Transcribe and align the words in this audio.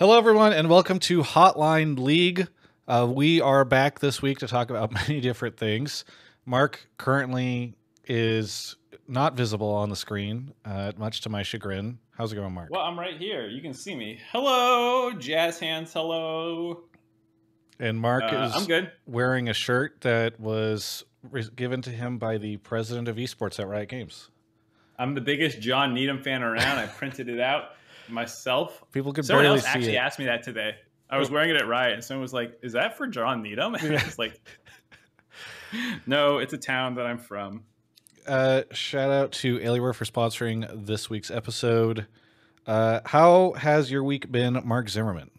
Hello, 0.00 0.16
everyone, 0.16 0.54
and 0.54 0.70
welcome 0.70 0.98
to 1.00 1.22
Hotline 1.22 1.98
League. 1.98 2.48
Uh, 2.88 3.06
we 3.12 3.38
are 3.42 3.66
back 3.66 3.98
this 4.00 4.22
week 4.22 4.38
to 4.38 4.46
talk 4.48 4.70
about 4.70 4.90
many 5.08 5.20
different 5.20 5.58
things. 5.58 6.06
Mark 6.46 6.88
currently 6.96 7.74
is 8.06 8.76
not 9.06 9.34
visible 9.36 9.68
on 9.68 9.90
the 9.90 9.96
screen, 9.96 10.54
uh, 10.64 10.92
much 10.96 11.20
to 11.20 11.28
my 11.28 11.42
chagrin. 11.42 11.98
How's 12.12 12.32
it 12.32 12.36
going, 12.36 12.54
Mark? 12.54 12.70
Well, 12.70 12.80
I'm 12.80 12.98
right 12.98 13.18
here. 13.18 13.46
You 13.46 13.60
can 13.60 13.74
see 13.74 13.94
me. 13.94 14.18
Hello, 14.32 15.12
jazz 15.12 15.58
hands. 15.58 15.92
Hello. 15.92 16.84
And 17.78 18.00
Mark 18.00 18.24
Uh, 18.24 18.36
is 18.48 18.54
I'm 18.56 18.64
good. 18.64 18.90
wearing 19.06 19.50
a 19.50 19.54
shirt 19.54 20.00
that 20.00 20.40
was 20.40 21.04
given 21.56 21.82
to 21.82 21.90
him 21.90 22.16
by 22.16 22.38
the 22.38 22.56
president 22.58 23.06
of 23.06 23.16
esports 23.16 23.60
at 23.60 23.68
Riot 23.68 23.90
Games. 23.90 24.30
I'm 24.98 25.14
the 25.14 25.20
biggest 25.20 25.60
John 25.60 25.92
Needham 25.92 26.22
fan 26.22 26.42
around. 26.42 26.78
I 26.78 26.86
printed 26.86 27.28
it 27.28 27.38
out 27.40 27.72
myself. 28.12 28.82
People 28.92 29.12
could 29.12 29.24
Someone 29.24 29.44
barely 29.44 29.58
else 29.58 29.66
actually 29.66 29.94
it. 29.96 29.98
asked 29.98 30.18
me 30.18 30.26
that 30.26 30.42
today. 30.42 30.74
I 31.08 31.18
was 31.18 31.30
wearing 31.30 31.50
it 31.50 31.56
at 31.56 31.66
Riot, 31.66 31.94
and 31.94 32.04
someone 32.04 32.22
was 32.22 32.32
like, 32.32 32.58
"Is 32.62 32.72
that 32.72 32.96
for 32.96 33.06
John 33.06 33.42
Needham?" 33.42 33.74
And 33.74 33.96
I 33.98 34.04
was 34.04 34.18
like, 34.18 34.40
"No, 36.06 36.38
it's 36.38 36.52
a 36.52 36.58
town 36.58 36.94
that 36.96 37.06
I'm 37.06 37.18
from." 37.18 37.64
uh, 38.26 38.62
shout 38.70 39.10
out 39.10 39.32
to 39.32 39.58
Alienware 39.58 39.94
for 39.94 40.04
sponsoring 40.04 40.86
this 40.86 41.10
week's 41.10 41.30
episode. 41.30 42.06
Uh, 42.66 43.00
how 43.06 43.52
has 43.54 43.90
your 43.90 44.04
week 44.04 44.30
been, 44.30 44.60
Mark 44.64 44.88
Zimmerman? 44.88 45.30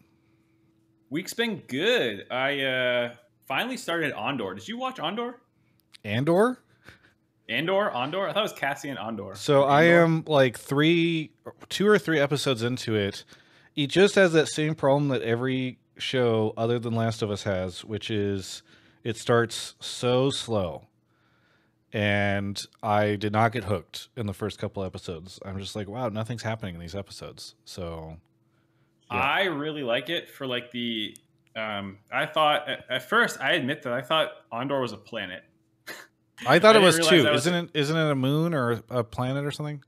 Week's 1.08 1.32
been 1.32 1.62
good. 1.68 2.26
I 2.30 2.60
uh, 2.60 3.14
finally 3.46 3.76
started 3.76 4.12
Andor. 4.12 4.54
Did 4.54 4.68
you 4.68 4.78
watch 4.78 4.98
Andor? 4.98 5.40
Andor? 6.04 6.58
Andor? 7.52 7.90
Andor. 7.90 8.28
I 8.28 8.32
thought 8.32 8.40
it 8.40 8.42
was 8.42 8.52
Cassian 8.52 8.98
Andor. 8.98 9.34
So 9.34 9.64
I 9.64 9.84
am 9.84 10.24
like 10.26 10.58
three, 10.58 11.30
two 11.68 11.86
or 11.86 11.98
three 11.98 12.18
episodes 12.18 12.62
into 12.62 12.94
it. 12.94 13.24
It 13.76 13.88
just 13.88 14.14
has 14.16 14.32
that 14.32 14.48
same 14.48 14.74
problem 14.74 15.08
that 15.08 15.22
every 15.22 15.78
show 15.98 16.52
other 16.56 16.78
than 16.78 16.94
Last 16.94 17.22
of 17.22 17.30
Us 17.30 17.42
has, 17.44 17.84
which 17.84 18.10
is 18.10 18.62
it 19.04 19.16
starts 19.16 19.74
so 19.80 20.30
slow. 20.30 20.86
And 21.92 22.60
I 22.82 23.16
did 23.16 23.32
not 23.32 23.52
get 23.52 23.64
hooked 23.64 24.08
in 24.16 24.26
the 24.26 24.32
first 24.32 24.58
couple 24.58 24.82
episodes. 24.82 25.38
I'm 25.44 25.58
just 25.58 25.76
like, 25.76 25.88
wow, 25.88 26.08
nothing's 26.08 26.42
happening 26.42 26.74
in 26.74 26.80
these 26.80 26.94
episodes. 26.94 27.54
So 27.64 28.16
Yeah. 29.10 29.18
I 29.18 29.44
really 29.44 29.82
like 29.82 30.08
it 30.08 30.28
for 30.30 30.46
like 30.46 30.70
the. 30.70 31.16
Um, 31.54 31.98
I 32.10 32.24
thought 32.24 32.66
at, 32.66 32.86
at 32.88 33.08
first, 33.10 33.38
I 33.42 33.52
admit 33.52 33.82
that 33.82 33.92
I 33.92 34.00
thought 34.00 34.30
Andor 34.50 34.80
was 34.80 34.92
a 34.92 34.96
planet. 34.96 35.44
I 36.46 36.58
thought 36.58 36.76
I 36.76 36.80
it 36.80 36.82
was 36.82 36.98
two. 37.06 37.24
was- 37.24 37.46
Isn't 37.46 37.54
it? 37.66 37.70
Isn't 37.74 37.96
it 37.96 38.10
a 38.10 38.14
moon 38.14 38.54
or 38.54 38.82
a 38.90 39.04
planet 39.04 39.44
or 39.44 39.50
something? 39.50 39.82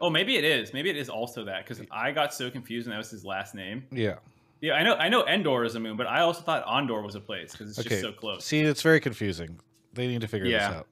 Oh, 0.00 0.08
maybe 0.08 0.36
it 0.36 0.44
is. 0.44 0.72
Maybe 0.72 0.88
it 0.88 0.96
is 0.96 1.10
also 1.10 1.44
that 1.44 1.64
because 1.66 1.84
I 1.90 2.10
got 2.12 2.32
so 2.32 2.50
confused 2.50 2.86
and 2.86 2.92
that 2.94 2.98
was 2.98 3.10
his 3.10 3.24
last 3.24 3.54
name. 3.54 3.84
Yeah. 3.90 4.16
Yeah, 4.62 4.74
I 4.74 4.82
know. 4.82 4.94
I 4.94 5.08
know 5.08 5.26
Endor 5.26 5.64
is 5.64 5.74
a 5.74 5.80
moon, 5.80 5.96
but 5.96 6.06
I 6.06 6.20
also 6.20 6.40
thought 6.42 6.64
Ondor 6.66 7.02
was 7.04 7.14
a 7.14 7.20
place 7.20 7.52
because 7.52 7.70
it's 7.70 7.78
Okay. 7.80 7.88
just 7.90 8.02
so 8.02 8.12
close. 8.12 8.44
See, 8.44 8.60
it's 8.60 8.82
very 8.82 9.00
confusing. 9.00 9.58
They 9.92 10.06
need 10.06 10.20
to 10.22 10.28
figure 10.28 10.46
Yeah. 10.48 10.68
this 10.68 10.76
out. 10.78 10.86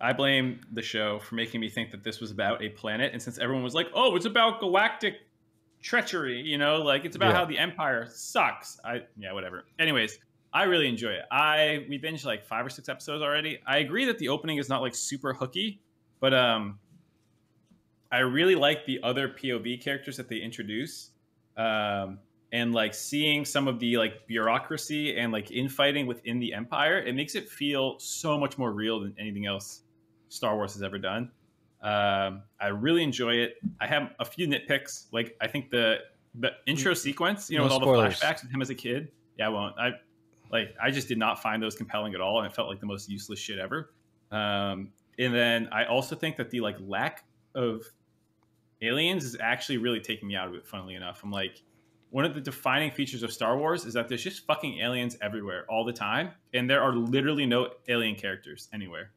I 0.00 0.12
blame 0.12 0.60
the 0.72 0.82
show 0.82 1.18
for 1.18 1.34
making 1.36 1.60
me 1.60 1.68
think 1.70 1.90
that 1.90 2.02
this 2.04 2.20
was 2.20 2.30
about 2.30 2.62
a 2.62 2.68
planet, 2.70 3.12
and 3.12 3.20
since 3.22 3.38
everyone 3.38 3.64
was 3.64 3.74
like, 3.74 3.88
"Oh, 3.94 4.14
it's 4.14 4.26
about 4.26 4.60
galactic 4.60 5.20
treachery," 5.82 6.40
you 6.42 6.58
know, 6.58 6.82
like 6.82 7.04
it's 7.06 7.16
about 7.16 7.30
Yeah. 7.30 7.36
how 7.38 7.44
the 7.46 7.58
Empire 7.58 8.06
sucks. 8.10 8.78
I 8.84 9.02
yeah, 9.18 9.32
whatever. 9.32 9.64
Anyways, 9.78 10.18
I 10.52 10.64
really 10.64 10.88
enjoy 10.88 11.10
it. 11.10 11.24
I 11.30 11.84
we 11.88 11.98
binged 11.98 12.24
like 12.24 12.44
five 12.46 12.64
or 12.64 12.70
six 12.70 12.88
episodes 12.88 13.22
already. 13.22 13.58
I 13.66 13.78
agree 13.78 14.04
that 14.06 14.18
the 14.18 14.28
opening 14.28 14.58
is 14.58 14.68
not 14.68 14.80
like 14.80 14.94
super 14.94 15.34
hooky, 15.34 15.80
but 16.20 16.32
um, 16.32 16.78
I 18.10 18.20
really 18.20 18.54
like 18.54 18.86
the 18.86 19.00
other 19.02 19.28
POV 19.28 19.82
characters 19.82 20.16
that 20.16 20.28
they 20.28 20.36
introduce. 20.36 21.10
Um, 21.56 22.18
and 22.52 22.72
like 22.72 22.94
seeing 22.94 23.44
some 23.44 23.66
of 23.68 23.80
the 23.80 23.96
like 23.96 24.26
bureaucracy 24.26 25.18
and 25.18 25.32
like 25.32 25.50
infighting 25.50 26.06
within 26.06 26.38
the 26.38 26.54
empire, 26.54 26.98
it 26.98 27.14
makes 27.14 27.34
it 27.34 27.48
feel 27.48 27.98
so 27.98 28.38
much 28.38 28.56
more 28.56 28.72
real 28.72 29.00
than 29.00 29.14
anything 29.18 29.46
else 29.46 29.82
Star 30.28 30.54
Wars 30.56 30.72
has 30.74 30.82
ever 30.82 30.98
done. 30.98 31.30
Um, 31.82 32.42
I 32.60 32.68
really 32.68 33.02
enjoy 33.02 33.34
it. 33.34 33.56
I 33.80 33.86
have 33.86 34.12
a 34.20 34.24
few 34.24 34.46
nitpicks. 34.46 35.06
Like 35.12 35.36
I 35.40 35.48
think 35.48 35.70
the 35.70 35.96
the 36.38 36.50
intro 36.66 36.94
sequence, 36.94 37.50
you 37.50 37.58
know, 37.58 37.64
No 37.64 37.66
with 37.66 37.72
all 37.72 37.80
spoilers. 37.80 38.20
the 38.20 38.26
flashbacks 38.26 38.42
with 38.42 38.52
him 38.52 38.62
as 38.62 38.70
a 38.70 38.74
kid. 38.74 39.10
Yeah, 39.38 39.46
I 39.46 39.48
won't. 39.50 39.74
I 39.78 39.90
like 40.50 40.74
I 40.80 40.90
just 40.90 41.08
did 41.08 41.18
not 41.18 41.42
find 41.42 41.62
those 41.62 41.74
compelling 41.74 42.14
at 42.14 42.20
all, 42.20 42.38
and 42.38 42.46
it 42.46 42.54
felt 42.54 42.68
like 42.68 42.80
the 42.80 42.86
most 42.86 43.08
useless 43.08 43.38
shit 43.38 43.58
ever. 43.58 43.90
Um, 44.30 44.92
and 45.18 45.34
then 45.34 45.68
I 45.72 45.84
also 45.86 46.14
think 46.14 46.36
that 46.36 46.50
the 46.50 46.60
like 46.60 46.76
lack 46.80 47.24
of 47.54 47.82
aliens 48.82 49.24
is 49.24 49.36
actually 49.40 49.78
really 49.78 50.00
taking 50.00 50.28
me 50.28 50.36
out 50.36 50.48
of 50.48 50.54
it. 50.54 50.66
Funnily 50.66 50.94
enough, 50.94 51.22
I'm 51.24 51.30
like, 51.30 51.62
one 52.10 52.24
of 52.24 52.34
the 52.34 52.40
defining 52.40 52.90
features 52.90 53.22
of 53.22 53.32
Star 53.32 53.56
Wars 53.58 53.84
is 53.84 53.94
that 53.94 54.08
there's 54.08 54.22
just 54.22 54.46
fucking 54.46 54.78
aliens 54.78 55.16
everywhere 55.20 55.64
all 55.68 55.84
the 55.84 55.92
time, 55.92 56.30
and 56.54 56.68
there 56.68 56.82
are 56.82 56.94
literally 56.94 57.46
no 57.46 57.70
alien 57.88 58.14
characters 58.14 58.68
anywhere. 58.72 59.10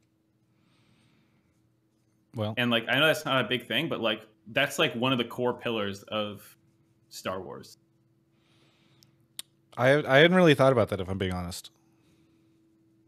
Well, 2.34 2.54
And 2.56 2.70
like, 2.70 2.86
I 2.88 2.98
know 2.98 3.06
that's 3.06 3.24
not 3.24 3.44
a 3.44 3.48
big 3.48 3.66
thing, 3.66 3.88
but 3.88 4.00
like, 4.00 4.22
that's 4.52 4.78
like 4.78 4.94
one 4.94 5.12
of 5.12 5.18
the 5.18 5.24
core 5.24 5.54
pillars 5.54 6.02
of 6.04 6.56
Star 7.08 7.40
Wars. 7.40 7.78
I 9.80 10.16
I 10.16 10.18
hadn't 10.18 10.36
really 10.36 10.54
thought 10.54 10.72
about 10.72 10.90
that 10.90 11.00
if 11.00 11.08
I'm 11.08 11.16
being 11.16 11.32
honest. 11.32 11.70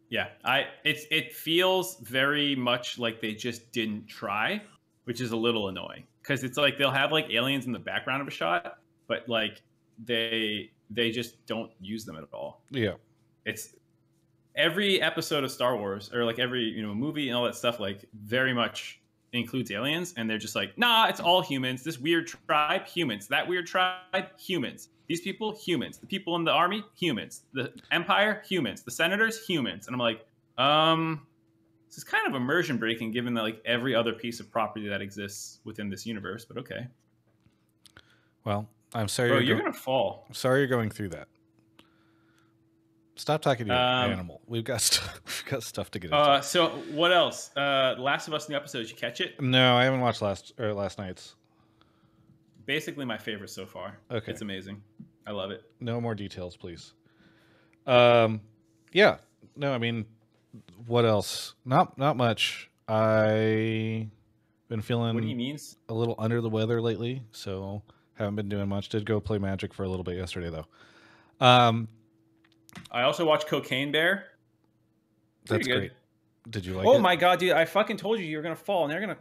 Yeah, 0.09 0.29
I 0.45 0.67
it's 0.85 1.05
it 1.11 1.33
feels 1.35 1.99
very 2.01 2.57
much 2.57 2.99
like 2.99 3.21
they 3.21 3.35
just 3.35 3.73
didn't 3.73 4.07
try, 4.09 4.63
which 5.05 5.21
is 5.21 5.33
a 5.33 5.37
little 5.37 5.69
annoying 5.69 6.05
because 6.23 6.45
it's 6.45 6.57
like 6.57 6.79
they'll 6.79 6.91
have 6.91 7.13
like 7.13 7.29
aliens 7.31 7.67
in 7.67 7.73
the 7.73 7.79
background 7.79 8.23
of 8.23 8.29
a 8.29 8.31
shot, 8.31 8.79
but 9.07 9.29
like 9.29 9.61
they 10.03 10.71
they 10.91 11.11
just 11.11 11.45
don't 11.47 11.71
use 11.81 12.07
them 12.07 12.17
at 12.17 12.25
all. 12.33 12.63
Yeah. 12.71 12.95
It's 13.45 13.75
every 14.57 15.01
episode 15.03 15.45
of 15.45 15.51
Star 15.51 15.77
Wars 15.77 16.11
or 16.13 16.25
like 16.25 16.39
every 16.39 16.65
you 16.65 16.83
know 16.83 16.95
movie 16.95 17.29
and 17.29 17.37
all 17.37 17.45
that 17.45 17.55
stuff 17.55 17.81
like 17.81 18.07
very 18.15 18.55
much 18.55 19.02
includes 19.33 19.71
aliens 19.71 20.13
and 20.17 20.29
they're 20.29 20.39
just 20.39 20.55
like 20.55 20.77
nah 20.77 21.09
it's 21.09 21.21
all 21.21 21.41
humans. 21.41 21.83
This 21.83 21.99
weird 21.99 22.27
tribe 22.27 22.87
humans. 22.87 23.27
That 23.29 23.47
weird 23.47 23.67
tribe 23.67 24.27
humans. 24.39 24.89
These 25.09 25.23
people 25.23 25.55
humans. 25.55 25.99
The 25.99 26.07
people 26.07 26.37
in 26.37 26.45
the 26.45 26.51
army 26.51 26.85
humans. 26.95 27.43
The 27.53 27.73
empire 27.91 28.43
humans. 28.47 28.83
The 28.83 28.91
senators 28.91 29.45
humans. 29.47 29.87
And 29.87 29.95
i'm 29.95 30.01
like 30.01 30.27
um 30.59 31.27
this 31.89 31.99
is 31.99 32.05
kind 32.05 32.27
of 32.27 32.35
immersion 32.35 32.77
breaking 32.79 33.11
given 33.11 33.35
that 33.35 33.43
like 33.43 33.61
every 33.65 33.95
other 33.95 34.13
piece 34.13 34.41
of 34.41 34.51
property 34.51 34.89
that 34.89 35.03
exists 35.03 35.61
within 35.65 35.89
this 35.89 36.07
universe 36.07 36.45
but 36.45 36.57
okay. 36.59 36.87
Well, 38.45 38.69
I'm 38.95 39.09
sorry 39.09 39.29
bro 39.31 39.39
you're, 39.39 39.47
you're 39.47 39.57
go- 39.59 39.65
gonna 39.65 39.73
fall. 39.75 40.27
sorry 40.33 40.61
you're 40.61 40.69
going 40.69 40.91
through 40.91 41.11
that. 41.11 41.29
Stop 43.17 43.43
talking 43.43 43.67
to 43.67 43.73
your 43.73 43.81
Um, 43.83 44.11
animal. 44.13 44.41
We've 44.47 44.65
got 44.65 44.81
stuff. 44.81 45.21
We've 45.27 45.51
got 45.53 45.63
stuff 45.63 45.91
to 45.93 45.99
get 45.99 46.11
into. 46.11 46.17
uh 46.17 46.41
so 46.41 46.69
what 46.93 47.13
else 47.13 47.51
uh 47.57 47.95
last 47.99 48.27
of 48.29 48.35
us 48.35 48.49
new 48.49 48.57
episodes 48.57 48.91
you 48.91 48.97
catch 48.97 49.21
it 49.21 49.41
no, 49.41 49.77
I 49.77 49.85
haven't 49.85 50.01
watched 50.01 50.23
last 50.23 50.53
or 50.59 50.73
last 50.73 50.99
night's. 50.99 51.35
basically 52.65 53.05
my 53.05 53.19
favorite 53.19 53.51
so 53.51 53.67
far 53.67 53.99
Okay. 54.11 54.33
it's 54.33 54.41
amazing 54.41 54.81
i 55.27 55.31
love 55.31 55.51
it 55.51 55.63
No 55.81 56.01
more 56.01 56.15
details, 56.15 56.57
please. 56.57 56.95
Um, 57.87 58.41
yeah. 58.93 59.17
No, 59.57 59.73
I 59.75 59.79
mean, 59.79 60.07
what 60.87 61.05
else? 61.05 61.55
Not 61.65 61.99
not 61.99 62.17
much. 62.17 62.71
I 62.89 64.09
been 64.69 64.81
feeling 64.83 65.15
what 65.15 65.25
he 65.25 65.35
means 65.35 65.77
a 65.89 65.95
little 65.95 66.15
under 66.19 66.41
the 66.41 66.49
weather 66.49 66.81
lately, 66.81 67.23
so 67.33 67.83
haven't 68.15 68.37
been 68.37 68.49
doing 68.49 68.69
much. 68.69 68.89
Did 68.89 69.05
go 69.05 69.21
play 69.21 69.39
Magic 69.39 69.75
for 69.75 69.83
a 69.85 69.89
little 69.89 70.05
bit 70.05 70.17
yesterday 70.17 70.51
though. 70.51 70.67
Um, 71.45 71.89
I 72.91 73.03
also 73.03 73.25
watched 73.25 73.47
Cocaine 73.47 73.93
Bear. 73.93 74.27
that's 75.47 75.67
good. 75.67 75.77
great. 75.77 75.93
Did 76.51 76.67
you 76.67 76.75
like 76.75 76.87
oh 76.87 76.97
it? 76.97 77.01
my 77.01 77.17
god, 77.17 77.39
dude! 77.39 77.53
I 77.53 77.65
fucking 77.65 77.97
told 77.97 78.19
you 78.19 78.25
you 78.25 78.37
were 78.37 78.43
gonna 78.43 78.57
fall, 78.57 78.85
and 78.85 78.93
they're 78.93 79.01
gonna 79.01 79.19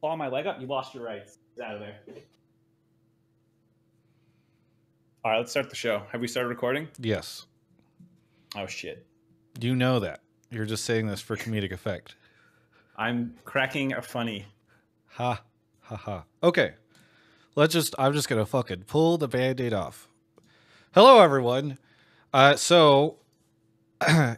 claw 0.00 0.16
my 0.16 0.28
leg 0.28 0.46
up. 0.46 0.60
You 0.60 0.66
lost 0.66 0.94
your 0.94 1.04
rights. 1.04 1.38
Get 1.56 1.66
out 1.66 1.74
of 1.74 1.80
there. 1.80 1.96
All 5.24 5.30
right, 5.30 5.38
let's 5.38 5.52
start 5.52 5.70
the 5.70 5.76
show. 5.76 6.02
Have 6.10 6.20
we 6.20 6.26
started 6.26 6.48
recording? 6.48 6.88
Yes. 6.98 7.46
Oh 8.56 8.66
shit! 8.66 9.06
You 9.60 9.76
know 9.76 10.00
that. 10.00 10.20
You're 10.50 10.66
just 10.66 10.84
saying 10.84 11.06
this 11.06 11.20
for 11.20 11.36
comedic 11.36 11.72
effect. 11.72 12.16
I'm 12.96 13.34
cracking 13.44 13.92
a 13.92 14.02
funny. 14.02 14.46
Ha 15.12 15.42
ha 15.80 15.96
ha. 15.96 16.24
Okay. 16.42 16.74
Let's 17.56 17.72
just 17.72 17.94
I'm 17.98 18.12
just 18.12 18.28
gonna 18.28 18.46
fucking 18.46 18.84
pull 18.84 19.16
the 19.16 19.28
band-aid 19.28 19.72
off. 19.72 20.08
Hello 20.92 21.20
everyone. 21.20 21.78
Uh 22.34 22.56
so 22.56 23.18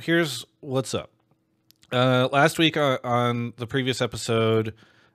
here's 0.00 0.44
what's 0.60 0.94
up. 0.94 1.10
Uh 1.90 2.28
last 2.30 2.60
week 2.60 2.76
on, 2.76 2.98
on 3.02 3.54
the 3.56 3.66
previous 3.66 4.00
episode, 4.00 4.74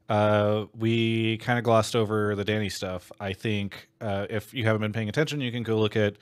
uh 0.10 0.66
we 0.78 1.38
kind 1.38 1.58
of 1.58 1.64
glossed 1.64 1.96
over 1.96 2.36
the 2.36 2.44
Danny 2.44 2.68
stuff. 2.68 3.10
I 3.22 3.32
think 3.32 3.88
uh 4.02 4.28
if 4.30 4.54
you 4.54 4.66
haven't 4.66 4.82
been 4.82 4.92
paying 4.92 5.08
attention, 5.08 5.40
you 5.40 5.50
can 5.50 5.64
go 5.64 5.78
look 5.78 5.96
at 5.96 6.18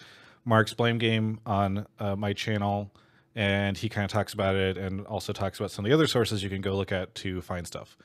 Mark's 0.46 0.76
blame 0.76 1.00
game 1.00 1.40
on 1.48 1.88
uh, 1.98 2.16
my 2.16 2.34
channel 2.34 2.94
and 3.36 3.76
he 3.76 3.90
kind 3.90 4.06
of 4.06 4.12
talks 4.12 4.34
about 4.34 4.56
it 4.56 4.78
and 4.78 5.08
also 5.08 5.34
talks 5.34 5.60
about 5.60 5.72
some 5.72 5.84
of 5.84 5.90
the 5.90 5.96
other 5.96 6.06
sources 6.06 6.44
you 6.44 6.50
can 6.50 6.62
go 6.62 6.76
look 6.76 6.92
at 6.92 7.16
to 7.16 7.42
find 7.42 7.66
stuff. 7.66 7.98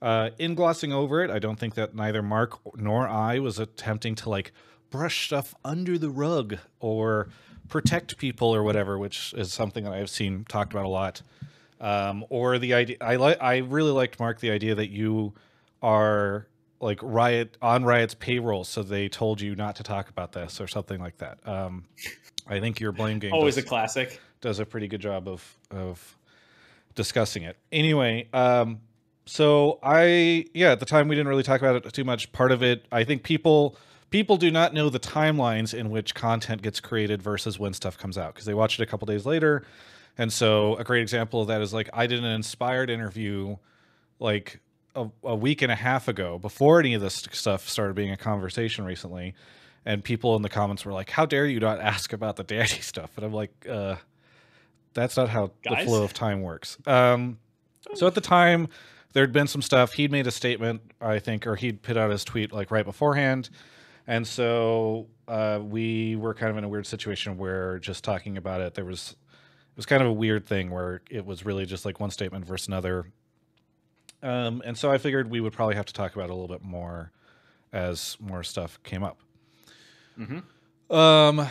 Uh, 0.00 0.30
in 0.38 0.54
glossing 0.54 0.94
over 0.94 1.22
it, 1.22 1.30
I 1.30 1.40
don't 1.40 1.58
think 1.58 1.74
that 1.74 1.94
neither 1.94 2.22
Mark 2.22 2.58
nor 2.74 3.06
I 3.06 3.38
was 3.38 3.58
attempting 3.58 4.14
to 4.14 4.30
like 4.30 4.52
brush 4.90 5.26
stuff 5.26 5.54
under 5.64 5.98
the 5.98 6.10
rug 6.10 6.58
or 6.80 7.28
protect 7.68 8.16
people 8.18 8.54
or 8.54 8.62
whatever, 8.62 8.98
which 8.98 9.34
is 9.36 9.52
something 9.52 9.84
that 9.84 9.92
I've 9.92 10.10
seen 10.10 10.44
talked 10.48 10.72
about 10.72 10.86
a 10.86 10.88
lot. 10.88 11.22
Um, 11.80 12.24
or 12.28 12.58
the 12.58 12.74
idea, 12.74 12.96
I 13.00 13.16
like, 13.16 13.40
I 13.40 13.58
really 13.58 13.92
liked 13.92 14.18
Mark 14.18 14.40
the 14.40 14.50
idea 14.50 14.74
that 14.74 14.90
you 14.90 15.34
are 15.82 16.46
like 16.80 16.98
riot 17.02 17.56
on 17.60 17.84
riot's 17.84 18.14
payroll 18.14 18.64
so 18.64 18.82
they 18.82 19.08
told 19.08 19.40
you 19.40 19.54
not 19.56 19.76
to 19.76 19.82
talk 19.82 20.08
about 20.08 20.32
this 20.32 20.60
or 20.60 20.68
something 20.68 21.00
like 21.00 21.16
that 21.18 21.38
um 21.46 21.84
i 22.46 22.60
think 22.60 22.78
your 22.78 22.92
blame 22.92 23.18
game 23.18 23.32
Always 23.32 23.56
does, 23.56 23.64
a 23.64 23.66
classic. 23.66 24.20
does 24.40 24.58
a 24.58 24.66
pretty 24.66 24.86
good 24.86 25.00
job 25.00 25.28
of 25.28 25.56
of 25.70 26.16
discussing 26.94 27.42
it 27.42 27.56
anyway 27.72 28.28
um 28.32 28.80
so 29.26 29.78
i 29.82 30.46
yeah 30.54 30.70
at 30.70 30.80
the 30.80 30.86
time 30.86 31.08
we 31.08 31.14
didn't 31.16 31.28
really 31.28 31.42
talk 31.42 31.60
about 31.60 31.84
it 31.84 31.92
too 31.92 32.04
much 32.04 32.30
part 32.32 32.52
of 32.52 32.62
it 32.62 32.86
i 32.92 33.02
think 33.04 33.22
people 33.22 33.76
people 34.10 34.36
do 34.36 34.50
not 34.50 34.72
know 34.72 34.88
the 34.88 35.00
timelines 35.00 35.74
in 35.74 35.90
which 35.90 36.14
content 36.14 36.62
gets 36.62 36.80
created 36.80 37.22
versus 37.22 37.58
when 37.58 37.72
stuff 37.72 37.98
comes 37.98 38.16
out 38.16 38.34
because 38.34 38.46
they 38.46 38.54
watch 38.54 38.78
it 38.78 38.82
a 38.82 38.86
couple 38.86 39.06
days 39.06 39.26
later. 39.26 39.64
And 40.16 40.32
so 40.32 40.76
a 40.76 40.84
great 40.84 41.02
example 41.02 41.40
of 41.42 41.48
that 41.48 41.60
is 41.60 41.72
like 41.72 41.88
i 41.92 42.06
did 42.06 42.18
an 42.18 42.24
inspired 42.24 42.90
interview 42.90 43.56
like 44.18 44.60
a, 44.94 45.08
a 45.22 45.36
week 45.36 45.62
and 45.62 45.70
a 45.70 45.76
half 45.76 46.08
ago 46.08 46.38
before 46.38 46.80
any 46.80 46.94
of 46.94 47.00
this 47.00 47.26
stuff 47.30 47.68
started 47.68 47.94
being 47.94 48.10
a 48.10 48.16
conversation 48.16 48.84
recently. 48.84 49.34
And 49.84 50.02
people 50.02 50.34
in 50.36 50.42
the 50.42 50.48
comments 50.48 50.84
were 50.84 50.92
like 50.92 51.10
how 51.10 51.26
dare 51.26 51.46
you 51.46 51.60
not 51.60 51.80
ask 51.92 52.12
about 52.12 52.36
the 52.36 52.44
Danny 52.44 52.66
stuff? 52.66 53.10
And 53.16 53.24
i'm 53.24 53.32
like 53.32 53.66
uh 53.68 53.96
that's 54.94 55.16
not 55.16 55.28
how 55.28 55.52
the 55.62 55.76
flow 55.84 56.02
of 56.02 56.12
time 56.12 56.42
works. 56.42 56.78
Um 56.86 57.38
so 57.94 58.06
at 58.06 58.14
the 58.14 58.20
time 58.20 58.68
there'd 59.12 59.32
been 59.32 59.46
some 59.46 59.62
stuff. 59.62 59.92
He'd 59.92 60.10
made 60.10 60.26
a 60.26 60.32
statement 60.32 60.80
i 61.00 61.18
think 61.18 61.46
or 61.46 61.54
he'd 61.56 61.82
put 61.82 61.96
out 61.96 62.10
his 62.10 62.24
tweet 62.24 62.52
like 62.52 62.70
right 62.70 62.84
beforehand 62.84 63.50
and 64.08 64.26
so 64.26 65.06
uh, 65.28 65.60
we 65.62 66.16
were 66.16 66.34
kind 66.34 66.50
of 66.50 66.56
in 66.56 66.64
a 66.64 66.68
weird 66.68 66.86
situation 66.86 67.36
where 67.38 67.78
just 67.78 68.02
talking 68.02 68.36
about 68.36 68.60
it 68.60 68.74
there 68.74 68.84
was 68.84 69.12
it 69.12 69.76
was 69.76 69.86
kind 69.86 70.02
of 70.02 70.08
a 70.08 70.12
weird 70.12 70.44
thing 70.46 70.70
where 70.70 71.02
it 71.08 71.24
was 71.24 71.44
really 71.44 71.64
just 71.66 71.84
like 71.84 72.00
one 72.00 72.10
statement 72.10 72.44
versus 72.44 72.66
another 72.66 73.06
um, 74.22 74.62
and 74.64 74.76
so 74.76 74.90
I 74.90 74.98
figured 74.98 75.30
we 75.30 75.40
would 75.40 75.52
probably 75.52 75.76
have 75.76 75.86
to 75.86 75.92
talk 75.92 76.14
about 76.14 76.24
it 76.24 76.30
a 76.30 76.34
little 76.34 76.48
bit 76.48 76.64
more 76.64 77.12
as 77.72 78.16
more 78.18 78.42
stuff 78.42 78.82
came 78.82 79.04
up. 79.04 79.18
Mhm. 80.18 80.42
Um, 80.92 81.46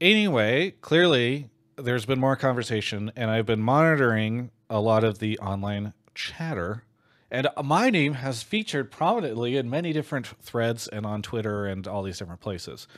anyway, 0.00 0.72
clearly 0.82 1.48
there's 1.76 2.04
been 2.04 2.20
more 2.20 2.36
conversation, 2.36 3.10
and 3.16 3.30
I've 3.30 3.46
been 3.46 3.62
monitoring 3.62 4.50
a 4.68 4.80
lot 4.80 5.04
of 5.04 5.20
the 5.20 5.38
online 5.38 5.94
chatter. 6.14 6.84
And 7.30 7.48
my 7.62 7.90
name 7.90 8.14
has 8.14 8.42
featured 8.42 8.90
prominently 8.90 9.56
in 9.56 9.70
many 9.70 9.92
different 9.92 10.26
threads 10.26 10.88
and 10.88 11.06
on 11.06 11.22
Twitter 11.22 11.64
and 11.66 11.86
all 11.86 12.02
these 12.02 12.18
different 12.18 12.40
places, 12.40 12.88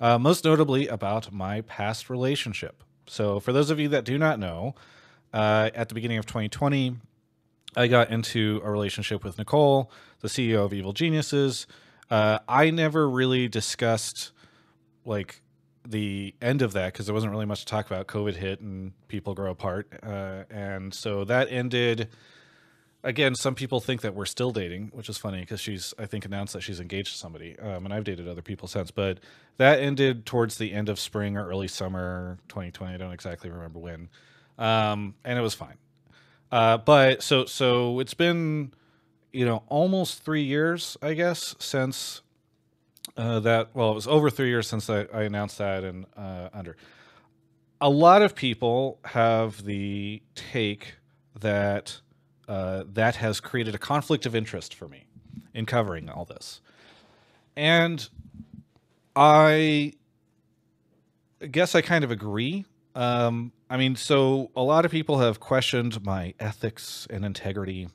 uh, 0.00 0.18
most 0.18 0.44
notably 0.44 0.88
about 0.88 1.32
my 1.32 1.60
past 1.62 2.08
relationship. 2.08 2.82
So, 3.06 3.38
for 3.40 3.52
those 3.52 3.68
of 3.68 3.78
you 3.78 3.88
that 3.88 4.04
do 4.04 4.16
not 4.16 4.38
know, 4.38 4.74
uh, 5.32 5.70
at 5.74 5.88
the 5.88 5.94
beginning 5.94 6.18
of 6.18 6.26
2020, 6.26 6.96
I 7.76 7.86
got 7.86 8.10
into 8.10 8.60
a 8.64 8.70
relationship 8.70 9.24
with 9.24 9.38
Nicole, 9.38 9.90
the 10.20 10.28
CEO 10.28 10.64
of 10.64 10.72
Evil 10.72 10.92
Geniuses. 10.92 11.66
Uh, 12.10 12.38
I 12.48 12.70
never 12.70 13.08
really 13.08 13.48
discussed 13.48 14.32
like 15.04 15.42
the 15.86 16.34
end 16.40 16.62
of 16.62 16.74
that 16.74 16.92
because 16.92 17.06
there 17.06 17.14
wasn't 17.14 17.32
really 17.32 17.46
much 17.46 17.60
to 17.60 17.66
talk 17.66 17.86
about. 17.86 18.06
COVID 18.06 18.36
hit 18.36 18.60
and 18.60 18.92
people 19.08 19.34
grow 19.34 19.50
apart, 19.50 19.92
uh, 20.02 20.44
and 20.50 20.94
so 20.94 21.24
that 21.24 21.48
ended. 21.50 22.08
Again, 23.04 23.34
some 23.34 23.54
people 23.56 23.80
think 23.80 24.00
that 24.02 24.14
we're 24.14 24.26
still 24.26 24.52
dating, 24.52 24.90
which 24.92 25.08
is 25.08 25.18
funny 25.18 25.40
because 25.40 25.60
she's, 25.60 25.92
I 25.98 26.06
think, 26.06 26.24
announced 26.24 26.52
that 26.52 26.60
she's 26.60 26.78
engaged 26.78 27.12
to 27.12 27.18
somebody, 27.18 27.58
um, 27.58 27.84
and 27.84 27.92
I've 27.92 28.04
dated 28.04 28.28
other 28.28 28.42
people 28.42 28.68
since. 28.68 28.92
But 28.92 29.18
that 29.56 29.80
ended 29.80 30.24
towards 30.24 30.56
the 30.58 30.72
end 30.72 30.88
of 30.88 31.00
spring 31.00 31.36
or 31.36 31.48
early 31.48 31.66
summer 31.66 32.38
2020. 32.48 32.94
I 32.94 32.96
don't 32.96 33.12
exactly 33.12 33.50
remember 33.50 33.80
when, 33.80 34.08
um, 34.56 35.14
and 35.24 35.36
it 35.36 35.42
was 35.42 35.54
fine. 35.54 35.78
Uh, 36.52 36.76
but 36.76 37.22
so 37.22 37.46
so 37.46 37.98
it's 37.98 38.14
been 38.14 38.72
you 39.32 39.44
know 39.44 39.64
almost 39.68 40.22
three 40.22 40.44
years, 40.44 40.96
I 41.02 41.14
guess, 41.14 41.56
since 41.58 42.22
uh, 43.16 43.40
that. 43.40 43.70
Well, 43.74 43.90
it 43.90 43.94
was 43.94 44.06
over 44.06 44.30
three 44.30 44.48
years 44.48 44.68
since 44.68 44.88
I, 44.88 45.06
I 45.12 45.22
announced 45.22 45.58
that, 45.58 45.82
and 45.82 46.06
uh, 46.16 46.50
under 46.52 46.76
a 47.82 47.90
lot 47.90 48.22
of 48.22 48.36
people 48.36 49.00
have 49.04 49.64
the 49.64 50.22
take 50.36 50.94
that 51.40 52.00
uh, 52.48 52.84
that 52.92 53.16
has 53.16 53.40
created 53.40 53.74
a 53.74 53.78
conflict 53.78 54.26
of 54.26 54.34
interest 54.34 54.74
for 54.74 54.88
me 54.88 55.06
in 55.54 55.66
covering 55.66 56.08
all 56.08 56.24
this, 56.24 56.60
and 57.56 58.08
I 59.14 59.94
guess 61.50 61.74
I 61.74 61.80
kind 61.80 62.04
of 62.04 62.10
agree. 62.10 62.64
Um, 62.94 63.52
I 63.70 63.76
mean, 63.76 63.96
so 63.96 64.50
a 64.54 64.62
lot 64.62 64.84
of 64.84 64.90
people 64.90 65.18
have 65.20 65.40
questioned 65.40 66.04
my 66.04 66.34
ethics 66.38 67.06
and 67.10 67.24
integrity 67.24 67.88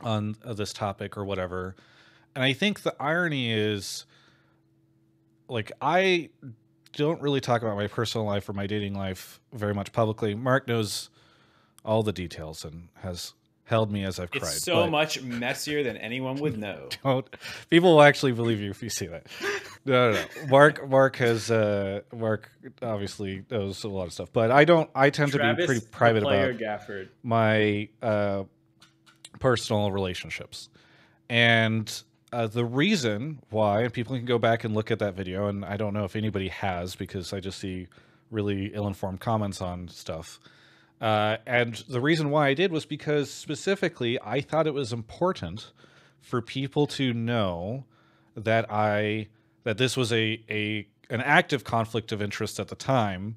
on 0.00 0.36
uh, 0.44 0.52
this 0.52 0.72
topic 0.72 1.16
or 1.16 1.24
whatever. 1.24 1.74
And 2.34 2.44
I 2.44 2.52
think 2.52 2.82
the 2.82 2.94
irony 3.00 3.50
is 3.52 4.06
like, 5.48 5.72
I 5.80 6.30
don't 6.92 7.20
really 7.20 7.40
talk 7.40 7.62
about 7.62 7.76
my 7.76 7.86
personal 7.86 8.26
life 8.26 8.48
or 8.48 8.52
my 8.52 8.66
dating 8.66 8.94
life 8.94 9.40
very 9.52 9.74
much 9.74 9.92
publicly. 9.92 10.34
Mark 10.34 10.68
knows 10.68 11.10
all 11.84 12.02
the 12.02 12.12
details 12.12 12.64
and 12.64 12.88
has 12.96 13.32
held 13.68 13.92
me 13.92 14.02
as 14.04 14.18
I've 14.18 14.30
cried. 14.30 14.42
It's 14.44 14.62
so 14.62 14.84
but- 14.84 14.90
much 14.90 15.22
messier 15.22 15.82
than 15.82 15.96
anyone 15.98 16.36
would 16.36 16.58
know. 16.66 16.88
don't 17.04 17.26
people 17.70 17.94
will 17.94 18.02
actually 18.02 18.32
believe 18.32 18.60
you 18.60 18.70
if 18.70 18.82
you 18.82 18.88
see 18.88 19.06
that 19.06 19.26
no 19.84 20.12
no 20.12 20.18
no 20.18 20.46
mark 20.48 20.88
mark 20.88 21.16
has 21.16 21.50
uh 21.50 22.00
mark 22.16 22.50
obviously 22.82 23.44
knows 23.50 23.84
a 23.84 23.88
lot 23.88 24.06
of 24.06 24.12
stuff 24.12 24.30
but 24.32 24.50
i 24.50 24.64
don't 24.64 24.88
i 24.94 25.10
tend 25.10 25.30
to 25.32 25.38
be 25.38 25.66
pretty 25.66 25.84
private 25.92 26.22
about 26.22 26.54
Gafford. 26.56 27.08
my 27.22 27.88
uh 28.02 28.44
personal 29.38 29.92
relationships 29.92 30.68
and 31.28 32.02
uh, 32.32 32.46
the 32.46 32.64
reason 32.64 33.38
why 33.50 33.82
and 33.82 33.92
people 33.92 34.16
can 34.16 34.24
go 34.24 34.38
back 34.38 34.64
and 34.64 34.74
look 34.74 34.90
at 34.90 34.98
that 34.98 35.14
video 35.14 35.46
and 35.48 35.64
i 35.64 35.76
don't 35.76 35.94
know 35.94 36.04
if 36.04 36.16
anybody 36.16 36.48
has 36.48 36.96
because 36.96 37.32
i 37.32 37.40
just 37.40 37.58
see 37.58 37.86
really 38.30 38.66
ill-informed 38.74 39.20
comments 39.20 39.60
on 39.60 39.88
stuff 39.88 40.40
uh, 41.00 41.36
and 41.46 41.74
the 41.88 42.00
reason 42.00 42.30
why 42.30 42.48
I 42.48 42.54
did 42.54 42.72
was 42.72 42.84
because 42.84 43.30
specifically 43.30 44.18
I 44.20 44.40
thought 44.40 44.66
it 44.66 44.74
was 44.74 44.92
important 44.92 45.72
for 46.20 46.42
people 46.42 46.86
to 46.88 47.12
know 47.12 47.84
that 48.36 48.70
I 48.70 49.28
that 49.64 49.78
this 49.78 49.96
was 49.96 50.12
a 50.12 50.42
a 50.50 50.86
an 51.10 51.20
active 51.20 51.64
conflict 51.64 52.12
of 52.12 52.20
interest 52.20 52.60
at 52.60 52.68
the 52.68 52.74
time, 52.74 53.36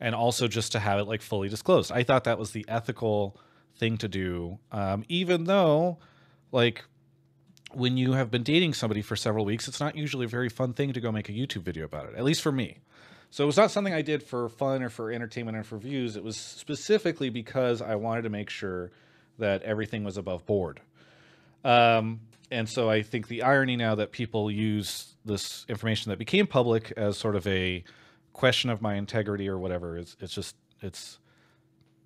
and 0.00 0.14
also 0.14 0.48
just 0.48 0.72
to 0.72 0.78
have 0.78 0.98
it 0.98 1.04
like 1.04 1.22
fully 1.22 1.48
disclosed. 1.48 1.92
I 1.92 2.02
thought 2.02 2.24
that 2.24 2.38
was 2.38 2.52
the 2.52 2.64
ethical 2.68 3.36
thing 3.76 3.98
to 3.98 4.08
do, 4.08 4.58
um, 4.70 5.04
even 5.08 5.44
though 5.44 5.98
like 6.50 6.84
when 7.74 7.96
you 7.96 8.12
have 8.12 8.30
been 8.30 8.42
dating 8.42 8.74
somebody 8.74 9.02
for 9.02 9.16
several 9.16 9.44
weeks, 9.44 9.66
it's 9.66 9.80
not 9.80 9.96
usually 9.96 10.24
a 10.24 10.28
very 10.28 10.48
fun 10.48 10.72
thing 10.72 10.92
to 10.92 11.00
go 11.00 11.10
make 11.10 11.28
a 11.28 11.32
YouTube 11.32 11.62
video 11.62 11.84
about 11.84 12.06
it. 12.06 12.14
At 12.16 12.24
least 12.24 12.42
for 12.42 12.52
me. 12.52 12.80
So 13.32 13.44
it 13.44 13.46
was 13.46 13.56
not 13.56 13.70
something 13.70 13.94
I 13.94 14.02
did 14.02 14.22
for 14.22 14.50
fun 14.50 14.82
or 14.82 14.90
for 14.90 15.10
entertainment 15.10 15.56
or 15.56 15.62
for 15.62 15.78
views. 15.78 16.16
It 16.16 16.22
was 16.22 16.36
specifically 16.36 17.30
because 17.30 17.80
I 17.80 17.94
wanted 17.94 18.22
to 18.22 18.28
make 18.28 18.50
sure 18.50 18.90
that 19.38 19.62
everything 19.62 20.04
was 20.04 20.18
above 20.18 20.44
board. 20.44 20.82
Um, 21.64 22.20
and 22.50 22.68
so 22.68 22.90
I 22.90 23.00
think 23.00 23.28
the 23.28 23.42
irony 23.42 23.76
now 23.76 23.94
that 23.94 24.12
people 24.12 24.50
use 24.50 25.14
this 25.24 25.64
information 25.66 26.10
that 26.10 26.18
became 26.18 26.46
public 26.46 26.92
as 26.98 27.16
sort 27.16 27.34
of 27.34 27.46
a 27.46 27.82
question 28.34 28.68
of 28.68 28.82
my 28.82 28.96
integrity 28.96 29.48
or 29.48 29.58
whatever 29.58 29.96
is 29.96 30.14
it's 30.20 30.34
just 30.34 30.54
it's 30.82 31.18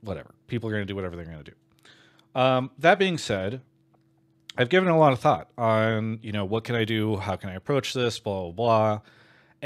whatever. 0.02 0.33
People 0.47 0.68
are 0.68 0.73
going 0.73 0.87
to 0.87 0.87
do 0.87 0.95
whatever 0.95 1.16
they're 1.16 1.25
going 1.25 1.42
to 1.42 1.50
do. 1.50 2.40
Um, 2.40 2.71
that 2.78 3.00
being 3.00 3.18
said, 3.18 3.62
I've 4.56 4.68
given 4.68 4.90
a 4.90 4.97
lot 4.97 5.12
of 5.12 5.18
thought 5.18 5.49
on 5.59 6.21
you 6.23 6.30
know 6.30 6.45
what 6.45 6.62
can 6.62 6.76
I 6.76 6.85
do, 6.85 7.16
how 7.16 7.35
can 7.35 7.50
I 7.50 7.54
approach 7.54 7.95
this, 7.95 8.21
blah 8.21 8.42
blah 8.42 8.52
blah. 8.52 9.00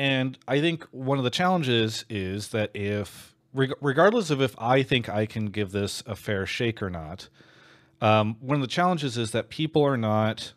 And 0.01 0.39
I 0.49 0.63
think 0.63 0.85
one 0.93 1.19
of 1.19 1.25
the 1.25 1.31
challenges 1.31 2.07
is 2.09 2.49
that 2.49 2.71
if, 2.73 3.35
reg- 3.53 3.75
regardless 3.83 4.31
of 4.31 4.41
if 4.41 4.59
I 4.59 4.83
think 4.83 5.11
I 5.11 5.27
can 5.27 5.49
give 5.49 5.73
this 5.73 6.03
a 6.07 6.17
fair 6.17 6.47
shake 6.47 6.81
or 6.81 6.89
not, 6.89 7.29
um, 8.01 8.39
one 8.41 8.55
of 8.55 8.63
the 8.63 8.67
challenges 8.67 9.19
is 9.19 9.33
that 9.33 9.51
people 9.51 9.83
are 9.83 9.99
not. 9.99 10.55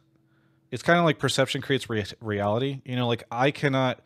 It's 0.72 0.82
kind 0.82 0.98
of 0.98 1.04
like 1.04 1.20
perception 1.20 1.62
creates 1.62 1.90
rea- 1.90 2.06
reality. 2.22 2.80
You 2.86 2.96
know, 2.96 3.06
like 3.06 3.26
I 3.30 3.52
cannot. 3.52 4.00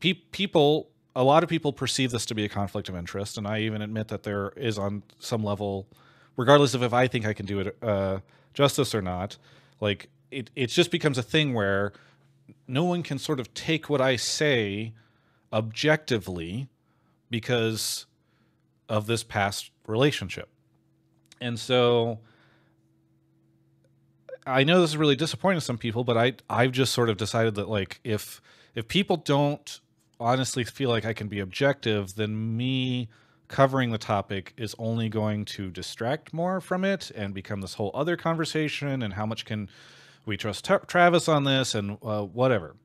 Pe- 0.00 0.14
people, 0.14 0.88
a 1.14 1.22
lot 1.22 1.42
of 1.42 1.50
people 1.50 1.70
perceive 1.70 2.10
this 2.10 2.24
to 2.24 2.34
be 2.34 2.46
a 2.46 2.48
conflict 2.48 2.88
of 2.88 2.96
interest, 2.96 3.36
and 3.36 3.46
I 3.46 3.60
even 3.60 3.82
admit 3.82 4.08
that 4.08 4.22
there 4.22 4.54
is 4.56 4.78
on 4.78 5.02
some 5.18 5.44
level, 5.44 5.86
regardless 6.38 6.72
of 6.72 6.82
if 6.82 6.94
I 6.94 7.08
think 7.08 7.26
I 7.26 7.34
can 7.34 7.44
do 7.44 7.60
it 7.60 7.76
uh, 7.82 8.20
justice 8.54 8.94
or 8.94 9.02
not. 9.02 9.36
Like 9.82 10.08
it, 10.30 10.48
it 10.56 10.68
just 10.68 10.90
becomes 10.90 11.18
a 11.18 11.22
thing 11.22 11.52
where 11.52 11.92
no 12.66 12.84
one 12.84 13.02
can 13.02 13.18
sort 13.18 13.40
of 13.40 13.52
take 13.54 13.88
what 13.88 14.00
I 14.00 14.16
say 14.16 14.92
objectively 15.52 16.68
because 17.30 18.06
of 18.88 19.06
this 19.06 19.22
past 19.22 19.70
relationship. 19.86 20.48
And 21.40 21.58
so 21.58 22.20
I 24.46 24.64
know 24.64 24.80
this 24.80 24.90
is 24.90 24.96
really 24.96 25.16
disappointing 25.16 25.58
to 25.60 25.64
some 25.64 25.78
people, 25.78 26.04
but 26.04 26.16
I 26.16 26.34
I've 26.48 26.72
just 26.72 26.92
sort 26.92 27.10
of 27.10 27.16
decided 27.16 27.54
that 27.56 27.68
like 27.68 28.00
if 28.04 28.40
if 28.74 28.88
people 28.88 29.16
don't 29.16 29.80
honestly 30.20 30.64
feel 30.64 30.90
like 30.90 31.04
I 31.04 31.12
can 31.12 31.28
be 31.28 31.40
objective, 31.40 32.14
then 32.14 32.56
me 32.56 33.08
covering 33.48 33.90
the 33.90 33.98
topic 33.98 34.52
is 34.56 34.74
only 34.78 35.08
going 35.08 35.44
to 35.44 35.70
distract 35.70 36.32
more 36.32 36.60
from 36.60 36.84
it 36.84 37.10
and 37.14 37.32
become 37.32 37.60
this 37.60 37.74
whole 37.74 37.90
other 37.94 38.16
conversation 38.16 39.02
and 39.02 39.14
how 39.14 39.24
much 39.24 39.44
can 39.44 39.68
we 40.28 40.36
trust 40.36 40.66
Tra- 40.66 40.84
Travis 40.86 41.28
on 41.28 41.44
this 41.44 41.74
and 41.74 41.96
uh, 42.02 42.22
whatever. 42.22 42.76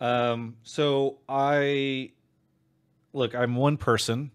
Um, 0.00 0.56
so 0.64 1.18
I 1.28 2.10
look, 3.14 3.34
I'm 3.34 3.56
one 3.56 3.78
person. 3.78 4.32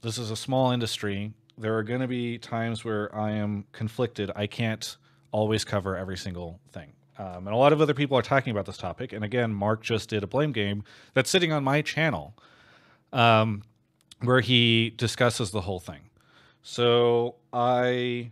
This 0.00 0.16
is 0.16 0.30
a 0.30 0.36
small 0.36 0.70
industry. 0.70 1.34
There 1.58 1.76
are 1.76 1.82
going 1.82 2.00
to 2.00 2.08
be 2.08 2.38
times 2.38 2.84
where 2.84 3.14
I 3.14 3.32
am 3.32 3.64
conflicted. 3.72 4.30
I 4.34 4.46
can't 4.46 4.96
always 5.32 5.64
cover 5.64 5.96
every 5.96 6.16
single 6.16 6.60
thing. 6.70 6.92
Um, 7.18 7.46
and 7.46 7.48
a 7.48 7.56
lot 7.56 7.74
of 7.74 7.82
other 7.82 7.92
people 7.92 8.16
are 8.16 8.22
talking 8.22 8.50
about 8.50 8.64
this 8.64 8.78
topic. 8.78 9.12
And 9.12 9.22
again, 9.22 9.52
Mark 9.52 9.82
just 9.82 10.08
did 10.08 10.22
a 10.22 10.26
blame 10.26 10.52
game 10.52 10.84
that's 11.12 11.28
sitting 11.28 11.52
on 11.52 11.62
my 11.62 11.82
channel 11.82 12.34
um, 13.12 13.62
where 14.22 14.40
he 14.40 14.94
discusses 14.96 15.50
the 15.50 15.60
whole 15.60 15.80
thing. 15.80 16.00
So 16.62 17.34
I 17.52 18.30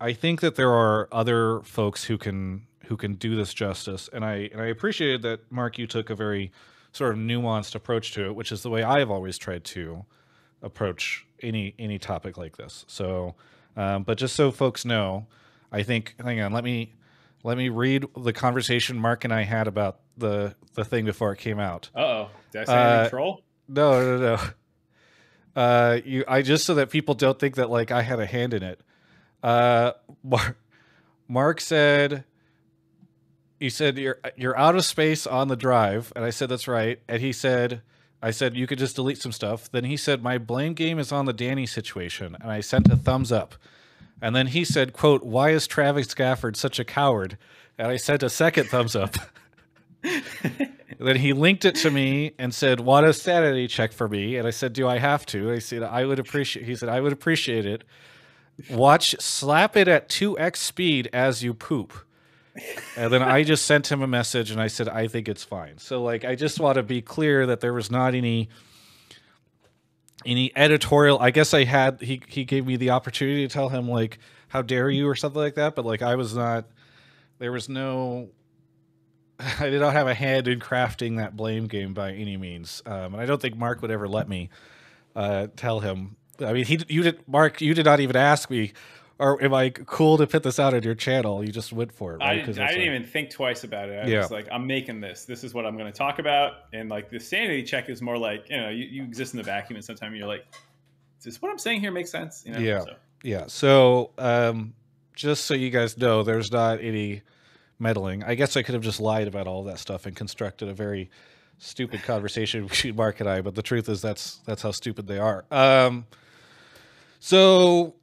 I 0.00 0.12
think 0.12 0.40
that 0.40 0.56
there 0.56 0.72
are 0.72 1.08
other 1.10 1.60
folks 1.62 2.04
who 2.04 2.18
can 2.18 2.66
who 2.86 2.96
can 2.96 3.14
do 3.14 3.34
this 3.34 3.52
justice, 3.52 4.08
and 4.12 4.24
I 4.24 4.50
and 4.52 4.60
I 4.60 4.66
appreciated 4.66 5.22
that 5.22 5.50
Mark 5.50 5.78
you 5.78 5.86
took 5.86 6.10
a 6.10 6.14
very 6.14 6.52
sort 6.92 7.12
of 7.12 7.18
nuanced 7.18 7.74
approach 7.74 8.12
to 8.12 8.26
it, 8.26 8.34
which 8.34 8.52
is 8.52 8.62
the 8.62 8.70
way 8.70 8.82
I 8.82 8.98
have 9.00 9.10
always 9.10 9.38
tried 9.38 9.64
to 9.64 10.04
approach 10.62 11.26
any 11.42 11.74
any 11.78 11.98
topic 11.98 12.36
like 12.36 12.56
this. 12.56 12.84
So, 12.88 13.34
um, 13.76 14.02
but 14.02 14.18
just 14.18 14.34
so 14.34 14.50
folks 14.50 14.84
know, 14.84 15.26
I 15.72 15.82
think 15.82 16.14
hang 16.22 16.40
on, 16.40 16.52
let 16.52 16.64
me 16.64 16.94
let 17.42 17.56
me 17.56 17.68
read 17.68 18.04
the 18.16 18.32
conversation 18.32 18.98
Mark 18.98 19.24
and 19.24 19.32
I 19.32 19.42
had 19.42 19.66
about 19.68 20.00
the 20.16 20.54
the 20.74 20.84
thing 20.84 21.04
before 21.04 21.32
it 21.32 21.38
came 21.38 21.58
out. 21.58 21.90
Uh 21.94 22.00
oh, 22.00 22.30
did 22.52 22.62
I 22.62 22.64
say 22.64 22.72
uh, 22.72 23.08
troll? 23.08 23.42
No, 23.68 24.00
no, 24.00 24.18
no. 24.18 24.42
Uh, 25.54 26.00
you, 26.04 26.22
I 26.28 26.42
just 26.42 26.66
so 26.66 26.74
that 26.74 26.90
people 26.90 27.14
don't 27.14 27.38
think 27.38 27.54
that 27.54 27.70
like 27.70 27.90
I 27.90 28.02
had 28.02 28.20
a 28.20 28.26
hand 28.26 28.52
in 28.52 28.62
it. 28.62 28.78
Uh, 29.42 29.92
Mark, 31.28 31.60
said, 31.60 32.24
he 33.58 33.70
said 33.70 33.98
you're 33.98 34.18
you're 34.36 34.56
out 34.56 34.76
of 34.76 34.84
space 34.84 35.26
on 35.26 35.48
the 35.48 35.56
drive, 35.56 36.12
and 36.14 36.24
I 36.24 36.30
said 36.30 36.48
that's 36.48 36.68
right, 36.68 37.00
and 37.08 37.20
he 37.20 37.32
said. 37.32 37.82
I 38.22 38.30
said 38.30 38.56
you 38.56 38.66
could 38.66 38.78
just 38.78 38.96
delete 38.96 39.18
some 39.18 39.30
stuff. 39.30 39.70
Then 39.70 39.84
he 39.84 39.96
said 39.96 40.22
my 40.22 40.38
blame 40.38 40.72
game 40.72 40.98
is 40.98 41.12
on 41.12 41.26
the 41.26 41.34
Danny 41.34 41.66
situation, 41.66 42.34
and 42.40 42.50
I 42.50 42.60
sent 42.60 42.90
a 42.90 42.96
thumbs 42.96 43.30
up. 43.30 43.56
And 44.22 44.34
then 44.34 44.48
he 44.48 44.64
said, 44.64 44.92
"quote 44.92 45.22
Why 45.22 45.50
is 45.50 45.66
Travis 45.66 46.08
Gafford 46.08 46.56
such 46.56 46.78
a 46.78 46.84
coward?" 46.84 47.36
And 47.78 47.88
I 47.88 47.96
sent 47.96 48.22
a 48.22 48.30
second 48.30 48.68
thumbs 48.68 48.96
up. 48.96 49.16
then 50.98 51.16
he 51.16 51.32
linked 51.32 51.64
it 51.64 51.74
to 51.76 51.90
me 51.90 52.32
and 52.38 52.54
said, 52.54 52.80
"Want 52.80 53.06
a 53.06 53.12
sanity 53.12 53.68
check 53.68 53.92
for 53.92 54.08
me?" 54.08 54.36
And 54.36 54.46
I 54.46 54.50
said, 54.50 54.72
"Do 54.72 54.88
I 54.88 54.98
have 54.98 55.26
to?" 55.26 55.52
I 55.52 55.58
said, 55.58 55.82
"I 55.82 56.06
would 56.06 56.18
appreciate." 56.18 56.64
He 56.66 56.74
said, 56.74 56.88
"I 56.88 57.00
would 57.00 57.12
appreciate 57.12 57.66
it." 57.66 57.84
Watch, 58.70 59.14
slap 59.20 59.76
it 59.76 59.88
at 59.88 60.08
2x 60.08 60.56
speed 60.56 61.08
as 61.12 61.42
you 61.42 61.54
poop. 61.54 61.92
And 62.96 63.12
then 63.12 63.22
I 63.22 63.42
just 63.42 63.66
sent 63.66 63.92
him 63.92 64.00
a 64.00 64.06
message 64.06 64.50
and 64.50 64.60
I 64.60 64.68
said, 64.68 64.88
I 64.88 65.08
think 65.08 65.28
it's 65.28 65.44
fine. 65.44 65.76
So, 65.76 66.02
like, 66.02 66.24
I 66.24 66.34
just 66.34 66.58
want 66.58 66.76
to 66.76 66.82
be 66.82 67.02
clear 67.02 67.44
that 67.46 67.60
there 67.60 67.74
was 67.74 67.90
not 67.90 68.14
any 68.14 68.48
any 70.24 70.52
editorial 70.56 71.18
i 71.20 71.30
guess 71.30 71.54
i 71.54 71.64
had 71.64 72.00
he 72.00 72.20
he 72.26 72.44
gave 72.44 72.66
me 72.66 72.76
the 72.76 72.90
opportunity 72.90 73.46
to 73.46 73.52
tell 73.52 73.68
him 73.68 73.88
like 73.88 74.18
how 74.48 74.60
dare 74.60 74.90
you 74.90 75.08
or 75.08 75.14
something 75.14 75.40
like 75.40 75.54
that 75.54 75.74
but 75.74 75.84
like 75.84 76.02
i 76.02 76.14
was 76.14 76.34
not 76.34 76.66
there 77.38 77.52
was 77.52 77.68
no 77.68 78.28
i 79.38 79.70
did 79.70 79.80
not 79.80 79.92
have 79.92 80.06
a 80.06 80.14
hand 80.14 80.48
in 80.48 80.58
crafting 80.58 81.18
that 81.18 81.36
blame 81.36 81.66
game 81.66 81.94
by 81.94 82.12
any 82.12 82.36
means 82.36 82.82
um, 82.86 83.14
and 83.14 83.16
i 83.16 83.26
don't 83.26 83.40
think 83.40 83.56
mark 83.56 83.82
would 83.82 83.90
ever 83.90 84.08
let 84.08 84.28
me 84.28 84.50
uh, 85.14 85.46
tell 85.56 85.80
him 85.80 86.16
I 86.40 86.52
mean, 86.52 86.64
he 86.64 86.80
you 86.88 87.02
did 87.02 87.26
Mark. 87.28 87.60
You 87.60 87.74
did 87.74 87.84
not 87.84 88.00
even 88.00 88.16
ask 88.16 88.50
me, 88.50 88.72
or 89.18 89.42
am 89.42 89.54
I 89.54 89.70
cool 89.70 90.18
to 90.18 90.26
put 90.26 90.42
this 90.42 90.58
out 90.58 90.74
on 90.74 90.82
your 90.82 90.94
channel? 90.94 91.44
You 91.44 91.52
just 91.52 91.72
went 91.72 91.92
for 91.92 92.14
it. 92.14 92.18
Right? 92.18 92.42
I, 92.42 92.44
didn't, 92.44 92.58
I 92.58 92.68
didn't 92.68 92.94
even 92.94 93.04
think 93.04 93.30
twice 93.30 93.64
about 93.64 93.88
it. 93.88 94.04
I 94.04 94.08
yeah. 94.08 94.20
was 94.20 94.30
like, 94.30 94.46
I'm 94.52 94.66
making 94.66 95.00
this. 95.00 95.24
This 95.24 95.44
is 95.44 95.54
what 95.54 95.64
I'm 95.64 95.76
going 95.76 95.90
to 95.90 95.96
talk 95.96 96.18
about. 96.18 96.64
And 96.72 96.88
like 96.88 97.10
the 97.10 97.18
sanity 97.18 97.62
check 97.62 97.88
is 97.88 98.02
more 98.02 98.18
like 98.18 98.48
you 98.50 98.60
know 98.60 98.68
you, 98.68 98.84
you 98.84 99.02
exist 99.04 99.34
in 99.34 99.38
the 99.38 99.44
vacuum, 99.44 99.76
and 99.76 99.84
sometimes 99.84 100.16
you're 100.16 100.28
like, 100.28 100.44
does 101.22 101.40
what 101.40 101.50
I'm 101.50 101.58
saying 101.58 101.80
here 101.80 101.90
make 101.90 102.06
sense? 102.06 102.42
You 102.46 102.52
know? 102.52 102.58
Yeah. 102.58 102.80
So. 102.80 102.90
Yeah. 103.22 103.44
So 103.46 104.10
um, 104.18 104.74
just 105.14 105.46
so 105.46 105.54
you 105.54 105.70
guys 105.70 105.96
know, 105.96 106.22
there's 106.22 106.52
not 106.52 106.80
any 106.80 107.22
meddling. 107.78 108.22
I 108.22 108.34
guess 108.34 108.56
I 108.56 108.62
could 108.62 108.74
have 108.74 108.82
just 108.82 109.00
lied 109.00 109.28
about 109.28 109.46
all 109.46 109.64
that 109.64 109.78
stuff 109.78 110.06
and 110.06 110.14
constructed 110.14 110.68
a 110.68 110.74
very 110.74 111.10
stupid 111.58 112.02
conversation 112.02 112.66
between 112.68 112.96
Mark 112.96 113.20
and 113.20 113.28
I, 113.28 113.40
but 113.40 113.54
the 113.54 113.62
truth 113.62 113.88
is 113.88 114.02
that's 114.02 114.36
that's 114.46 114.62
how 114.62 114.70
stupid 114.70 115.06
they 115.06 115.18
are. 115.18 115.44
Um, 115.50 116.06
so, 117.26 117.96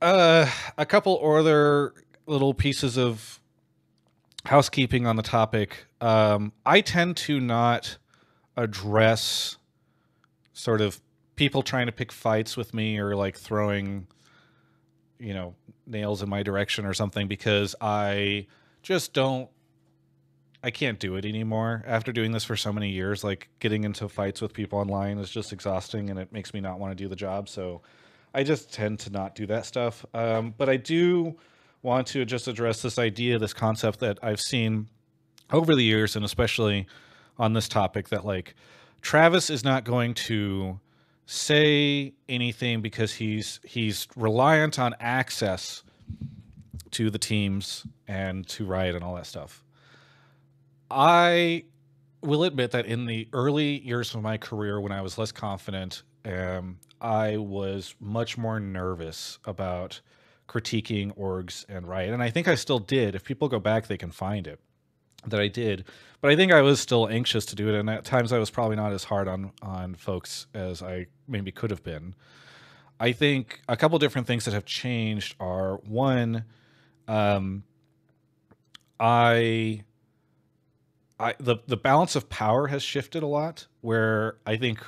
uh, 0.00 0.50
a 0.78 0.86
couple 0.86 1.20
other 1.22 1.92
little 2.24 2.54
pieces 2.54 2.96
of 2.96 3.38
housekeeping 4.46 5.06
on 5.06 5.16
the 5.16 5.22
topic. 5.22 5.84
Um, 6.00 6.54
I 6.64 6.80
tend 6.80 7.18
to 7.18 7.40
not 7.40 7.98
address 8.56 9.58
sort 10.54 10.80
of 10.80 10.98
people 11.36 11.62
trying 11.62 11.88
to 11.88 11.92
pick 11.92 12.10
fights 12.10 12.56
with 12.56 12.72
me 12.72 12.98
or 12.98 13.14
like 13.14 13.36
throwing, 13.36 14.06
you 15.18 15.34
know, 15.34 15.54
nails 15.86 16.22
in 16.22 16.30
my 16.30 16.42
direction 16.42 16.86
or 16.86 16.94
something 16.94 17.28
because 17.28 17.74
I 17.82 18.46
just 18.82 19.12
don't 19.12 19.50
I 20.62 20.70
can't 20.70 20.98
do 20.98 21.16
it 21.16 21.26
anymore 21.26 21.84
after 21.86 22.12
doing 22.12 22.32
this 22.32 22.44
for 22.44 22.56
so 22.56 22.72
many 22.72 22.88
years. 22.88 23.22
Like 23.22 23.50
getting 23.58 23.84
into 23.84 24.08
fights 24.08 24.40
with 24.40 24.54
people 24.54 24.78
online 24.78 25.18
is 25.18 25.28
just 25.28 25.52
exhausting 25.52 26.08
and 26.08 26.18
it 26.18 26.32
makes 26.32 26.54
me 26.54 26.60
not 26.60 26.78
want 26.78 26.92
to 26.92 26.94
do 26.94 27.08
the 27.08 27.16
job. 27.16 27.46
So 27.46 27.82
I 28.34 28.42
just 28.44 28.72
tend 28.72 29.00
to 29.00 29.10
not 29.10 29.34
do 29.34 29.46
that 29.46 29.66
stuff. 29.66 30.04
Um, 30.14 30.54
but 30.56 30.68
I 30.68 30.76
do 30.76 31.36
want 31.82 32.06
to 32.08 32.24
just 32.24 32.48
address 32.48 32.82
this 32.82 32.98
idea, 32.98 33.38
this 33.38 33.54
concept 33.54 34.00
that 34.00 34.18
I've 34.22 34.40
seen 34.40 34.88
over 35.52 35.74
the 35.74 35.82
years, 35.82 36.16
and 36.16 36.24
especially 36.24 36.86
on 37.38 37.52
this 37.52 37.68
topic, 37.68 38.10
that 38.10 38.24
like 38.24 38.54
Travis 39.02 39.50
is 39.50 39.64
not 39.64 39.84
going 39.84 40.14
to 40.14 40.78
say 41.26 42.12
anything 42.28 42.80
because 42.80 43.14
he's 43.14 43.60
he's 43.64 44.06
reliant 44.16 44.78
on 44.78 44.94
access 45.00 45.82
to 46.90 47.08
the 47.08 47.18
teams 47.18 47.86
and 48.08 48.46
to 48.48 48.66
Riot 48.66 48.94
and 48.94 49.04
all 49.04 49.14
that 49.14 49.26
stuff. 49.26 49.64
I 50.90 51.64
will 52.20 52.44
admit 52.44 52.72
that 52.72 52.86
in 52.86 53.06
the 53.06 53.28
early 53.32 53.80
years 53.80 54.14
of 54.14 54.22
my 54.22 54.36
career, 54.36 54.80
when 54.80 54.92
I 54.92 55.00
was 55.02 55.16
less 55.18 55.32
confident, 55.32 56.02
um, 56.24 56.78
I 57.00 57.36
was 57.36 57.94
much 58.00 58.36
more 58.36 58.60
nervous 58.60 59.38
about 59.44 60.00
critiquing 60.48 61.16
orgs 61.16 61.64
and 61.68 61.86
Riot. 61.86 62.12
And 62.12 62.22
I 62.22 62.30
think 62.30 62.48
I 62.48 62.56
still 62.56 62.80
did. 62.80 63.14
If 63.14 63.24
people 63.24 63.48
go 63.48 63.60
back, 63.60 63.86
they 63.86 63.96
can 63.96 64.10
find 64.10 64.46
it 64.46 64.60
that 65.26 65.40
I 65.40 65.48
did. 65.48 65.84
But 66.20 66.30
I 66.30 66.36
think 66.36 66.52
I 66.52 66.60
was 66.60 66.80
still 66.80 67.08
anxious 67.08 67.44
to 67.46 67.54
do 67.54 67.68
it. 67.68 67.74
And 67.78 67.88
at 67.88 68.04
times 68.04 68.32
I 68.32 68.38
was 68.38 68.50
probably 68.50 68.76
not 68.76 68.92
as 68.92 69.04
hard 69.04 69.28
on, 69.28 69.52
on 69.62 69.94
folks 69.94 70.46
as 70.52 70.82
I 70.82 71.06
maybe 71.28 71.52
could 71.52 71.70
have 71.70 71.82
been. 71.82 72.14
I 72.98 73.12
think 73.12 73.60
a 73.68 73.76
couple 73.76 73.98
different 73.98 74.26
things 74.26 74.44
that 74.44 74.52
have 74.52 74.66
changed 74.66 75.36
are 75.40 75.76
one, 75.76 76.44
um, 77.08 77.62
I, 78.98 79.84
I 81.18 81.34
the 81.40 81.56
the 81.66 81.78
balance 81.78 82.14
of 82.14 82.28
power 82.28 82.66
has 82.66 82.82
shifted 82.82 83.22
a 83.22 83.26
lot. 83.26 83.66
Where 83.80 84.36
I 84.44 84.56
think 84.56 84.84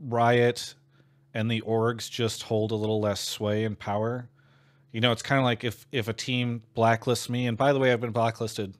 Riot 0.00 0.74
and 1.34 1.50
the 1.50 1.60
orgs 1.62 2.10
just 2.10 2.44
hold 2.44 2.72
a 2.72 2.74
little 2.74 3.00
less 3.00 3.20
sway 3.20 3.64
and 3.64 3.78
power. 3.78 4.28
You 4.92 5.00
know, 5.00 5.12
it's 5.12 5.22
kind 5.22 5.38
of 5.38 5.44
like 5.44 5.64
if 5.64 5.86
if 5.92 6.08
a 6.08 6.12
team 6.12 6.62
blacklists 6.76 7.28
me, 7.28 7.46
and 7.46 7.56
by 7.56 7.72
the 7.72 7.78
way, 7.78 7.92
I've 7.92 8.00
been 8.00 8.12
blacklisted 8.12 8.74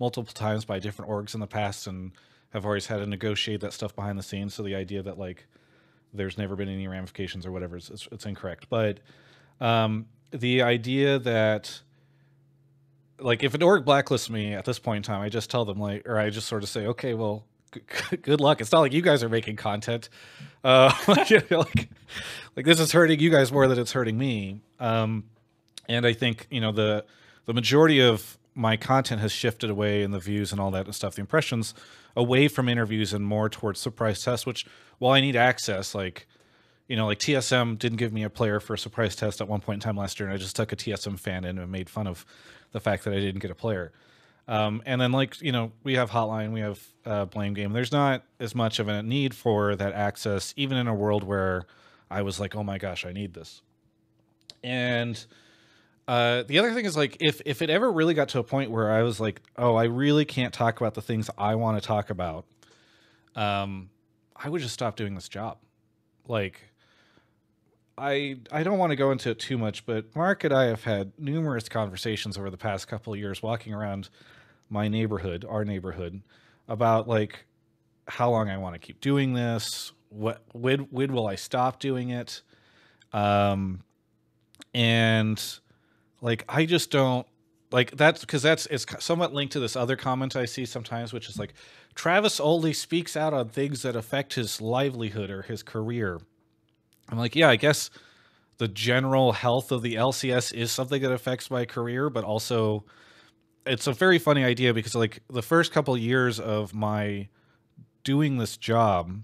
multiple 0.00 0.32
times 0.32 0.64
by 0.64 0.78
different 0.78 1.10
orgs 1.10 1.34
in 1.34 1.40
the 1.40 1.46
past, 1.46 1.86
and 1.86 2.12
have 2.50 2.66
always 2.66 2.86
had 2.86 2.98
to 2.98 3.06
negotiate 3.06 3.60
that 3.60 3.72
stuff 3.72 3.94
behind 3.94 4.18
the 4.18 4.22
scenes. 4.22 4.54
So 4.54 4.62
the 4.62 4.74
idea 4.74 5.02
that 5.02 5.18
like 5.18 5.46
there's 6.12 6.36
never 6.36 6.56
been 6.56 6.68
any 6.68 6.86
ramifications 6.88 7.46
or 7.46 7.52
whatever, 7.52 7.76
it's, 7.76 7.88
it's, 7.88 8.08
it's 8.12 8.26
incorrect. 8.26 8.66
But 8.68 9.00
um, 9.60 10.06
the 10.30 10.62
idea 10.62 11.18
that 11.20 11.80
like 13.18 13.42
if 13.42 13.54
an 13.54 13.62
org 13.62 13.84
blacklists 13.84 14.28
me 14.28 14.52
at 14.52 14.64
this 14.64 14.78
point 14.78 15.06
in 15.06 15.12
time, 15.14 15.22
I 15.22 15.28
just 15.28 15.50
tell 15.50 15.64
them 15.64 15.78
like, 15.78 16.06
or 16.06 16.18
I 16.18 16.28
just 16.30 16.48
sort 16.48 16.62
of 16.62 16.68
say, 16.68 16.86
okay, 16.88 17.14
well, 17.14 17.46
good 18.22 18.40
luck. 18.40 18.60
It's 18.60 18.72
not 18.72 18.80
like 18.80 18.92
you 18.92 19.02
guys 19.02 19.22
are 19.22 19.28
making 19.28 19.56
content. 19.56 20.08
Uh, 20.64 20.92
like, 21.08 21.30
like, 22.56 22.66
this 22.66 22.80
is 22.80 22.92
hurting 22.92 23.20
you 23.20 23.30
guys 23.30 23.52
more 23.52 23.66
than 23.66 23.78
it's 23.78 23.92
hurting 23.92 24.16
me. 24.16 24.60
Um, 24.78 25.24
and 25.88 26.06
I 26.06 26.12
think 26.12 26.46
you 26.50 26.60
know 26.60 26.72
the 26.72 27.04
the 27.46 27.54
majority 27.54 28.00
of 28.00 28.38
my 28.54 28.76
content 28.76 29.20
has 29.20 29.32
shifted 29.32 29.70
away 29.70 30.02
in 30.02 30.10
the 30.10 30.18
views 30.18 30.52
and 30.52 30.60
all 30.60 30.70
that 30.72 30.86
and 30.86 30.94
stuff, 30.94 31.14
the 31.14 31.20
impressions 31.20 31.74
away 32.14 32.46
from 32.48 32.68
interviews 32.68 33.12
and 33.12 33.24
more 33.24 33.48
towards 33.48 33.80
surprise 33.80 34.22
tests. 34.22 34.46
Which 34.46 34.66
while 34.98 35.12
I 35.12 35.20
need 35.20 35.36
access, 35.36 35.94
like 35.94 36.26
you 36.88 36.96
know, 36.96 37.06
like 37.06 37.18
TSM 37.18 37.78
didn't 37.78 37.98
give 37.98 38.12
me 38.12 38.22
a 38.22 38.30
player 38.30 38.60
for 38.60 38.74
a 38.74 38.78
surprise 38.78 39.16
test 39.16 39.40
at 39.40 39.48
one 39.48 39.60
point 39.60 39.76
in 39.76 39.80
time 39.80 39.96
last 39.96 40.20
year, 40.20 40.28
and 40.28 40.34
I 40.34 40.38
just 40.38 40.56
took 40.56 40.72
a 40.72 40.76
TSM 40.76 41.18
fan 41.18 41.44
in 41.44 41.58
and 41.58 41.72
made 41.72 41.88
fun 41.88 42.06
of 42.06 42.26
the 42.72 42.80
fact 42.80 43.04
that 43.04 43.14
I 43.14 43.20
didn't 43.20 43.40
get 43.40 43.50
a 43.50 43.54
player. 43.54 43.92
Um, 44.48 44.82
and 44.86 45.00
then 45.00 45.12
like 45.12 45.40
you 45.40 45.52
know 45.52 45.72
we 45.84 45.94
have 45.94 46.10
hotline, 46.10 46.52
we 46.52 46.60
have 46.60 46.80
uh, 47.06 47.24
blame 47.26 47.54
game. 47.54 47.72
There's 47.72 47.92
not 47.92 48.24
as 48.40 48.54
much 48.54 48.78
of 48.78 48.88
a 48.88 49.02
need 49.02 49.34
for 49.34 49.76
that 49.76 49.92
access, 49.92 50.52
even 50.56 50.76
in 50.76 50.88
a 50.88 50.94
world 50.94 51.22
where 51.22 51.64
I 52.10 52.22
was 52.22 52.40
like, 52.40 52.54
oh 52.54 52.62
my 52.62 52.78
gosh, 52.78 53.06
I 53.06 53.12
need 53.12 53.34
this. 53.34 53.62
And 54.64 55.24
uh, 56.08 56.42
the 56.42 56.58
other 56.58 56.74
thing 56.74 56.84
is 56.84 56.96
like 56.96 57.16
if 57.20 57.40
if 57.46 57.62
it 57.62 57.70
ever 57.70 57.90
really 57.90 58.14
got 58.14 58.28
to 58.30 58.38
a 58.40 58.44
point 58.44 58.70
where 58.70 58.90
I 58.90 59.02
was 59.02 59.20
like, 59.20 59.40
oh, 59.56 59.76
I 59.76 59.84
really 59.84 60.24
can't 60.24 60.52
talk 60.52 60.80
about 60.80 60.94
the 60.94 61.02
things 61.02 61.30
I 61.38 61.54
want 61.54 61.80
to 61.80 61.86
talk 61.86 62.10
about, 62.10 62.44
um, 63.36 63.90
I 64.36 64.48
would 64.48 64.60
just 64.60 64.74
stop 64.74 64.96
doing 64.96 65.14
this 65.14 65.28
job. 65.28 65.58
Like, 66.26 66.60
I 67.96 68.36
I 68.50 68.62
don't 68.62 68.78
want 68.78 68.90
to 68.90 68.96
go 68.96 69.10
into 69.10 69.30
it 69.30 69.38
too 69.38 69.58
much, 69.58 69.84
but 69.84 70.14
Mark 70.16 70.44
and 70.44 70.54
I 70.54 70.64
have 70.64 70.84
had 70.84 71.12
numerous 71.18 71.68
conversations 71.68 72.38
over 72.38 72.50
the 72.50 72.56
past 72.56 72.88
couple 72.88 73.12
of 73.12 73.18
years 73.18 73.42
walking 73.42 73.74
around 73.74 74.08
my 74.70 74.88
neighborhood, 74.88 75.44
our 75.48 75.64
neighborhood, 75.64 76.22
about 76.68 77.06
like 77.06 77.44
how 78.08 78.30
long 78.30 78.48
I 78.48 78.56
want 78.56 78.74
to 78.74 78.78
keep 78.78 79.00
doing 79.00 79.34
this, 79.34 79.92
what 80.08 80.42
when 80.52 80.80
when 80.90 81.12
will 81.12 81.26
I 81.26 81.34
stop 81.34 81.80
doing 81.80 82.10
it? 82.10 82.42
Um 83.12 83.82
and 84.74 85.42
like 86.20 86.44
I 86.48 86.64
just 86.64 86.90
don't 86.90 87.26
like 87.70 87.90
that's 87.96 88.20
because 88.20 88.42
that's 88.42 88.66
it's 88.66 88.86
somewhat 89.04 89.34
linked 89.34 89.52
to 89.52 89.60
this 89.60 89.76
other 89.76 89.96
comment 89.96 90.34
I 90.36 90.46
see 90.46 90.64
sometimes, 90.64 91.12
which 91.12 91.28
is 91.28 91.38
like 91.38 91.54
Travis 91.94 92.40
only 92.40 92.72
speaks 92.72 93.16
out 93.16 93.34
on 93.34 93.48
things 93.48 93.82
that 93.82 93.96
affect 93.96 94.34
his 94.34 94.60
livelihood 94.60 95.30
or 95.30 95.42
his 95.42 95.62
career. 95.62 96.20
I'm 97.12 97.18
like, 97.18 97.36
yeah, 97.36 97.50
I 97.50 97.56
guess 97.56 97.90
the 98.56 98.68
general 98.68 99.32
health 99.32 99.70
of 99.70 99.82
the 99.82 99.96
LCS 99.96 100.54
is 100.54 100.72
something 100.72 101.02
that 101.02 101.12
affects 101.12 101.50
my 101.50 101.66
career, 101.66 102.08
but 102.08 102.24
also 102.24 102.84
it's 103.66 103.86
a 103.86 103.92
very 103.92 104.18
funny 104.18 104.44
idea 104.44 104.72
because 104.72 104.94
like 104.94 105.20
the 105.28 105.42
first 105.42 105.72
couple 105.72 105.96
years 105.96 106.40
of 106.40 106.74
my 106.74 107.28
doing 108.02 108.38
this 108.38 108.56
job, 108.56 109.22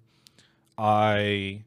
I 0.77 1.65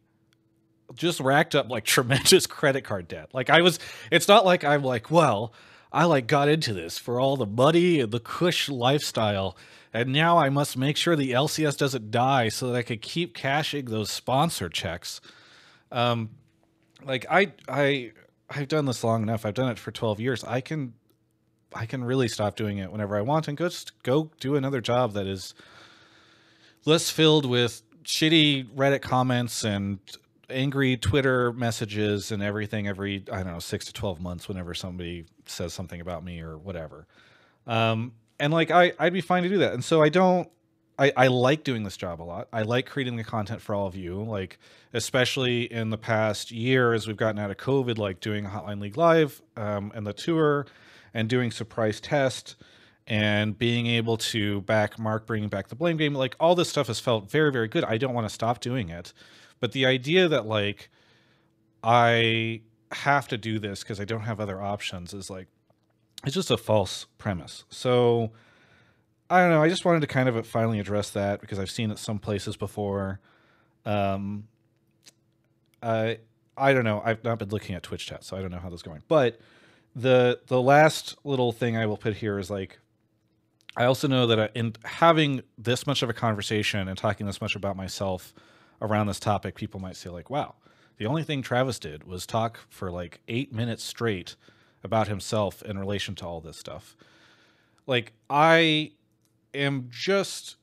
just 0.94 1.20
racked 1.20 1.56
up 1.56 1.70
like 1.70 1.86
tremendous 1.86 2.46
credit 2.46 2.84
card 2.84 3.08
debt. 3.08 3.30
Like 3.34 3.50
I 3.50 3.62
was, 3.62 3.80
it's 4.12 4.28
not 4.28 4.46
like 4.46 4.64
I'm 4.64 4.84
like, 4.84 5.10
well, 5.10 5.54
I 5.92 6.06
like 6.06 6.28
got 6.28 6.50
into 6.50 6.74
this 6.74 6.98
for 6.98 7.20
all 7.20 7.36
the 7.36 7.46
money 7.46 8.00
and 8.00 8.12
the 8.12 8.20
cush 8.20 8.70
lifestyle. 8.70 9.58
And 9.94 10.14
now 10.14 10.38
I 10.38 10.50
must 10.50 10.78
make 10.78 10.96
sure 10.96 11.16
the 11.16 11.32
LCS 11.32 11.78
doesn't 11.78 12.12
die 12.12 12.48
so 12.48 12.68
that 12.68 12.78
I 12.78 12.82
could 12.82 13.02
keep 13.02 13.36
cashing 13.36 13.86
those 13.86 14.10
sponsor 14.10 14.70
checks. 14.70 15.20
Um, 15.92 16.30
like 17.04 17.26
I, 17.30 17.54
I, 17.68 18.12
I've 18.50 18.68
done 18.68 18.86
this 18.86 19.04
long 19.04 19.24
enough. 19.24 19.46
I've 19.46 19.54
done 19.54 19.70
it 19.70 19.80
for 19.80 19.92
12 19.92 20.20
years. 20.20 20.44
I 20.44 20.62
can, 20.62 20.94
I 21.74 21.86
can 21.86 22.04
really 22.04 22.28
stop 22.28 22.56
doing 22.56 22.78
it 22.78 22.92
whenever 22.92 23.16
I 23.18 23.22
want 23.22 23.48
and 23.48 23.58
go 23.58 23.70
just 23.70 24.02
go 24.04 24.30
do 24.40 24.56
another 24.56 24.82
job 24.82 25.14
that 25.14 25.28
is 25.28 25.54
less 26.86 27.10
filled 27.10 27.46
with 27.46 27.82
shitty 28.04 28.70
Reddit 28.76 29.02
comments 29.02 29.64
and 29.64 30.00
angry 30.50 30.98
Twitter 30.98 31.54
messages 31.54 32.32
and 32.32 32.44
everything 32.44 32.88
every 32.88 33.24
I 33.32 33.44
don't 33.44 33.54
know 33.54 33.60
six 33.60 33.86
to 33.86 33.94
twelve 33.94 34.20
months 34.20 34.48
whenever 34.48 34.74
somebody 34.74 35.26
says 35.46 35.74
something 35.74 36.02
about 36.02 36.24
me 36.24 36.42
or 36.42 36.58
whatever. 36.58 37.08
Um, 37.68 38.14
and 38.40 38.52
like 38.52 38.72
I 38.72 38.94
I'd 39.00 39.14
be 39.14 39.22
fine 39.22 39.44
to 39.44 39.50
do 39.50 39.60
that. 39.60 39.74
And 39.74 39.84
so 39.84 40.02
I 40.02 40.10
don't. 40.10 40.50
I, 41.02 41.12
I 41.18 41.28
like 41.28 41.64
doing 41.64 41.82
this 41.82 41.98
job 41.98 42.22
a 42.22 42.24
lot. 42.24 42.48
I 42.54 42.62
like 42.62 42.86
creating 42.86 43.16
the 43.16 43.24
content 43.24 43.60
for 43.60 43.74
all 43.74 43.88
of 43.88 43.96
you. 43.96 44.22
Like 44.22 44.60
especially 44.94 45.64
in 45.64 45.90
the 45.90 45.98
past 45.98 46.52
year 46.52 46.94
as 46.94 47.08
we've 47.08 47.18
gotten 47.18 47.40
out 47.40 47.50
of 47.50 47.58
COVID, 47.58 47.98
like 47.98 48.20
doing 48.20 48.46
Hotline 48.46 48.80
League 48.80 48.98
Live 48.98 49.42
um, 49.58 49.92
and 49.96 50.06
the 50.06 50.14
tour, 50.14 50.68
and 51.14 51.28
doing 51.28 51.50
surprise 51.50 52.00
test 52.00 52.56
and 53.08 53.58
being 53.58 53.88
able 53.88 54.16
to 54.16 54.62
back 54.62 55.00
Mark 55.00 55.26
bringing 55.26 55.50
back 55.50 55.70
the 55.70 55.76
blame 55.76 55.98
game, 55.98 56.14
like 56.14 56.36
all 56.40 56.54
this 56.54 56.70
stuff 56.70 56.88
has 56.88 57.00
felt 57.00 57.30
very, 57.30 57.52
very 57.52 57.68
good. 57.68 57.84
I 57.84 57.98
don't 57.98 58.14
want 58.14 58.28
to 58.28 58.34
stop 58.34 58.60
doing 58.60 58.90
it. 58.90 59.12
But 59.60 59.72
the 59.72 59.88
idea 59.88 60.28
that 60.28 60.46
like 60.46 60.90
I 61.84 62.62
have 62.92 63.28
to 63.30 63.38
do 63.38 63.58
this 63.58 63.82
because 63.82 64.00
I 64.00 64.06
don't 64.06 64.22
have 64.22 64.40
other 64.40 64.62
options 64.62 65.14
is 65.16 65.32
like 65.32 65.48
it's 66.26 66.36
just 66.36 66.52
a 66.52 66.58
false 66.58 67.08
premise. 67.18 67.64
So 67.70 68.32
I 69.32 69.40
don't 69.40 69.50
know. 69.50 69.64
I 69.64 69.70
just 69.70 69.86
wanted 69.86 70.02
to 70.02 70.08
kind 70.08 70.28
of 70.28 70.46
finally 70.46 70.80
address 70.80 71.12
that 71.12 71.40
because 71.40 71.58
I've 71.58 71.72
seen 71.72 71.90
it 71.90 71.98
some 71.98 72.20
places 72.20 72.58
before. 72.58 73.22
Um, 73.86 74.50
I 75.82 76.20
I 76.58 76.74
don't 76.74 76.84
know. 76.84 77.02
I've 77.04 77.24
not 77.24 77.40
been 77.40 77.48
looking 77.48 77.74
at 77.74 77.82
Twitch 77.82 78.06
chat, 78.06 78.26
so 78.26 78.36
I 78.36 78.42
don't 78.42 78.52
know 78.52 78.60
how 78.60 78.70
this 78.70 78.80
is 78.80 78.84
going. 78.84 79.04
But 79.08 79.40
the 79.96 80.42
the 80.48 80.62
last 80.62 81.16
little 81.24 81.54
thing 81.54 81.78
I 81.78 81.86
will 81.86 81.96
put 81.96 82.16
here 82.16 82.40
is 82.40 82.50
like 82.50 82.80
I 83.78 83.86
also 83.86 84.10
know 84.10 84.28
that 84.28 84.52
in 84.54 84.74
having 84.84 85.44
this 85.58 85.88
much 85.88 86.04
of 86.04 86.10
a 86.10 86.14
conversation 86.14 86.90
and 86.90 86.98
talking 86.98 87.26
this 87.26 87.40
much 87.40 87.56
about 87.56 87.78
myself 87.78 88.34
around 88.82 89.08
this 89.08 89.20
topic, 89.20 89.56
people 89.56 89.80
might 89.80 89.96
say 89.96 90.10
like, 90.10 90.30
"Wow, 90.30 90.56
the 90.98 91.06
only 91.06 91.24
thing 91.24 91.42
Travis 91.42 91.80
did 91.80 92.04
was 92.04 92.26
talk 92.26 92.60
for 92.68 92.92
like 92.92 93.22
eight 93.30 93.54
minutes 93.54 93.86
straight 93.86 94.36
about 94.84 95.08
himself 95.08 95.62
in 95.62 95.80
relation 95.80 96.16
to 96.16 96.26
all 96.26 96.42
this 96.42 96.58
stuff." 96.58 96.98
Like 97.88 98.12
I 98.30 98.92
am 99.54 99.88
just 99.90 100.56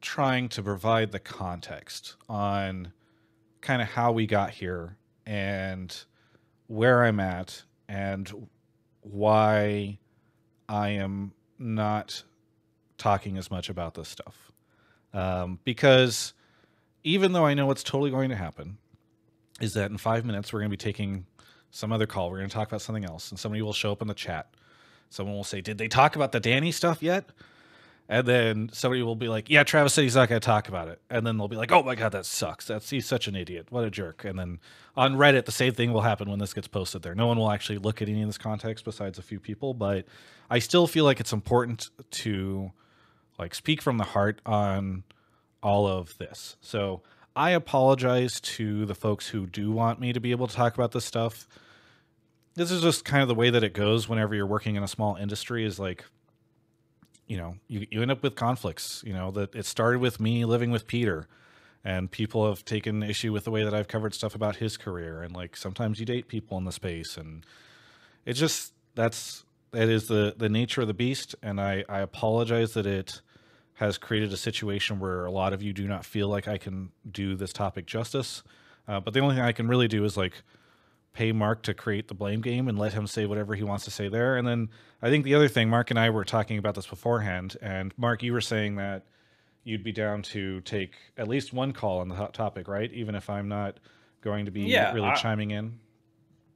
trying 0.00 0.48
to 0.50 0.62
provide 0.62 1.12
the 1.12 1.18
context 1.18 2.16
on 2.28 2.92
kind 3.60 3.82
of 3.82 3.88
how 3.88 4.12
we 4.12 4.26
got 4.26 4.50
here 4.50 4.96
and 5.26 6.04
where 6.68 7.04
I'm 7.04 7.20
at 7.20 7.62
and 7.88 8.48
why 9.00 9.98
I 10.68 10.90
am 10.90 11.32
not 11.58 12.22
talking 12.98 13.36
as 13.36 13.50
much 13.50 13.68
about 13.68 13.94
this 13.94 14.08
stuff. 14.08 14.52
Um, 15.12 15.58
because 15.64 16.34
even 17.04 17.32
though 17.32 17.46
I 17.46 17.54
know 17.54 17.66
what's 17.66 17.82
totally 17.82 18.10
going 18.10 18.30
to 18.30 18.36
happen, 18.36 18.78
is 19.60 19.74
that 19.74 19.90
in 19.90 19.96
five 19.96 20.24
minutes 20.24 20.52
we're 20.52 20.60
going 20.60 20.70
to 20.70 20.76
be 20.76 20.92
taking 20.92 21.26
some 21.70 21.92
other 21.92 22.06
call. 22.06 22.30
We're 22.30 22.38
going 22.38 22.50
to 22.50 22.54
talk 22.54 22.68
about 22.68 22.82
something 22.82 23.04
else, 23.04 23.30
and 23.30 23.38
somebody 23.38 23.62
will 23.62 23.72
show 23.72 23.92
up 23.92 24.02
in 24.02 24.08
the 24.08 24.14
chat. 24.14 24.54
Someone 25.08 25.36
will 25.36 25.44
say, 25.44 25.60
"Did 25.60 25.78
they 25.78 25.88
talk 25.88 26.16
about 26.16 26.32
the 26.32 26.40
Danny 26.40 26.72
stuff 26.72 27.02
yet?" 27.02 27.30
And 28.08 28.26
then 28.26 28.70
somebody 28.72 29.02
will 29.02 29.16
be 29.16 29.28
like, 29.28 29.50
"Yeah, 29.50 29.64
Travis 29.64 29.94
said 29.94 30.02
he's 30.02 30.14
not 30.14 30.28
going 30.28 30.40
to 30.40 30.44
talk 30.46 30.68
about 30.68 30.88
it." 30.88 31.00
And 31.10 31.26
then 31.26 31.36
they'll 31.36 31.48
be 31.48 31.56
like, 31.56 31.72
"Oh 31.72 31.82
my 31.82 31.96
god, 31.96 32.12
that 32.12 32.24
sucks. 32.24 32.66
That's 32.66 32.90
he's 32.90 33.06
such 33.06 33.26
an 33.26 33.34
idiot. 33.34 33.66
What 33.70 33.84
a 33.84 33.90
jerk." 33.90 34.24
And 34.24 34.38
then 34.38 34.60
on 34.96 35.16
Reddit, 35.16 35.44
the 35.44 35.52
same 35.52 35.72
thing 35.72 35.92
will 35.92 36.02
happen 36.02 36.30
when 36.30 36.38
this 36.38 36.54
gets 36.54 36.68
posted 36.68 37.02
there. 37.02 37.14
No 37.14 37.26
one 37.26 37.38
will 37.38 37.50
actually 37.50 37.78
look 37.78 38.00
at 38.00 38.08
any 38.08 38.22
of 38.22 38.28
this 38.28 38.38
context 38.38 38.84
besides 38.84 39.18
a 39.18 39.22
few 39.22 39.40
people, 39.40 39.74
but 39.74 40.06
I 40.48 40.60
still 40.60 40.86
feel 40.86 41.04
like 41.04 41.18
it's 41.18 41.32
important 41.32 41.90
to 42.12 42.70
like 43.38 43.54
speak 43.54 43.82
from 43.82 43.98
the 43.98 44.04
heart 44.04 44.40
on 44.46 45.02
all 45.62 45.86
of 45.86 46.16
this. 46.18 46.56
So 46.60 47.02
I 47.34 47.50
apologize 47.50 48.40
to 48.40 48.86
the 48.86 48.94
folks 48.94 49.28
who 49.28 49.46
do 49.46 49.72
want 49.72 50.00
me 50.00 50.12
to 50.12 50.20
be 50.20 50.30
able 50.30 50.46
to 50.46 50.54
talk 50.54 50.74
about 50.74 50.92
this 50.92 51.04
stuff. 51.04 51.48
This 52.54 52.70
is 52.70 52.82
just 52.82 53.04
kind 53.04 53.20
of 53.20 53.28
the 53.28 53.34
way 53.34 53.50
that 53.50 53.64
it 53.64 53.74
goes 53.74 54.08
whenever 54.08 54.34
you're 54.34 54.46
working 54.46 54.76
in 54.76 54.82
a 54.82 54.88
small 54.88 55.16
industry 55.16 55.64
is 55.64 55.78
like 55.78 56.04
you 57.26 57.36
know, 57.36 57.56
you, 57.68 57.86
you 57.90 58.02
end 58.02 58.10
up 58.10 58.22
with 58.22 58.34
conflicts, 58.34 59.02
you 59.06 59.12
know, 59.12 59.30
that 59.32 59.54
it 59.54 59.66
started 59.66 60.00
with 60.00 60.20
me 60.20 60.44
living 60.44 60.70
with 60.70 60.86
Peter. 60.86 61.26
And 61.84 62.10
people 62.10 62.48
have 62.48 62.64
taken 62.64 63.02
issue 63.02 63.32
with 63.32 63.44
the 63.44 63.52
way 63.52 63.62
that 63.62 63.72
I've 63.72 63.86
covered 63.86 64.12
stuff 64.12 64.34
about 64.34 64.56
his 64.56 64.76
career. 64.76 65.22
And 65.22 65.34
like 65.34 65.56
sometimes 65.56 66.00
you 66.00 66.06
date 66.06 66.26
people 66.26 66.58
in 66.58 66.64
the 66.64 66.72
space. 66.72 67.16
And 67.16 67.46
it's 68.24 68.40
just 68.40 68.72
that's 68.96 69.44
that 69.70 69.88
is 69.88 70.08
the 70.08 70.34
the 70.36 70.48
nature 70.48 70.80
of 70.80 70.88
the 70.88 70.94
beast. 70.94 71.36
And 71.42 71.60
I 71.60 71.84
I 71.88 72.00
apologize 72.00 72.74
that 72.74 72.86
it 72.86 73.20
has 73.74 73.98
created 73.98 74.32
a 74.32 74.36
situation 74.36 74.98
where 74.98 75.26
a 75.26 75.30
lot 75.30 75.52
of 75.52 75.62
you 75.62 75.72
do 75.72 75.86
not 75.86 76.04
feel 76.04 76.28
like 76.28 76.48
I 76.48 76.58
can 76.58 76.90
do 77.10 77.36
this 77.36 77.52
topic 77.52 77.86
justice. 77.86 78.42
Uh, 78.88 79.00
but 79.00 79.14
the 79.14 79.20
only 79.20 79.34
thing 79.34 79.44
I 79.44 79.52
can 79.52 79.68
really 79.68 79.88
do 79.88 80.04
is 80.04 80.16
like 80.16 80.42
pay 81.16 81.32
Mark 81.32 81.62
to 81.62 81.72
create 81.72 82.08
the 82.08 82.14
blame 82.14 82.42
game 82.42 82.68
and 82.68 82.78
let 82.78 82.92
him 82.92 83.06
say 83.06 83.24
whatever 83.24 83.54
he 83.54 83.62
wants 83.62 83.86
to 83.86 83.90
say 83.90 84.08
there. 84.08 84.36
And 84.36 84.46
then 84.46 84.68
I 85.00 85.08
think 85.08 85.24
the 85.24 85.34
other 85.34 85.48
thing, 85.48 85.70
Mark 85.70 85.90
and 85.90 85.98
I 85.98 86.10
were 86.10 86.26
talking 86.26 86.58
about 86.58 86.74
this 86.74 86.86
beforehand, 86.86 87.56
and 87.62 87.94
Mark, 87.96 88.22
you 88.22 88.34
were 88.34 88.42
saying 88.42 88.76
that 88.76 89.06
you'd 89.64 89.82
be 89.82 89.92
down 89.92 90.20
to 90.22 90.60
take 90.60 90.92
at 91.16 91.26
least 91.26 91.54
one 91.54 91.72
call 91.72 92.00
on 92.00 92.08
the 92.08 92.14
hot 92.14 92.34
topic, 92.34 92.68
right? 92.68 92.92
Even 92.92 93.14
if 93.14 93.30
I'm 93.30 93.48
not 93.48 93.80
going 94.20 94.44
to 94.44 94.50
be 94.50 94.62
yeah, 94.62 94.92
really 94.92 95.08
I, 95.08 95.14
chiming 95.14 95.52
in. 95.52 95.78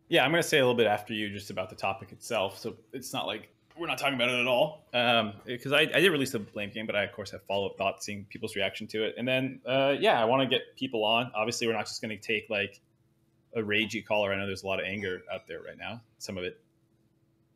Yeah, 0.08 0.24
I'm 0.26 0.30
going 0.30 0.42
to 0.42 0.48
say 0.48 0.58
a 0.58 0.60
little 0.60 0.76
bit 0.76 0.86
after 0.86 1.14
you 1.14 1.30
just 1.30 1.48
about 1.48 1.70
the 1.70 1.76
topic 1.76 2.12
itself. 2.12 2.58
So 2.58 2.76
it's 2.92 3.14
not 3.14 3.26
like 3.26 3.48
we're 3.78 3.86
not 3.86 3.96
talking 3.96 4.14
about 4.14 4.28
it 4.28 4.40
at 4.40 4.46
all 4.46 4.84
because 4.92 5.72
um, 5.72 5.78
I, 5.78 5.88
I, 5.94 6.00
did 6.00 6.10
release 6.10 6.32
the 6.32 6.40
blame 6.40 6.70
game, 6.70 6.84
but 6.84 6.94
I 6.94 7.04
of 7.04 7.12
course 7.12 7.30
have 7.30 7.42
follow 7.44 7.66
up 7.66 7.78
thoughts, 7.78 8.04
seeing 8.04 8.26
people's 8.28 8.54
reaction 8.56 8.86
to 8.88 9.04
it, 9.04 9.14
and 9.16 9.26
then 9.26 9.60
uh, 9.66 9.94
yeah, 9.98 10.20
I 10.20 10.26
want 10.26 10.42
to 10.42 10.46
get 10.46 10.76
people 10.76 11.02
on. 11.02 11.32
Obviously, 11.34 11.66
we're 11.66 11.72
not 11.72 11.86
just 11.86 12.02
going 12.02 12.14
to 12.14 12.22
take 12.22 12.50
like 12.50 12.78
a 13.54 13.60
ragey 13.60 14.04
caller. 14.04 14.32
I 14.32 14.36
know 14.36 14.46
there's 14.46 14.62
a 14.62 14.66
lot 14.66 14.80
of 14.80 14.86
anger 14.86 15.22
out 15.32 15.46
there 15.46 15.60
right 15.60 15.78
now. 15.78 16.00
Some 16.18 16.38
of 16.38 16.44
it 16.44 16.60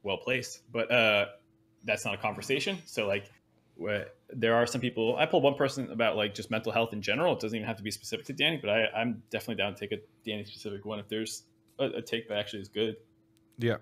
well 0.02 0.16
placed, 0.18 0.62
but 0.72 0.90
uh, 0.90 1.26
that's 1.84 2.04
not 2.04 2.14
a 2.14 2.18
conversation. 2.18 2.78
So 2.86 3.06
like, 3.06 3.30
there 4.32 4.54
are 4.54 4.66
some 4.66 4.80
people. 4.80 5.16
I 5.16 5.26
pulled 5.26 5.42
one 5.42 5.54
person 5.54 5.90
about 5.90 6.16
like 6.16 6.34
just 6.34 6.50
mental 6.50 6.72
health 6.72 6.92
in 6.92 7.02
general. 7.02 7.32
It 7.34 7.40
doesn't 7.40 7.56
even 7.56 7.66
have 7.66 7.76
to 7.78 7.82
be 7.82 7.90
specific 7.90 8.26
to 8.26 8.32
Danny, 8.32 8.56
but 8.56 8.70
I, 8.70 8.86
I'm 8.96 9.22
definitely 9.30 9.56
down 9.56 9.74
to 9.74 9.80
take 9.80 9.92
a 9.92 10.00
Danny 10.24 10.44
specific 10.44 10.84
one 10.84 10.98
if 10.98 11.08
there's 11.08 11.42
a, 11.78 11.86
a 11.86 12.02
take 12.02 12.28
that 12.28 12.38
actually 12.38 12.62
is 12.62 12.68
good. 12.68 12.96
Yeah, 13.58 13.76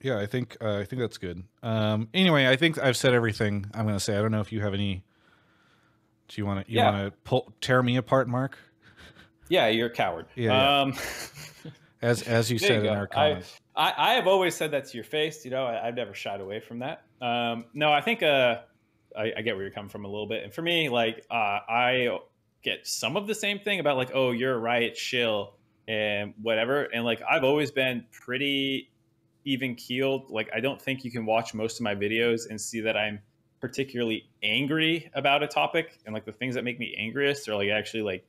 yeah. 0.00 0.18
I 0.18 0.26
think 0.26 0.56
uh, 0.60 0.78
I 0.78 0.84
think 0.84 1.00
that's 1.00 1.18
good. 1.18 1.42
Um, 1.62 2.08
anyway, 2.14 2.46
I 2.46 2.56
think 2.56 2.78
I've 2.78 2.96
said 2.96 3.12
everything 3.14 3.66
I'm 3.74 3.84
going 3.84 3.96
to 3.96 4.00
say. 4.00 4.16
I 4.16 4.22
don't 4.22 4.32
know 4.32 4.40
if 4.40 4.52
you 4.52 4.60
have 4.60 4.74
any. 4.74 5.04
Do 6.28 6.40
you 6.40 6.46
want 6.46 6.66
to 6.66 6.72
you 6.72 6.78
Yeah. 6.78 6.90
want 6.90 7.06
to 7.06 7.18
pull 7.24 7.52
tear 7.60 7.82
me 7.82 7.96
apart, 7.96 8.28
Mark? 8.28 8.58
Yeah, 9.48 9.68
you're 9.68 9.88
a 9.88 9.90
coward. 9.90 10.26
Yeah. 10.34 10.80
Um, 10.80 10.94
As 12.00 12.22
as 12.22 12.50
you 12.50 12.58
said 12.60 12.84
you 12.84 12.90
in 12.90 12.96
our 12.96 13.06
comments. 13.06 13.60
I, 13.74 13.92
I 13.96 14.12
have 14.14 14.26
always 14.26 14.54
said 14.54 14.72
that 14.72 14.86
to 14.86 14.96
your 14.96 15.04
face. 15.04 15.44
You 15.44 15.50
know, 15.50 15.64
I, 15.64 15.86
I've 15.86 15.94
never 15.94 16.14
shied 16.14 16.40
away 16.40 16.60
from 16.60 16.80
that. 16.80 17.04
Um, 17.20 17.66
no, 17.74 17.92
I 17.92 18.00
think 18.00 18.22
uh, 18.22 18.60
I, 19.16 19.32
I 19.38 19.42
get 19.42 19.54
where 19.54 19.62
you're 19.62 19.72
coming 19.72 19.88
from 19.88 20.04
a 20.04 20.08
little 20.08 20.26
bit. 20.26 20.44
And 20.44 20.52
for 20.52 20.62
me, 20.62 20.88
like, 20.88 21.24
uh, 21.30 21.60
I 21.68 22.18
get 22.62 22.86
some 22.86 23.16
of 23.16 23.26
the 23.26 23.34
same 23.34 23.58
thing 23.60 23.80
about 23.80 23.96
like, 23.96 24.10
oh, 24.14 24.32
you're 24.32 24.54
a 24.54 24.58
riot 24.58 24.96
shill 24.96 25.54
and 25.86 26.34
whatever. 26.42 26.84
And 26.84 27.04
like, 27.04 27.22
I've 27.28 27.44
always 27.44 27.70
been 27.70 28.04
pretty 28.12 28.90
even 29.44 29.74
keeled. 29.74 30.30
Like, 30.30 30.50
I 30.54 30.60
don't 30.60 30.80
think 30.80 31.04
you 31.04 31.10
can 31.10 31.24
watch 31.24 31.54
most 31.54 31.78
of 31.78 31.84
my 31.84 31.94
videos 31.94 32.50
and 32.50 32.60
see 32.60 32.80
that 32.80 32.96
I'm 32.96 33.20
particularly 33.60 34.28
angry 34.42 35.10
about 35.14 35.42
a 35.42 35.48
topic. 35.48 35.98
And 36.04 36.14
like, 36.14 36.24
the 36.24 36.32
things 36.32 36.54
that 36.56 36.64
make 36.64 36.78
me 36.78 36.96
angriest 36.98 37.48
are 37.48 37.54
like 37.54 37.70
actually 37.70 38.02
like 38.02 38.26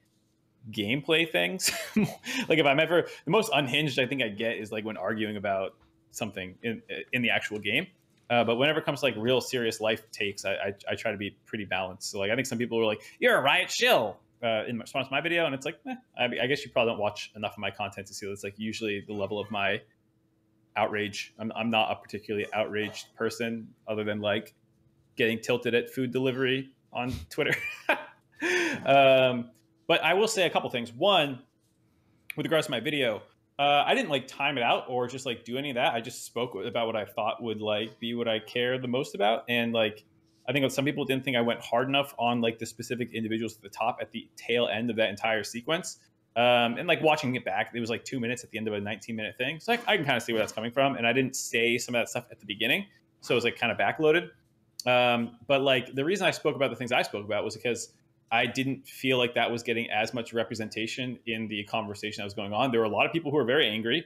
gameplay 0.71 1.29
things. 1.29 1.71
like 1.95 2.60
if 2.60 2.65
I'm 2.65 2.79
ever 2.79 3.08
the 3.25 3.32
most 3.32 3.51
unhinged 3.53 3.99
I 3.99 4.05
think 4.05 4.21
I 4.21 4.29
get 4.29 4.58
is 4.58 4.71
like 4.71 4.86
when 4.86 4.97
arguing 4.97 5.38
about 5.38 5.75
something 6.12 6.55
in 6.63 6.82
in 7.13 7.21
the 7.21 7.29
actual 7.29 7.60
game. 7.60 7.88
Uh, 8.29 8.43
but 8.43 8.58
whenever 8.58 8.79
it 8.79 8.86
comes 8.86 8.99
to 8.99 9.08
like 9.08 9.15
real 9.17 9.41
serious 9.41 9.82
life 9.82 10.10
takes, 10.12 10.45
I, 10.45 10.51
I, 10.51 10.73
I 10.91 10.95
try 10.95 11.12
to 11.12 11.17
be 11.17 11.36
pretty 11.47 11.65
balanced. 11.65 12.12
So 12.12 12.19
like 12.19 12.29
I 12.29 12.36
think 12.36 12.45
some 12.45 12.60
people 12.60 12.77
were 12.77 12.86
like, 12.86 13.01
"You're 13.19 13.36
a 13.36 13.41
riot 13.41 13.71
shill," 13.71 14.17
uh, 14.43 14.65
in 14.67 14.77
response 14.79 15.08
to 15.08 15.12
my 15.12 15.21
video, 15.21 15.45
and 15.45 15.55
it's 15.55 15.65
like, 15.65 15.79
eh, 15.88 15.95
I, 16.17 16.25
I 16.43 16.47
guess 16.47 16.63
you 16.63 16.71
probably 16.71 16.91
don't 16.91 16.99
watch 16.99 17.32
enough 17.36 17.53
of 17.53 17.58
my 17.58 17.71
content 17.71 18.05
to 18.08 18.13
see 18.13 18.27
that's 18.27 18.43
like 18.43 18.53
usually 18.58 19.03
the 19.08 19.13
level 19.13 19.39
of 19.39 19.49
my 19.49 19.82
outrage. 20.75 21.34
I'm 21.39 21.51
I'm 21.55 21.69
not 21.71 21.91
a 21.91 21.95
particularly 21.95 22.47
outraged 22.53 23.15
person, 23.15 23.69
other 23.88 24.03
than 24.03 24.21
like 24.21 24.53
getting 25.15 25.39
tilted 25.39 25.73
at 25.73 25.89
food 25.89 26.12
delivery 26.12 26.69
on 26.93 27.13
Twitter. 27.29 27.55
um, 28.86 29.49
but 29.89 30.04
I 30.04 30.13
will 30.13 30.28
say 30.28 30.45
a 30.45 30.49
couple 30.52 30.69
things. 30.69 30.93
One, 30.93 31.39
with 32.38 32.45
regards 32.45 32.67
to 32.67 32.71
my 32.71 32.80
video, 32.80 33.23
uh, 33.58 33.84
I 33.86 33.95
didn't 33.95 34.10
like 34.10 34.28
time 34.28 34.58
it 34.58 34.63
out 34.63 34.86
or 34.88 35.08
just 35.08 35.25
like 35.25 35.43
do 35.43 35.58
any 35.58 35.71
of 35.71 35.75
that. 35.75 35.95
I 35.95 35.99
just 35.99 36.25
spoke 36.25 36.56
about 36.56 36.86
what 36.86 36.95
I 36.95 37.06
thought 37.06 37.41
would 37.41 37.60
like 37.60 37.99
be 37.99 38.13
what 38.13 38.28
I 38.28 38.38
care 38.38 38.78
the 38.78 38.88
most 38.88 39.15
about, 39.15 39.43
and 39.49 39.73
like 39.73 40.06
I 40.47 40.54
think 40.54 40.69
some 40.71 40.86
people 40.86 41.06
didn't 41.06 41.25
think 41.25 41.38
I 41.38 41.41
went 41.41 41.60
hard 41.60 41.89
enough 41.89 42.13
on 42.19 42.39
like 42.39 42.60
the 42.60 42.67
specific 42.67 43.13
individuals 43.13 43.56
at 43.56 43.63
the 43.63 43.69
top 43.69 43.97
at 43.99 44.12
the 44.12 44.30
tail 44.38 44.67
end 44.67 44.91
of 44.91 44.95
that 44.97 45.10
entire 45.10 45.43
sequence. 45.43 45.97
Um, 46.36 46.78
and 46.78 46.88
like 46.88 47.02
watching 47.02 47.36
it 47.36 47.43
back, 47.43 47.71
it 47.73 47.80
was 47.80 47.89
like 47.89 48.06
two 48.06 48.19
minutes 48.19 48.43
at 48.43 48.52
the 48.52 48.60
end 48.60 48.67
of 48.67 48.75
a 48.75 48.80
19 48.80 49.15
minute 49.15 49.38
thing. 49.38 49.60
So 49.60 49.71
like, 49.71 49.82
I 49.88 49.97
can 49.97 50.06
kind 50.06 50.15
of 50.15 50.23
see 50.23 50.34
where 50.34 50.39
that's 50.39 50.54
coming 50.54 50.71
from. 50.71 50.95
And 50.95 51.06
I 51.06 51.13
didn't 51.13 51.36
say 51.36 51.78
some 51.78 51.95
of 51.95 51.99
that 51.99 52.10
stuff 52.10 52.25
at 52.32 52.39
the 52.39 52.45
beginning. 52.45 52.86
So 53.21 53.34
it 53.34 53.36
was 53.36 53.43
like 53.43 53.58
kind 53.58 53.71
of 53.71 53.78
backloaded. 53.78 54.30
Um, 54.86 55.38
but 55.47 55.62
like 55.62 55.93
the 55.93 56.06
reason 56.06 56.25
I 56.25 56.32
spoke 56.32 56.56
about 56.56 56.69
the 56.69 56.75
things 56.75 56.91
I 56.91 57.02
spoke 57.02 57.25
about 57.25 57.43
was 57.43 57.56
because 57.56 57.89
I 58.31 58.45
didn't 58.45 58.87
feel 58.87 59.17
like 59.17 59.33
that 59.35 59.51
was 59.51 59.63
getting 59.63 59.89
as 59.89 60.13
much 60.13 60.33
representation 60.33 61.19
in 61.25 61.47
the 61.47 61.63
conversation 61.63 62.21
that 62.21 62.25
was 62.25 62.33
going 62.33 62.53
on. 62.53 62.71
There 62.71 62.79
were 62.79 62.85
a 62.85 62.89
lot 62.89 63.05
of 63.05 63.11
people 63.11 63.31
who 63.31 63.37
were 63.37 63.45
very 63.45 63.67
angry, 63.67 64.05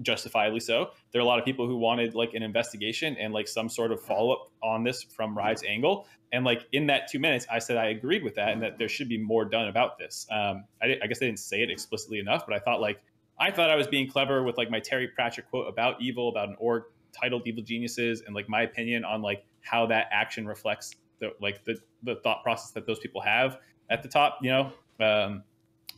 justifiably 0.00 0.60
so. 0.60 0.90
There 1.12 1.20
are 1.20 1.24
a 1.24 1.26
lot 1.26 1.38
of 1.38 1.44
people 1.44 1.66
who 1.66 1.76
wanted 1.76 2.14
like 2.14 2.34
an 2.34 2.42
investigation 2.42 3.16
and 3.16 3.34
like 3.34 3.48
some 3.48 3.68
sort 3.68 3.92
of 3.92 4.00
follow 4.00 4.32
up 4.32 4.50
on 4.62 4.84
this 4.84 5.02
from 5.02 5.36
Riot's 5.36 5.64
angle. 5.64 6.06
And 6.32 6.44
like 6.44 6.66
in 6.72 6.86
that 6.86 7.08
two 7.10 7.18
minutes, 7.18 7.46
I 7.50 7.58
said 7.58 7.76
I 7.76 7.88
agreed 7.88 8.22
with 8.22 8.34
that 8.36 8.50
and 8.50 8.62
that 8.62 8.78
there 8.78 8.88
should 8.88 9.08
be 9.08 9.18
more 9.18 9.44
done 9.44 9.68
about 9.68 9.98
this. 9.98 10.26
Um, 10.30 10.64
I, 10.82 10.98
I 11.02 11.06
guess 11.06 11.18
I 11.20 11.26
didn't 11.26 11.40
say 11.40 11.62
it 11.62 11.70
explicitly 11.70 12.18
enough, 12.18 12.44
but 12.46 12.54
I 12.54 12.58
thought 12.58 12.80
like 12.80 13.00
I 13.40 13.50
thought 13.50 13.70
I 13.70 13.76
was 13.76 13.86
being 13.86 14.08
clever 14.08 14.42
with 14.42 14.56
like 14.56 14.70
my 14.70 14.80
Terry 14.80 15.08
Pratchett 15.08 15.48
quote 15.48 15.68
about 15.68 16.00
evil, 16.00 16.28
about 16.28 16.48
an 16.48 16.56
org 16.58 16.84
titled 17.12 17.42
Evil 17.46 17.62
Geniuses, 17.62 18.22
and 18.22 18.34
like 18.34 18.48
my 18.48 18.62
opinion 18.62 19.04
on 19.04 19.22
like 19.22 19.44
how 19.62 19.86
that 19.86 20.08
action 20.10 20.46
reflects 20.46 20.94
the 21.20 21.32
like 21.40 21.64
the 21.64 21.78
the 22.02 22.16
thought 22.16 22.42
process 22.42 22.70
that 22.72 22.86
those 22.86 22.98
people 22.98 23.20
have 23.20 23.58
at 23.90 24.02
the 24.02 24.08
top. 24.08 24.38
You 24.42 24.50
know, 24.50 24.72
um, 25.00 25.42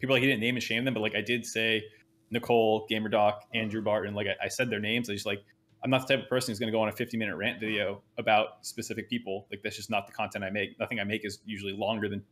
people 0.01 0.15
like 0.15 0.23
he 0.23 0.29
didn't 0.29 0.41
name 0.41 0.57
and 0.57 0.63
shame 0.63 0.85
them, 0.85 0.95
but 0.95 1.01
like 1.01 1.15
I 1.15 1.21
did 1.21 1.45
say 1.45 1.85
Nicole, 2.31 2.87
GamerDoc, 2.91 3.35
Andrew 3.55 3.83
Barton. 3.83 4.15
Like 4.15 4.27
I, 4.27 4.47
I 4.47 4.49
said 4.49 4.71
their 4.71 4.81
names. 4.81 5.11
I 5.11 5.15
just 5.15 5.27
like 5.27 5.43
I'm 5.83 5.91
not 5.91 6.07
the 6.07 6.15
type 6.15 6.25
of 6.25 6.29
person 6.29 6.53
who's 6.53 6.59
going 6.59 6.69
to 6.69 6.77
go 6.77 6.83
on 6.83 6.89
a 6.89 6.93
50 6.93 7.17
minute 7.17 7.37
rant 7.37 7.61
video 7.61 8.03
about 8.19 8.65
specific 8.67 9.09
people. 9.09 9.47
Like 9.51 9.63
that's 9.63 9.77
just 9.77 9.91
not 9.91 10.07
the 10.07 10.13
content 10.13 10.45
I 10.45 10.51
make. 10.51 10.79
Nothing 10.79 11.01
I 11.01 11.05
make 11.05 11.25
is 11.25 11.41
usually 11.45 11.73
longer 11.73 12.09
than 12.09 12.23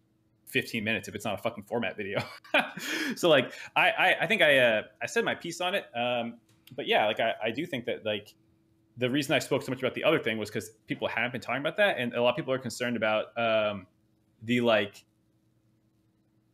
15 0.46 0.82
minutes 0.82 1.08
if 1.08 1.14
it's 1.14 1.24
not 1.24 1.34
a 1.34 1.42
fucking 1.42 1.64
format 1.64 1.96
video. 1.96 2.22
so 3.16 3.28
like 3.28 3.52
I 3.76 3.90
I, 3.90 4.16
I 4.22 4.26
think 4.26 4.42
I 4.42 4.58
uh, 4.58 4.82
I 5.02 5.06
said 5.06 5.24
my 5.24 5.34
piece 5.34 5.60
on 5.60 5.74
it. 5.74 5.86
Um, 5.94 6.38
but 6.76 6.86
yeah, 6.86 7.06
like 7.06 7.20
I, 7.20 7.34
I 7.44 7.50
do 7.50 7.66
think 7.66 7.86
that 7.86 8.04
like 8.04 8.34
the 8.98 9.08
reason 9.08 9.34
I 9.34 9.38
spoke 9.38 9.62
so 9.62 9.70
much 9.70 9.78
about 9.78 9.94
the 9.94 10.04
other 10.04 10.18
thing 10.18 10.38
was 10.38 10.50
because 10.50 10.70
people 10.86 11.08
haven't 11.08 11.32
been 11.32 11.40
talking 11.40 11.60
about 11.60 11.76
that, 11.76 11.96
and 11.98 12.14
a 12.14 12.22
lot 12.22 12.30
of 12.30 12.36
people 12.36 12.52
are 12.52 12.58
concerned 12.58 12.96
about 12.96 13.26
um, 13.38 13.86
the 14.42 14.60
like 14.60 15.04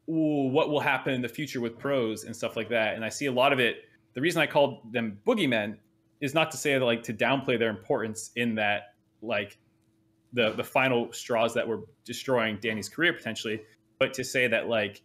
ooh, 0.09 0.49
what 0.49 0.69
will 0.69 0.81
happen 0.81 1.15
in 1.15 1.23
the 1.23 1.29
future 1.29 1.61
with 1.61 1.79
pros 1.79 2.25
and 2.25 2.37
stuff 2.37 2.57
like 2.57 2.69
that. 2.69 2.95
And 2.95 3.05
I 3.05 3.09
see 3.09 3.27
a 3.27 3.33
lot 3.33 3.53
of 3.53 3.61
it. 3.61 3.85
The 4.13 4.21
reason 4.21 4.43
I 4.43 4.47
called 4.47 4.93
them 4.93 5.19
boogeymen 5.27 5.77
is 6.21 6.35
not 6.35 6.51
to 6.51 6.57
say 6.57 6.75
that 6.75 6.85
like 6.85 7.03
to 7.05 7.15
downplay 7.15 7.59
their 7.59 7.71
importance 7.71 8.31
in 8.37 8.55
that 8.57 8.95
like 9.23 9.59
the 10.35 10.53
the 10.53 10.65
final 10.65 11.13
straws 11.13 11.55
that 11.55 11.67
were 11.67 11.81
destroying 12.05 12.59
Danny's 12.61 12.89
career 12.89 13.13
potentially, 13.15 13.63
but 13.99 14.13
to 14.15 14.25
say 14.25 14.47
that 14.49 14.69
like 14.69 15.03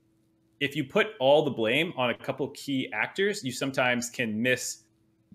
if 0.59 0.75
you 0.75 0.83
put 0.83 1.07
all 1.19 1.43
the 1.43 1.51
blame 1.51 1.93
on 1.95 2.09
a 2.09 2.13
couple 2.13 2.49
key 2.49 2.89
actors, 2.91 3.43
you 3.45 3.51
sometimes 3.51 4.09
can 4.09 4.41
miss 4.41 4.83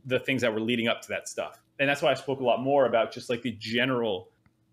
the 0.05 0.19
things 0.19 0.43
that 0.43 0.53
were 0.53 0.61
leading 0.61 0.87
up 0.87 1.01
to 1.01 1.09
that 1.09 1.29
stuff. 1.29 1.64
And 1.79 1.89
that's 1.89 2.03
why 2.03 2.11
I 2.11 2.15
spoke 2.15 2.41
a 2.41 2.45
lot 2.45 2.61
more 2.61 2.87
about 2.87 3.13
just 3.13 3.29
like 3.29 3.43
the 3.43 3.53
general 3.59 4.29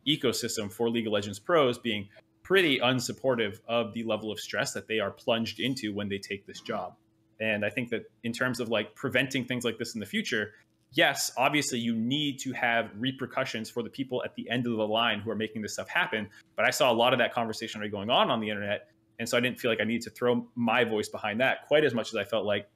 ecosystem 0.07 0.71
for 0.71 0.89
League 0.89 1.07
of 1.07 1.13
Legends 1.13 1.39
pros 1.39 1.77
being 1.77 2.07
pretty 2.43 2.79
unsupportive 2.79 3.59
of 3.67 3.93
the 3.93 4.03
level 4.03 4.31
of 4.31 4.39
stress 4.39 4.73
that 4.73 4.87
they 4.87 4.99
are 4.99 5.11
plunged 5.11 5.59
into 5.59 5.93
when 5.93 6.09
they 6.09 6.17
take 6.17 6.45
this 6.45 6.61
job. 6.61 6.95
And 7.39 7.65
I 7.65 7.69
think 7.69 7.89
that 7.89 8.03
in 8.23 8.33
terms 8.33 8.59
of 8.59 8.69
like 8.69 8.95
preventing 8.95 9.45
things 9.45 9.63
like 9.65 9.77
this 9.77 9.95
in 9.95 9.99
the 9.99 10.05
future, 10.05 10.53
yes, 10.91 11.31
obviously 11.37 11.79
you 11.79 11.95
need 11.95 12.39
to 12.39 12.51
have 12.53 12.91
repercussions 12.97 13.69
for 13.69 13.81
the 13.81 13.89
people 13.89 14.23
at 14.23 14.35
the 14.35 14.49
end 14.49 14.67
of 14.67 14.73
the 14.73 14.87
line 14.87 15.21
who 15.21 15.31
are 15.31 15.35
making 15.35 15.61
this 15.61 15.73
stuff 15.73 15.87
happen. 15.87 16.29
But 16.55 16.65
I 16.65 16.69
saw 16.69 16.91
a 16.91 16.93
lot 16.93 17.13
of 17.13 17.19
that 17.19 17.33
conversation 17.33 17.79
already 17.79 17.91
going 17.91 18.09
on 18.09 18.29
on 18.29 18.39
the 18.39 18.49
internet. 18.49 18.89
And 19.19 19.27
so 19.27 19.37
I 19.37 19.39
didn't 19.39 19.59
feel 19.59 19.71
like 19.71 19.81
I 19.81 19.85
needed 19.85 20.03
to 20.03 20.09
throw 20.11 20.47
my 20.55 20.83
voice 20.83 21.09
behind 21.09 21.39
that 21.41 21.67
quite 21.67 21.83
as 21.83 21.93
much 21.93 22.09
as 22.09 22.15
I 22.15 22.23
felt 22.23 22.45
like 22.45 22.67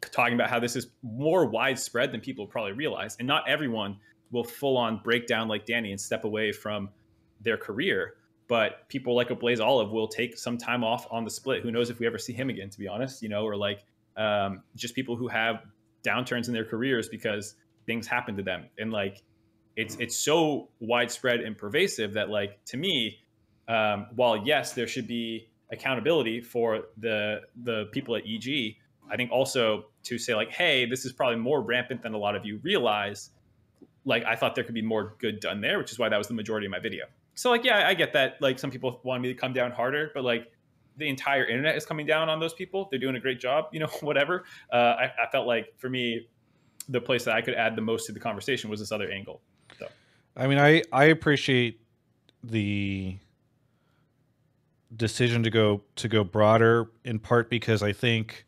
talking 0.00 0.34
about 0.34 0.50
how 0.50 0.60
this 0.60 0.76
is 0.76 0.88
more 1.02 1.46
widespread 1.46 2.12
than 2.12 2.20
people 2.20 2.46
probably 2.46 2.72
realize. 2.72 3.16
And 3.18 3.26
not 3.26 3.48
everyone 3.48 3.96
will 4.30 4.44
full 4.44 4.76
on 4.76 5.00
break 5.02 5.26
down 5.26 5.48
like 5.48 5.66
Danny 5.66 5.90
and 5.90 6.00
step 6.00 6.24
away 6.24 6.52
from 6.52 6.90
their 7.40 7.56
career. 7.56 8.14
But 8.46 8.88
people 8.88 9.14
like 9.14 9.30
a 9.30 9.34
Blaze 9.34 9.60
Olive 9.60 9.90
will 9.90 10.08
take 10.08 10.38
some 10.38 10.56
time 10.56 10.82
off 10.82 11.06
on 11.10 11.24
the 11.24 11.30
split. 11.30 11.62
Who 11.62 11.70
knows 11.70 11.90
if 11.90 11.98
we 11.98 12.06
ever 12.06 12.18
see 12.18 12.32
him 12.32 12.48
again, 12.48 12.70
to 12.70 12.78
be 12.78 12.88
honest, 12.88 13.22
you 13.22 13.28
know, 13.28 13.44
or 13.44 13.56
like 13.56 13.84
um, 14.16 14.62
just 14.74 14.94
people 14.94 15.16
who 15.16 15.28
have 15.28 15.62
downturns 16.02 16.48
in 16.48 16.54
their 16.54 16.64
careers 16.64 17.08
because 17.08 17.54
things 17.86 18.06
happen 18.06 18.36
to 18.36 18.42
them. 18.42 18.64
And 18.78 18.90
like 18.90 19.22
it's 19.76 19.96
it's 19.96 20.16
so 20.16 20.70
widespread 20.80 21.40
and 21.40 21.56
pervasive 21.56 22.14
that 22.14 22.30
like 22.30 22.64
to 22.66 22.76
me, 22.76 23.18
um, 23.68 24.06
while 24.14 24.36
yes, 24.36 24.72
there 24.72 24.86
should 24.86 25.06
be 25.06 25.48
accountability 25.70 26.40
for 26.40 26.84
the 26.96 27.42
the 27.62 27.86
people 27.92 28.16
at 28.16 28.22
EG, 28.26 28.76
I 29.10 29.16
think 29.16 29.30
also 29.30 29.86
to 30.04 30.18
say 30.18 30.34
like, 30.34 30.50
hey, 30.50 30.86
this 30.86 31.04
is 31.04 31.12
probably 31.12 31.36
more 31.36 31.60
rampant 31.60 32.02
than 32.02 32.14
a 32.14 32.18
lot 32.18 32.36
of 32.36 32.44
you 32.44 32.58
realize. 32.62 33.30
Like 34.04 34.24
I 34.24 34.36
thought 34.36 34.54
there 34.54 34.64
could 34.64 34.74
be 34.74 34.82
more 34.82 35.14
good 35.18 35.40
done 35.40 35.60
there, 35.60 35.78
which 35.78 35.92
is 35.92 35.98
why 35.98 36.08
that 36.08 36.16
was 36.16 36.28
the 36.28 36.34
majority 36.34 36.66
of 36.66 36.70
my 36.70 36.78
video. 36.78 37.06
So 37.34 37.50
like, 37.50 37.64
yeah, 37.64 37.86
I 37.86 37.94
get 37.94 38.12
that. 38.14 38.40
Like 38.40 38.58
some 38.58 38.70
people 38.70 39.00
want 39.04 39.22
me 39.22 39.28
to 39.28 39.34
come 39.34 39.52
down 39.52 39.70
harder, 39.70 40.10
but 40.14 40.24
like 40.24 40.50
the 40.96 41.08
entire 41.08 41.44
internet 41.44 41.76
is 41.76 41.86
coming 41.86 42.06
down 42.06 42.28
on 42.28 42.40
those 42.40 42.52
people. 42.52 42.88
They're 42.90 42.98
doing 42.98 43.16
a 43.16 43.20
great 43.20 43.38
job, 43.38 43.66
you 43.72 43.80
know, 43.80 43.86
whatever. 44.00 44.44
Uh, 44.72 44.76
I, 44.76 45.12
I 45.22 45.30
felt 45.30 45.46
like 45.46 45.72
for 45.76 45.88
me, 45.88 46.28
the 46.88 47.00
place 47.00 47.24
that 47.24 47.34
I 47.34 47.42
could 47.42 47.54
add 47.54 47.76
the 47.76 47.82
most 47.82 48.06
to 48.06 48.12
the 48.12 48.20
conversation 48.20 48.70
was 48.70 48.80
this 48.80 48.92
other 48.92 49.10
angle. 49.10 49.40
So 49.78 49.86
I 50.36 50.46
mean, 50.46 50.58
I 50.58 50.82
I 50.92 51.04
appreciate 51.04 51.80
the 52.42 53.18
decision 54.96 55.42
to 55.42 55.50
go 55.50 55.82
to 55.96 56.08
go 56.08 56.24
broader 56.24 56.90
in 57.04 57.18
part 57.18 57.50
because 57.50 57.82
I 57.82 57.92
think 57.92 58.46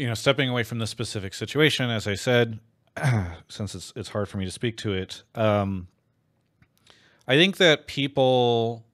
you 0.00 0.08
know 0.08 0.14
stepping 0.14 0.48
away 0.48 0.64
from 0.64 0.78
the 0.80 0.86
specific 0.86 1.34
situation, 1.34 1.90
as 1.90 2.06
I 2.08 2.14
said, 2.16 2.60
since 3.48 3.74
it's 3.74 3.92
it's 3.96 4.10
hard 4.10 4.28
for 4.28 4.38
me 4.38 4.46
to 4.46 4.50
speak 4.50 4.76
to 4.78 4.94
it. 4.94 5.22
Um, 5.34 5.88
I 7.28 7.36
think 7.36 7.58
that 7.58 7.86
people. 7.86 8.84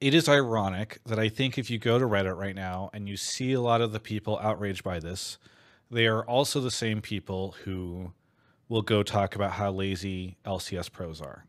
It 0.00 0.14
is 0.14 0.28
ironic 0.28 1.00
that 1.06 1.18
I 1.18 1.30
think 1.30 1.58
if 1.58 1.70
you 1.70 1.78
go 1.78 1.98
to 1.98 2.06
Reddit 2.06 2.36
right 2.36 2.54
now 2.54 2.90
and 2.92 3.08
you 3.08 3.16
see 3.16 3.52
a 3.54 3.60
lot 3.60 3.80
of 3.80 3.92
the 3.92 4.00
people 4.00 4.38
outraged 4.38 4.84
by 4.84 4.98
this, 5.00 5.38
they 5.90 6.06
are 6.06 6.24
also 6.24 6.60
the 6.60 6.70
same 6.70 7.00
people 7.02 7.56
who 7.64 8.12
will 8.68 8.82
go 8.82 9.02
talk 9.02 9.34
about 9.34 9.52
how 9.52 9.70
lazy 9.72 10.36
LCS 10.44 10.92
pros 10.92 11.20
are. 11.22 11.46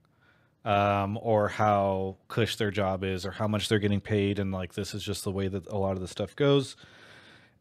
um, 0.65 1.19
or 1.21 1.47
how 1.49 2.17
cush 2.27 2.55
their 2.57 2.71
job 2.71 3.03
is, 3.03 3.25
or 3.25 3.31
how 3.31 3.47
much 3.47 3.69
they're 3.69 3.79
getting 3.79 4.01
paid, 4.01 4.39
and 4.39 4.51
like 4.51 4.73
this 4.73 4.93
is 4.95 5.03
just 5.03 5.23
the 5.23 5.31
way 5.31 5.47
that 5.47 5.67
a 5.67 5.77
lot 5.77 5.93
of 5.93 6.01
the 6.01 6.07
stuff 6.07 6.35
goes. 6.35 6.75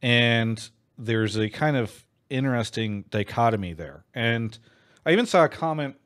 And 0.05 0.69
there's 0.99 1.39
a 1.39 1.49
kind 1.49 1.79
of 1.79 2.05
interesting 2.29 3.07
dichotomy 3.09 3.73
there. 3.73 4.05
And 4.13 4.57
I 5.07 5.13
even 5.13 5.25
saw 5.25 5.45
a 5.45 5.49
comment 5.49 5.97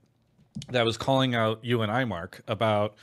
that 0.71 0.85
was 0.85 0.97
calling 0.97 1.35
out 1.35 1.65
you 1.65 1.83
and 1.83 1.91
I, 1.91 2.05
Mark, 2.05 2.41
about 2.47 2.95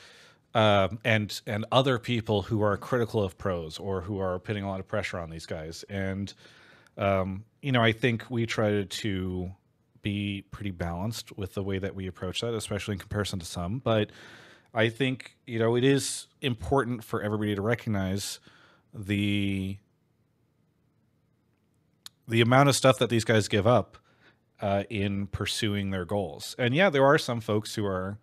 um, 0.53 0.99
and 1.03 1.41
and 1.45 1.65
other 1.69 1.99
people 1.99 2.43
who 2.43 2.61
are 2.61 2.77
critical 2.77 3.21
of 3.21 3.37
pros 3.37 3.77
or 3.77 3.99
who 3.99 4.19
are 4.19 4.39
putting 4.39 4.63
a 4.63 4.69
lot 4.69 4.79
of 4.79 4.87
pressure 4.87 5.19
on 5.19 5.29
these 5.29 5.45
guys. 5.45 5.83
And 5.89 6.33
um, 6.97 7.43
you 7.61 7.73
know, 7.73 7.83
I 7.83 7.91
think 7.91 8.23
we 8.29 8.45
try 8.45 8.83
to 8.83 9.51
be 10.01 10.45
pretty 10.51 10.71
balanced 10.71 11.37
with 11.37 11.55
the 11.55 11.63
way 11.63 11.77
that 11.77 11.93
we 11.93 12.07
approach 12.07 12.39
that, 12.39 12.53
especially 12.53 12.93
in 12.93 12.99
comparison 12.99 13.39
to 13.39 13.45
some. 13.45 13.79
But 13.79 14.11
I 14.73 14.87
think 14.87 15.35
you 15.45 15.59
know 15.59 15.75
it 15.75 15.83
is 15.83 16.27
important 16.39 17.03
for 17.03 17.21
everybody 17.21 17.53
to 17.53 17.61
recognize 17.61 18.39
the 18.93 19.77
the 22.27 22.41
amount 22.41 22.69
of 22.69 22.75
stuff 22.75 22.97
that 22.99 23.09
these 23.09 23.23
guys 23.23 23.47
give 23.47 23.67
up 23.67 23.97
uh, 24.61 24.83
in 24.89 25.27
pursuing 25.27 25.91
their 25.91 26.05
goals. 26.05 26.55
And 26.57 26.73
yeah, 26.73 26.89
there 26.89 27.05
are 27.05 27.17
some 27.17 27.41
folks 27.41 27.75
who 27.75 27.85
are 27.85 28.17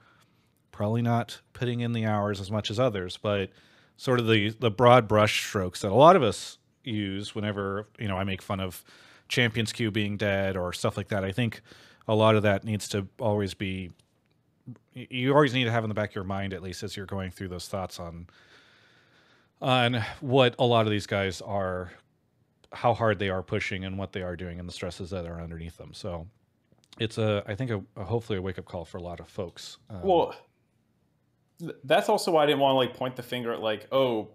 probably 0.70 1.02
not 1.02 1.40
putting 1.52 1.80
in 1.80 1.92
the 1.92 2.06
hours 2.06 2.40
as 2.40 2.50
much 2.50 2.70
as 2.70 2.80
others, 2.80 3.18
but 3.20 3.50
sort 3.96 4.18
of 4.18 4.26
the 4.26 4.50
the 4.58 4.70
broad 4.70 5.06
brush 5.06 5.46
strokes 5.46 5.82
that 5.82 5.92
a 5.92 5.94
lot 5.94 6.16
of 6.16 6.22
us 6.22 6.58
use 6.82 7.34
whenever 7.34 7.86
you 7.98 8.08
know 8.08 8.16
I 8.16 8.24
make 8.24 8.42
fun 8.42 8.60
of 8.60 8.82
Champions 9.28 9.72
Queue 9.72 9.90
being 9.90 10.16
dead 10.16 10.56
or 10.56 10.72
stuff 10.72 10.96
like 10.96 11.08
that. 11.08 11.24
I 11.24 11.32
think 11.32 11.60
a 12.08 12.14
lot 12.14 12.34
of 12.34 12.42
that 12.42 12.64
needs 12.64 12.88
to 12.88 13.06
always 13.20 13.54
be 13.54 13.90
you 14.92 15.34
always 15.34 15.54
need 15.54 15.64
to 15.64 15.70
have 15.70 15.84
in 15.84 15.88
the 15.88 15.94
back 15.94 16.10
of 16.10 16.14
your 16.14 16.24
mind 16.24 16.52
at 16.52 16.62
least 16.62 16.82
as 16.82 16.96
you're 16.96 17.06
going 17.06 17.30
through 17.30 17.48
those 17.48 17.68
thoughts 17.68 17.98
on 17.98 18.26
on 19.60 20.02
what 20.20 20.54
a 20.58 20.64
lot 20.64 20.86
of 20.86 20.90
these 20.90 21.06
guys 21.06 21.40
are 21.40 21.92
how 22.72 22.94
hard 22.94 23.18
they 23.18 23.28
are 23.28 23.42
pushing 23.42 23.84
and 23.84 23.98
what 23.98 24.12
they 24.12 24.22
are 24.22 24.36
doing 24.36 24.58
and 24.58 24.68
the 24.68 24.72
stresses 24.72 25.10
that 25.10 25.26
are 25.26 25.40
underneath 25.40 25.76
them. 25.76 25.92
So 25.92 26.26
it's 26.98 27.18
a, 27.18 27.42
I 27.46 27.54
think, 27.54 27.70
a, 27.70 27.82
a 27.96 28.04
hopefully 28.04 28.38
a 28.38 28.42
wake 28.42 28.58
up 28.58 28.64
call 28.64 28.84
for 28.84 28.98
a 28.98 29.02
lot 29.02 29.20
of 29.20 29.28
folks. 29.28 29.78
Um, 29.90 30.02
well, 30.02 30.34
that's 31.84 32.08
also 32.08 32.32
why 32.32 32.42
I 32.42 32.46
didn't 32.46 32.60
want 32.60 32.72
to 32.72 32.76
like 32.76 32.94
point 32.94 33.16
the 33.16 33.22
finger 33.22 33.52
at 33.52 33.60
like, 33.60 33.86
oh, 33.92 34.30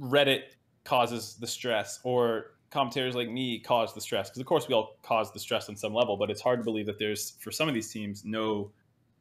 Reddit 0.00 0.42
causes 0.84 1.34
the 1.34 1.46
stress 1.46 2.00
or 2.04 2.54
commentators 2.70 3.14
like 3.14 3.30
me 3.30 3.58
cause 3.58 3.94
the 3.94 4.00
stress 4.00 4.28
because 4.28 4.40
of 4.40 4.46
course 4.46 4.68
we 4.68 4.74
all 4.74 4.98
cause 5.02 5.32
the 5.32 5.40
stress 5.40 5.68
on 5.68 5.76
some 5.76 5.94
level, 5.94 6.16
but 6.16 6.30
it's 6.30 6.40
hard 6.40 6.60
to 6.60 6.64
believe 6.64 6.86
that 6.86 6.98
there's 6.98 7.32
for 7.40 7.50
some 7.50 7.68
of 7.68 7.74
these 7.74 7.90
teams 7.90 8.24
no 8.24 8.70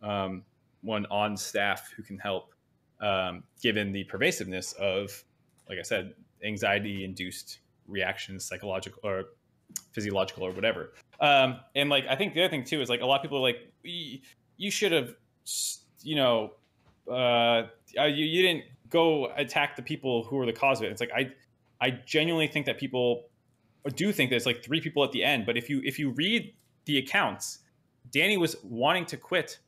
um, 0.01 0.43
one 0.81 1.05
on 1.07 1.35
staff 1.35 1.91
who 1.95 2.03
can 2.03 2.17
help, 2.17 2.53
um, 3.01 3.43
given 3.61 3.91
the 3.91 4.03
pervasiveness 4.05 4.73
of, 4.73 5.23
like 5.69 5.79
I 5.79 5.81
said, 5.81 6.13
anxiety 6.43 7.03
induced 7.03 7.59
reactions, 7.87 8.45
psychological 8.45 9.01
or 9.03 9.25
physiological 9.91 10.43
or 10.43 10.51
whatever. 10.51 10.93
Um, 11.19 11.59
and 11.75 11.89
like 11.89 12.05
I 12.09 12.15
think 12.15 12.33
the 12.33 12.43
other 12.43 12.49
thing 12.49 12.63
too 12.63 12.81
is 12.81 12.89
like 12.89 13.01
a 13.01 13.05
lot 13.05 13.17
of 13.17 13.21
people 13.21 13.37
are 13.37 13.41
like 13.41 13.73
you 13.83 14.71
should 14.71 14.91
have, 14.91 15.13
you 16.01 16.15
know, 16.15 16.51
uh, 17.11 17.63
you, 17.93 18.25
you 18.25 18.41
didn't 18.41 18.65
go 18.89 19.31
attack 19.35 19.75
the 19.75 19.81
people 19.81 20.23
who 20.23 20.37
were 20.37 20.45
the 20.45 20.53
cause 20.53 20.79
of 20.79 20.85
it. 20.85 20.91
It's 20.91 21.01
like 21.01 21.11
I 21.15 21.31
I 21.79 21.91
genuinely 21.91 22.47
think 22.47 22.65
that 22.65 22.77
people 22.77 23.29
do 23.95 24.11
think 24.11 24.29
there's 24.29 24.45
like 24.45 24.63
three 24.63 24.81
people 24.81 25.03
at 25.03 25.11
the 25.11 25.23
end, 25.23 25.45
but 25.45 25.57
if 25.57 25.69
you 25.69 25.81
if 25.83 25.99
you 25.99 26.11
read 26.11 26.53
the 26.85 26.97
accounts, 26.97 27.59
Danny 28.11 28.37
was 28.37 28.55
wanting 28.63 29.05
to 29.05 29.17
quit 29.17 29.59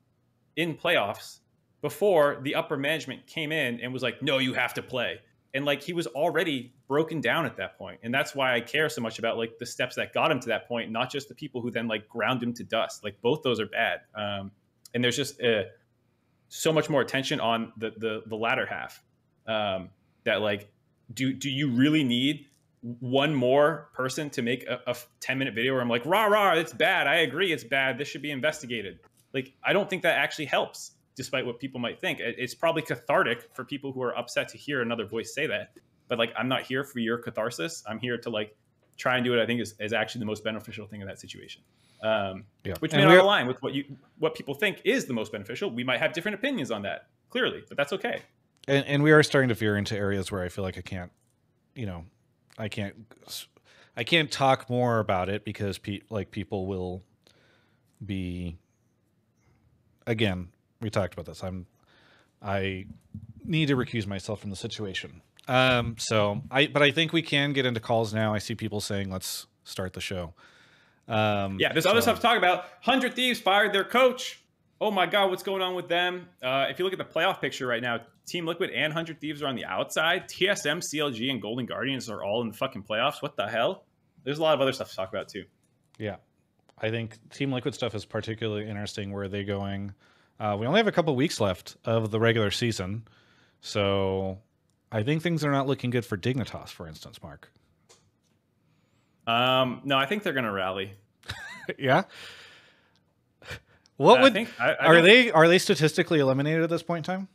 in 0.55 0.75
playoffs 0.75 1.39
before 1.81 2.39
the 2.41 2.55
upper 2.55 2.77
management 2.77 3.25
came 3.27 3.51
in 3.51 3.79
and 3.79 3.93
was 3.93 4.03
like, 4.03 4.21
"No, 4.21 4.37
you 4.37 4.53
have 4.53 4.73
to 4.75 4.81
play." 4.81 5.19
And 5.53 5.65
like 5.65 5.81
he 5.81 5.93
was 5.93 6.07
already 6.07 6.73
broken 6.87 7.21
down 7.21 7.45
at 7.45 7.57
that 7.57 7.77
point. 7.77 7.99
And 8.03 8.13
that's 8.13 8.35
why 8.35 8.55
i 8.55 8.61
care 8.61 8.89
so 8.89 9.01
much 9.01 9.19
about 9.19 9.37
like 9.37 9.57
the 9.57 9.65
steps 9.65 9.95
that 9.95 10.13
got 10.13 10.31
him 10.31 10.39
to 10.41 10.49
that 10.49 10.67
point 10.67 10.91
not 10.91 11.11
just 11.11 11.27
the 11.27 11.35
people 11.35 11.61
who 11.61 11.71
then 11.71 11.87
like 11.87 12.07
ground 12.07 12.41
him 12.41 12.53
to 12.53 12.63
dust. 12.63 13.03
Like 13.03 13.21
both 13.21 13.41
those 13.43 13.59
are 13.59 13.65
bad. 13.65 14.01
Um, 14.15 14.51
and 14.93 15.03
there's 15.03 15.15
just 15.15 15.41
uh, 15.41 15.63
so 16.47 16.73
much 16.73 16.89
more 16.89 17.01
attention 17.01 17.39
on 17.39 17.73
the 17.77 17.91
the, 17.97 18.23
the 18.27 18.35
latter 18.35 18.65
half 18.65 19.03
um, 19.47 19.89
that 20.23 20.41
like 20.41 20.71
do 21.13 21.33
do 21.33 21.49
you 21.49 21.69
really 21.71 22.03
need 22.03 22.45
one 22.81 23.35
more 23.35 23.89
person 23.93 24.29
to 24.29 24.41
make 24.41 24.65
a, 24.65 24.79
a 24.87 24.95
10 25.19 25.37
minute 25.37 25.53
video 25.53 25.73
where 25.73 25.81
i'm 25.81 25.89
like 25.89 26.05
rah 26.05 26.25
rah 26.25 26.53
it's 26.53 26.73
bad. 26.73 27.07
I 27.07 27.17
agree 27.17 27.51
it's 27.51 27.63
bad. 27.63 27.97
This 27.97 28.07
should 28.07 28.21
be 28.21 28.31
investigated. 28.31 28.99
Like 29.33 29.53
i 29.63 29.73
don't 29.73 29.89
think 29.89 30.03
that 30.03 30.17
actually 30.17 30.45
helps 30.45 30.91
despite 31.15 31.45
what 31.45 31.59
people 31.59 31.79
might 31.79 31.99
think. 31.99 32.19
It's 32.21 32.55
probably 32.55 32.81
cathartic 32.81 33.49
for 33.53 33.65
people 33.65 33.91
who 33.91 34.01
are 34.01 34.17
upset 34.17 34.47
to 34.49 34.57
hear 34.57 34.81
another 34.81 35.05
voice 35.05 35.33
say 35.33 35.47
that. 35.47 35.73
But 36.07 36.17
like, 36.17 36.33
I'm 36.37 36.47
not 36.47 36.63
here 36.63 36.83
for 36.83 36.99
your 36.99 37.17
catharsis. 37.17 37.83
I'm 37.87 37.99
here 37.99 38.17
to 38.17 38.29
like 38.29 38.55
try 38.97 39.15
and 39.15 39.23
do 39.23 39.31
what 39.31 39.39
I 39.39 39.45
think 39.45 39.61
is, 39.61 39.75
is 39.79 39.93
actually 39.93 40.19
the 40.19 40.25
most 40.25 40.43
beneficial 40.43 40.85
thing 40.87 41.01
in 41.01 41.07
that 41.07 41.19
situation. 41.19 41.61
Um, 42.01 42.45
yeah. 42.63 42.75
Which 42.79 42.93
may 42.93 43.03
not 43.03 43.17
align 43.17 43.47
with 43.47 43.61
what 43.61 43.73
you 43.73 43.83
what 44.19 44.33
people 44.33 44.53
think 44.53 44.81
is 44.85 45.05
the 45.05 45.13
most 45.13 45.31
beneficial. 45.31 45.69
We 45.69 45.83
might 45.83 45.99
have 45.99 46.13
different 46.13 46.35
opinions 46.35 46.71
on 46.71 46.83
that, 46.83 47.07
clearly, 47.29 47.63
but 47.67 47.75
that's 47.75 47.91
okay. 47.93 48.21
And, 48.67 48.85
and 48.85 49.03
we 49.03 49.11
are 49.11 49.23
starting 49.23 49.49
to 49.49 49.55
veer 49.55 49.75
into 49.75 49.97
areas 49.97 50.31
where 50.31 50.43
I 50.43 50.49
feel 50.49 50.63
like 50.63 50.77
I 50.77 50.81
can't, 50.81 51.11
you 51.75 51.85
know, 51.85 52.05
I 52.57 52.69
can't, 52.69 52.95
I 53.97 54.03
can't 54.03 54.31
talk 54.31 54.69
more 54.69 54.99
about 54.99 55.27
it 55.27 55.43
because 55.43 55.77
pe- 55.77 56.01
like 56.09 56.31
people 56.31 56.67
will 56.67 57.03
be 58.05 58.57
again 60.07 60.49
we 60.81 60.89
talked 60.89 61.13
about 61.13 61.25
this. 61.25 61.43
I'm 61.43 61.65
I 62.41 62.85
need 63.43 63.67
to 63.67 63.75
recuse 63.75 64.07
myself 64.07 64.39
from 64.39 64.49
the 64.49 64.55
situation. 64.55 65.21
Um, 65.47 65.95
so 65.97 66.41
I, 66.51 66.67
but 66.67 66.81
I 66.81 66.91
think 66.91 67.11
we 67.11 67.21
can 67.21 67.53
get 67.53 67.65
into 67.65 67.79
calls 67.79 68.13
now. 68.13 68.33
I 68.33 68.37
see 68.37 68.55
people 68.55 68.81
saying, 68.81 69.09
"Let's 69.09 69.47
start 69.63 69.93
the 69.93 70.01
show." 70.01 70.33
Um, 71.07 71.57
yeah, 71.59 71.73
there's 71.73 71.85
so. 71.85 71.91
other 71.91 72.01
stuff 72.01 72.17
to 72.17 72.21
talk 72.21 72.37
about. 72.37 72.65
Hundred 72.81 73.15
Thieves 73.15 73.39
fired 73.39 73.73
their 73.73 73.83
coach. 73.83 74.41
Oh 74.79 74.91
my 74.91 75.07
God, 75.07 75.29
what's 75.29 75.43
going 75.43 75.61
on 75.61 75.75
with 75.75 75.89
them? 75.89 76.27
Uh, 76.41 76.67
if 76.69 76.79
you 76.79 76.85
look 76.85 76.93
at 76.93 76.99
the 76.99 77.05
playoff 77.05 77.41
picture 77.41 77.67
right 77.67 77.81
now, 77.81 77.99
Team 78.27 78.45
Liquid 78.45 78.69
and 78.69 78.93
Hundred 78.93 79.19
Thieves 79.19 79.41
are 79.41 79.47
on 79.47 79.55
the 79.55 79.65
outside. 79.65 80.29
TSM, 80.29 80.81
CLG, 80.81 81.31
and 81.31 81.41
Golden 81.41 81.65
Guardians 81.65 82.09
are 82.09 82.23
all 82.23 82.41
in 82.41 82.49
the 82.49 82.53
fucking 82.53 82.83
playoffs. 82.83 83.21
What 83.21 83.35
the 83.35 83.47
hell? 83.47 83.85
There's 84.23 84.37
a 84.37 84.41
lot 84.43 84.53
of 84.53 84.61
other 84.61 84.71
stuff 84.71 84.89
to 84.91 84.95
talk 84.95 85.09
about 85.09 85.29
too. 85.29 85.45
Yeah, 85.97 86.17
I 86.77 86.91
think 86.91 87.17
Team 87.31 87.51
Liquid 87.51 87.73
stuff 87.73 87.95
is 87.95 88.05
particularly 88.05 88.69
interesting. 88.69 89.11
Where 89.11 89.23
are 89.23 89.27
they 89.27 89.43
going? 89.43 89.93
Uh, 90.39 90.55
we 90.59 90.65
only 90.65 90.79
have 90.79 90.87
a 90.87 90.91
couple 90.91 91.15
weeks 91.15 91.41
left 91.41 91.75
of 91.83 92.11
the 92.11 92.19
regular 92.19 92.49
season, 92.51 93.07
so 93.61 94.39
I 94.91 95.03
think 95.03 95.21
things 95.21 95.43
are 95.43 95.51
not 95.51 95.67
looking 95.67 95.89
good 95.89 96.05
for 96.05 96.17
Dignitas, 96.17 96.69
for 96.69 96.87
instance, 96.87 97.21
Mark. 97.21 97.51
Um, 99.27 99.81
no, 99.83 99.97
I 99.97 100.05
think 100.05 100.23
they're 100.23 100.33
going 100.33 100.45
to 100.45 100.51
rally. 100.51 100.93
yeah. 101.77 102.03
What 103.97 104.21
would 104.21 104.31
think, 104.31 104.49
I, 104.59 104.71
I 104.71 104.85
are 104.85 105.01
they 105.01 105.29
are 105.29 105.47
they 105.47 105.59
statistically 105.59 106.19
eliminated 106.19 106.63
at 106.63 106.69
this 106.69 106.81
point 106.81 107.05
in 107.05 107.15
time? 107.15 107.27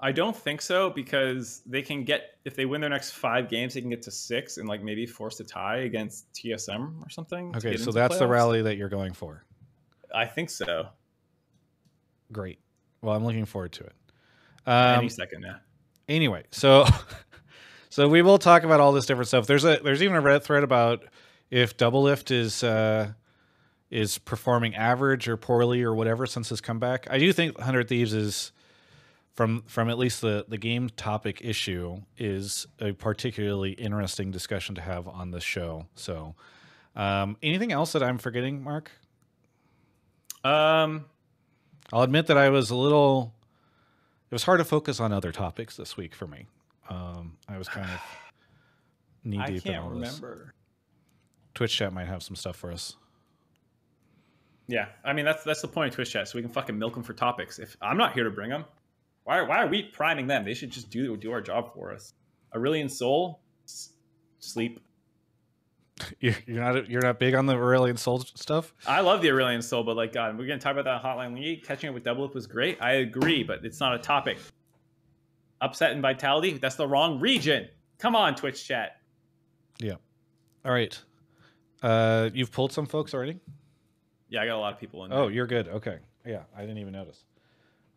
I 0.00 0.10
don't 0.10 0.34
think 0.34 0.62
so 0.62 0.88
because 0.88 1.60
they 1.66 1.82
can 1.82 2.04
get 2.04 2.38
if 2.46 2.56
they 2.56 2.64
win 2.64 2.80
their 2.80 2.90
next 2.90 3.10
five 3.10 3.50
games, 3.50 3.74
they 3.74 3.82
can 3.82 3.90
get 3.90 4.02
to 4.02 4.10
six 4.10 4.56
and 4.56 4.66
like 4.66 4.82
maybe 4.82 5.04
force 5.04 5.38
a 5.38 5.44
tie 5.44 5.80
against 5.80 6.32
TSM 6.32 7.04
or 7.04 7.10
something. 7.10 7.54
Okay, 7.54 7.76
so 7.76 7.92
that's 7.92 8.18
the 8.18 8.26
rally 8.26 8.62
that 8.62 8.76
you're 8.76 8.88
going 8.88 9.12
for. 9.12 9.44
I 10.14 10.24
think 10.24 10.48
so. 10.48 10.88
Great. 12.32 12.58
Well, 13.02 13.14
I'm 13.14 13.24
looking 13.24 13.44
forward 13.44 13.72
to 13.72 13.84
it. 13.84 13.94
Um, 14.66 15.00
Any 15.00 15.08
second, 15.08 15.42
yeah. 15.42 15.56
Anyway, 16.08 16.44
so 16.50 16.86
so 17.90 18.08
we 18.08 18.22
will 18.22 18.38
talk 18.38 18.62
about 18.62 18.80
all 18.80 18.92
this 18.92 19.06
different 19.06 19.28
stuff. 19.28 19.46
There's 19.46 19.64
a 19.64 19.80
there's 19.82 20.02
even 20.02 20.16
a 20.16 20.22
Reddit 20.22 20.42
thread 20.42 20.64
about 20.64 21.04
if 21.50 21.76
Doublelift 21.76 22.30
is 22.30 22.62
uh, 22.64 23.12
is 23.90 24.18
performing 24.18 24.74
average 24.74 25.28
or 25.28 25.36
poorly 25.36 25.82
or 25.82 25.94
whatever 25.94 26.26
since 26.26 26.48
his 26.48 26.60
comeback. 26.60 27.06
I 27.10 27.18
do 27.18 27.32
think 27.32 27.58
Hundred 27.60 27.88
Thieves 27.88 28.14
is 28.14 28.52
from 29.34 29.62
from 29.66 29.90
at 29.90 29.98
least 29.98 30.20
the 30.20 30.44
the 30.48 30.58
game 30.58 30.88
topic 30.90 31.40
issue 31.42 32.02
is 32.16 32.66
a 32.80 32.92
particularly 32.92 33.72
interesting 33.72 34.30
discussion 34.30 34.74
to 34.76 34.80
have 34.80 35.08
on 35.08 35.30
this 35.30 35.44
show. 35.44 35.86
So, 35.94 36.34
um, 36.96 37.36
anything 37.42 37.72
else 37.72 37.92
that 37.92 38.02
I'm 38.02 38.18
forgetting, 38.18 38.62
Mark? 38.62 38.90
Um, 40.44 41.04
I'll 41.92 42.02
admit 42.02 42.26
that 42.28 42.38
I 42.38 42.48
was 42.48 42.70
a 42.70 42.76
little. 42.76 43.34
It 44.30 44.34
was 44.34 44.44
hard 44.44 44.58
to 44.58 44.64
focus 44.64 44.98
on 44.98 45.12
other 45.12 45.30
topics 45.30 45.76
this 45.76 45.96
week 45.96 46.14
for 46.14 46.26
me. 46.26 46.46
Um, 46.88 47.36
I 47.48 47.58
was 47.58 47.68
kind 47.68 47.88
of 47.90 48.00
knee 49.24 49.42
deep 49.46 49.66
in 49.66 49.76
all 49.76 49.90
remember. 49.90 50.44
this. 50.46 50.52
Twitch 51.54 51.76
chat 51.76 51.92
might 51.92 52.06
have 52.06 52.22
some 52.22 52.34
stuff 52.34 52.56
for 52.56 52.72
us. 52.72 52.96
Yeah, 54.68 54.86
I 55.04 55.12
mean 55.12 55.26
that's 55.26 55.44
that's 55.44 55.60
the 55.60 55.68
point 55.68 55.90
of 55.90 55.94
Twitch 55.94 56.12
chat, 56.12 56.28
so 56.28 56.38
we 56.38 56.42
can 56.42 56.50
fucking 56.50 56.78
milk 56.78 56.94
them 56.94 57.02
for 57.02 57.12
topics. 57.12 57.58
If 57.58 57.76
I'm 57.82 57.98
not 57.98 58.14
here 58.14 58.24
to 58.24 58.30
bring 58.30 58.48
them, 58.48 58.64
why 59.24 59.42
why 59.42 59.62
are 59.62 59.66
we 59.66 59.82
priming 59.82 60.26
them? 60.26 60.44
They 60.44 60.54
should 60.54 60.70
just 60.70 60.88
do 60.88 61.16
do 61.16 61.30
our 61.30 61.42
job 61.42 61.74
for 61.74 61.92
us. 61.92 62.14
Aurelion 62.54 62.90
Sol, 62.90 63.40
sleep. 64.38 64.80
You're 66.20 66.34
not 66.46 66.88
you're 66.88 67.02
not 67.02 67.18
big 67.18 67.34
on 67.34 67.46
the 67.46 67.54
Aurelion 67.54 67.98
Sol 67.98 68.20
stuff. 68.20 68.74
I 68.86 69.00
love 69.00 69.22
the 69.22 69.28
Aurelion 69.28 69.62
Sol, 69.62 69.84
but 69.84 69.96
like 69.96 70.12
God, 70.12 70.38
we're 70.38 70.46
gonna 70.46 70.60
talk 70.60 70.76
about 70.76 70.84
that 70.84 71.02
Hotline 71.02 71.34
League. 71.34 71.64
Catching 71.64 71.88
up 71.88 71.94
with 71.94 72.04
Doublelift 72.04 72.34
was 72.34 72.46
great. 72.46 72.78
I 72.80 72.94
agree, 72.94 73.42
but 73.42 73.64
it's 73.64 73.80
not 73.80 73.94
a 73.94 73.98
topic. 73.98 74.38
Upset 75.60 75.92
and 75.92 76.02
Vitality, 76.02 76.58
that's 76.58 76.76
the 76.76 76.86
wrong 76.86 77.20
region. 77.20 77.68
Come 77.98 78.16
on, 78.16 78.34
Twitch 78.34 78.66
chat. 78.66 78.96
Yeah. 79.78 79.94
All 80.64 80.72
right. 80.72 80.98
Uh, 81.82 82.30
you've 82.32 82.50
pulled 82.50 82.72
some 82.72 82.86
folks 82.86 83.14
already. 83.14 83.38
Yeah, 84.28 84.42
I 84.42 84.46
got 84.46 84.56
a 84.56 84.58
lot 84.58 84.72
of 84.72 84.80
people 84.80 85.04
in. 85.04 85.10
There. 85.10 85.18
Oh, 85.18 85.28
you're 85.28 85.46
good. 85.46 85.68
Okay. 85.68 85.98
Yeah, 86.26 86.42
I 86.56 86.62
didn't 86.62 86.78
even 86.78 86.92
notice. 86.92 87.24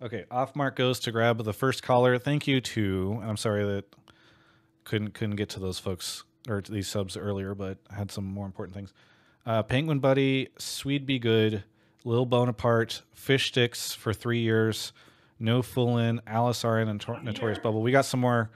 Okay, 0.02 0.26
off 0.30 0.56
mark 0.56 0.76
goes 0.76 1.00
to 1.02 1.12
grab 1.12 1.44
the 1.44 1.54
first 1.54 1.82
caller. 1.82 2.18
Thank 2.18 2.48
you 2.48 2.60
to. 2.60 3.22
I'm 3.24 3.38
sorry 3.38 3.64
that 3.64 3.86
couldn't 4.84 5.14
couldn't 5.14 5.36
get 5.36 5.50
to 5.50 5.60
those 5.60 5.80
folks 5.80 6.24
or 6.48 6.62
these 6.62 6.88
subs 6.88 7.18
earlier, 7.18 7.56
but 7.56 7.78
I 7.90 7.96
had 7.96 8.12
some 8.12 8.26
more 8.26 8.46
important 8.46 8.76
things. 8.76 8.94
Uh, 9.46 9.64
Penguin 9.64 10.00
Buddy, 10.00 10.50
Swede 10.58 11.06
Be 11.06 11.20
Good, 11.20 11.64
Lil 12.04 12.26
Bonaparte, 12.26 13.02
Fish 13.14 13.48
Sticks 13.48 13.94
for 13.94 14.14
three 14.14 14.40
years, 14.40 14.94
No 15.40 15.62
Foolin, 15.62 16.20
Alice 16.26 16.64
Rn, 16.64 16.88
and 16.88 17.00
Tor- 17.00 17.22
Notorious 17.22 17.60
Bubble. 17.60 17.82
We 17.82 17.92
got 17.92 18.06
some 18.06 18.20
more 18.20 18.50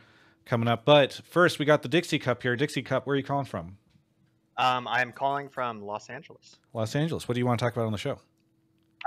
coming 0.46 0.68
up, 0.68 0.86
but 0.86 1.22
first 1.26 1.60
we 1.60 1.66
got 1.66 1.84
the 1.84 1.90
Dixie 1.90 2.20
Cup 2.20 2.42
here. 2.42 2.56
Dixie 2.56 2.82
Cup, 2.82 3.06
where 3.06 3.14
are 3.14 3.18
you 3.18 3.24
calling 3.24 3.46
from? 3.46 3.78
Um, 4.58 4.88
I'm 4.88 5.12
calling 5.12 5.48
from 5.48 5.82
Los 5.82 6.10
Angeles. 6.10 6.58
Los 6.74 6.96
Angeles. 6.96 7.28
What 7.28 7.36
do 7.36 7.40
you 7.40 7.46
want 7.46 7.60
to 7.60 7.66
talk 7.66 7.74
about 7.74 7.86
on 7.86 7.92
the 7.92 7.98
show? 7.98 8.20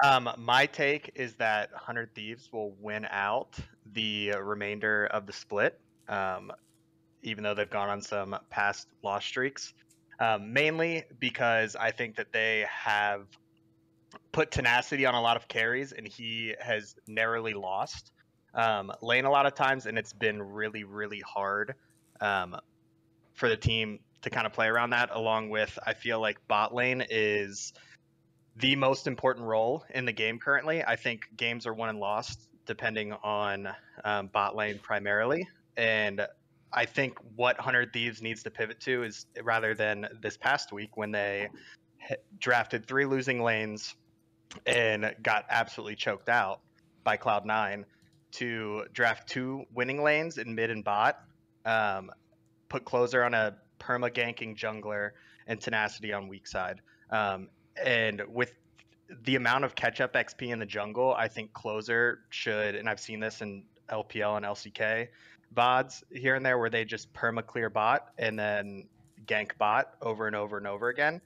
Um, 0.02 0.30
my 0.38 0.66
take 0.66 1.10
is 1.14 1.34
that 1.34 1.70
100 1.72 2.14
Thieves 2.14 2.48
will 2.52 2.74
win 2.80 3.06
out 3.10 3.56
the 3.92 4.32
remainder 4.32 5.06
of 5.06 5.26
the 5.26 5.32
split, 5.32 5.78
um, 6.08 6.50
even 7.22 7.44
though 7.44 7.54
they've 7.54 7.70
gone 7.70 7.88
on 7.88 8.00
some 8.00 8.36
past 8.50 8.88
loss 9.02 9.24
streaks. 9.24 9.74
Um, 10.20 10.52
mainly 10.52 11.04
because 11.18 11.74
I 11.74 11.90
think 11.90 12.16
that 12.16 12.32
they 12.32 12.66
have 12.68 13.26
put 14.30 14.50
tenacity 14.50 15.06
on 15.06 15.14
a 15.14 15.20
lot 15.20 15.36
of 15.36 15.48
carries, 15.48 15.92
and 15.92 16.06
he 16.06 16.54
has 16.60 16.94
narrowly 17.06 17.54
lost 17.54 18.12
um, 18.54 18.92
lane 19.00 19.24
a 19.24 19.30
lot 19.30 19.46
of 19.46 19.54
times, 19.54 19.86
and 19.86 19.98
it's 19.98 20.12
been 20.12 20.42
really, 20.42 20.84
really 20.84 21.20
hard 21.20 21.74
um, 22.20 22.56
for 23.34 23.48
the 23.48 23.56
team 23.56 24.00
to 24.22 24.30
kind 24.30 24.46
of 24.46 24.52
play 24.52 24.66
around 24.68 24.90
that. 24.90 25.10
Along 25.12 25.48
with, 25.48 25.78
I 25.84 25.94
feel 25.94 26.20
like 26.20 26.36
bot 26.48 26.74
lane 26.74 27.04
is 27.08 27.72
the 28.56 28.76
most 28.76 29.06
important 29.06 29.46
role 29.46 29.84
in 29.90 30.04
the 30.04 30.12
game 30.12 30.38
currently. 30.38 30.84
I 30.84 30.96
think 30.96 31.22
games 31.36 31.66
are 31.66 31.74
won 31.74 31.88
and 31.88 31.98
lost 31.98 32.48
depending 32.66 33.12
on 33.24 33.68
um, 34.04 34.28
bot 34.28 34.54
lane 34.54 34.78
primarily. 34.80 35.48
And 35.76 36.26
I 36.72 36.86
think 36.86 37.18
what 37.36 37.58
100 37.58 37.92
Thieves 37.92 38.22
needs 38.22 38.42
to 38.44 38.50
pivot 38.50 38.80
to 38.80 39.02
is 39.02 39.26
rather 39.42 39.74
than 39.74 40.08
this 40.20 40.36
past 40.36 40.72
week 40.72 40.96
when 40.96 41.10
they 41.10 41.48
drafted 42.38 42.86
three 42.86 43.04
losing 43.04 43.42
lanes 43.42 43.94
and 44.66 45.14
got 45.22 45.44
absolutely 45.50 45.96
choked 45.96 46.28
out 46.28 46.60
by 47.04 47.16
Cloud9 47.16 47.84
to 48.32 48.84
draft 48.92 49.28
two 49.28 49.64
winning 49.74 50.02
lanes 50.02 50.38
in 50.38 50.54
mid 50.54 50.70
and 50.70 50.84
bot, 50.84 51.18
um, 51.66 52.10
put 52.68 52.84
closer 52.84 53.22
on 53.22 53.34
a 53.34 53.54
perma 53.78 54.10
ganking 54.10 54.56
jungler 54.56 55.10
and 55.46 55.60
tenacity 55.60 56.12
on 56.12 56.28
weak 56.28 56.46
side. 56.46 56.80
Um, 57.10 57.48
and 57.82 58.22
with 58.28 58.52
the 59.24 59.36
amount 59.36 59.64
of 59.64 59.74
catch 59.74 60.00
up 60.00 60.14
XP 60.14 60.48
in 60.48 60.58
the 60.58 60.66
jungle, 60.66 61.14
I 61.14 61.28
think 61.28 61.52
closer 61.52 62.20
should, 62.30 62.74
and 62.74 62.88
I've 62.88 63.00
seen 63.00 63.20
this 63.20 63.42
in 63.42 63.64
LPL 63.90 64.38
and 64.38 64.46
LCK 64.46 65.08
VODs 65.54 66.02
here 66.12 66.34
and 66.34 66.44
there 66.44 66.58
where 66.58 66.70
they 66.70 66.84
just 66.84 67.12
perma 67.12 67.44
clear 67.44 67.70
bot 67.70 68.08
and 68.18 68.38
then 68.38 68.88
gank 69.26 69.56
bot 69.58 69.94
over 70.02 70.26
and 70.26 70.36
over 70.36 70.58
and 70.58 70.66
over 70.66 70.88
again. 70.88 71.20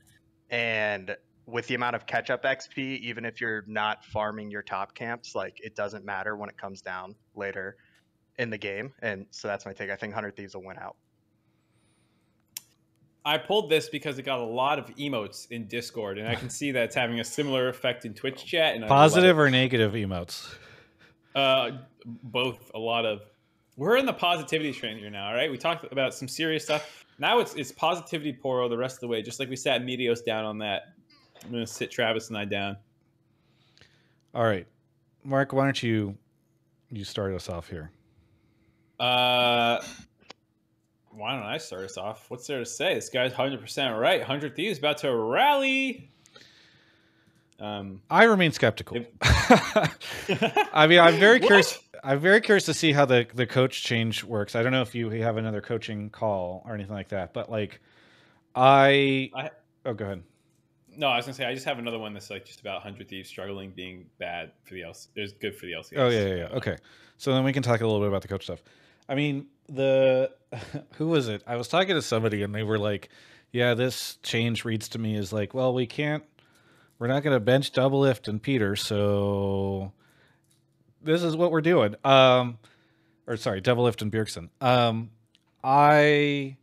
And 0.50 1.16
with 1.46 1.66
the 1.68 1.74
amount 1.74 1.96
of 1.96 2.06
catch 2.06 2.30
up 2.30 2.42
XP, 2.42 2.78
even 3.00 3.24
if 3.24 3.40
you're 3.40 3.64
not 3.66 4.04
farming 4.04 4.50
your 4.50 4.62
top 4.62 4.94
camps, 4.94 5.34
like 5.34 5.60
it 5.62 5.76
doesn't 5.76 6.04
matter 6.04 6.36
when 6.36 6.48
it 6.48 6.56
comes 6.58 6.80
down 6.80 7.14
later 7.34 7.76
in 8.38 8.50
the 8.50 8.58
game. 8.58 8.92
And 9.00 9.26
so 9.30 9.48
that's 9.48 9.64
my 9.64 9.72
take. 9.72 9.90
I 9.90 9.96
think 9.96 10.12
100 10.12 10.36
Thieves 10.36 10.54
will 10.54 10.64
win 10.64 10.78
out. 10.78 10.96
I 13.24 13.38
pulled 13.38 13.68
this 13.68 13.88
because 13.88 14.18
it 14.20 14.22
got 14.22 14.38
a 14.38 14.44
lot 14.44 14.78
of 14.78 14.86
emotes 14.94 15.50
in 15.50 15.66
Discord, 15.66 16.16
and 16.18 16.28
I 16.28 16.36
can 16.36 16.48
see 16.48 16.70
that 16.70 16.84
it's 16.84 16.94
having 16.94 17.18
a 17.18 17.24
similar 17.24 17.68
effect 17.68 18.04
in 18.04 18.14
Twitch 18.14 18.46
chat. 18.46 18.76
And 18.76 18.86
Positive 18.86 19.36
or 19.36 19.50
negative 19.50 19.94
emotes? 19.94 20.54
Uh, 21.34 21.72
both. 22.04 22.70
A 22.72 22.78
lot 22.78 23.04
of. 23.04 23.22
We're 23.76 23.96
in 23.96 24.06
the 24.06 24.12
positivity 24.12 24.72
train 24.72 24.98
here 24.98 25.10
now, 25.10 25.28
all 25.28 25.34
right? 25.34 25.50
We 25.50 25.58
talked 25.58 25.90
about 25.92 26.14
some 26.14 26.28
serious 26.28 26.64
stuff. 26.64 27.04
Now 27.18 27.38
it's 27.40 27.54
it's 27.54 27.72
positivity 27.72 28.32
poro 28.32 28.68
the 28.68 28.76
rest 28.76 28.96
of 28.96 29.00
the 29.00 29.08
way, 29.08 29.22
just 29.22 29.38
like 29.38 29.48
we 29.48 29.56
sat 29.56 29.82
Meteos 29.82 30.24
down 30.24 30.44
on 30.44 30.58
that. 30.58 30.94
I'm 31.44 31.50
gonna 31.50 31.66
sit 31.66 31.90
Travis 31.90 32.28
and 32.28 32.38
I 32.38 32.44
down. 32.44 32.76
All 34.34 34.44
right, 34.44 34.66
Mark. 35.24 35.52
Why 35.52 35.64
don't 35.64 35.82
you 35.82 36.16
you 36.90 37.04
start 37.04 37.34
us 37.34 37.48
off 37.48 37.68
here? 37.68 37.90
Uh, 38.98 39.82
why 41.10 41.34
don't 41.34 41.42
I 41.42 41.58
start 41.58 41.84
us 41.84 41.98
off? 41.98 42.30
What's 42.30 42.46
there 42.46 42.58
to 42.58 42.66
say? 42.66 42.94
This 42.94 43.08
guy's 43.08 43.32
100% 43.32 43.98
right. 43.98 44.20
100 44.20 44.56
Thieves 44.56 44.78
about 44.78 44.98
to 44.98 45.14
rally. 45.14 46.10
Um, 47.58 48.02
I 48.10 48.24
remain 48.24 48.52
skeptical. 48.52 48.98
I 49.22 50.86
mean, 50.88 50.98
I'm 50.98 51.18
very 51.18 51.40
curious. 51.40 51.78
I'm 52.04 52.20
very 52.20 52.40
curious 52.40 52.64
to 52.66 52.74
see 52.74 52.92
how 52.92 53.04
the 53.04 53.26
the 53.34 53.46
coach 53.46 53.82
change 53.82 54.22
works. 54.22 54.54
I 54.54 54.62
don't 54.62 54.72
know 54.72 54.82
if 54.82 54.94
you 54.94 55.10
have 55.10 55.36
another 55.36 55.60
coaching 55.60 56.10
call 56.10 56.62
or 56.66 56.74
anything 56.74 56.94
like 56.94 57.08
that, 57.08 57.32
but 57.32 57.50
like, 57.50 57.80
I, 58.54 59.30
I 59.34 59.50
oh, 59.84 59.94
go 59.94 60.04
ahead. 60.04 60.22
No, 60.96 61.08
I 61.08 61.16
was 61.16 61.26
gonna 61.26 61.34
say 61.34 61.44
I 61.44 61.54
just 61.54 61.66
have 61.66 61.78
another 61.78 61.98
one 61.98 62.14
that's 62.14 62.30
like 62.30 62.44
just 62.44 62.60
about 62.60 62.74
100 62.84 63.08
Thieves 63.08 63.28
struggling, 63.28 63.70
being 63.70 64.06
bad 64.18 64.52
for 64.64 64.74
the 64.74 64.82
LC. 64.82 65.08
It's 65.16 65.32
good 65.32 65.56
for 65.56 65.66
the 65.66 65.72
LCS. 65.72 65.94
Oh 65.96 66.08
yeah, 66.08 66.26
yeah, 66.26 66.34
yeah. 66.34 66.56
Okay, 66.56 66.76
so 67.16 67.32
then 67.32 67.44
we 67.44 67.52
can 67.52 67.62
talk 67.62 67.80
a 67.80 67.86
little 67.86 68.00
bit 68.00 68.08
about 68.08 68.22
the 68.22 68.28
coach 68.28 68.44
stuff. 68.44 68.62
I 69.08 69.14
mean, 69.14 69.46
the 69.68 70.30
who 70.96 71.08
was 71.08 71.28
it? 71.28 71.42
I 71.46 71.56
was 71.56 71.68
talking 71.68 71.94
to 71.94 72.02
somebody 72.02 72.42
and 72.42 72.54
they 72.54 72.62
were 72.62 72.78
like, 72.78 73.08
"Yeah, 73.52 73.74
this 73.74 74.16
change 74.22 74.64
reads 74.64 74.88
to 74.90 74.98
me 74.98 75.16
is 75.16 75.32
like, 75.32 75.54
well, 75.54 75.74
we 75.74 75.86
can't, 75.86 76.24
we're 76.98 77.06
not 77.06 77.22
going 77.22 77.34
to 77.34 77.40
bench 77.40 77.72
Doublelift 77.72 78.28
and 78.28 78.42
Peter, 78.42 78.76
so 78.76 79.92
this 81.02 81.22
is 81.22 81.36
what 81.36 81.50
we're 81.50 81.60
doing." 81.60 81.94
Um, 82.04 82.58
or 83.26 83.36
sorry, 83.36 83.60
Doublelift 83.60 84.02
and 84.02 84.12
Bjergsen. 84.12 84.48
Um, 84.60 85.10
I, 85.62 86.56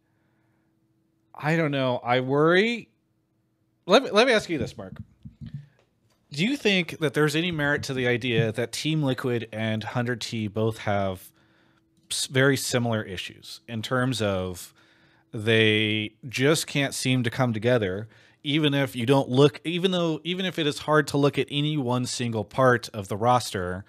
I 1.36 1.56
don't 1.56 1.72
know. 1.72 2.00
I 2.04 2.22
worry. 2.22 2.90
Let 3.86 4.04
me 4.04 4.10
let 4.12 4.28
me 4.28 4.34
ask 4.34 4.50
you 4.50 4.58
this, 4.58 4.78
Mark. 4.78 4.94
Do 6.32 6.44
you 6.44 6.58
think 6.58 6.98
that 7.00 7.14
there's 7.14 7.36
any 7.36 7.52
merit 7.52 7.84
to 7.84 7.94
the 7.94 8.08
idea 8.08 8.52
that 8.54 8.72
Team 8.72 9.04
Liquid 9.04 9.48
and 9.52 9.84
100T 9.84 10.52
both 10.52 10.80
have 10.80 11.30
very 12.32 12.58
similar 12.58 13.04
issues 13.04 13.62
in 13.68 13.84
terms 13.84 14.20
of 14.20 14.74
they 15.32 16.14
just 16.28 16.66
can't 16.66 16.94
seem 16.94 17.24
to 17.24 17.30
come 17.30 17.54
together 17.54 18.08
even 18.44 18.74
if 18.74 18.96
you 18.96 19.06
don't 19.06 19.30
look 19.30 19.62
even 19.64 19.92
though 19.92 20.20
even 20.24 20.46
if 20.46 20.60
it 20.60 20.68
is 20.68 20.80
hard 20.80 21.08
to 21.08 21.18
look 21.18 21.38
at 21.38 21.48
any 21.50 21.78
one 21.78 22.06
single 22.06 22.44
part 22.44 22.90
of 22.90 23.08
the 23.08 23.18
roster 23.18 23.86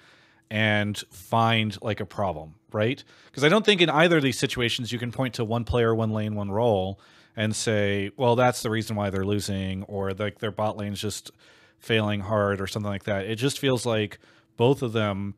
and 0.50 0.98
find 1.10 1.80
like 1.82 2.00
a 2.00 2.06
problem 2.06 2.54
right 2.72 3.04
because 3.26 3.44
i 3.44 3.48
don't 3.48 3.64
think 3.64 3.80
in 3.80 3.90
either 3.90 4.18
of 4.18 4.22
these 4.22 4.38
situations 4.38 4.92
you 4.92 4.98
can 4.98 5.12
point 5.12 5.34
to 5.34 5.44
one 5.44 5.64
player 5.64 5.94
one 5.94 6.10
lane 6.10 6.34
one 6.34 6.50
role 6.50 7.00
and 7.36 7.54
say 7.54 8.10
well 8.16 8.36
that's 8.36 8.62
the 8.62 8.70
reason 8.70 8.96
why 8.96 9.10
they're 9.10 9.24
losing 9.24 9.82
or 9.84 10.12
like 10.12 10.38
their 10.38 10.52
bot 10.52 10.76
lane's 10.76 11.00
just 11.00 11.30
failing 11.78 12.20
hard 12.20 12.60
or 12.60 12.66
something 12.66 12.90
like 12.90 13.04
that 13.04 13.26
it 13.26 13.36
just 13.36 13.58
feels 13.58 13.84
like 13.84 14.18
both 14.56 14.82
of 14.82 14.92
them 14.92 15.34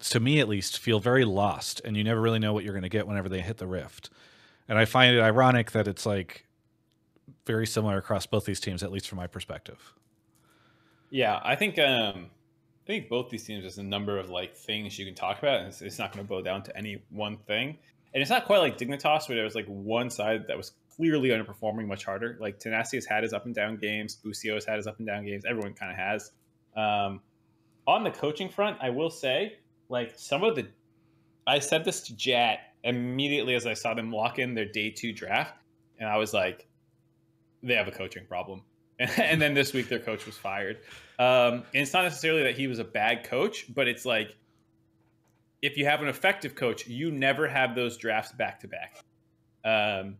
to 0.00 0.18
me 0.18 0.40
at 0.40 0.48
least, 0.48 0.78
feel 0.78 0.98
very 0.98 1.24
lost, 1.24 1.80
and 1.84 1.96
you 1.96 2.02
never 2.02 2.20
really 2.20 2.38
know 2.38 2.52
what 2.52 2.64
you're 2.64 2.72
going 2.72 2.82
to 2.82 2.88
get 2.88 3.06
whenever 3.06 3.28
they 3.28 3.40
hit 3.40 3.58
the 3.58 3.66
rift. 3.66 4.10
And 4.68 4.78
I 4.78 4.84
find 4.84 5.14
it 5.14 5.20
ironic 5.20 5.72
that 5.72 5.86
it's 5.86 6.06
like 6.06 6.46
very 7.46 7.66
similar 7.66 7.96
across 7.96 8.26
both 8.26 8.44
these 8.44 8.60
teams, 8.60 8.82
at 8.82 8.92
least 8.92 9.08
from 9.08 9.16
my 9.16 9.26
perspective. 9.26 9.94
Yeah, 11.10 11.40
I 11.42 11.56
think 11.56 11.78
um, 11.78 12.30
I 12.84 12.86
think 12.86 13.08
both 13.08 13.30
these 13.30 13.44
teams 13.44 13.64
has 13.64 13.78
a 13.78 13.82
number 13.82 14.18
of 14.18 14.30
like 14.30 14.56
things 14.56 14.98
you 14.98 15.04
can 15.04 15.14
talk 15.14 15.38
about, 15.38 15.60
and 15.60 15.68
it's, 15.68 15.82
it's 15.82 15.98
not 15.98 16.12
going 16.12 16.24
to 16.24 16.28
boil 16.28 16.42
down 16.42 16.62
to 16.64 16.76
any 16.76 17.02
one 17.10 17.36
thing. 17.36 17.78
And 18.12 18.20
it's 18.20 18.30
not 18.30 18.44
quite 18.46 18.58
like 18.58 18.78
Dignitas, 18.78 19.28
where 19.28 19.36
there 19.36 19.44
was 19.44 19.54
like 19.54 19.66
one 19.66 20.10
side 20.10 20.46
that 20.48 20.56
was 20.56 20.72
clearly 20.96 21.30
underperforming 21.30 21.86
much 21.86 22.04
harder. 22.04 22.36
Like 22.40 22.58
Tenacity 22.58 22.96
has 22.96 23.06
had 23.06 23.22
his 23.22 23.32
up 23.32 23.46
and 23.46 23.54
down 23.54 23.76
games, 23.76 24.16
Busio 24.16 24.54
has 24.54 24.64
had 24.64 24.76
his 24.76 24.86
up 24.86 24.98
and 24.98 25.06
down 25.06 25.24
games. 25.24 25.44
Everyone 25.44 25.72
kind 25.72 25.90
of 25.92 25.98
has. 25.98 26.32
Um, 26.76 27.20
on 27.86 28.04
the 28.04 28.10
coaching 28.10 28.48
front, 28.48 28.78
I 28.80 28.90
will 28.90 29.10
say 29.10 29.58
like 29.88 30.12
some 30.16 30.44
of 30.44 30.56
the 30.56 30.68
I 31.46 31.58
said 31.58 31.84
this 31.84 32.02
to 32.02 32.16
Jatt 32.16 32.58
immediately 32.84 33.54
as 33.54 33.66
I 33.66 33.74
saw 33.74 33.94
them 33.94 34.12
lock 34.12 34.38
in 34.38 34.54
their 34.54 34.66
day 34.66 34.90
two 34.90 35.12
draft, 35.12 35.54
and 35.98 36.08
I 36.08 36.16
was 36.16 36.32
like, 36.32 36.66
they 37.62 37.74
have 37.74 37.88
a 37.88 37.92
coaching 37.92 38.26
problem. 38.26 38.62
and 38.98 39.40
then 39.40 39.54
this 39.54 39.72
week 39.72 39.88
their 39.88 39.98
coach 39.98 40.26
was 40.26 40.36
fired. 40.36 40.78
Um, 41.18 41.64
and 41.74 41.82
it's 41.82 41.92
not 41.92 42.04
necessarily 42.04 42.42
that 42.42 42.56
he 42.56 42.66
was 42.66 42.78
a 42.78 42.84
bad 42.84 43.24
coach, 43.24 43.72
but 43.74 43.88
it's 43.88 44.04
like 44.04 44.36
if 45.62 45.76
you 45.76 45.86
have 45.86 46.02
an 46.02 46.08
effective 46.08 46.54
coach, 46.54 46.86
you 46.86 47.10
never 47.10 47.48
have 47.48 47.74
those 47.74 47.96
drafts 47.96 48.32
back 48.32 48.60
to 48.60 48.68
back. 48.68 48.96
Um, 49.64 50.16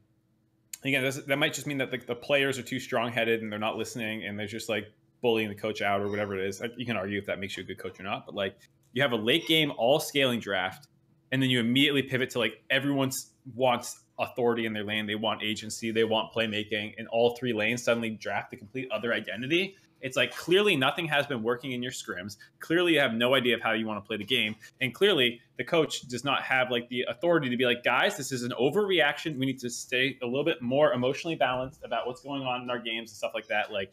again, 0.84 1.02
this, 1.02 1.16
that 1.16 1.36
might 1.36 1.52
just 1.52 1.66
mean 1.66 1.78
that 1.78 1.90
the, 1.90 1.98
the 1.98 2.14
players 2.14 2.58
are 2.58 2.62
too 2.62 2.80
strong 2.80 3.12
headed 3.12 3.42
and 3.42 3.50
they're 3.50 3.58
not 3.58 3.76
listening 3.76 4.24
and 4.24 4.38
they're 4.38 4.46
just 4.46 4.68
like 4.68 4.90
bullying 5.22 5.48
the 5.48 5.54
coach 5.54 5.82
out 5.82 6.00
or 6.00 6.08
whatever 6.08 6.38
it 6.38 6.46
is. 6.46 6.62
You 6.76 6.86
can 6.86 6.96
argue 6.96 7.18
if 7.18 7.26
that 7.26 7.38
makes 7.38 7.56
you 7.56 7.62
a 7.62 7.66
good 7.66 7.78
coach 7.78 8.00
or 8.00 8.02
not, 8.02 8.26
but 8.26 8.34
like 8.34 8.56
you 8.92 9.02
have 9.02 9.12
a 9.12 9.16
late 9.16 9.46
game 9.46 9.72
all 9.76 10.00
scaling 10.00 10.40
draft 10.40 10.88
and 11.32 11.42
then 11.42 11.50
you 11.50 11.60
immediately 11.60 12.02
pivot 12.02 12.30
to 12.30 12.38
like 12.38 12.62
everyone 12.70 13.10
wants 13.54 14.00
authority 14.20 14.66
in 14.66 14.72
their 14.72 14.84
lane, 14.84 15.06
they 15.06 15.14
want 15.16 15.42
agency, 15.42 15.90
they 15.90 16.04
want 16.04 16.32
playmaking, 16.32 16.94
and 16.98 17.08
all 17.08 17.36
three 17.36 17.52
lanes 17.52 17.82
suddenly 17.82 18.10
draft 18.10 18.50
the 18.50 18.56
complete 18.56 18.88
other 18.92 19.12
identity. 19.12 19.76
It's 20.00 20.16
like 20.16 20.34
clearly 20.34 20.76
nothing 20.76 21.06
has 21.08 21.26
been 21.26 21.42
working 21.42 21.72
in 21.72 21.82
your 21.82 21.92
scrims. 21.92 22.36
Clearly, 22.58 22.94
you 22.94 23.00
have 23.00 23.12
no 23.12 23.34
idea 23.34 23.54
of 23.54 23.60
how 23.60 23.72
you 23.72 23.86
want 23.86 24.02
to 24.02 24.06
play 24.06 24.16
the 24.16 24.24
game. 24.24 24.56
And 24.80 24.94
clearly, 24.94 25.40
the 25.58 25.64
coach 25.64 26.02
does 26.08 26.24
not 26.24 26.42
have 26.42 26.70
like 26.70 26.88
the 26.88 27.04
authority 27.08 27.50
to 27.50 27.56
be 27.56 27.66
like, 27.66 27.84
guys, 27.84 28.16
this 28.16 28.32
is 28.32 28.42
an 28.42 28.52
overreaction. 28.58 29.36
We 29.36 29.46
need 29.46 29.58
to 29.60 29.70
stay 29.70 30.18
a 30.22 30.26
little 30.26 30.44
bit 30.44 30.62
more 30.62 30.92
emotionally 30.92 31.36
balanced 31.36 31.80
about 31.84 32.06
what's 32.06 32.22
going 32.22 32.42
on 32.42 32.62
in 32.62 32.70
our 32.70 32.78
games 32.78 33.10
and 33.10 33.16
stuff 33.16 33.32
like 33.34 33.48
that. 33.48 33.72
Like, 33.72 33.92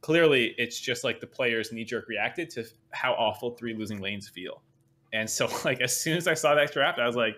clearly, 0.00 0.54
it's 0.58 0.80
just 0.80 1.04
like 1.04 1.20
the 1.20 1.26
players 1.26 1.70
knee 1.72 1.84
jerk 1.84 2.08
reacted 2.08 2.50
to 2.50 2.64
how 2.90 3.12
awful 3.12 3.52
three 3.52 3.74
losing 3.74 4.00
lanes 4.00 4.28
feel. 4.28 4.62
And 5.12 5.30
so, 5.30 5.48
like, 5.64 5.80
as 5.80 5.96
soon 5.96 6.16
as 6.16 6.26
I 6.26 6.34
saw 6.34 6.54
that 6.56 6.72
draft, 6.72 6.98
I 6.98 7.06
was 7.06 7.16
like, 7.16 7.36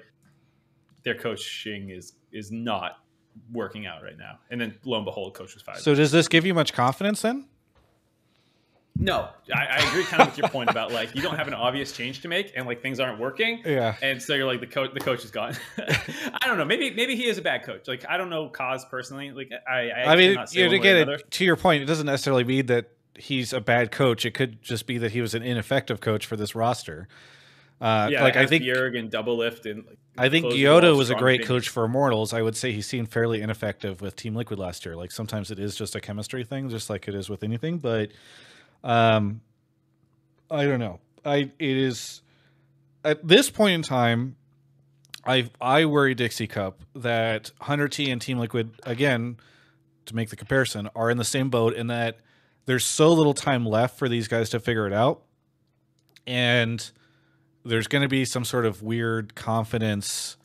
their 1.04 1.14
coaching 1.14 1.90
is 1.90 2.14
is 2.32 2.50
not 2.50 2.98
working 3.52 3.86
out 3.86 4.02
right 4.02 4.18
now. 4.18 4.38
And 4.50 4.60
then 4.60 4.74
lo 4.84 4.96
and 4.96 5.04
behold, 5.04 5.34
coach 5.34 5.54
was 5.54 5.62
fired. 5.62 5.78
So 5.78 5.94
does 5.94 6.10
this 6.10 6.28
give 6.28 6.44
you 6.44 6.54
much 6.54 6.72
confidence 6.72 7.22
then? 7.22 7.46
No, 9.00 9.28
I, 9.54 9.66
I, 9.66 9.88
agree 9.88 10.02
kind 10.02 10.22
of 10.22 10.28
with 10.28 10.38
your 10.38 10.48
point 10.48 10.70
about 10.70 10.90
like 10.90 11.14
you 11.14 11.22
don't 11.22 11.36
have 11.36 11.46
an 11.46 11.54
obvious 11.54 11.92
change 11.92 12.20
to 12.22 12.28
make 12.28 12.52
and 12.56 12.66
like 12.66 12.82
things 12.82 12.98
aren't 12.98 13.20
working. 13.20 13.62
Yeah. 13.64 13.94
And 14.02 14.20
so 14.20 14.34
you're 14.34 14.44
like 14.44 14.58
the 14.58 14.66
coach 14.66 14.92
the 14.92 14.98
coach 14.98 15.24
is 15.24 15.30
gone. 15.30 15.54
I 15.78 16.46
don't 16.46 16.58
know. 16.58 16.64
Maybe 16.64 16.90
maybe 16.90 17.14
he 17.14 17.28
is 17.28 17.38
a 17.38 17.42
bad 17.42 17.62
coach. 17.62 17.86
Like 17.86 18.04
I 18.08 18.16
don't 18.16 18.28
know 18.28 18.48
cause 18.48 18.84
personally. 18.86 19.30
Like 19.30 19.52
I 19.68 19.90
I, 19.90 20.12
I 20.12 20.16
mean 20.16 20.36
you 20.50 20.64
know, 20.64 20.70
to 20.70 20.78
get 20.80 20.96
it 20.96 21.30
to 21.30 21.44
your 21.44 21.54
point, 21.54 21.84
it 21.84 21.86
doesn't 21.86 22.06
necessarily 22.06 22.42
mean 22.42 22.66
that 22.66 22.90
he's 23.14 23.52
a 23.52 23.60
bad 23.60 23.92
coach. 23.92 24.26
It 24.26 24.34
could 24.34 24.60
just 24.62 24.88
be 24.88 24.98
that 24.98 25.12
he 25.12 25.20
was 25.20 25.32
an 25.32 25.44
ineffective 25.44 26.00
coach 26.00 26.26
for 26.26 26.36
this 26.36 26.56
roster. 26.56 27.06
Uh, 27.80 28.08
yeah, 28.10 28.24
like 28.24 28.36
I 28.36 28.46
think 28.46 28.64
Bjerg 28.64 28.98
and 28.98 29.10
Doublelift 29.10 29.70
and 29.70 29.86
like, 29.86 29.98
I 30.16 30.28
think 30.28 30.46
Yoda 30.46 30.96
was 30.96 31.10
a 31.10 31.14
great 31.14 31.44
coach 31.44 31.68
for 31.68 31.84
Immortals. 31.84 32.32
I 32.32 32.42
would 32.42 32.56
say 32.56 32.72
he 32.72 32.82
seemed 32.82 33.10
fairly 33.10 33.40
ineffective 33.40 34.00
with 34.00 34.16
Team 34.16 34.34
Liquid 34.34 34.58
last 34.58 34.84
year. 34.84 34.96
Like 34.96 35.12
sometimes 35.12 35.52
it 35.52 35.60
is 35.60 35.76
just 35.76 35.94
a 35.94 36.00
chemistry 36.00 36.42
thing, 36.42 36.68
just 36.70 36.90
like 36.90 37.06
it 37.06 37.14
is 37.14 37.28
with 37.28 37.44
anything. 37.44 37.78
But 37.78 38.10
um, 38.82 39.42
I 40.50 40.64
don't 40.64 40.80
know. 40.80 40.98
I 41.24 41.50
it 41.58 41.76
is 41.76 42.22
at 43.04 43.26
this 43.26 43.50
point 43.50 43.74
in 43.74 43.82
time. 43.82 44.36
I 45.24 45.50
I 45.60 45.84
worry 45.84 46.14
Dixie 46.14 46.46
Cup 46.46 46.80
that 46.96 47.52
Hundred 47.60 47.92
T 47.92 48.10
and 48.10 48.20
Team 48.20 48.38
Liquid 48.38 48.72
again 48.82 49.36
to 50.06 50.16
make 50.16 50.30
the 50.30 50.36
comparison 50.36 50.88
are 50.96 51.10
in 51.10 51.18
the 51.18 51.24
same 51.24 51.50
boat 51.50 51.74
in 51.74 51.88
that 51.88 52.18
there's 52.66 52.84
so 52.84 53.12
little 53.12 53.34
time 53.34 53.64
left 53.64 53.98
for 53.98 54.08
these 54.08 54.26
guys 54.26 54.50
to 54.50 54.60
figure 54.60 54.86
it 54.86 54.92
out, 54.92 55.22
and 56.26 56.90
there's 57.64 57.86
going 57.86 58.02
to 58.02 58.08
be 58.08 58.24
some 58.24 58.44
sort 58.44 58.66
of 58.66 58.82
weird 58.82 59.34
confidence 59.34 60.36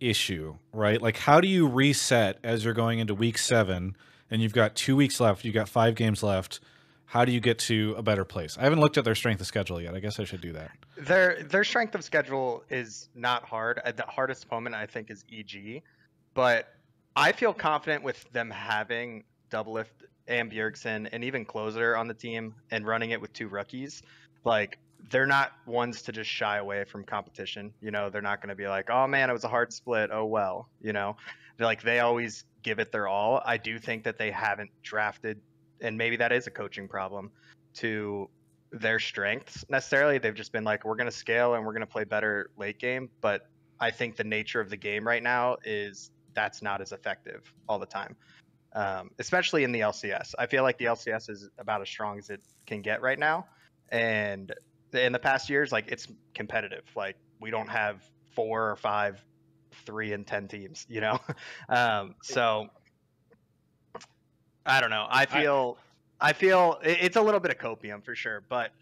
issue, 0.00 0.56
right? 0.72 1.00
Like, 1.00 1.16
how 1.16 1.40
do 1.40 1.48
you 1.48 1.66
reset 1.66 2.38
as 2.44 2.64
you're 2.64 2.74
going 2.74 2.98
into 2.98 3.14
week 3.14 3.38
seven 3.38 3.96
and 4.30 4.42
you've 4.42 4.52
got 4.52 4.74
two 4.74 4.96
weeks 4.96 5.20
left, 5.20 5.44
you've 5.44 5.54
got 5.54 5.68
five 5.68 5.94
games 5.94 6.22
left? 6.22 6.60
How 7.06 7.24
do 7.24 7.32
you 7.32 7.40
get 7.40 7.58
to 7.60 7.94
a 7.96 8.02
better 8.02 8.24
place? 8.24 8.56
I 8.58 8.62
haven't 8.62 8.80
looked 8.80 8.98
at 8.98 9.04
their 9.04 9.14
strength 9.14 9.40
of 9.40 9.46
schedule 9.46 9.80
yet. 9.80 9.94
I 9.94 10.00
guess 10.00 10.18
I 10.18 10.24
should 10.24 10.40
do 10.40 10.52
that. 10.52 10.70
Their 10.96 11.42
their 11.44 11.62
strength 11.62 11.94
of 11.94 12.02
schedule 12.02 12.64
is 12.70 13.08
not 13.14 13.44
hard. 13.44 13.80
Uh, 13.84 13.92
the 13.92 14.04
hardest 14.04 14.44
opponent 14.44 14.74
I 14.74 14.86
think 14.86 15.10
is 15.10 15.24
EG, 15.32 15.82
but 16.32 16.74
I 17.14 17.32
feel 17.32 17.52
confident 17.52 18.02
with 18.02 18.24
them 18.32 18.50
having 18.50 19.24
Doublelift 19.50 20.06
and 20.26 20.50
Bjergsen 20.50 21.08
and 21.12 21.22
even 21.22 21.44
Closer 21.44 21.96
on 21.96 22.08
the 22.08 22.14
team 22.14 22.54
and 22.70 22.86
running 22.86 23.10
it 23.10 23.20
with 23.20 23.32
two 23.32 23.48
rookies. 23.48 24.02
Like 24.44 24.78
they're 25.10 25.26
not 25.26 25.52
ones 25.66 26.02
to 26.02 26.12
just 26.12 26.30
shy 26.30 26.58
away 26.58 26.84
from 26.84 27.04
competition. 27.04 27.72
You 27.80 27.90
know, 27.90 28.10
they're 28.10 28.22
not 28.22 28.40
going 28.40 28.48
to 28.48 28.54
be 28.54 28.68
like, 28.68 28.90
"Oh 28.90 29.06
man, 29.06 29.30
it 29.30 29.32
was 29.32 29.44
a 29.44 29.48
hard 29.48 29.72
split. 29.72 30.10
Oh 30.12 30.24
well." 30.24 30.68
You 30.80 30.92
know, 30.92 31.16
they're 31.56 31.66
like 31.66 31.82
they 31.82 32.00
always 32.00 32.44
give 32.62 32.78
it 32.78 32.92
their 32.92 33.08
all. 33.08 33.42
I 33.44 33.56
do 33.56 33.78
think 33.78 34.04
that 34.04 34.18
they 34.18 34.30
haven't 34.30 34.70
drafted, 34.82 35.40
and 35.80 35.98
maybe 35.98 36.16
that 36.16 36.32
is 36.32 36.46
a 36.46 36.50
coaching 36.50 36.88
problem 36.88 37.30
to 37.74 38.28
their 38.72 38.98
strengths 38.98 39.64
necessarily. 39.68 40.18
They've 40.18 40.34
just 40.34 40.52
been 40.52 40.64
like, 40.64 40.84
"We're 40.84 40.96
going 40.96 41.10
to 41.10 41.16
scale 41.16 41.54
and 41.54 41.64
we're 41.64 41.72
going 41.72 41.80
to 41.80 41.86
play 41.86 42.04
better 42.04 42.50
late 42.56 42.78
game." 42.78 43.10
But 43.20 43.48
I 43.80 43.90
think 43.90 44.16
the 44.16 44.24
nature 44.24 44.60
of 44.60 44.70
the 44.70 44.76
game 44.76 45.06
right 45.06 45.22
now 45.22 45.56
is 45.64 46.10
that's 46.34 46.62
not 46.62 46.80
as 46.80 46.92
effective 46.92 47.52
all 47.68 47.78
the 47.78 47.86
time. 47.86 48.16
Um, 48.72 49.10
especially 49.20 49.62
in 49.62 49.70
the 49.70 49.80
LCS. 49.80 50.34
I 50.36 50.46
feel 50.46 50.64
like 50.64 50.78
the 50.78 50.86
LCS 50.86 51.30
is 51.30 51.48
about 51.58 51.80
as 51.80 51.88
strong 51.88 52.18
as 52.18 52.28
it 52.28 52.40
can 52.66 52.82
get 52.82 53.02
right 53.02 53.18
now. 53.18 53.46
And 53.90 54.52
in 54.94 55.12
the 55.12 55.18
past 55.18 55.48
years, 55.48 55.72
like 55.72 55.86
it's 55.88 56.08
competitive. 56.34 56.84
Like 56.96 57.16
we 57.40 57.50
don't 57.50 57.68
have 57.68 58.02
four 58.32 58.70
or 58.70 58.76
five, 58.76 59.24
three 59.86 60.12
and 60.12 60.26
ten 60.26 60.48
teams, 60.48 60.86
you 60.88 61.00
know. 61.00 61.18
um, 61.68 62.14
so 62.22 62.68
I 64.66 64.80
don't 64.80 64.90
know. 64.90 65.06
I 65.08 65.26
feel 65.26 65.78
I, 66.20 66.30
I 66.30 66.32
feel 66.32 66.78
it's 66.82 67.16
a 67.16 67.22
little 67.22 67.40
bit 67.40 67.50
of 67.50 67.58
copium 67.58 68.04
for 68.04 68.14
sure, 68.14 68.42
but 68.48 68.72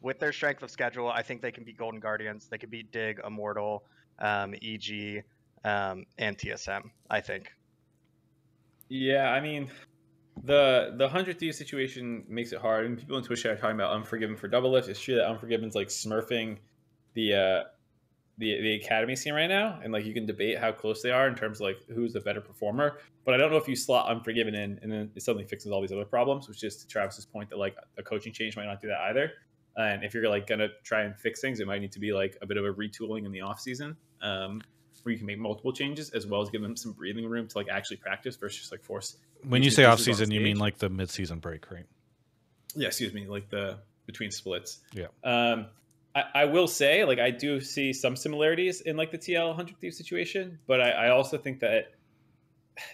with 0.00 0.18
their 0.18 0.32
strength 0.32 0.62
of 0.62 0.70
schedule, 0.70 1.08
I 1.08 1.22
think 1.22 1.42
they 1.42 1.52
can 1.52 1.64
beat 1.64 1.76
Golden 1.76 2.00
Guardians. 2.00 2.48
They 2.48 2.58
can 2.58 2.70
beat 2.70 2.92
Dig, 2.92 3.20
Immortal, 3.26 3.84
um, 4.20 4.54
EG, 4.62 5.24
um, 5.64 6.06
and 6.18 6.38
TSM. 6.38 6.90
I 7.10 7.20
think. 7.20 7.52
Yeah, 8.88 9.30
I 9.30 9.40
mean, 9.40 9.70
the 10.44 10.94
the 10.96 11.08
hundred 11.08 11.38
thieves 11.38 11.58
situation 11.58 12.24
makes 12.28 12.52
it 12.52 12.60
hard. 12.60 12.86
And 12.86 12.98
people 12.98 13.16
in 13.16 13.24
Twitch 13.24 13.44
are 13.46 13.56
talking 13.56 13.76
about 13.76 13.92
Unforgiven 13.92 14.36
for 14.36 14.48
Doublelift. 14.48 14.88
It's 14.88 15.00
true 15.00 15.16
that 15.16 15.28
Unforgiven's 15.28 15.74
like 15.74 15.88
smurfing 15.88 16.58
the 17.14 17.34
uh, 17.34 17.62
the 18.38 18.60
the 18.60 18.74
academy 18.76 19.16
scene 19.16 19.34
right 19.34 19.48
now, 19.48 19.80
and 19.82 19.92
like 19.92 20.04
you 20.04 20.14
can 20.14 20.26
debate 20.26 20.58
how 20.58 20.72
close 20.72 21.02
they 21.02 21.10
are 21.10 21.28
in 21.28 21.34
terms 21.34 21.58
of 21.58 21.62
like 21.62 21.78
who's 21.94 22.12
the 22.12 22.20
better 22.20 22.40
performer. 22.40 22.98
But 23.24 23.34
I 23.34 23.36
don't 23.36 23.50
know 23.50 23.56
if 23.56 23.68
you 23.68 23.76
slot 23.76 24.08
Unforgiven 24.08 24.54
in, 24.54 24.78
and 24.82 24.90
then 24.90 25.10
it 25.14 25.22
suddenly 25.22 25.46
fixes 25.46 25.72
all 25.72 25.80
these 25.80 25.92
other 25.92 26.04
problems. 26.04 26.48
Which 26.48 26.62
is 26.64 26.76
to 26.76 26.86
Travis's 26.86 27.26
point 27.26 27.50
that 27.50 27.58
like 27.58 27.76
a 27.98 28.02
coaching 28.02 28.32
change 28.32 28.56
might 28.56 28.66
not 28.66 28.80
do 28.80 28.88
that 28.88 29.00
either. 29.10 29.32
And 29.76 30.02
if 30.02 30.12
you're 30.12 30.28
like 30.28 30.46
gonna 30.46 30.68
try 30.82 31.02
and 31.02 31.16
fix 31.18 31.40
things, 31.40 31.60
it 31.60 31.66
might 31.66 31.80
need 31.80 31.92
to 31.92 32.00
be 32.00 32.12
like 32.12 32.36
a 32.42 32.46
bit 32.46 32.56
of 32.56 32.64
a 32.64 32.72
retooling 32.72 33.26
in 33.26 33.32
the 33.32 33.40
off 33.40 33.60
season. 33.60 33.96
Um, 34.22 34.60
where 35.04 35.12
you 35.12 35.18
can 35.18 35.26
make 35.26 35.38
multiple 35.38 35.72
changes 35.72 36.10
as 36.10 36.26
well 36.26 36.40
as 36.40 36.50
give 36.50 36.62
them 36.62 36.76
some 36.76 36.92
breathing 36.92 37.26
room 37.26 37.48
to 37.48 37.58
like 37.58 37.68
actually 37.68 37.96
practice 37.96 38.36
versus 38.36 38.58
just 38.58 38.72
like 38.72 38.82
force 38.82 39.16
when 39.46 39.62
you 39.62 39.70
say 39.70 39.84
off 39.84 40.00
season, 40.00 40.30
you 40.30 40.40
mean 40.40 40.58
like 40.58 40.78
the 40.78 40.88
mid 40.88 41.10
season 41.10 41.38
break, 41.38 41.70
right? 41.70 41.86
Yeah, 42.74 42.88
excuse 42.88 43.12
me, 43.12 43.26
like 43.26 43.48
the 43.48 43.78
between 44.06 44.30
splits. 44.30 44.80
Yeah. 44.92 45.06
Um, 45.24 45.66
I, 46.14 46.24
I 46.34 46.44
will 46.44 46.66
say, 46.66 47.04
like, 47.04 47.18
I 47.18 47.30
do 47.30 47.60
see 47.60 47.92
some 47.92 48.16
similarities 48.16 48.80
in 48.82 48.96
like 48.96 49.10
the 49.10 49.18
TL 49.18 49.54
Hundred 49.54 49.78
Thief 49.78 49.94
situation, 49.94 50.58
but 50.66 50.80
I, 50.80 50.90
I 50.90 51.10
also 51.10 51.38
think 51.38 51.60
that 51.60 51.92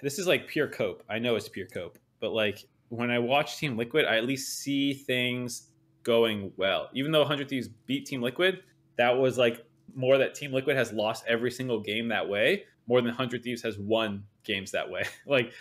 this 0.02 0.18
is 0.18 0.26
like 0.26 0.46
pure 0.48 0.68
cope. 0.68 1.02
I 1.08 1.18
know 1.18 1.36
it's 1.36 1.48
pure 1.48 1.66
cope, 1.66 1.98
but 2.20 2.32
like 2.32 2.64
when 2.88 3.10
I 3.10 3.18
watch 3.18 3.58
Team 3.58 3.76
Liquid, 3.76 4.04
I 4.04 4.16
at 4.16 4.24
least 4.24 4.58
see 4.58 4.92
things 4.92 5.68
going 6.02 6.52
well. 6.56 6.90
Even 6.92 7.12
though 7.12 7.24
Hundred 7.24 7.48
Thieves 7.48 7.68
beat 7.68 8.06
Team 8.06 8.20
Liquid, 8.20 8.62
that 8.96 9.16
was 9.16 9.38
like 9.38 9.64
more 9.94 10.18
that 10.18 10.34
Team 10.34 10.52
Liquid 10.52 10.76
has 10.76 10.92
lost 10.92 11.24
every 11.26 11.50
single 11.50 11.80
game 11.80 12.08
that 12.08 12.28
way, 12.28 12.64
more 12.86 13.00
than 13.00 13.12
Hundred 13.12 13.42
Thieves 13.42 13.62
has 13.62 13.78
won 13.78 14.24
games 14.44 14.70
that 14.72 14.90
way. 14.90 15.04
like 15.26 15.52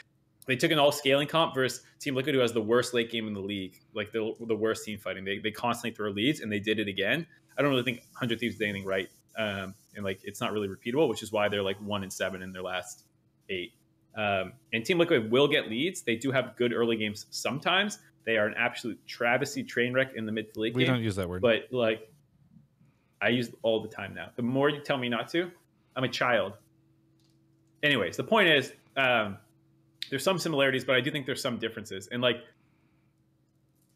they 0.45 0.55
took 0.55 0.71
an 0.71 0.79
all 0.79 0.91
scaling 0.91 1.27
comp 1.27 1.55
versus 1.55 1.85
Team 1.99 2.15
Liquid, 2.15 2.35
who 2.35 2.41
has 2.41 2.53
the 2.53 2.61
worst 2.61 2.93
late 2.93 3.11
game 3.11 3.27
in 3.27 3.33
the 3.33 3.41
league, 3.41 3.79
like 3.93 4.11
the, 4.11 4.33
the 4.47 4.55
worst 4.55 4.85
team 4.85 4.97
fighting. 4.97 5.23
They, 5.23 5.39
they 5.39 5.51
constantly 5.51 5.95
throw 5.95 6.11
leads, 6.11 6.41
and 6.41 6.51
they 6.51 6.59
did 6.59 6.79
it 6.79 6.87
again. 6.87 7.25
I 7.57 7.61
don't 7.61 7.71
really 7.71 7.83
think 7.83 8.01
Hundred 8.13 8.39
Thieves 8.39 8.57
did 8.57 8.67
anything 8.67 8.85
right, 8.87 9.09
um, 9.37 9.75
and 9.95 10.03
like 10.03 10.19
it's 10.23 10.41
not 10.41 10.51
really 10.51 10.67
repeatable, 10.67 11.07
which 11.07 11.23
is 11.23 11.31
why 11.31 11.47
they're 11.49 11.63
like 11.63 11.77
one 11.77 12.03
and 12.03 12.11
seven 12.11 12.41
in 12.41 12.51
their 12.51 12.63
last 12.63 13.05
eight. 13.49 13.73
Um, 14.15 14.53
and 14.71 14.85
Team 14.85 14.99
Liquid 14.99 15.31
will 15.31 15.47
get 15.47 15.69
leads. 15.69 16.01
They 16.01 16.15
do 16.15 16.31
have 16.31 16.55
good 16.55 16.73
early 16.73 16.97
games 16.97 17.25
sometimes. 17.31 17.99
They 18.25 18.37
are 18.37 18.45
an 18.45 18.53
absolute 18.57 19.05
travesty 19.07 19.63
train 19.63 19.93
wreck 19.93 20.13
in 20.15 20.25
the 20.25 20.31
mid 20.31 20.53
to 20.53 20.59
late 20.59 20.73
we 20.73 20.83
game. 20.83 20.93
We 20.93 20.97
don't 20.97 21.03
use 21.03 21.15
that 21.15 21.27
word, 21.27 21.41
but 21.41 21.67
like 21.71 22.12
I 23.23 23.29
use 23.29 23.47
it 23.49 23.55
all 23.61 23.81
the 23.81 23.89
time 23.89 24.13
now. 24.13 24.29
The 24.35 24.41
more 24.41 24.69
you 24.69 24.81
tell 24.81 24.97
me 24.97 25.09
not 25.09 25.29
to, 25.29 25.49
I'm 25.95 26.03
a 26.03 26.09
child. 26.09 26.53
Anyways, 27.81 28.17
the 28.17 28.23
point 28.23 28.49
is. 28.49 28.73
Um, 28.95 29.37
there's 30.09 30.23
some 30.23 30.37
similarities, 30.37 30.85
but 30.85 30.95
I 30.95 31.01
do 31.01 31.09
think 31.09 31.25
there's 31.25 31.41
some 31.41 31.57
differences. 31.57 32.07
And 32.11 32.21
like, 32.21 32.37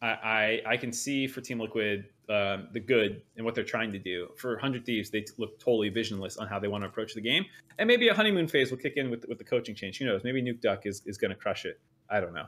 I 0.02 0.06
I, 0.06 0.62
I 0.66 0.76
can 0.76 0.92
see 0.92 1.26
for 1.26 1.40
Team 1.40 1.60
Liquid 1.60 2.06
um, 2.28 2.68
the 2.72 2.80
good 2.80 3.22
and 3.36 3.44
what 3.44 3.54
they're 3.54 3.64
trying 3.64 3.92
to 3.92 3.98
do. 3.98 4.28
For 4.36 4.58
Hundred 4.58 4.84
Thieves, 4.84 5.10
they 5.10 5.24
look 5.38 5.58
totally 5.58 5.88
visionless 5.90 6.36
on 6.36 6.48
how 6.48 6.58
they 6.58 6.68
want 6.68 6.84
to 6.84 6.88
approach 6.88 7.14
the 7.14 7.20
game, 7.20 7.44
and 7.78 7.86
maybe 7.86 8.08
a 8.08 8.14
honeymoon 8.14 8.48
phase 8.48 8.70
will 8.70 8.78
kick 8.78 8.94
in 8.96 9.10
with 9.10 9.26
with 9.28 9.38
the 9.38 9.44
coaching 9.44 9.74
change. 9.74 9.98
Who 9.98 10.06
knows? 10.06 10.24
Maybe 10.24 10.42
Nukeduck 10.42 10.86
is 10.86 11.02
is 11.06 11.18
going 11.18 11.30
to 11.30 11.36
crush 11.36 11.64
it. 11.64 11.80
I 12.10 12.20
don't 12.20 12.34
know. 12.34 12.46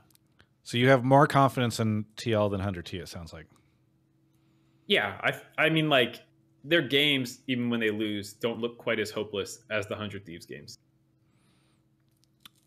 So 0.62 0.76
you 0.76 0.89
have 0.89 1.05
more 1.05 1.26
confidence 1.26 1.81
in 1.81 2.07
TL 2.16 2.51
than 2.51 2.61
Hundred 2.61 2.87
T. 2.87 2.99
It 2.99 3.09
sounds 3.09 3.33
like. 3.33 3.47
Yeah, 4.87 5.16
I 5.22 5.64
I 5.66 5.70
mean 5.70 5.89
like 5.89 6.20
their 6.65 6.83
games, 6.83 7.41
even 7.47 7.71
when 7.71 7.81
they 7.81 7.91
lose, 7.91 8.33
don't 8.35 8.59
look 8.59 8.79
quite 8.79 8.99
as 8.99 9.11
hopeless 9.11 9.61
as 9.71 9.87
the 9.87 9.97
Hundred 9.97 10.27
Thieves 10.27 10.47
games. 10.47 10.79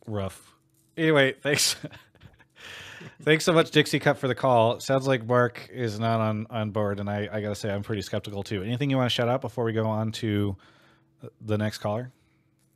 Rough. 0.08 0.54
Anyway, 0.98 1.34
thanks. 1.42 1.76
thanks 3.22 3.46
so 3.46 3.54
much, 3.54 3.72
Dixie 3.72 4.00
Cup, 4.00 4.18
for 4.18 4.28
the 4.28 4.36
call. 4.36 4.80
Sounds 4.80 5.08
like 5.08 5.26
Mark 5.26 5.70
is 5.72 6.00
not 6.00 6.20
on 6.20 6.48
on 6.50 6.72
board, 6.72 7.00
and 7.00 7.10
I, 7.10 7.30
I 7.32 7.42
gotta 7.42 7.56
say 7.56 7.72
I'm 7.72 7.84
pretty 7.84 8.02
skeptical 8.02 8.44
too. 8.44 8.64
Anything 8.64 8.90
you 8.90 8.98
want 8.98 9.10
to 9.10 9.14
shout 9.14 9.30
out 9.30 9.42
before 9.42 9.64
we 9.64 9.74
go 9.74 9.86
on 9.86 10.12
to 10.14 10.56
the 11.42 11.58
next 11.58 11.80
caller? 11.80 12.12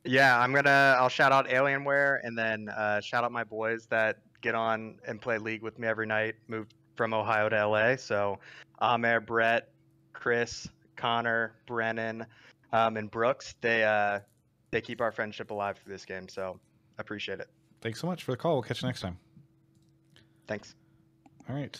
Yeah, 0.06 0.40
I'm 0.40 0.54
gonna. 0.54 0.96
I'll 0.98 1.10
shout 1.10 1.32
out 1.32 1.48
Alienware 1.50 2.20
and 2.24 2.38
then 2.38 2.70
uh, 2.70 3.02
shout 3.02 3.24
out 3.24 3.32
my 3.32 3.44
boys 3.44 3.88
that 3.88 4.20
get 4.42 4.56
on 4.56 5.00
and 5.08 5.20
play 5.20 5.38
League 5.38 5.64
with 5.64 5.78
me 5.80 5.88
every 5.88 6.08
night. 6.08 6.36
Moved 6.48 6.74
from 6.96 7.14
Ohio 7.14 7.50
to 7.50 7.68
LA, 7.68 7.96
so 7.98 8.40
Amer, 8.82 9.20
Brett, 9.20 9.70
Chris, 10.14 10.68
Connor, 10.98 11.54
Brennan, 11.66 12.26
um, 12.74 12.98
and 12.98 13.10
Brooks. 13.10 13.56
They 13.62 13.84
uh, 13.84 14.20
they 14.72 14.82
keep 14.82 15.00
our 15.02 15.12
friendship 15.12 15.52
alive 15.52 15.78
through 15.78 15.94
this 15.94 16.06
game, 16.06 16.28
so 16.28 16.60
I 16.98 17.02
appreciate 17.02 17.40
it. 17.40 17.48
Thanks 17.82 18.02
so 18.02 18.08
much 18.08 18.24
for 18.24 18.32
the 18.32 18.38
call. 18.38 18.54
We'll 18.54 18.64
catch 18.64 18.82
you 18.82 18.88
next 18.88 19.02
time. 19.02 19.18
Thanks. 20.48 20.76
All 21.50 21.56
right. 21.56 21.80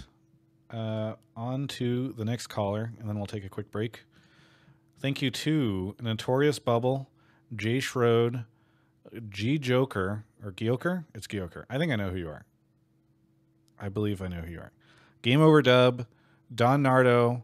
Uh, 0.70 1.16
on 1.36 1.68
to 1.68 2.14
the 2.14 2.26
next 2.26 2.48
caller, 2.48 2.94
and 3.00 3.10
then 3.10 3.18
we'll 3.18 3.26
take 3.26 3.46
a 3.46 3.50
quick 3.50 3.72
break. 3.72 4.04
Thank 5.00 5.22
you 5.22 5.32
to 5.32 5.96
Notorious 6.02 6.60
Bubble, 6.60 7.10
Jay 7.56 7.78
Schroed, 7.78 8.46
G 9.30 9.58
Joker, 9.58 10.26
or 10.44 10.52
Gioker? 10.52 11.06
It's 11.14 11.28
Gioker. 11.28 11.66
I 11.70 11.78
think 11.78 11.92
I 11.92 11.96
know 11.96 12.10
who 12.10 12.18
you 12.18 12.30
are. 12.30 12.46
I 13.80 13.90
believe 13.90 14.22
I 14.22 14.28
know 14.28 14.42
who 14.42 14.52
you 14.52 14.60
are. 14.60 14.72
Game 15.22 15.42
Over 15.42 15.62
Dub, 15.62 16.06
Don 16.54 16.82
Nardo, 16.82 17.44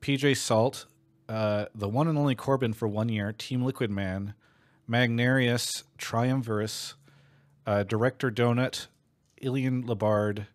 PJ 0.00 0.36
Salt, 0.36 0.86
uh, 1.28 1.66
the 1.74 1.88
one 1.88 2.08
and 2.08 2.18
only 2.18 2.34
Corbin 2.34 2.72
for 2.72 2.88
one 2.88 3.08
year, 3.08 3.32
Team 3.32 3.62
Liquid 3.64 3.90
Man, 3.90 4.34
Magnarius, 4.86 5.84
Triumvirus, 5.98 6.94
uh, 7.66 7.82
Director 7.82 8.30
Donut, 8.30 8.86
Ilian 9.40 9.84
Labard, 9.84 10.46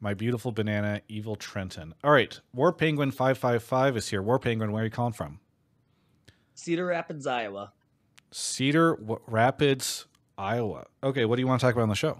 My 0.00 0.14
Beautiful 0.14 0.52
Banana, 0.52 1.00
Evil 1.08 1.36
Trenton. 1.36 1.94
All 2.02 2.10
right, 2.10 2.40
War 2.52 2.72
Penguin 2.72 3.10
555 3.10 3.96
is 3.96 4.08
here. 4.08 4.22
War 4.22 4.38
Penguin, 4.38 4.72
where 4.72 4.82
are 4.82 4.86
you 4.86 4.90
calling 4.90 5.12
from? 5.12 5.40
Cedar 6.54 6.86
Rapids, 6.86 7.26
Iowa. 7.26 7.72
Cedar 8.32 8.96
w- 8.96 9.20
Rapids, 9.26 10.06
Iowa. 10.36 10.86
Okay, 11.02 11.24
what 11.24 11.36
do 11.36 11.42
you 11.42 11.46
want 11.46 11.60
to 11.60 11.66
talk 11.66 11.74
about 11.74 11.84
on 11.84 11.88
the 11.88 11.94
show? 11.94 12.18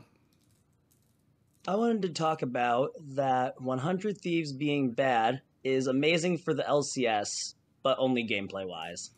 I 1.66 1.74
wanted 1.74 2.02
to 2.02 2.08
talk 2.10 2.42
about 2.42 2.92
that 3.14 3.60
100 3.60 4.18
Thieves 4.18 4.52
being 4.52 4.92
bad 4.92 5.42
is 5.64 5.86
amazing 5.86 6.38
for 6.38 6.54
the 6.54 6.62
LCS, 6.62 7.54
but 7.82 7.96
only 7.98 8.26
gameplay 8.26 8.66
wise. 8.66 9.10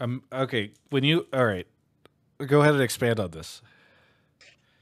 Um, 0.00 0.22
okay, 0.32 0.72
when 0.90 1.04
you 1.04 1.26
all 1.32 1.44
right, 1.44 1.66
go 2.46 2.60
ahead 2.60 2.74
and 2.74 2.82
expand 2.82 3.20
on 3.20 3.30
this. 3.30 3.62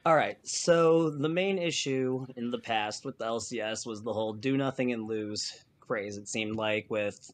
All 0.07 0.17
right, 0.17 0.39
so 0.47 1.11
the 1.11 1.29
main 1.29 1.59
issue 1.59 2.27
in 2.37 2.51
the 2.51 2.59
past 2.59 3.05
with 3.05 3.19
the 3.19 3.27
LCS 3.27 3.87
was 3.87 4.03
the 4.03 4.13
whole 4.13 4.33
do 4.33 4.57
nothing 4.57 4.93
and 4.93 5.07
lose 5.07 5.65
craze. 5.81 6.17
It 6.17 6.27
seemed 6.27 6.57
like 6.57 6.87
with 6.89 7.31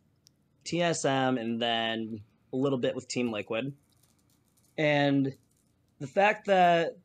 TSM 0.64 1.40
and 1.40 1.62
then 1.62 2.20
a 2.52 2.56
little 2.56 2.78
bit 2.78 2.96
with 2.96 3.06
Team 3.06 3.30
Liquid, 3.30 3.72
and 4.76 5.32
the 6.00 6.06
fact 6.06 6.46
that 6.46 6.96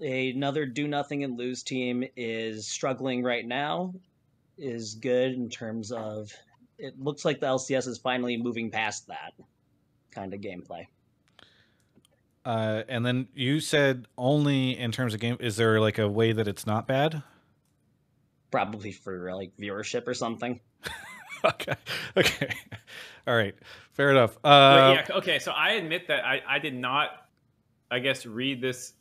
another 0.00 0.66
do 0.66 0.88
nothing 0.88 1.24
and 1.24 1.38
lose 1.38 1.62
team 1.62 2.04
is 2.16 2.66
struggling 2.66 3.22
right 3.22 3.46
now 3.46 3.94
is 4.58 4.94
good 4.94 5.32
in 5.32 5.48
terms 5.48 5.92
of 5.92 6.32
it 6.78 6.98
looks 7.00 7.24
like 7.24 7.40
the 7.40 7.46
LCS 7.46 7.88
is 7.88 7.98
finally 7.98 8.36
moving 8.36 8.70
past 8.70 9.06
that 9.08 9.32
kind 10.10 10.34
of 10.34 10.40
gameplay. 10.40 10.86
Uh, 12.44 12.84
and 12.88 13.04
then 13.04 13.26
you 13.34 13.58
said 13.58 14.06
only 14.16 14.78
in 14.78 14.92
terms 14.92 15.14
of 15.14 15.20
game. 15.20 15.36
Is 15.40 15.56
there 15.56 15.80
like 15.80 15.98
a 15.98 16.08
way 16.08 16.32
that 16.32 16.46
it's 16.46 16.66
not 16.66 16.86
bad? 16.86 17.22
Probably 18.52 18.92
for 18.92 19.34
like 19.34 19.50
viewership 19.60 20.06
or 20.06 20.14
something. 20.14 20.60
okay. 21.44 21.74
Okay. 22.16 22.48
All 23.26 23.34
right. 23.34 23.56
Fair 23.92 24.10
enough. 24.12 24.38
Uh, 24.44 24.94
Wait, 24.96 25.04
yeah. 25.08 25.16
Okay. 25.16 25.38
So 25.40 25.50
I 25.50 25.72
admit 25.72 26.06
that 26.06 26.24
I, 26.24 26.40
I 26.48 26.58
did 26.60 26.74
not, 26.74 27.08
I 27.90 27.98
guess, 27.98 28.24
read 28.24 28.60
this. 28.60 28.92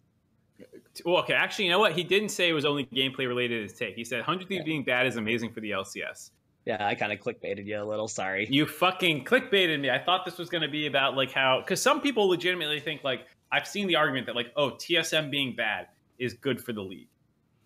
Well, 1.06 1.18
okay. 1.18 1.34
Actually, 1.34 1.66
you 1.66 1.72
know 1.72 1.80
what? 1.80 1.92
He 1.92 2.04
didn't 2.04 2.30
say 2.30 2.50
it 2.50 2.54
was 2.54 2.66
only 2.66 2.86
gameplay 2.86 3.28
related 3.28 3.58
to 3.58 3.64
his 3.64 3.74
take. 3.74 3.96
He 3.96 4.04
said 4.04 4.18
100 4.20 4.48
Thieves 4.48 4.60
Yeah. 4.60 4.66
being 4.66 4.84
bad 4.84 5.06
is 5.06 5.18
amazing 5.18 5.52
for 5.54 5.60
the 5.60 5.72
LCS. 5.72 6.32
Yeah, 6.66 6.86
I 6.86 6.96
kind 6.96 7.14
of 7.14 7.20
clickbaited 7.20 7.66
you 7.66 7.82
a 7.82 7.86
little. 7.86 8.08
Sorry. 8.08 8.48
You 8.50 8.66
fucking 8.66 9.26
clickbaited 9.26 9.80
me. 9.80 9.92
I 9.92 10.00
thought 10.00 10.26
this 10.26 10.38
was 10.38 10.50
going 10.50 10.64
to 10.64 10.68
be 10.68 10.88
about 10.88 11.16
like 11.16 11.32
how, 11.32 11.60
because 11.60 11.82
some 11.82 12.02
people 12.02 12.28
legitimately 12.28 12.80
think 12.80 13.04
like 13.04 13.22
I've 13.52 13.68
seen 13.68 13.88
the 13.88 13.96
argument 13.96 14.26
that 14.26 14.36
like, 14.36 14.52
oh, 14.56 14.72
TSM 14.72 15.30
being 15.30 15.56
bad 15.56 15.88
is 16.18 16.34
good 16.34 16.60
for 16.60 16.74
the 16.74 16.82
league. 16.82 17.08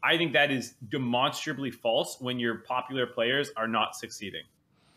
I 0.04 0.18
think 0.18 0.34
that 0.34 0.52
is 0.52 0.76
demonstrably 0.90 1.72
false 1.72 2.18
when 2.20 2.40
your 2.40 2.60
popular 2.60 3.06
players 3.06 3.52
are 3.56 3.68
not 3.68 3.96
succeeding. 3.96 4.44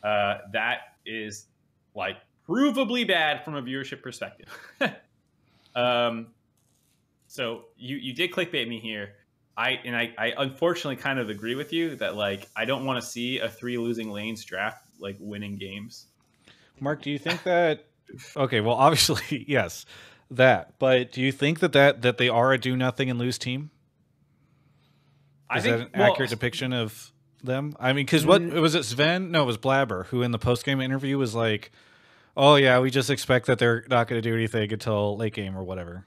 Uh, 0.03 0.39
that 0.53 0.79
is 1.07 1.47
like 1.95 2.17
provably 2.49 3.07
bad 3.07 3.45
from 3.45 3.55
a 3.55 3.63
viewership 3.63 4.03
perspective. 4.03 4.49
um, 5.77 6.29
so 7.27 7.65
you 7.77 7.97
you 7.97 8.13
did 8.13 8.33
clickbait 8.33 8.69
me 8.69 8.79
here. 8.79 9.15
I 9.57 9.71
and 9.85 9.95
I, 9.97 10.15
I 10.19 10.33
unfortunately 10.39 10.97
kind 10.97 11.19
of 11.19 11.29
agree 11.31 11.55
with 11.55 11.73
you 11.73 11.97
that 11.97 12.17
like 12.17 12.49
I 12.57 12.65
don't 12.65 12.85
want 12.85 13.03
to 13.03 13.07
see 13.07 13.39
a 13.39 13.49
three 13.49 13.77
losing 13.79 14.11
lanes 14.11 14.45
draft 14.45 14.85
like 14.99 15.17
winning 15.21 15.57
games. 15.57 16.07
Mark, 16.81 17.03
do 17.03 17.11
you 17.11 17.19
think 17.19 17.43
that? 17.45 17.87
Okay, 18.37 18.61
well, 18.61 18.75
obviously, 18.77 19.45
yes, 19.49 19.85
that. 20.31 20.79
But 20.79 21.13
do 21.13 21.21
you 21.21 21.33
think 21.33 21.61
that 21.61 21.73
that 21.73 22.03
that 22.03 22.19
they 22.19 22.29
are 22.29 22.53
a 22.53 22.59
do 22.59 22.77
nothing 22.77 23.11
and 23.11 23.19
lose 23.19 23.39
team? 23.39 23.71
I 25.51 25.59
Is 25.59 25.65
think 25.65 25.77
that 25.79 25.87
an 25.87 25.91
well, 26.01 26.13
accurate 26.13 26.31
depiction 26.31 26.73
of 26.73 27.13
them? 27.43 27.77
I 27.79 27.93
mean, 27.93 28.07
because 28.07 28.25
what 28.25 28.41
Mm. 28.41 28.61
was 28.61 28.75
it? 28.75 28.85
Sven? 28.85 29.31
No, 29.31 29.43
it 29.43 29.47
was 29.47 29.59
Blabber 29.59 30.05
who 30.07 30.23
in 30.23 30.31
the 30.31 30.39
post 30.39 30.65
game 30.65 30.81
interview 30.81 31.19
was 31.19 31.35
like, 31.35 31.71
"Oh 32.37 32.55
yeah, 32.55 32.81
we 32.81 32.91
just 32.91 33.11
expect 33.11 33.47
that 33.47 33.59
they're 33.59 33.85
not 33.91 34.09
going 34.09 34.21
to 34.21 34.27
do 34.27 34.35
anything 34.35 34.73
until 34.73 35.17
late 35.17 35.35
game 35.35 35.57
or 35.57 35.63
whatever." 35.63 36.07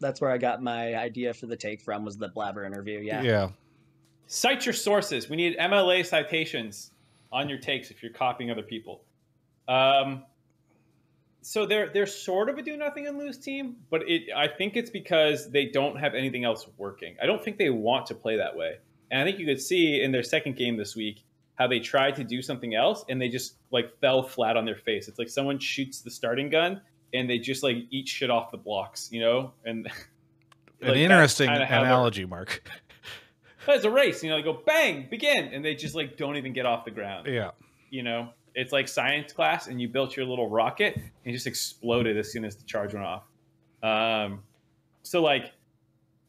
That's 0.00 0.20
where 0.20 0.30
I 0.30 0.38
got 0.38 0.62
my 0.62 0.94
idea 0.94 1.32
for 1.34 1.46
the 1.46 1.56
take 1.56 1.80
from 1.80 2.04
was 2.04 2.16
the 2.18 2.28
Blabber 2.28 2.64
interview. 2.64 3.00
Yeah. 3.00 3.22
yeah. 3.22 3.48
cite 4.26 4.66
your 4.66 4.72
sources. 4.72 5.28
We 5.28 5.36
need 5.36 5.56
MLA 5.58 6.04
citations 6.04 6.90
on 7.32 7.48
your 7.48 7.58
takes 7.58 7.90
if 7.90 8.02
you're 8.02 8.12
copying 8.12 8.50
other 8.50 8.62
people. 8.62 9.02
Um, 9.68 10.24
so 11.42 11.64
they're 11.64 11.90
they're 11.92 12.06
sort 12.06 12.48
of 12.48 12.58
a 12.58 12.62
do 12.62 12.76
nothing 12.76 13.06
and 13.06 13.18
lose 13.18 13.38
team, 13.38 13.76
but 13.88 14.02
it 14.08 14.30
I 14.34 14.48
think 14.48 14.76
it's 14.76 14.90
because 14.90 15.50
they 15.50 15.66
don't 15.66 15.96
have 15.96 16.14
anything 16.14 16.44
else 16.44 16.66
working. 16.76 17.16
I 17.22 17.26
don't 17.26 17.42
think 17.42 17.56
they 17.56 17.70
want 17.70 18.06
to 18.06 18.14
play 18.14 18.36
that 18.36 18.56
way. 18.56 18.78
And 19.10 19.20
I 19.20 19.24
think 19.24 19.38
you 19.38 19.46
could 19.46 19.60
see 19.60 20.02
in 20.02 20.10
their 20.10 20.24
second 20.24 20.56
game 20.56 20.76
this 20.76 20.96
week 20.96 21.24
how 21.54 21.68
they 21.68 21.78
tried 21.78 22.16
to 22.16 22.24
do 22.24 22.42
something 22.42 22.74
else 22.74 23.04
and 23.08 23.20
they 23.20 23.28
just 23.28 23.54
like 23.70 23.96
fell 24.00 24.22
flat 24.22 24.56
on 24.56 24.64
their 24.64 24.76
face. 24.76 25.06
It's 25.08 25.18
like 25.18 25.28
someone 25.28 25.58
shoots 25.58 26.00
the 26.00 26.10
starting 26.10 26.50
gun 26.50 26.80
and 27.16 27.28
they 27.28 27.38
just 27.38 27.62
like 27.62 27.76
eat 27.90 28.08
shit 28.08 28.30
off 28.30 28.50
the 28.50 28.58
blocks, 28.58 29.10
you 29.10 29.20
know? 29.20 29.52
And 29.64 29.86
An 30.80 30.88
like, 30.88 30.94
that's 30.94 30.98
interesting 30.98 31.48
analogy, 31.48 32.24
Mark. 32.26 32.68
But 33.64 33.76
it's 33.76 33.84
a 33.84 33.90
race, 33.90 34.22
you 34.22 34.30
know, 34.30 34.36
they 34.36 34.42
go 34.42 34.60
bang, 34.64 35.08
begin, 35.10 35.46
and 35.52 35.64
they 35.64 35.74
just 35.74 35.94
like 35.94 36.16
don't 36.16 36.36
even 36.36 36.52
get 36.52 36.66
off 36.66 36.84
the 36.84 36.90
ground. 36.90 37.26
yeah. 37.26 37.50
You 37.90 38.02
know, 38.02 38.30
it's 38.54 38.72
like 38.72 38.88
science 38.88 39.32
class, 39.32 39.68
and 39.68 39.80
you 39.80 39.88
built 39.88 40.16
your 40.16 40.26
little 40.26 40.48
rocket 40.48 40.96
and 40.96 41.04
it 41.24 41.32
just 41.32 41.46
exploded 41.46 42.16
as 42.16 42.32
soon 42.32 42.44
as 42.44 42.56
the 42.56 42.64
charge 42.64 42.94
went 42.94 43.06
off. 43.06 43.22
Um, 43.82 44.42
so 45.02 45.22
like, 45.22 45.52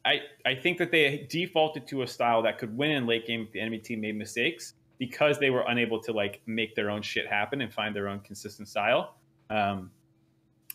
I 0.04 0.20
I 0.46 0.54
think 0.54 0.78
that 0.78 0.90
they 0.90 1.26
defaulted 1.28 1.86
to 1.88 2.02
a 2.02 2.06
style 2.06 2.42
that 2.42 2.58
could 2.58 2.76
win 2.76 2.92
in 2.92 3.06
late 3.06 3.26
game 3.26 3.42
if 3.42 3.52
the 3.52 3.60
enemy 3.60 3.78
team 3.78 4.00
made 4.00 4.16
mistakes 4.16 4.74
because 4.98 5.38
they 5.38 5.50
were 5.50 5.64
unable 5.68 6.00
to 6.02 6.12
like 6.12 6.40
make 6.46 6.74
their 6.74 6.90
own 6.90 7.02
shit 7.02 7.26
happen 7.26 7.60
and 7.60 7.72
find 7.72 7.94
their 7.94 8.08
own 8.08 8.20
consistent 8.20 8.68
style. 8.68 9.14
Um, 9.50 9.90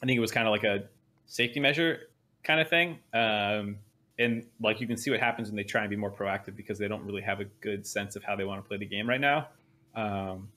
I 0.01 0.05
think 0.05 0.17
it 0.17 0.21
was 0.21 0.31
kind 0.31 0.47
of 0.47 0.51
like 0.51 0.63
a 0.63 0.85
safety 1.25 1.59
measure 1.59 2.01
kind 2.43 2.59
of 2.59 2.69
thing. 2.69 2.99
Um, 3.13 3.77
and 4.19 4.45
like 4.61 4.79
you 4.79 4.87
can 4.87 4.97
see 4.97 5.11
what 5.11 5.19
happens 5.19 5.49
when 5.49 5.55
they 5.55 5.63
try 5.63 5.81
and 5.81 5.89
be 5.89 5.95
more 5.95 6.11
proactive 6.11 6.55
because 6.55 6.77
they 6.77 6.87
don't 6.87 7.03
really 7.03 7.21
have 7.21 7.39
a 7.39 7.45
good 7.61 7.85
sense 7.85 8.15
of 8.15 8.23
how 8.23 8.35
they 8.35 8.43
want 8.43 8.63
to 8.63 8.67
play 8.67 8.77
the 8.77 8.85
game 8.85 9.07
right 9.07 9.21
now. 9.21 9.47
Um, 9.95 10.49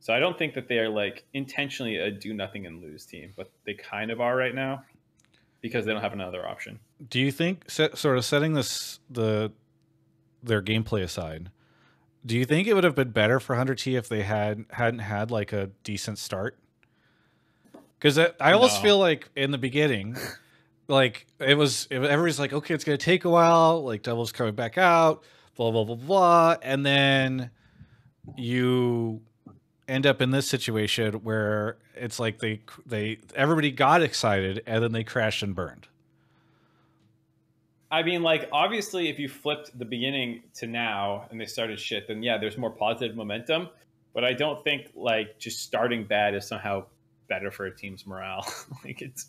so 0.00 0.12
I 0.12 0.18
don't 0.18 0.38
think 0.38 0.54
that 0.54 0.68
they 0.68 0.78
are 0.78 0.88
like 0.88 1.24
intentionally 1.32 1.96
a 1.96 2.10
do 2.10 2.34
nothing 2.34 2.66
and 2.66 2.82
lose 2.82 3.06
team, 3.06 3.32
but 3.36 3.50
they 3.64 3.74
kind 3.74 4.10
of 4.10 4.20
are 4.20 4.36
right 4.36 4.54
now 4.54 4.84
because 5.60 5.86
they 5.86 5.92
don't 5.92 6.02
have 6.02 6.12
another 6.12 6.46
option. 6.46 6.78
Do 7.08 7.18
you 7.18 7.32
think, 7.32 7.70
set, 7.70 7.96
sort 7.96 8.18
of 8.18 8.24
setting 8.24 8.52
this 8.52 9.00
the 9.10 9.50
their 10.42 10.60
gameplay 10.60 11.02
aside, 11.02 11.50
do 12.26 12.36
you 12.36 12.44
think 12.44 12.68
it 12.68 12.74
would 12.74 12.84
have 12.84 12.94
been 12.94 13.12
better 13.12 13.40
for 13.40 13.56
Hundred 13.56 13.78
T 13.78 13.96
if 13.96 14.08
they 14.08 14.22
had 14.22 14.66
hadn't 14.70 15.00
had 15.00 15.30
like 15.30 15.54
a 15.54 15.70
decent 15.82 16.18
start? 16.18 16.58
Because 18.04 18.18
I 18.18 18.52
almost 18.52 18.76
No. 18.76 18.82
feel 18.82 18.98
like 18.98 19.30
in 19.34 19.50
the 19.50 19.56
beginning, 19.56 20.14
like 20.88 21.26
it 21.40 21.56
was, 21.56 21.88
it, 21.90 22.02
everybody's 22.02 22.38
like, 22.38 22.52
okay, 22.52 22.74
it's 22.74 22.84
gonna 22.84 22.98
take 22.98 23.24
a 23.24 23.30
while. 23.30 23.82
Like 23.82 24.02
Devil's 24.02 24.30
coming 24.30 24.54
back 24.54 24.76
out, 24.76 25.24
blah 25.56 25.70
blah 25.70 25.84
blah 25.84 25.94
blah, 25.94 26.56
and 26.60 26.84
then 26.84 27.50
you 28.36 29.22
end 29.88 30.06
up 30.06 30.20
in 30.20 30.32
this 30.32 30.46
situation 30.46 31.14
where 31.24 31.78
it's 31.94 32.20
like 32.20 32.40
they 32.40 32.60
they 32.84 33.20
everybody 33.34 33.70
got 33.70 34.02
excited 34.02 34.62
and 34.66 34.84
then 34.84 34.92
they 34.92 35.02
crashed 35.02 35.42
and 35.42 35.54
burned. 35.54 35.88
I 37.90 38.02
mean, 38.02 38.22
like 38.22 38.50
obviously, 38.52 39.08
if 39.08 39.18
you 39.18 39.30
flipped 39.30 39.78
the 39.78 39.86
beginning 39.86 40.42
to 40.56 40.66
now 40.66 41.26
and 41.30 41.40
they 41.40 41.46
started 41.46 41.80
shit, 41.80 42.06
then 42.08 42.22
yeah, 42.22 42.36
there's 42.36 42.58
more 42.58 42.68
positive 42.70 43.16
momentum. 43.16 43.70
But 44.12 44.24
I 44.24 44.34
don't 44.34 44.62
think 44.62 44.90
like 44.94 45.38
just 45.38 45.60
starting 45.60 46.04
bad 46.04 46.34
is 46.34 46.46
somehow 46.46 46.84
better 47.28 47.50
for 47.50 47.66
a 47.66 47.74
team's 47.76 48.06
morale. 48.06 48.46
like 48.84 49.02
it's 49.02 49.26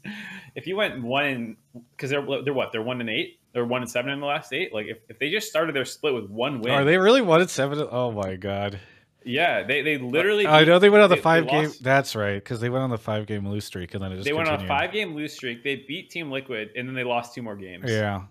if 0.55 0.67
you 0.67 0.75
went 0.75 1.01
one 1.01 1.25
in 1.25 1.57
because 1.95 2.09
they're 2.09 2.25
they're 2.43 2.53
what 2.53 2.71
they're 2.71 2.81
one 2.81 3.01
and 3.01 3.09
eight, 3.09 3.39
they're 3.53 3.65
one 3.65 3.81
and 3.81 3.89
seven 3.89 4.11
in 4.11 4.19
the 4.19 4.25
last 4.25 4.53
eight. 4.53 4.73
Like 4.73 4.87
if, 4.87 4.97
if 5.09 5.19
they 5.19 5.29
just 5.29 5.49
started 5.49 5.75
their 5.75 5.85
split 5.85 6.13
with 6.13 6.29
one 6.29 6.61
win, 6.61 6.73
Are 6.73 6.83
they 6.85 6.97
really 6.97 7.21
one 7.21 7.41
and 7.41 7.49
seven? 7.49 7.85
Oh 7.91 8.11
my 8.11 8.35
god! 8.35 8.79
yeah, 9.23 9.63
they 9.63 9.81
they 9.81 9.97
literally. 9.97 10.45
I 10.45 10.63
know 10.65 10.77
they 10.79 10.89
went 10.89 11.03
on 11.03 11.09
the 11.09 11.15
they- 11.15 11.19
they 11.19 11.23
five 11.23 11.47
game. 11.47 11.63
lost- 11.65 11.83
That's 11.83 12.15
right, 12.15 12.35
because 12.35 12.59
they 12.59 12.69
went 12.69 12.83
on 12.83 12.89
the 12.89 12.97
five 12.97 13.25
game 13.25 13.47
lose 13.47 13.65
streak, 13.65 13.93
and 13.93 14.03
then 14.03 14.11
it 14.11 14.15
just 14.15 14.25
They 14.25 14.33
went 14.33 14.49
on 14.49 14.63
a 14.63 14.67
five 14.67 14.91
game 14.91 15.15
lose 15.15 15.33
streak. 15.33 15.63
They 15.63 15.77
beat 15.77 16.09
Team 16.09 16.29
Liquid, 16.31 16.71
and 16.75 16.87
then 16.87 16.95
they 16.95 17.03
lost 17.03 17.33
two 17.33 17.41
more 17.41 17.55
games. 17.55 17.89
Yeah, 17.89 18.23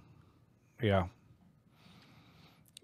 yeah. 0.82 1.06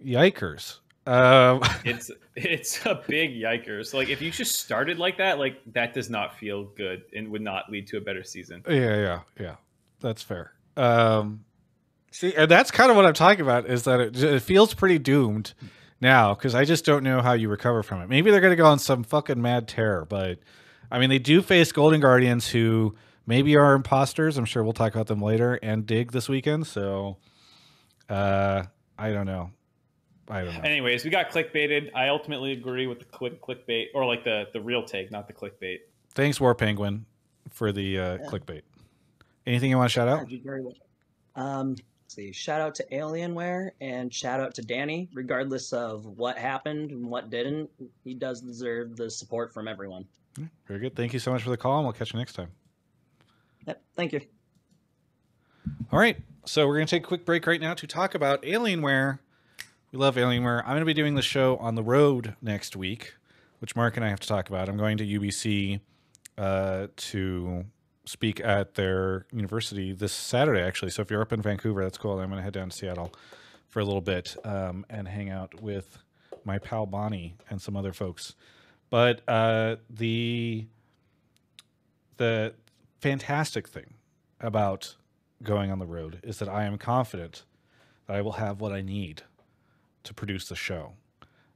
Yikers! 0.04 0.78
Um, 1.07 1.62
it's 1.84 2.11
it's 2.36 2.84
a 2.86 3.03
big 3.09 3.34
yikers. 3.34 3.94
Like 3.94 4.09
if 4.09 4.20
you 4.20 4.30
just 4.30 4.61
started 4.61 4.98
like 4.98 5.18
that, 5.18 5.38
like 5.38 5.61
that 5.72 5.94
does 5.94 6.11
not 6.11 6.38
feel 6.38 6.64
good 6.64 7.03
and 7.14 7.28
would 7.30 7.42
not 7.42 7.70
lead 7.70 7.86
to 7.88 7.96
a 7.96 8.01
better 8.01 8.22
season. 8.22 8.62
yeah, 8.68 8.96
yeah, 8.96 9.20
yeah. 9.38 9.55
That's 10.01 10.22
fair. 10.22 10.53
Um, 10.76 11.44
see, 12.11 12.34
and 12.34 12.51
that's 12.51 12.70
kind 12.70 12.90
of 12.90 12.96
what 12.96 13.07
I'm 13.07 13.14
talking 13.14 13.40
about. 13.40 13.66
Is 13.66 13.84
that 13.84 14.01
it, 14.01 14.22
it 14.22 14.42
feels 14.42 14.74
pretty 14.74 14.98
doomed 14.98 15.55
now 16.01 16.34
because 16.34 16.55
I 16.55 16.64
just 16.64 16.84
don't 16.84 17.05
know 17.05 17.20
how 17.20 17.32
you 17.32 17.48
recover 17.48 17.82
from 17.82 18.03
it. 18.03 18.09
Maybe 18.09 18.30
they're 18.30 18.40
going 18.40 18.53
to 18.53 18.57
go 18.57 18.66
on 18.66 18.78
some 18.78 19.05
fucking 19.05 19.40
mad 19.40 19.68
terror, 19.68 20.05
but 20.05 20.38
I 20.90 20.98
mean, 20.98 21.11
they 21.11 21.18
do 21.18 21.42
face 21.42 21.72
Golden 21.72 22.01
Guardians 22.01 22.48
who 22.48 22.96
maybe 23.26 23.57
are 23.57 23.74
imposters. 23.74 24.36
I'm 24.36 24.44
sure 24.44 24.62
we'll 24.64 24.72
talk 24.72 24.94
about 24.94 25.07
them 25.07 25.22
later 25.22 25.59
and 25.62 25.86
dig 25.86 26.12
this 26.12 26.28
weekend. 26.28 26.66
So, 26.66 27.18
uh, 28.09 28.64
I 28.98 29.12
don't 29.12 29.26
know. 29.26 29.51
I 30.30 30.44
don't 30.44 30.54
know. 30.54 30.60
Anyways, 30.60 31.04
we 31.04 31.10
got 31.10 31.30
clickbaited. 31.30 31.90
I 31.94 32.08
ultimately 32.08 32.52
agree 32.52 32.86
with 32.86 33.00
the 33.00 33.04
click 33.06 33.42
clickbait 33.42 33.88
or 33.94 34.06
like 34.06 34.24
the 34.24 34.46
the 34.52 34.60
real 34.60 34.82
take, 34.84 35.10
not 35.10 35.26
the 35.26 35.32
clickbait. 35.32 35.78
Thanks, 36.14 36.40
War 36.40 36.54
Penguin, 36.54 37.04
for 37.50 37.72
the 37.72 37.98
uh, 37.98 38.18
clickbait. 38.18 38.62
Anything 39.46 39.70
you 39.70 39.76
want 39.76 39.90
to 39.90 39.92
shout 39.92 40.08
out? 40.08 40.18
Thank 40.18 40.30
you 40.30 40.40
very 40.42 40.62
much. 40.62 40.76
Um, 41.34 41.70
let's 41.70 42.14
see, 42.14 42.32
shout 42.32 42.60
out 42.60 42.74
to 42.76 42.86
Alienware 42.92 43.70
and 43.80 44.12
shout 44.12 44.40
out 44.40 44.54
to 44.54 44.62
Danny. 44.62 45.08
Regardless 45.14 45.72
of 45.72 46.04
what 46.04 46.38
happened 46.38 46.90
and 46.90 47.06
what 47.06 47.30
didn't, 47.30 47.70
he 48.04 48.14
does 48.14 48.40
deserve 48.40 48.96
the 48.96 49.10
support 49.10 49.52
from 49.52 49.66
everyone. 49.66 50.04
Very 50.68 50.80
good. 50.80 50.94
Thank 50.94 51.12
you 51.12 51.18
so 51.18 51.32
much 51.32 51.42
for 51.42 51.50
the 51.50 51.56
call, 51.56 51.78
and 51.78 51.86
we'll 51.86 51.92
catch 51.92 52.12
you 52.12 52.18
next 52.18 52.34
time. 52.34 52.50
Yep, 53.66 53.82
thank 53.96 54.12
you. 54.12 54.20
All 55.92 55.98
right. 55.98 56.16
So 56.46 56.66
we're 56.66 56.76
going 56.76 56.86
to 56.86 56.90
take 56.90 57.04
a 57.04 57.06
quick 57.06 57.24
break 57.24 57.46
right 57.46 57.60
now 57.60 57.74
to 57.74 57.86
talk 57.86 58.14
about 58.14 58.42
Alienware. 58.42 59.18
We 59.93 59.99
love 59.99 60.14
Alienware. 60.14 60.61
I'm 60.61 60.68
going 60.70 60.80
to 60.80 60.84
be 60.84 60.95
doing 60.95 61.16
the 61.16 61.22
show 61.22 61.57
on 61.57 61.74
the 61.74 61.82
road 61.82 62.36
next 62.41 62.76
week, 62.76 63.14
which 63.59 63.74
Mark 63.74 63.97
and 63.97 64.07
I 64.07 64.09
have 64.09 64.20
to 64.20 64.28
talk 64.28 64.49
about. 64.49 64.68
I'm 64.68 64.76
going 64.76 64.97
to 64.99 65.05
UBC 65.05 65.80
uh, 66.38 66.86
to 66.95 67.64
speak 68.05 68.38
at 68.38 68.74
their 68.74 69.26
university 69.32 69.93
this 69.93 70.12
Saturday, 70.12 70.61
actually. 70.61 70.93
So 70.93 71.03
if 71.03 71.11
you're 71.11 71.20
up 71.20 71.32
in 71.32 71.43
Vancouver, 71.43 71.82
that's 71.82 71.99
cool. 71.99 72.20
I'm 72.20 72.28
going 72.28 72.36
to 72.38 72.43
head 72.45 72.53
down 72.53 72.68
to 72.68 72.76
Seattle 72.76 73.12
for 73.66 73.80
a 73.80 73.84
little 73.84 74.01
bit 74.01 74.36
um, 74.45 74.86
and 74.88 75.09
hang 75.09 75.28
out 75.28 75.61
with 75.61 75.99
my 76.45 76.59
pal 76.61 76.86
Bonnie 76.86 77.34
and 77.49 77.61
some 77.61 77.76
other 77.76 77.93
folks. 77.93 78.36
But 78.91 79.28
uh, 79.28 79.76
the 79.88 80.66
the 82.16 82.55
fantastic 83.01 83.66
thing 83.66 83.95
about 84.41 84.95
going 85.43 85.72
on 85.72 85.80
the 85.80 85.86
road 85.86 86.20
is 86.22 86.38
that 86.38 86.49
I 86.49 86.62
am 86.62 86.78
confident 86.78 87.43
that 88.07 88.14
I 88.14 88.20
will 88.20 88.32
have 88.32 88.61
what 88.61 88.70
I 88.70 88.82
need 88.82 89.22
to 90.05 90.14
produce 90.14 90.48
the 90.48 90.57
show. 90.57 90.94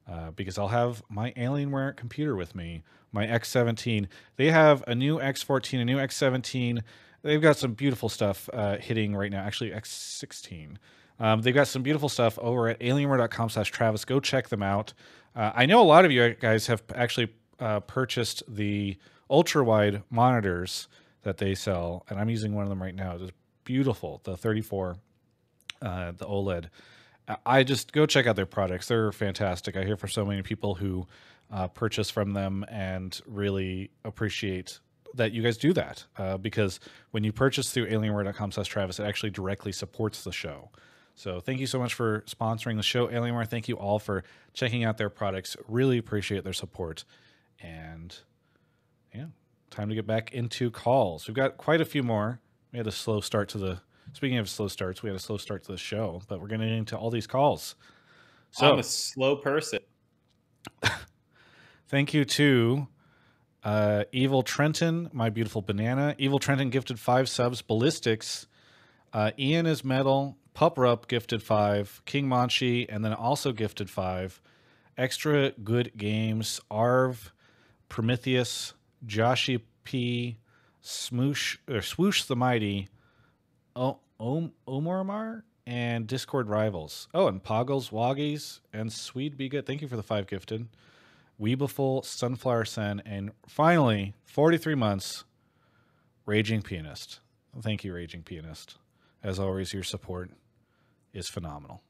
Uh, 0.07 0.31
because 0.33 0.59
I'll 0.59 0.69
have 0.69 1.03
my 1.09 1.33
Alienware 1.33 1.97
computer 1.97 2.37
with 2.37 2.55
me, 2.55 2.83
my 3.11 3.27
X17. 3.27 4.07
They 4.37 4.51
have 4.51 4.85
a 4.87 4.95
new 4.95 5.19
X14, 5.19 5.81
a 5.81 5.85
new 5.85 5.97
X17. 5.97 6.83
They've 7.23 7.41
got 7.41 7.57
some 7.57 7.73
beautiful 7.73 8.11
stuff 8.11 8.51
uh, 8.53 8.77
hitting 8.77 9.17
right 9.17 9.31
now. 9.31 9.43
Actually, 9.43 9.71
X16. 9.71 10.77
Um, 11.19 11.41
they've 11.41 11.55
got 11.55 11.69
some 11.69 11.83
beautiful 11.83 12.11
stuff 12.11 12.39
over 12.39 12.69
at 12.69 12.81
alienware.com 12.81 13.49
slash 13.49 13.71
Travis. 13.71 14.05
Go 14.05 14.21
check 14.21 14.49
them 14.49 14.63
out. 14.63 14.93
Uh, 15.35 15.53
I 15.55 15.65
know 15.65 15.81
a 15.81 15.85
lot 15.85 16.05
of 16.05 16.13
you 16.13 16.35
guys 16.35 16.67
have 16.67 16.83
actually 16.95 17.29
uh, 17.59 17.81
purchased 17.81 18.43
the 18.47 18.99
ultra 19.31 19.65
wide 19.65 20.03
monitors 20.11 20.89
that 21.23 21.39
they 21.39 21.55
sell, 21.55 22.05
and 22.11 22.19
I'm 22.19 22.29
using 22.29 22.55
one 22.55 22.65
of 22.65 22.69
them 22.69 22.83
right 22.83 22.95
now. 22.95 23.17
It's 23.17 23.33
beautiful, 23.65 24.21
the 24.25 24.37
34, 24.37 24.97
uh, 25.81 26.13
the 26.13 26.27
OLED. 26.27 26.69
I- 27.47 27.65
just 27.65 27.93
go 27.93 28.07
check 28.07 28.27
out 28.27 28.37
their 28.37 28.47
products. 28.47 28.89
They're 28.89 29.13
fantastic. 29.13 29.77
I 29.77 29.85
hear 29.85 29.97
from 29.97 30.11
so 30.11 30.25
many 30.25 30.43
people 30.43 30.75
who 30.75 31.07
uh, 31.51 31.69
purchase 31.69 32.11
from 32.11 32.33
them 32.33 32.65
and 32.69 33.19
really 33.27 33.91
appreciate 34.05 34.81
that 35.15 35.33
you 35.33 35.43
guys 35.43 35.57
do 35.57 35.73
that 35.73 36.05
uh, 36.19 36.37
because 36.37 36.81
when 37.13 37.23
you 37.23 37.33
purchase 37.33 37.71
through 37.71 37.87
alienware.com 37.89 38.51
slash 38.51 38.67
travis 38.67 38.99
it 38.99 39.05
actually 39.05 39.31
directly 39.31 39.71
supports 39.71 40.25
the 40.25 40.33
show. 40.33 40.71
So 41.15 41.39
thank 41.39 41.61
you 41.61 41.69
so 41.69 41.79
much 41.79 41.95
for 41.95 42.23
sponsoring 42.23 42.77
the 42.77 42.83
show 42.83 43.07
alienware. 43.07 43.47
Thank 43.47 43.69
you 43.69 43.77
all 43.77 44.01
for 44.01 44.25
checking 44.53 44.83
out 44.83 44.99
their 44.99 45.11
products. 45.11 45.57
Really 45.69 45.99
appreciate 45.99 46.43
their 46.43 46.53
support. 46.53 47.05
And 47.61 48.17
yeah 49.15 49.27
time 49.75 49.89
to 49.89 49.95
get 49.95 50.07
back 50.07 50.33
into 50.33 50.71
calls. 50.71 51.27
We've 51.27 51.35
got 51.35 51.57
quite 51.57 51.81
a 51.81 51.85
few 51.85 52.03
more. 52.03 52.41
We 52.73 52.79
had 52.79 52.87
a 52.87 52.93
slow 52.93 53.21
start 53.21 53.49
to 53.51 53.59
the 53.59 53.81
speaking 54.15 54.39
of 54.39 54.49
slow 54.49 54.69
starts 54.69 55.03
we 55.03 55.11
had 55.11 55.17
a 55.17 55.21
slow 55.21 55.37
start 55.37 55.63
to 55.63 55.73
the 55.73 55.79
show 55.79 56.23
but 56.29 56.41
we're 56.41 56.49
getting 56.49 56.69
into 56.77 56.97
all 56.97 57.11
these 57.11 57.27
calls 57.27 57.75
so 58.55 58.73
I'm 58.73 58.79
a 58.79 58.85
slow 58.85 59.35
person. 59.35 59.81
Thank 61.89 62.15
you 62.15 62.25
to 62.25 62.87
uh, 63.65 64.05
Evil 64.13 64.45
Trenton, 64.45 65.11
my 65.13 65.29
beautiful 65.29 65.61
banana. 65.61 66.15
Evil 66.19 66.39
Trenton 66.39 66.71
gifted 66.71 67.01
five 67.01 67.29
subs. 67.29 67.63
Ballistics, 67.63 68.47
uh, 69.13 69.33
Ian 69.37 69.67
is 69.67 69.83
metal. 69.83 70.37
Puprup 70.55 71.09
gifted 71.09 71.43
five. 71.43 72.01
King 72.05 72.29
Manchi, 72.29 72.87
and 72.89 73.05
then 73.05 73.13
also 73.13 73.51
gifted 73.51 73.91
five. 73.91 74.41
Extra 74.97 75.51
good 75.51 75.91
games. 75.97 76.61
Arv, 76.71 77.33
Prometheus, 77.89 78.75
Joshy 79.05 79.63
P, 79.83 80.37
Smoosh 80.81 81.59
or 81.69 81.83
Swoosh 81.83 82.23
the 82.23 82.37
Mighty, 82.37 82.89
o- 83.75 83.99
Om 84.25 84.53
Omormar, 84.67 85.43
and 85.67 86.07
Discord 86.07 86.49
Rivals. 86.49 87.09
Oh, 87.13 87.29
and 87.29 87.43
Poggles, 87.43 87.91
Woggies, 87.91 88.61
and 88.73 88.91
Swede 88.91 89.37
Be 89.37 89.51
Good. 89.51 89.67
Thank 89.67 89.83
you 89.83 89.89
for 89.89 89.97
the 89.97 90.03
five 90.03 90.27
gifted. 90.27 90.67
Weebeful, 91.39 92.03
Sunflower 92.07 92.65
Sen, 92.65 93.03
and 93.05 93.33
finally, 93.47 94.15
43 94.25 94.77
months, 94.77 95.25
Raging 96.25 96.63
Pianist. 96.63 97.21
Thank 97.61 97.85
you, 97.85 97.93
Raging 97.93 98.23
Pianist. 98.23 98.79
As 99.23 99.39
always, 99.39 99.75
your 99.75 99.83
support 99.83 100.31
is 101.13 101.29
phenomenal. 101.29 101.83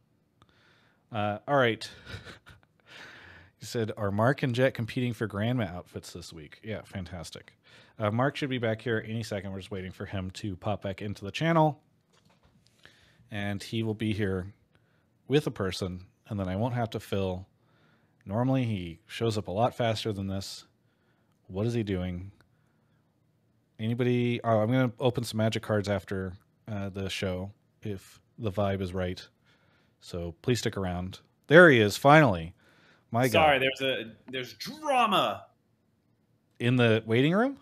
Uh, 1.12 1.38
all 1.46 1.56
right. 1.56 1.88
you 3.60 3.66
said, 3.66 3.92
Are 3.96 4.10
Mark 4.10 4.42
and 4.42 4.56
Jet 4.56 4.74
competing 4.74 5.12
for 5.12 5.28
Grandma 5.28 5.66
outfits 5.66 6.12
this 6.12 6.32
week? 6.32 6.58
Yeah, 6.64 6.82
fantastic. 6.82 7.52
Uh, 7.96 8.10
Mark 8.10 8.34
should 8.34 8.50
be 8.50 8.58
back 8.58 8.82
here 8.82 9.04
any 9.06 9.22
second. 9.22 9.52
We're 9.52 9.60
just 9.60 9.70
waiting 9.70 9.92
for 9.92 10.06
him 10.06 10.32
to 10.32 10.56
pop 10.56 10.82
back 10.82 11.00
into 11.00 11.24
the 11.24 11.30
channel. 11.30 11.80
And 13.34 13.62
he 13.62 13.82
will 13.82 13.94
be 13.94 14.14
here 14.14 14.54
with 15.28 15.46
a 15.46 15.50
person, 15.50 16.06
and 16.28 16.40
then 16.40 16.48
I 16.48 16.56
won't 16.56 16.74
have 16.74 16.90
to 16.90 17.00
fill 17.00 17.46
Normally, 18.26 18.64
he 18.64 19.00
shows 19.06 19.36
up 19.36 19.48
a 19.48 19.50
lot 19.50 19.74
faster 19.74 20.12
than 20.12 20.28
this. 20.28 20.64
What 21.46 21.66
is 21.66 21.74
he 21.74 21.82
doing? 21.82 22.30
Anybody? 23.78 24.40
Oh, 24.42 24.60
I'm 24.60 24.70
going 24.70 24.90
to 24.90 24.96
open 24.98 25.24
some 25.24 25.38
magic 25.38 25.62
cards 25.62 25.88
after 25.88 26.32
uh, 26.70 26.88
the 26.88 27.10
show 27.10 27.50
if 27.82 28.20
the 28.38 28.50
vibe 28.50 28.80
is 28.80 28.94
right. 28.94 29.26
So 30.00 30.34
please 30.40 30.60
stick 30.60 30.76
around. 30.76 31.20
There 31.48 31.68
he 31.68 31.80
is, 31.80 31.96
finally. 31.96 32.54
My 33.10 33.28
Sorry, 33.28 33.58
God. 33.58 33.66
there's 33.78 33.92
a 33.92 34.12
there's 34.30 34.54
drama. 34.54 35.44
In 36.58 36.76
the 36.76 37.02
waiting 37.04 37.34
room? 37.34 37.58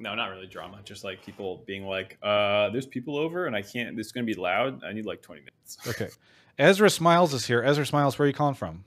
No, 0.00 0.14
not 0.14 0.30
really 0.30 0.46
drama. 0.46 0.80
Just 0.84 1.04
like 1.04 1.22
people 1.24 1.62
being 1.66 1.84
like, 1.84 2.16
uh, 2.22 2.70
"There's 2.70 2.86
people 2.86 3.16
over, 3.16 3.46
and 3.46 3.54
I 3.54 3.62
can't. 3.62 3.96
This 3.96 4.06
is 4.06 4.12
gonna 4.12 4.26
be 4.26 4.34
loud. 4.34 4.82
I 4.82 4.92
need 4.92 5.06
like 5.06 5.22
20 5.22 5.42
minutes." 5.42 5.76
Okay. 5.88 6.08
Ezra 6.58 6.90
Smiles 6.90 7.32
is 7.32 7.46
here. 7.46 7.62
Ezra 7.62 7.86
Smiles, 7.86 8.18
where 8.18 8.24
are 8.24 8.28
you 8.28 8.34
calling 8.34 8.54
from? 8.54 8.84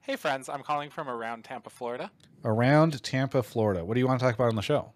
Hey, 0.00 0.16
friends, 0.16 0.48
I'm 0.48 0.62
calling 0.62 0.90
from 0.90 1.08
around 1.08 1.44
Tampa, 1.44 1.68
Florida. 1.70 2.10
Around 2.44 3.02
Tampa, 3.02 3.42
Florida. 3.42 3.84
What 3.84 3.94
do 3.94 4.00
you 4.00 4.06
want 4.06 4.18
to 4.20 4.24
talk 4.26 4.34
about 4.34 4.48
on 4.48 4.56
the 4.56 4.62
show? 4.62 4.92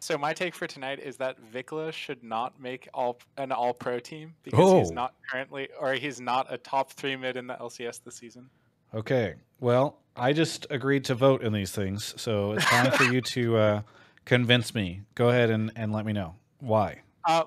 So 0.00 0.16
my 0.16 0.32
take 0.32 0.54
for 0.54 0.66
tonight 0.66 1.00
is 1.00 1.16
that 1.16 1.38
Vicla 1.40 1.90
should 1.90 2.22
not 2.22 2.60
make 2.60 2.88
all 2.94 3.18
an 3.36 3.50
All 3.50 3.74
Pro 3.74 3.98
team 3.98 4.34
because 4.44 4.72
he's 4.80 4.90
Oh. 4.92 4.94
not 4.94 5.14
currently, 5.30 5.68
or 5.80 5.94
he's 5.94 6.20
not 6.20 6.46
a 6.52 6.56
top 6.58 6.92
three 6.92 7.16
mid 7.16 7.36
in 7.36 7.46
the 7.46 7.54
LCS 7.54 7.98
this 8.04 8.14
season. 8.16 8.48
Okay. 8.94 9.34
Well, 9.60 9.98
I 10.16 10.32
just 10.32 10.66
agreed 10.70 11.04
to 11.06 11.14
vote 11.14 11.42
in 11.42 11.52
these 11.52 11.72
things, 11.72 12.14
so 12.20 12.52
it's 12.52 12.64
time 12.66 12.92
for 12.92 13.04
you 13.04 13.20
to 13.20 13.56
uh, 13.56 13.82
convince 14.28 14.74
me. 14.74 15.00
Go 15.14 15.30
ahead 15.30 15.50
and, 15.50 15.72
and 15.74 15.90
let 15.92 16.04
me 16.04 16.12
know 16.12 16.36
why. 16.60 17.00
Uh, 17.26 17.44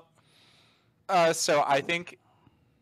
uh, 1.08 1.32
so 1.32 1.62
I 1.66 1.80
think 1.80 2.18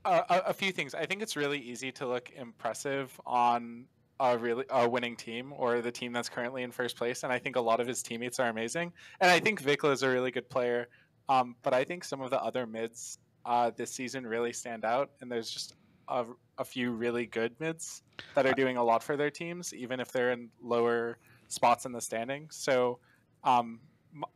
a, 0.04 0.24
a, 0.28 0.42
a 0.46 0.52
few 0.54 0.72
things. 0.72 0.94
I 0.94 1.04
think 1.04 1.22
it's 1.22 1.36
really 1.36 1.58
easy 1.58 1.92
to 1.92 2.06
look 2.06 2.32
impressive 2.34 3.18
on 3.26 3.84
a 4.18 4.36
really 4.36 4.64
a 4.70 4.88
winning 4.88 5.16
team 5.16 5.52
or 5.54 5.80
the 5.82 5.92
team 5.92 6.12
that's 6.12 6.28
currently 6.28 6.62
in 6.62 6.70
first 6.70 6.96
place, 6.96 7.22
and 7.24 7.32
I 7.32 7.38
think 7.38 7.56
a 7.56 7.60
lot 7.60 7.78
of 7.78 7.86
his 7.86 8.02
teammates 8.02 8.40
are 8.40 8.48
amazing. 8.48 8.92
And 9.20 9.30
I 9.30 9.38
think 9.38 9.60
Vicla 9.60 9.90
is 9.90 10.02
a 10.02 10.08
really 10.08 10.30
good 10.30 10.48
player, 10.48 10.88
um, 11.28 11.54
but 11.62 11.74
I 11.74 11.84
think 11.84 12.02
some 12.04 12.22
of 12.22 12.30
the 12.30 12.42
other 12.42 12.66
mids 12.66 13.18
uh, 13.44 13.70
this 13.76 13.90
season 13.90 14.26
really 14.26 14.52
stand 14.52 14.84
out, 14.84 15.10
and 15.20 15.30
there's 15.30 15.50
just 15.50 15.74
a, 16.08 16.24
a 16.58 16.64
few 16.64 16.90
really 16.90 17.26
good 17.26 17.54
mids 17.60 18.02
that 18.34 18.46
are 18.46 18.52
doing 18.52 18.78
a 18.78 18.84
lot 18.84 19.02
for 19.02 19.16
their 19.16 19.30
teams, 19.30 19.74
even 19.74 20.00
if 20.00 20.10
they're 20.10 20.32
in 20.32 20.48
lower 20.62 21.18
spots 21.48 21.84
in 21.84 21.92
the 21.92 22.00
standings. 22.00 22.56
So, 22.56 22.98
um, 23.44 23.80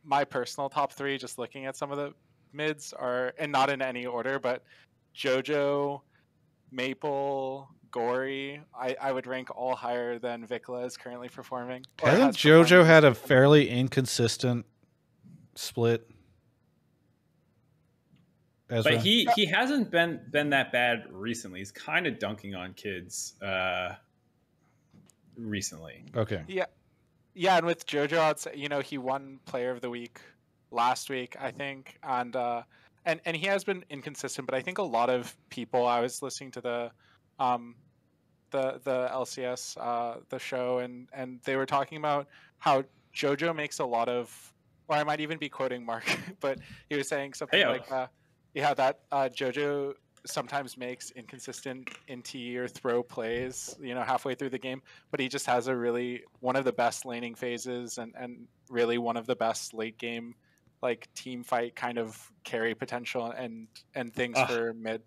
my 0.03 0.23
personal 0.23 0.69
top 0.69 0.93
three, 0.93 1.17
just 1.17 1.37
looking 1.37 1.65
at 1.65 1.75
some 1.75 1.91
of 1.91 1.97
the 1.97 2.13
mids, 2.53 2.93
are 2.93 3.33
and 3.37 3.51
not 3.51 3.69
in 3.69 3.81
any 3.81 4.05
order, 4.05 4.39
but 4.39 4.63
JoJo, 5.15 6.01
Maple, 6.71 7.69
Gori. 7.91 8.61
I, 8.77 8.95
I 9.01 9.11
would 9.11 9.27
rank 9.27 9.55
all 9.55 9.75
higher 9.75 10.19
than 10.19 10.45
Vicla 10.45 10.85
is 10.85 10.97
currently 10.97 11.29
performing. 11.29 11.85
or 12.01 12.09
Hasn't 12.09 12.35
has 12.35 12.37
performed 12.37 12.67
JoJo 12.67 12.85
had 12.85 13.03
a 13.03 13.13
fairly 13.13 13.69
inconsistent 13.69 14.65
split? 15.55 16.09
Ezra? 18.69 18.93
But 18.93 19.01
he 19.01 19.27
he 19.35 19.45
hasn't 19.45 19.91
been 19.91 20.19
been 20.31 20.49
that 20.49 20.71
bad 20.71 21.05
recently. 21.11 21.59
He's 21.59 21.71
kind 21.71 22.07
of 22.07 22.17
dunking 22.19 22.55
on 22.55 22.73
kids 22.73 23.35
uh, 23.41 23.93
recently. 25.37 26.03
okay. 26.15 26.43
Yeah, 26.47 26.65
yeah, 27.35 27.57
and 27.57 27.65
with 27.65 27.85
JoJo, 27.85 28.17
I'd 28.17 28.57
you 28.57 28.69
know 28.69 28.79
he 28.79 28.97
won 28.97 29.39
Player 29.45 29.71
of 29.71 29.81
the 29.81 29.89
Week 29.89 30.19
last 30.71 31.09
week, 31.09 31.35
I 31.39 31.51
think, 31.51 31.97
and 32.01 32.35
uh, 32.35 32.63
and 33.05 33.19
and 33.25 33.35
he 33.35 33.45
has 33.47 33.63
been 33.63 33.83
inconsistent. 33.89 34.47
But 34.47 34.55
I 34.55 34.61
think 34.61 34.77
a 34.77 34.83
lot 34.83 35.09
of 35.09 35.35
people. 35.49 35.85
I 35.85 35.99
was 35.99 36.21
listening 36.21 36.51
to 36.51 36.61
the 36.61 36.91
um, 37.37 37.75
the 38.51 38.79
the 38.83 39.09
LCS 39.11 39.77
uh, 39.79 40.19
the 40.29 40.39
show, 40.39 40.79
and 40.79 41.09
and 41.13 41.39
they 41.43 41.57
were 41.57 41.65
talking 41.65 41.97
about 41.97 42.27
how 42.57 42.83
JoJo 43.13 43.55
makes 43.55 43.79
a 43.79 43.85
lot 43.85 44.09
of, 44.09 44.53
or 44.87 44.95
I 44.95 45.03
might 45.03 45.19
even 45.19 45.37
be 45.37 45.49
quoting 45.49 45.85
Mark, 45.85 46.05
but 46.39 46.59
he 46.89 46.95
was 46.95 47.07
saying 47.07 47.33
something 47.33 47.59
Heyo. 47.59 47.69
like, 47.69 47.91
uh, 47.91 48.07
yeah, 48.53 48.73
that 48.73 49.01
uh, 49.11 49.29
JoJo 49.31 49.93
sometimes 50.25 50.77
makes 50.77 51.11
inconsistent 51.11 51.89
NT 52.11 52.35
or 52.55 52.67
throw 52.67 53.03
plays, 53.03 53.75
you 53.79 53.95
know, 53.95 54.01
halfway 54.01 54.35
through 54.35 54.49
the 54.49 54.59
game, 54.59 54.81
but 55.11 55.19
he 55.19 55.27
just 55.27 55.45
has 55.45 55.67
a 55.67 55.75
really 55.75 56.23
one 56.39 56.55
of 56.55 56.65
the 56.65 56.73
best 56.73 57.05
laning 57.05 57.35
phases 57.35 57.97
and 57.97 58.13
and 58.17 58.47
really 58.69 58.97
one 58.97 59.17
of 59.17 59.25
the 59.25 59.35
best 59.35 59.73
late 59.73 59.97
game 59.97 60.35
like 60.81 61.07
team 61.15 61.43
fight 61.43 61.75
kind 61.75 61.97
of 61.97 62.31
carry 62.43 62.75
potential 62.75 63.31
and 63.31 63.67
and 63.95 64.13
things 64.13 64.37
Ugh. 64.37 64.49
for 64.49 64.73
mid. 64.73 65.01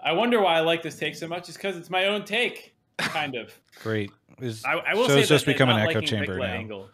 I 0.00 0.12
wonder 0.12 0.40
why 0.40 0.56
I 0.56 0.60
like 0.60 0.82
this 0.82 0.98
take 0.98 1.14
so 1.14 1.26
much. 1.26 1.48
Is 1.48 1.56
because 1.56 1.76
it's 1.76 1.90
my 1.90 2.06
own 2.06 2.24
take, 2.24 2.74
kind 2.98 3.34
of. 3.36 3.58
Great. 3.82 4.10
Is, 4.40 4.64
I, 4.64 4.72
I 4.72 4.94
will 4.94 5.06
Show's 5.06 5.22
say 5.22 5.34
just 5.34 5.46
become 5.46 5.70
an 5.70 5.78
echo 5.78 6.00
chamber 6.00 6.34
Vicla 6.34 6.46
now. 6.48 6.52
Angle. 6.52 6.88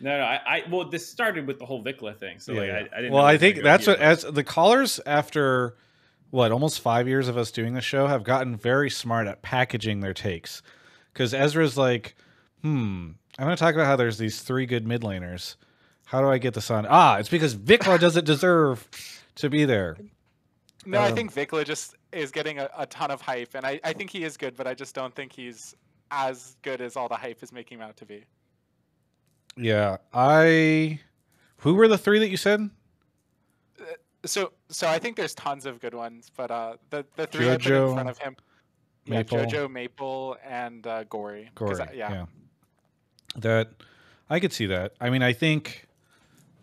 No, 0.00 0.18
no. 0.18 0.24
I, 0.24 0.40
I 0.46 0.62
well, 0.70 0.88
this 0.88 1.06
started 1.06 1.46
with 1.46 1.58
the 1.58 1.66
whole 1.66 1.82
Vicla 1.82 2.14
thing. 2.14 2.38
So 2.38 2.54
like, 2.54 2.70
I. 2.70 2.78
I 2.78 2.80
didn't. 3.02 3.12
well, 3.12 3.22
know 3.22 3.28
I 3.28 3.36
think 3.36 3.62
that's 3.62 3.84
here, 3.84 3.94
what 3.94 4.00
but- 4.00 4.06
as 4.06 4.22
the 4.22 4.44
callers 4.44 5.00
after 5.04 5.76
what 6.32 6.50
almost 6.50 6.80
five 6.80 7.06
years 7.06 7.28
of 7.28 7.36
us 7.36 7.52
doing 7.52 7.74
the 7.74 7.82
show 7.82 8.06
have 8.06 8.24
gotten 8.24 8.56
very 8.56 8.88
smart 8.88 9.26
at 9.26 9.42
packaging 9.42 10.00
their 10.00 10.14
takes. 10.14 10.62
Because 11.12 11.34
Ezra's 11.34 11.76
like, 11.76 12.16
hmm, 12.62 13.10
I'm 13.38 13.44
going 13.44 13.54
to 13.54 13.60
talk 13.60 13.74
about 13.74 13.84
how 13.84 13.96
there's 13.96 14.16
these 14.16 14.40
three 14.40 14.64
good 14.64 14.86
mid 14.86 15.02
laners. 15.02 15.56
How 16.06 16.22
do 16.22 16.28
I 16.28 16.38
get 16.38 16.54
this 16.54 16.70
on? 16.70 16.86
Ah, 16.88 17.18
it's 17.18 17.28
because 17.28 17.52
Vicla 17.52 17.98
doesn't 17.98 18.24
deserve 18.24 18.88
to 19.34 19.50
be 19.50 19.66
there. 19.66 19.98
No, 20.86 21.00
I 21.00 21.10
Um, 21.10 21.14
think 21.14 21.32
Vicla 21.32 21.66
just 21.66 21.96
is 22.12 22.30
getting 22.30 22.58
a, 22.58 22.70
a 22.78 22.86
ton 22.86 23.10
of 23.10 23.20
hype, 23.20 23.50
and 23.54 23.66
I, 23.66 23.78
I 23.84 23.92
think 23.92 24.08
he 24.08 24.24
is 24.24 24.38
good, 24.38 24.56
but 24.56 24.66
I 24.66 24.72
just 24.72 24.94
don't 24.94 25.14
think 25.14 25.32
he's 25.32 25.74
as 26.10 26.56
good 26.62 26.80
as 26.80 26.96
all 26.96 27.08
the 27.08 27.14
hype 27.14 27.42
is 27.42 27.52
making 27.52 27.78
him 27.78 27.84
out 27.84 27.98
to 27.98 28.06
be. 28.06 28.24
Yeah, 29.54 29.98
I. 30.14 30.98
Who 31.58 31.74
were 31.74 31.88
the 31.88 31.98
three 31.98 32.18
that 32.20 32.30
you 32.30 32.38
said? 32.38 32.70
So 34.24 34.52
so 34.68 34.86
I 34.88 34.98
think 34.98 35.16
there's 35.16 35.34
tons 35.34 35.66
of 35.66 35.80
good 35.80 35.94
ones, 35.94 36.30
but 36.36 36.50
uh, 36.50 36.76
the 36.90 37.04
the 37.16 37.26
three 37.26 37.50
I 37.50 37.56
put 37.56 37.66
in 37.66 37.72
Jojo, 37.72 37.92
front 37.94 38.08
of 38.08 38.18
him, 38.18 38.36
Maple. 39.06 39.38
yeah, 39.38 39.44
Jojo, 39.46 39.70
Maple, 39.70 40.36
and 40.44 40.86
uh, 40.86 41.04
Gori. 41.04 41.50
Gori. 41.54 41.80
I- 41.80 41.92
yeah. 41.92 42.26
That 43.36 43.70
I 44.30 44.38
could 44.40 44.52
see 44.52 44.66
that. 44.66 44.92
I 45.00 45.10
mean, 45.10 45.22
I 45.22 45.32
think 45.32 45.86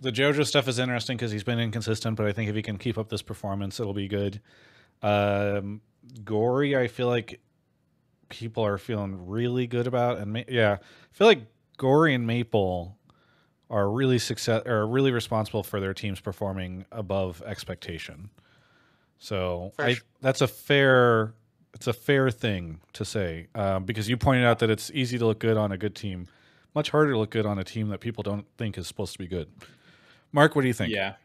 the 0.02 0.12
JoJo 0.12 0.46
stuff 0.46 0.68
is 0.68 0.80
interesting 0.80 1.18
because 1.18 1.32
he's 1.32 1.44
been 1.44 1.60
inconsistent, 1.60 2.16
but 2.16 2.26
I 2.26 2.32
think 2.32 2.50
if 2.50 2.56
he 2.56 2.62
can 2.62 2.78
keep 2.78 2.98
up 2.98 3.10
this 3.10 3.22
performance, 3.22 3.80
it'll 3.80 3.94
be 3.94 4.08
good. 4.08 4.40
Um, 5.02 5.82
Gori, 6.24 6.78
I 6.78 6.88
feel 6.88 7.08
like 7.08 7.42
people 8.30 8.64
are 8.66 8.78
feeling 8.78 9.28
really 9.28 9.66
good 9.68 9.88
about, 9.88 10.20
and 10.20 10.32
Ma- 10.32 10.44
yeah, 10.48 10.74
I 10.82 11.14
feel 11.18 11.28
like 11.28 11.42
Gori 11.78 12.14
and 12.14 12.26
Maple 12.28 12.98
are 13.70 13.90
really 13.90 14.20
success 14.20 14.66
are 14.66 14.88
really 14.88 15.12
responsible 15.12 15.64
for 15.64 15.80
their 15.80 15.94
teams 15.94 16.20
performing 16.20 16.86
above 16.92 17.42
expectation. 17.46 18.30
So 19.20 19.74
I, 19.78 19.94
sure. 19.94 20.04
that's 20.22 20.42
a 20.42 20.48
fair 20.48 21.34
it's 21.74 21.88
a 21.88 21.94
fair 21.94 22.32
thing 22.32 22.80
to 22.94 23.06
say 23.06 23.48
um, 23.56 23.86
because 23.86 24.10
you 24.10 24.18
pointed 24.18 24.46
out 24.46 24.60
that 24.60 24.70
it's 24.70 24.90
easy 24.92 25.18
to 25.18 25.26
look 25.26 25.40
good 25.40 25.58
on 25.58 25.72
a 25.72 25.78
good 25.78 25.96
team, 25.96 26.28
much 26.74 26.90
harder 26.90 27.12
to 27.12 27.18
look 27.18 27.30
good 27.30 27.46
on 27.46 27.60
a 27.60 27.64
team 27.64 27.90
that 27.90 28.00
people 28.00 28.24
don't 28.24 28.46
think 28.58 28.78
is 28.78 28.88
supposed 28.88 29.14
to 29.14 29.20
be 29.20 29.28
good. 29.28 29.50
Mark, 30.32 30.56
what 30.56 30.64
do 30.64 30.68
you 30.68 30.74
think? 30.74 30.92
Yeah. 30.92 31.16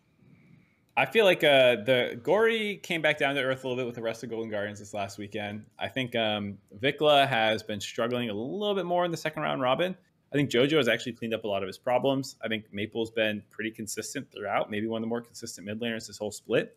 I 0.97 1.07
feel 1.07 1.25
like 1.25 1.43
uh, 1.43 1.77
the 1.85 2.21
Gori 2.23 2.77
came 2.77 3.03
back 3.03 3.19
down 3.19 3.35
to 3.35 3.43
earth 3.43 3.65
a 3.65 3.69
little 3.69 3.77
bit 3.77 3.87
with 3.87 3.97
the 3.97 4.03
rest 4.03 4.23
of 4.23 4.31
Golden 4.31 4.49
Guardians 4.49 4.79
this 4.79 4.95
last 4.95 5.19
weekend. 5.19 5.65
I 5.77 5.89
think 5.89 6.15
um, 6.15 6.57
Vicla 6.73 7.27
has 7.27 7.65
been 7.65 7.81
struggling 7.81 8.31
a 8.31 8.35
little 8.35 8.77
bit 8.77 8.87
more 8.87 9.05
in 9.05 9.11
the 9.11 9.17
second 9.17 9.43
round 9.43 9.61
robin. 9.61 9.97
I 10.35 10.37
think 10.37 10.51
JoJo 10.51 10.79
has 10.79 10.89
actually 10.89 11.13
cleaned 11.13 11.33
up 11.33 11.45
a 11.45 11.47
lot 11.47 11.63
of 11.63 11.69
his 11.69 11.79
problems. 11.79 12.35
I 12.43 12.49
think 12.49 12.65
Maple's 12.73 13.13
been 13.13 13.41
pretty 13.51 13.71
consistent 13.71 14.27
throughout, 14.33 14.69
maybe 14.69 14.89
one 14.89 14.99
of 14.99 15.03
the 15.03 15.09
more 15.09 15.21
consistent 15.21 15.65
mid 15.65 15.81
laners 15.81 16.09
this 16.09 16.19
whole 16.19 16.33
split. 16.33 16.77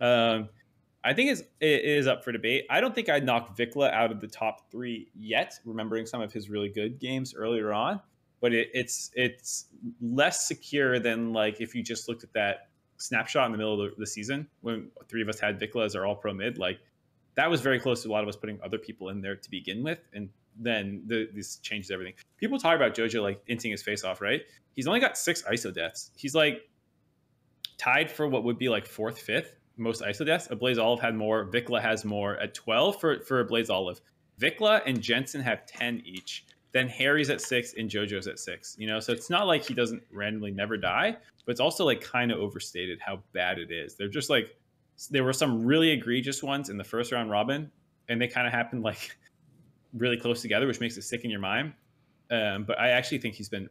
Um, 0.00 0.48
I 1.02 1.12
think 1.12 1.32
it's, 1.32 1.40
it 1.58 1.84
is 1.84 2.06
up 2.06 2.22
for 2.22 2.30
debate. 2.30 2.64
I 2.70 2.80
don't 2.80 2.94
think 2.94 3.08
I'd 3.08 3.24
knock 3.24 3.56
Vicla 3.56 3.90
out 3.90 4.12
of 4.12 4.20
the 4.20 4.28
top 4.28 4.70
three 4.70 5.08
yet, 5.16 5.58
remembering 5.64 6.06
some 6.06 6.20
of 6.20 6.32
his 6.32 6.48
really 6.48 6.68
good 6.68 7.00
games 7.00 7.34
earlier 7.34 7.72
on. 7.72 8.00
But 8.40 8.52
it, 8.52 8.68
it's 8.72 9.10
it's 9.14 9.66
less 10.00 10.46
secure 10.46 11.00
than 11.00 11.32
like 11.32 11.60
if 11.60 11.74
you 11.74 11.82
just 11.82 12.08
looked 12.08 12.22
at 12.22 12.32
that 12.34 12.68
snapshot 12.98 13.46
in 13.46 13.52
the 13.52 13.58
middle 13.58 13.82
of 13.82 13.90
the, 13.90 13.96
the 13.98 14.06
season 14.06 14.46
when 14.60 14.90
three 15.08 15.22
of 15.22 15.28
us 15.28 15.40
had 15.40 15.58
Vicla 15.58 15.84
as 15.84 15.96
our 15.96 16.06
all 16.06 16.14
pro 16.14 16.34
mid. 16.34 16.58
Like 16.58 16.78
that 17.34 17.50
was 17.50 17.60
very 17.60 17.80
close 17.80 18.02
to 18.04 18.08
a 18.08 18.12
lot 18.12 18.22
of 18.22 18.28
us 18.28 18.36
putting 18.36 18.60
other 18.62 18.78
people 18.78 19.08
in 19.08 19.20
there 19.20 19.34
to 19.34 19.50
begin 19.50 19.82
with, 19.82 19.98
and 20.12 20.28
then 20.58 21.02
the, 21.06 21.28
this 21.34 21.56
changes 21.56 21.90
everything. 21.90 22.14
People 22.36 22.58
talk 22.58 22.76
about 22.76 22.94
JoJo 22.94 23.22
like 23.22 23.44
inting 23.46 23.70
his 23.70 23.82
face 23.82 24.04
off, 24.04 24.20
right? 24.20 24.42
He's 24.74 24.86
only 24.86 25.00
got 25.00 25.18
six 25.18 25.42
ISO 25.42 25.72
deaths. 25.72 26.10
He's 26.16 26.34
like 26.34 26.68
tied 27.78 28.10
for 28.10 28.28
what 28.28 28.44
would 28.44 28.58
be 28.58 28.68
like 28.68 28.86
fourth, 28.86 29.18
fifth 29.18 29.56
most 29.76 30.02
ISO 30.02 30.24
deaths. 30.24 30.48
Ablazeolive 30.48 31.00
had 31.00 31.14
more. 31.14 31.44
Vicla 31.44 31.80
has 31.80 32.04
more 32.04 32.36
at 32.36 32.54
12 32.54 33.00
for, 33.00 33.20
for 33.20 33.40
a 33.40 33.44
Blaze 33.44 33.70
Olive. 33.70 34.00
Vicla 34.38 34.82
and 34.86 35.00
Jensen 35.00 35.40
have 35.40 35.66
10 35.66 36.02
each. 36.04 36.46
Then 36.72 36.88
Haeri's 36.88 37.28
at 37.28 37.40
six 37.40 37.74
and 37.76 37.90
JoJo's 37.90 38.26
at 38.26 38.38
six. 38.38 38.76
You 38.78 38.86
know, 38.86 38.98
so 38.98 39.12
it's 39.12 39.28
not 39.28 39.46
like 39.46 39.64
he 39.64 39.74
doesn't 39.74 40.02
randomly 40.10 40.50
never 40.50 40.76
die, 40.76 41.16
but 41.44 41.52
it's 41.52 41.60
also 41.60 41.84
like 41.84 42.00
kind 42.00 42.32
of 42.32 42.38
overstated 42.38 42.98
how 43.00 43.22
bad 43.32 43.58
it 43.58 43.70
is. 43.70 43.94
They're 43.94 44.08
just 44.08 44.30
like 44.30 44.56
there 45.10 45.24
were 45.24 45.32
some 45.32 45.64
really 45.64 45.90
egregious 45.90 46.42
ones 46.42 46.70
in 46.70 46.78
the 46.78 46.84
first 46.84 47.12
round 47.12 47.30
robin, 47.30 47.70
and 48.08 48.20
they 48.20 48.28
kind 48.28 48.46
of 48.46 48.52
happened 48.52 48.82
like 48.82 49.16
really 49.96 50.16
close 50.16 50.42
together, 50.42 50.66
which 50.66 50.80
makes 50.80 50.96
it 50.96 51.02
sick 51.02 51.24
in 51.24 51.30
your 51.30 51.40
mind. 51.40 51.74
Um, 52.30 52.64
but 52.64 52.78
I 52.78 52.90
actually 52.90 53.18
think 53.18 53.34
he's 53.34 53.48
been 53.48 53.68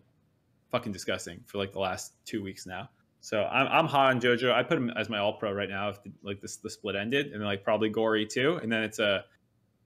fucking 0.70 0.92
disgusting 0.92 1.42
for 1.46 1.58
like 1.58 1.72
the 1.74 1.80
last 1.80 2.14
two 2.26 2.44
weeks 2.44 2.66
now. 2.66 2.90
So 3.20 3.44
I'm, 3.44 3.68
I'm 3.68 3.88
hot 3.88 4.12
on 4.12 4.20
JoJo. 4.20 4.52
I 4.52 4.64
put 4.64 4.78
him 4.78 4.90
as 4.92 5.10
my 5.10 5.20
all 5.20 5.34
pro 5.34 5.52
right 5.52 5.70
now 5.70 5.90
if 5.90 6.02
the, 6.04 6.12
like 6.24 6.42
this 6.42 6.58
the 6.58 6.70
split 6.70 6.96
ended, 6.96 7.28
and 7.28 7.36
then 7.36 7.44
like 7.44 7.64
probably 7.64 7.90
Gori 7.90 8.26
too, 8.26 8.60
and 8.62 8.72
then 8.72 8.84
it's 8.84 9.00
a 9.00 9.26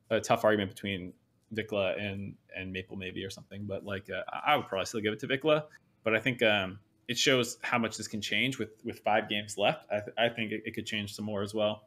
a 0.09 0.21
tough 0.21 0.45
argument 0.45 0.71
between 0.71 1.13
Vicla 1.51 1.95
and 1.95 2.35
and 2.55 2.71
Maple 2.71 2.95
maybe 2.95 3.23
or 3.25 3.29
something. 3.29 3.65
But 3.65 3.83
like 3.83 4.09
uh, 4.09 4.23
I 4.45 4.55
would 4.55 4.67
probably 4.67 4.85
still 4.85 5.01
give 5.01 5.11
it 5.11 5.19
to 5.19 5.27
Vicla, 5.27 5.65
but 6.03 6.15
I 6.15 6.19
think 6.19 6.41
um, 6.43 6.79
it 7.07 7.17
shows 7.17 7.57
how 7.61 7.77
much 7.77 7.97
this 7.97 8.07
can 8.07 8.21
change 8.21 8.57
with 8.57 8.69
with 8.85 8.99
five 8.99 9.27
games 9.27 9.57
left. 9.57 9.85
I, 9.91 9.99
th- 9.99 10.15
I 10.17 10.29
think 10.29 10.53
it, 10.53 10.63
it 10.65 10.73
could 10.73 10.85
change 10.85 11.13
some 11.13 11.25
more 11.25 11.41
as 11.41 11.53
well. 11.53 11.83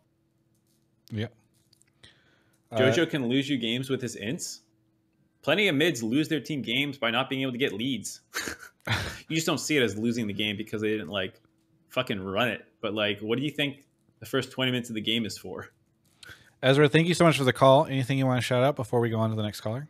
Uh, 1.24 1.28
JoJo 2.73 3.09
can 3.09 3.29
lose 3.29 3.49
you 3.49 3.57
games 3.57 3.89
with 3.89 4.03
his 4.03 4.16
ints. 4.16 4.61
Plenty 5.43 5.69
of 5.69 5.77
mids 5.77 6.03
lose 6.03 6.29
their 6.29 6.41
team 6.41 6.62
games 6.62 6.99
by 6.99 7.11
not 7.11 7.31
being 7.31 7.43
able 7.43 7.53
to 7.53 7.59
get 7.59 7.73
leads. 7.73 8.21
you 9.29 9.37
just 9.37 9.47
don't 9.47 9.59
see 9.59 9.77
it 9.77 9.83
as 9.83 9.97
losing 9.97 10.27
the 10.27 10.33
game 10.33 10.57
because 10.57 10.83
they 10.83 10.91
didn't 10.91 11.09
like 11.09 11.41
fucking 11.89 12.21
run 12.21 12.49
it. 12.49 12.64
But 12.81 12.95
like, 12.95 13.21
what 13.21 13.39
do 13.39 13.45
you 13.45 13.51
think 13.51 13.85
the 14.21 14.27
first 14.27 14.51
20 14.51 14.71
minutes 14.71 14.91
of 14.91 14.95
the 14.95 15.01
game 15.01 15.25
is 15.25 15.39
for? 15.39 15.69
Ezra, 16.62 16.89
thank 16.89 17.07
you 17.07 17.14
so 17.14 17.25
much 17.25 17.39
for 17.39 17.45
the 17.45 17.53
call. 17.53 17.87
Anything 17.87 18.19
you 18.19 18.27
want 18.27 18.39
to 18.39 18.45
shout 18.45 18.62
out 18.62 18.77
before 18.77 19.01
we 19.01 19.11
go 19.11 19.19
on 19.19 19.31
to 19.31 19.37
the 19.37 19.43
next 19.43 19.61
caller? 19.61 19.89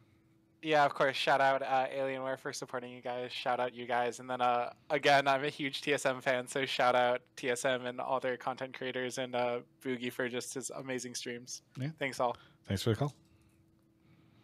Yeah, 0.61 0.85
of 0.85 0.93
course. 0.93 1.17
Shout 1.17 1.41
out 1.41 1.63
uh, 1.63 1.87
Alienware 1.87 2.39
for 2.39 2.53
supporting 2.53 2.93
you 2.93 3.01
guys. 3.01 3.33
Shout 3.33 3.61
out 3.61 3.75
you 3.75 3.87
guys. 3.87 4.19
And 4.19 4.29
then 4.29 4.41
uh, 4.41 4.73
again, 4.91 5.29
I'm 5.29 5.45
a 5.45 5.49
huge 5.49 5.83
TSM 5.83 6.23
fan, 6.23 6.49
so 6.49 6.67
shout 6.67 6.95
out 6.95 7.23
TSM 7.37 7.87
and 7.87 8.01
all 8.01 8.19
their 8.21 8.37
content 8.37 8.77
creators 8.77 9.19
and 9.19 9.35
uh, 9.35 9.61
Boogie 9.83 10.13
for 10.13 10.29
just 10.29 10.55
his 10.55 10.71
amazing 10.71 11.15
streams. 11.15 11.63
Yeah. 11.79 11.89
Thanks 11.99 12.19
all. 12.19 12.37
Thanks 12.69 12.83
for 12.83 12.91
the 12.91 12.97
call. 12.97 13.15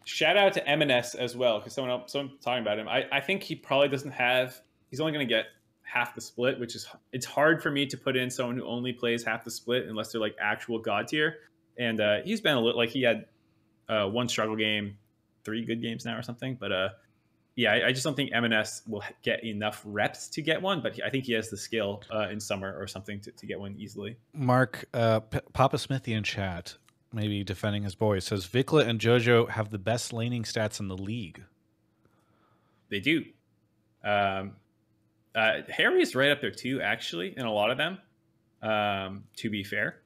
Shout 0.07 0.37
out 0.37 0.53
to 0.55 0.61
EMENES 0.69 1.15
as 1.15 1.37
well, 1.37 1.59
because 1.59 1.75
someone 1.75 1.91
else, 1.91 2.13
someone 2.13 2.37
talking 2.43 2.63
about 2.63 2.79
him. 2.79 2.89
I, 2.89 3.05
I 3.13 3.21
think 3.21 3.43
he 3.43 3.55
probably 3.55 3.89
doesn't 3.89 4.11
have. 4.11 4.61
He's 4.91 5.01
only 5.01 5.13
going 5.13 5.27
to 5.27 5.33
get 5.33 5.47
half 5.83 6.15
the 6.15 6.21
split, 6.21 6.59
which 6.59 6.75
is 6.75 6.87
it's 7.13 7.27
hard 7.27 7.63
for 7.63 7.71
me 7.71 7.87
to 7.87 7.97
put 7.97 8.17
in 8.17 8.31
someone 8.31 8.57
who 8.57 8.67
only 8.67 8.93
plays 8.93 9.25
half 9.25 9.45
the 9.45 9.51
split 9.51 9.87
unless 9.87 10.13
they're 10.13 10.21
like 10.21 10.37
actual 10.41 10.79
god 10.79 11.09
tier. 11.09 11.37
And 11.79 12.01
uh, 12.01 12.17
he's 12.25 12.41
been 12.41 12.57
a 12.57 12.61
little 12.61 12.79
like 12.79 12.91
he 12.91 13.03
had 13.03 13.27
uh, 13.89 14.07
one 14.09 14.29
struggle 14.29 14.57
game, 14.57 14.97
three 15.45 15.65
good 15.65 15.81
games 15.81 16.05
now 16.05 16.19
or 16.19 16.23
something. 16.23 16.57
But 16.59 16.73
uh, 16.73 16.89
yeah, 17.57 17.73
I, 17.73 17.89
I 17.89 17.93
just 17.93 18.05
don't 18.05 18.15
think 18.15 18.33
EMENES 18.33 18.89
will 18.89 19.05
get 19.23 19.45
enough 19.45 19.83
reps 19.85 20.29
to 20.31 20.43
get 20.43 20.61
one. 20.61 20.83
But 20.83 20.99
I 21.05 21.11
think 21.11 21.25
he 21.25 21.33
has 21.35 21.51
the 21.51 21.57
skill 21.57 22.03
uh, 22.13 22.29
in 22.29 22.41
summer 22.41 22.77
or 22.79 22.87
something 22.87 23.21
to, 23.21 23.33
to 23.33 23.47
get 23.47 23.61
one 23.61 23.75
easily. 23.79 24.17
Mark, 24.33 24.85
uh, 24.93 25.21
P- 25.21 25.41
Papa 25.53 25.79
Smithy 25.79 26.15
in 26.15 26.25
chat, 26.25 26.77
maybe 27.15 27.43
defending 27.45 27.83
his 27.85 27.95
boy, 27.95 28.19
says 28.19 28.45
Vicla 28.47 28.85
and 28.85 29.01
JoJo 29.01 29.51
have 29.51 29.71
the 29.71 29.79
best 29.79 30.13
laning 30.13 30.43
stats 30.43 30.81
in 30.81 30.89
the 30.89 30.97
league. 30.97 31.43
They 32.91 33.01
do. 33.01 33.25
Um, 34.03 34.53
uh, 35.35 35.63
Haeri 35.69 36.01
is 36.03 36.15
right 36.15 36.31
up 36.31 36.41
there 36.41 36.51
too, 36.51 36.81
actually, 36.81 37.37
in 37.37 37.45
a 37.47 37.53
lot 37.53 37.71
of 37.71 37.79
them. 37.79 37.99
Um, 38.63 39.25
to 39.37 39.51
be 39.51 39.63
fair, 39.63 40.01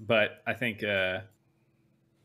but 0.00 0.42
I 0.46 0.52
think 0.54 0.82
uh, 0.82 1.20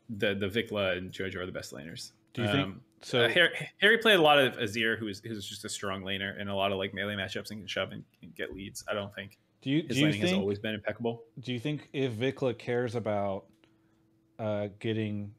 the 0.10 0.34
the 0.34 0.48
Vicla 0.50 0.94
and 0.94 1.12
Jojo 1.12 1.36
are 1.38 1.46
the 1.46 1.52
best 1.52 1.74
laners. 1.74 2.12
Do 2.34 2.42
you 2.42 2.48
think 2.48 2.66
Um, 2.66 2.82
so? 3.02 3.26
uh, 3.26 3.30
Haeri, 3.30 3.50
Haeri 3.82 4.02
played 4.02 4.18
a 4.18 4.22
lot 4.22 4.40
of 4.40 4.54
Azir, 4.58 4.98
who 4.98 5.08
is 5.08 5.22
who's 5.24 5.48
just 5.48 5.66
a 5.66 5.70
strong 5.70 6.02
laner, 6.02 6.40
and 6.40 6.50
a 6.50 6.56
lot 6.56 6.72
of 6.72 6.80
like 6.80 6.94
melee 6.96 7.14
matchups 7.16 7.52
and 7.52 7.60
can 7.60 7.68
shove 7.68 7.92
and, 7.92 8.04
and 8.24 8.34
get 8.36 8.52
leads. 8.54 8.84
I 8.90 8.94
don't 8.96 9.14
think 9.14 9.38
do 9.62 9.70
you 9.70 9.84
his 9.88 9.98
do 9.98 10.00
you 10.00 10.06
laning 10.08 10.22
has 10.22 10.34
always 10.34 10.58
been 10.58 10.74
impeccable. 10.74 11.22
do 11.42 11.54
you 11.54 11.60
think 11.60 11.88
if 11.94 12.14
Vicla 12.14 12.54
cares 12.56 12.96
about 12.96 13.46
uh, 14.40 14.70
getting 14.80 15.34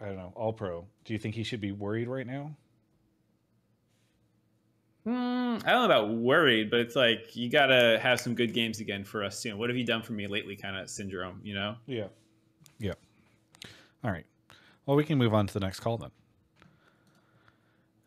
I 0.00 0.06
don't 0.06 0.16
know 0.16 0.32
all 0.34 0.52
pro, 0.52 0.86
do 1.04 1.12
you 1.12 1.18
think 1.18 1.34
he 1.34 1.42
should 1.42 1.60
be 1.60 1.72
worried 1.72 2.08
right 2.08 2.26
now? 2.26 2.56
Hmm, 5.04 5.58
I 5.64 5.72
don't 5.72 5.80
know 5.80 5.84
about 5.84 6.10
worried, 6.10 6.70
but 6.70 6.80
it's 6.80 6.96
like 6.96 7.34
you 7.34 7.50
gotta 7.50 7.98
have 8.00 8.20
some 8.20 8.34
good 8.34 8.54
games 8.54 8.80
again 8.80 9.04
for 9.04 9.24
us 9.24 9.38
soon. 9.38 9.58
What 9.58 9.68
have 9.68 9.76
you 9.76 9.84
done 9.84 10.02
for 10.02 10.12
me 10.12 10.26
lately? 10.26 10.56
Kind 10.56 10.76
of 10.76 10.88
syndrome, 10.88 11.40
you 11.42 11.54
know. 11.54 11.76
Yeah. 11.86 12.08
Yeah. 12.78 12.92
All 14.04 14.10
right. 14.10 14.24
Well, 14.86 14.96
we 14.96 15.04
can 15.04 15.18
move 15.18 15.34
on 15.34 15.46
to 15.46 15.54
the 15.54 15.60
next 15.60 15.80
call 15.80 15.98
then. 15.98 16.10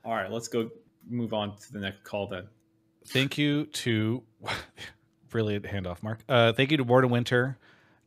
All 0.06 0.14
right, 0.14 0.32
let's 0.32 0.48
go 0.48 0.70
move 1.10 1.34
on 1.34 1.56
to 1.58 1.74
the 1.74 1.80
next 1.80 2.04
call 2.04 2.28
then. 2.28 2.48
Thank 3.08 3.38
you 3.38 3.66
to 3.66 4.24
brilliant 5.30 5.66
handoff, 5.66 6.02
Mark. 6.04 6.20
Uh, 6.28 6.54
thank 6.54 6.72
you 6.72 6.78
to 6.78 6.84
Warden 6.84 7.10
Winter, 7.10 7.58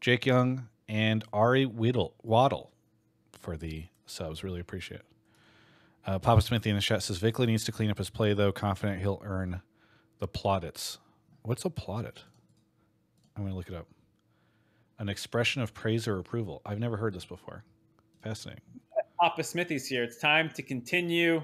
Jake 0.01 0.27
Young, 0.27 0.69
and 0.89 1.25
Ari 1.33 1.67
Whittle, 1.67 2.15
Waddle 2.23 2.73
for 3.33 3.57
the 3.57 3.87
subs. 4.07 4.45
Really 4.45 4.61
appreciate 4.61 5.01
it. 5.01 5.07
Uh, 6.07 6.19
Papa 6.19 6.41
Smithy 6.41 6.71
in 6.71 6.77
the 6.77 6.83
chat 6.83 7.03
says 7.03 7.19
Vicla 7.19 7.47
needs 7.47 7.65
to 7.65 7.73
clean 7.73 7.91
up 7.91 7.99
his 7.99 8.11
play 8.11 8.33
though. 8.33 8.53
Confident 8.53 9.01
he'll 9.01 9.21
earn 9.25 9.61
the 10.19 10.29
plaudits. 10.29 10.99
What's 11.43 11.65
a 11.65 11.71
plaudit? 11.71 12.19
I'm 13.37 13.43
gonna 13.43 13.57
look 13.57 13.69
it 13.69 13.75
up. 13.75 13.87
An 14.99 15.09
expression 15.09 15.63
of 15.63 15.75
praise 15.75 16.09
or 16.09 16.19
approval. 16.19 16.63
I've 16.65 16.79
never 16.79 16.97
heard 16.97 17.15
this 17.15 17.25
before. 17.25 17.65
Fascinating. 18.23 18.63
Papa 19.21 19.43
Smithy's 19.43 19.87
here. 19.87 20.05
It's 20.05 20.19
time 20.19 20.51
to 20.51 20.63
continue 20.63 21.43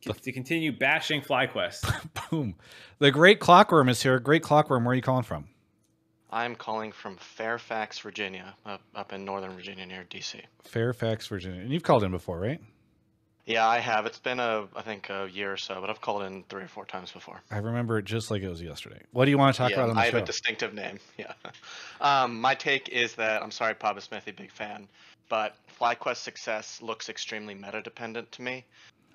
to 0.00 0.32
continue 0.32 0.72
bashing 0.72 1.20
FlyQuest. 1.20 2.30
Boom. 2.30 2.54
The 3.00 3.10
great 3.10 3.38
clockworm 3.38 3.90
is 3.90 4.02
here. 4.02 4.18
Great 4.18 4.42
clockworm. 4.42 4.84
Where 4.84 4.92
are 4.92 4.94
you 4.94 5.02
calling 5.02 5.24
from? 5.24 5.48
I'm 6.32 6.54
calling 6.54 6.92
from 6.92 7.16
Fairfax, 7.16 7.98
Virginia, 7.98 8.54
up, 8.64 8.80
up 8.94 9.12
in 9.12 9.24
northern 9.24 9.52
Virginia 9.52 9.84
near 9.86 10.04
DC. 10.08 10.40
Fairfax, 10.62 11.26
Virginia. 11.26 11.60
And 11.60 11.70
you've 11.70 11.82
called 11.82 12.04
in 12.04 12.12
before, 12.12 12.38
right? 12.38 12.60
Yeah, 13.46 13.66
I 13.66 13.78
have. 13.78 14.06
It's 14.06 14.20
been 14.20 14.38
a, 14.38 14.68
I 14.76 14.82
think, 14.82 15.10
a 15.10 15.28
year 15.28 15.52
or 15.52 15.56
so, 15.56 15.80
but 15.80 15.90
I've 15.90 16.00
called 16.00 16.22
in 16.22 16.44
three 16.44 16.62
or 16.62 16.68
four 16.68 16.84
times 16.84 17.10
before. 17.10 17.40
I 17.50 17.58
remember 17.58 17.98
it 17.98 18.04
just 18.04 18.30
like 18.30 18.42
it 18.42 18.48
was 18.48 18.62
yesterday. 18.62 19.00
What 19.10 19.24
do 19.24 19.32
you 19.32 19.38
want 19.38 19.56
to 19.56 19.58
talk 19.58 19.70
yeah, 19.70 19.78
about 19.78 19.90
on 19.90 19.96
the 19.96 20.02
I 20.02 20.04
have 20.04 20.14
a 20.14 20.22
distinctive 20.22 20.72
name. 20.72 20.98
Yeah. 21.18 21.32
Um, 22.00 22.40
my 22.40 22.54
take 22.54 22.88
is 22.88 23.14
that 23.16 23.42
I'm 23.42 23.50
sorry, 23.50 23.74
Papa 23.74 24.00
Smithy, 24.00 24.30
big 24.30 24.52
fan, 24.52 24.88
but 25.28 25.56
FlyQuest 25.80 26.16
success 26.16 26.80
looks 26.80 27.08
extremely 27.08 27.54
meta 27.54 27.82
dependent 27.82 28.30
to 28.32 28.42
me. 28.42 28.64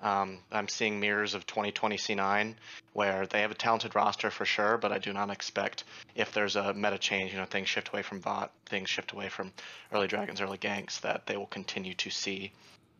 Um, 0.02 0.38
I'm 0.52 0.68
seeing 0.68 1.00
mirrors 1.00 1.34
of 1.34 1.46
2020 1.46 1.96
C9 1.96 2.54
where 2.92 3.26
they 3.26 3.40
have 3.40 3.50
a 3.50 3.54
talented 3.54 3.94
roster 3.94 4.30
for 4.30 4.44
sure, 4.44 4.76
but 4.78 4.92
I 4.92 4.98
do 4.98 5.12
not 5.12 5.30
expect 5.30 5.84
if 6.14 6.32
there's 6.32 6.56
a 6.56 6.74
meta 6.74 6.98
change, 6.98 7.32
you 7.32 7.38
know, 7.38 7.44
things 7.44 7.68
shift 7.68 7.88
away 7.88 8.02
from 8.02 8.20
bot, 8.20 8.52
things 8.66 8.90
shift 8.90 9.12
away 9.12 9.28
from 9.28 9.52
early 9.92 10.06
dragons, 10.06 10.40
early 10.40 10.58
ganks, 10.58 11.00
that 11.00 11.26
they 11.26 11.36
will 11.36 11.46
continue 11.46 11.94
to 11.94 12.10
see 12.10 12.52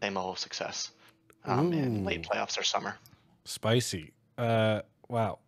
same 0.03 0.15
level 0.15 0.33
of 0.33 0.39
success 0.39 0.91
um, 1.45 1.73
in 1.73 2.05
late 2.05 2.23
playoffs 2.23 2.59
or 2.59 2.63
summer. 2.63 2.97
Spicy. 3.45 4.13
Uh, 4.37 4.83
wow. 5.09 5.39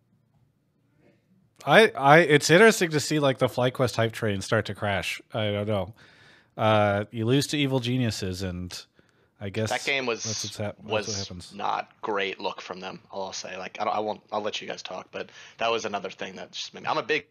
I, 1.65 1.89
I, 1.89 2.19
it's 2.19 2.49
interesting 2.49 2.89
to 2.91 2.99
see 2.99 3.19
like 3.19 3.39
the 3.39 3.47
FlyQuest 3.47 3.95
hype 3.95 4.13
train 4.13 4.41
start 4.41 4.65
to 4.67 4.75
crash. 4.75 5.21
I 5.33 5.51
don't 5.51 5.67
know. 5.67 5.93
Uh, 6.57 7.05
you 7.11 7.25
lose 7.25 7.47
to 7.47 7.57
evil 7.57 7.79
geniuses, 7.79 8.41
and 8.41 8.85
I 9.41 9.49
guess 9.49 9.69
That 9.69 9.85
game 9.85 10.05
was 10.05 10.55
hap- 10.57 10.79
was 10.83 11.53
not 11.53 11.91
great 12.01 12.39
look 12.39 12.59
from 12.61 12.79
them. 12.79 12.99
I'll 13.11 13.23
I'll 13.23 13.33
say 13.33 13.57
like 13.57 13.77
I, 13.79 13.85
don't, 13.85 13.95
I 13.95 13.99
won't 13.99 14.21
I'll 14.31 14.41
let 14.41 14.61
you 14.61 14.67
guys 14.67 14.81
talk, 14.83 15.07
but 15.11 15.29
that 15.59 15.71
was 15.71 15.85
another 15.85 16.09
thing 16.09 16.35
that 16.35 16.51
just 16.51 16.73
made 16.73 16.83
me. 16.83 16.89
I'm 16.89 16.97
a 16.97 17.03
big 17.03 17.25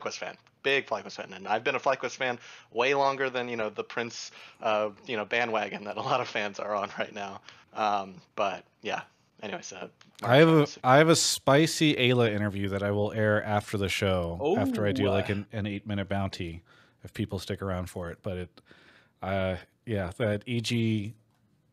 Quest 0.00 0.18
fan, 0.18 0.36
big 0.64 0.86
FlyQuest 0.88 1.12
fan, 1.12 1.32
and 1.34 1.46
I've 1.46 1.62
been 1.62 1.76
a 1.76 1.78
FlyQuest 1.80 2.16
fan 2.16 2.38
way 2.72 2.94
longer 2.94 3.30
than 3.30 3.48
you 3.48 3.56
know 3.56 3.70
the 3.70 3.84
Prince, 3.84 4.32
uh, 4.60 4.90
you 5.06 5.16
know 5.16 5.24
bandwagon 5.24 5.84
that 5.84 5.96
a 5.96 6.00
lot 6.02 6.20
of 6.20 6.26
fans 6.28 6.58
are 6.58 6.74
on 6.74 6.90
right 6.98 7.14
now. 7.14 7.40
Um, 7.74 8.14
but 8.34 8.64
yeah. 8.82 9.02
Anyways, 9.42 9.72
uh, 9.72 9.88
I 10.22 10.36
have 10.38 10.48
a 10.48 10.66
I 10.82 10.96
have 10.96 11.08
a 11.10 11.16
spicy 11.16 11.94
Eyla 11.94 12.30
interview 12.32 12.68
that 12.70 12.82
I 12.82 12.90
will 12.90 13.12
air 13.12 13.42
after 13.44 13.76
the 13.78 13.88
show 13.88 14.56
after 14.58 14.84
I 14.86 14.92
do 14.92 15.06
Oh. 15.08 15.10
like 15.12 15.28
an, 15.28 15.46
an 15.52 15.66
eight 15.66 15.86
minute 15.86 16.08
bounty 16.08 16.62
if 17.04 17.12
people 17.12 17.38
stick 17.38 17.60
around 17.62 17.90
for 17.90 18.10
it. 18.10 18.18
But 18.22 18.36
it, 18.38 18.60
uh, 19.22 19.56
yeah, 19.86 20.12
that 20.16 20.42
EG, 20.48 21.12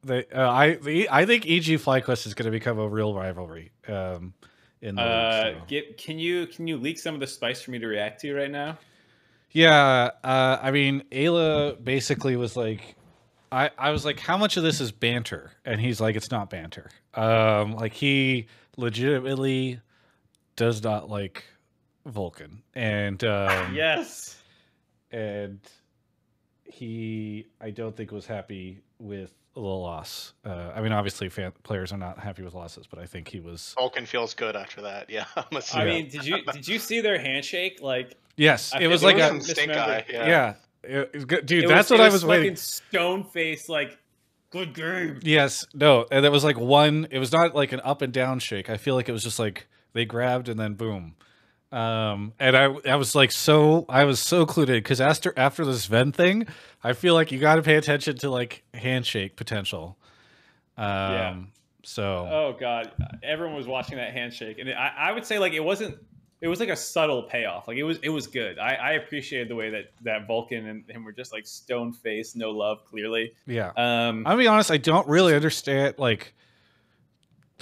uh, 0.09 0.21
I 0.35 0.75
the, 0.75 1.07
I 1.09 1.25
think 1.25 1.45
EG 1.45 1.63
FlyQuest 1.79 2.25
is 2.27 2.33
going 2.33 2.45
to 2.45 2.51
become 2.51 2.79
a 2.79 2.87
real 2.87 3.13
rivalry. 3.13 3.71
Um, 3.87 4.33
in 4.81 4.95
the 4.95 5.01
Uh, 5.01 5.43
league, 5.45 5.57
so. 5.59 5.65
get, 5.67 5.97
can 5.97 6.17
you 6.17 6.47
can 6.47 6.67
you 6.67 6.77
leak 6.77 6.97
some 6.97 7.13
of 7.13 7.19
the 7.19 7.27
spice 7.27 7.61
for 7.61 7.69
me 7.71 7.77
to 7.79 7.87
react 7.87 8.21
to 8.21 8.33
right 8.33 8.49
now? 8.49 8.77
Yeah, 9.51 10.11
uh, 10.23 10.57
I 10.61 10.71
mean, 10.71 11.03
Eyla 11.11 11.83
basically 11.83 12.35
was 12.37 12.55
like, 12.55 12.95
I, 13.51 13.69
I 13.77 13.91
was 13.91 14.05
like, 14.05 14.17
how 14.19 14.37
much 14.37 14.55
of 14.57 14.63
this 14.63 14.79
is 14.79 14.91
banter? 14.93 15.51
And 15.65 15.79
he's 15.81 15.99
like, 15.99 16.15
it's 16.15 16.31
not 16.31 16.49
banter. 16.49 16.89
Um, 17.13 17.73
like 17.73 17.91
he 17.93 18.47
legitimately 18.77 19.81
does 20.55 20.81
not 20.83 21.09
like 21.09 21.43
Vulcan, 22.05 22.63
and 22.73 23.21
um, 23.23 23.75
Yes. 23.75 24.37
and 25.11 25.59
he, 26.63 27.45
I 27.59 27.69
don't 27.71 27.95
think 27.95 28.11
was 28.11 28.25
happy 28.25 28.79
with 28.99 29.31
the 29.53 29.59
loss. 29.61 30.33
Uh, 30.45 30.71
I 30.73 30.81
mean, 30.81 30.91
obviously, 30.91 31.29
fan, 31.29 31.51
players 31.63 31.91
are 31.91 31.97
not 31.97 32.19
happy 32.19 32.43
with 32.43 32.53
losses, 32.53 32.87
but 32.87 32.99
I 32.99 33.05
think 33.05 33.27
he 33.27 33.39
was. 33.39 33.73
Vulcan 33.77 34.05
feels 34.05 34.33
good 34.33 34.55
after 34.55 34.81
that. 34.81 35.09
Yeah, 35.09 35.25
I'm 35.35 35.59
I 35.73 35.85
mean, 35.85 36.09
did 36.09 36.25
you 36.25 36.43
did 36.53 36.67
you 36.67 36.79
see 36.79 37.01
their 37.01 37.19
handshake? 37.19 37.79
Like, 37.81 38.15
Yes, 38.37 38.73
I 38.73 38.79
it 38.81 38.87
was 38.87 39.03
like 39.03 39.17
like 39.17 39.33
a 39.33 39.41
stink 39.41 39.71
eye. 39.71 40.05
Yeah. 40.09 40.27
yeah. 40.27 40.53
It 40.83 41.13
was 41.13 41.25
good. 41.25 41.45
Dude, 41.45 41.65
it 41.65 41.67
that's 41.67 41.89
was, 41.89 41.99
what 41.99 42.03
it 42.05 42.09
I 42.09 42.13
was 42.13 42.25
waiting. 42.25 42.55
Stone 42.55 43.25
face, 43.25 43.69
like, 43.69 43.97
good 44.51 44.73
game. 44.73 45.19
Yes, 45.21 45.65
no, 45.73 46.05
and 46.11 46.25
it 46.25 46.31
was 46.31 46.43
like 46.43 46.57
one. 46.57 47.07
It 47.11 47.19
was 47.19 47.31
not 47.31 47.53
like 47.53 47.71
an 47.71 47.81
up 47.83 48.01
and 48.01 48.11
down 48.11 48.39
shake. 48.39 48.69
I 48.69 48.77
feel 48.77 48.95
like 48.95 49.09
it 49.09 49.11
was 49.11 49.23
just 49.23 49.37
like 49.37 49.67
they 49.93 50.05
grabbed 50.05 50.49
and 50.49 50.59
then 50.59 50.75
boom. 50.75 51.15
Um, 51.71 52.33
and 52.37 52.57
I, 52.57 52.65
I 52.85 52.95
was 52.95 53.15
like 53.15 53.31
so, 53.31 53.85
I 53.87 54.03
was 54.03 54.19
so 54.19 54.45
clued 54.45 54.67
in 54.67 54.75
because 54.75 54.99
after 54.99 55.33
after 55.37 55.63
this 55.63 55.85
Ven 55.85 56.11
thing, 56.11 56.47
I 56.83 56.93
feel 56.93 57.13
like 57.13 57.31
you 57.31 57.39
got 57.39 57.55
to 57.55 57.61
pay 57.61 57.75
attention 57.75 58.17
to 58.17 58.29
like 58.29 58.63
handshake 58.73 59.35
potential. 59.35 59.97
Um, 60.77 60.85
Yeah. 60.85 61.35
So 61.83 62.03
Oh 62.03 62.55
god, 62.59 62.91
everyone 63.23 63.55
was 63.55 63.67
watching 63.67 63.97
that 63.97 64.13
handshake, 64.13 64.59
and 64.59 64.69
I, 64.69 64.93
I 64.97 65.11
would 65.13 65.25
say 65.25 65.39
like 65.39 65.53
it 65.53 65.63
wasn't. 65.63 65.97
It 66.41 66.47
was 66.47 66.59
like 66.59 66.69
a 66.69 66.75
subtle 66.75 67.23
payoff. 67.23 67.67
Like 67.67 67.77
it 67.77 67.83
was, 67.83 67.99
it 68.01 68.09
was 68.09 68.25
good. 68.25 68.57
I, 68.57 68.73
I 68.73 68.91
appreciated 68.93 69.47
the 69.47 69.55
way 69.55 69.69
that 69.69 69.91
that 70.01 70.27
Vulcan 70.27 70.67
and 70.67 70.89
him 70.89 71.03
were 71.03 71.11
just 71.11 71.31
like 71.31 71.45
stone 71.45 71.93
face, 71.93 72.35
no 72.35 72.49
love, 72.51 72.83
clearly. 72.85 73.33
yeah, 73.45 73.71
Um, 73.77 74.25
I'll 74.25 74.37
be 74.37 74.47
honest. 74.47 74.71
I 74.71 74.77
don't 74.77 75.07
really 75.07 75.35
understand. 75.35 75.95
Like, 75.99 76.33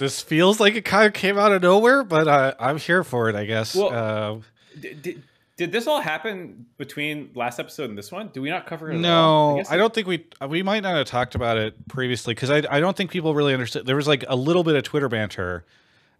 this 0.00 0.22
feels 0.22 0.58
like 0.58 0.74
it 0.74 0.84
kind 0.84 1.06
of 1.06 1.12
came 1.12 1.38
out 1.38 1.52
of 1.52 1.60
nowhere, 1.60 2.02
but 2.02 2.26
uh, 2.26 2.54
I'm 2.58 2.78
here 2.78 3.04
for 3.04 3.28
it. 3.28 3.36
I 3.36 3.44
guess. 3.44 3.74
Well, 3.74 3.92
uh, 3.92 4.40
did, 4.80 5.22
did, 5.56 5.72
this 5.72 5.86
all 5.86 6.00
happen 6.00 6.64
between 6.78 7.30
last 7.34 7.60
episode 7.60 7.90
and 7.90 7.98
this 7.98 8.10
one? 8.10 8.28
Do 8.28 8.40
we 8.40 8.48
not 8.48 8.66
cover 8.66 8.90
it? 8.90 8.94
at 8.94 9.04
all? 9.04 9.52
No, 9.52 9.56
guess 9.58 9.70
I, 9.70 9.76
don't 9.76 9.92
think 9.92 10.06
we 10.06 10.26
we 10.48 10.62
might 10.62 10.82
not 10.82 10.96
have 10.96 11.06
talked 11.06 11.34
about 11.34 11.58
it 11.58 11.86
previously 11.86 12.32
because 12.32 12.50
I 12.50 12.62
I 12.70 12.80
don't 12.80 12.96
think 12.96 13.10
people 13.10 13.34
really 13.34 13.52
understood. 13.52 13.84
There 13.84 13.96
was 13.96 14.08
like 14.08 14.24
a 14.26 14.36
little 14.36 14.64
bit 14.64 14.74
of 14.74 14.82
Twitter 14.84 15.10
banter, 15.10 15.66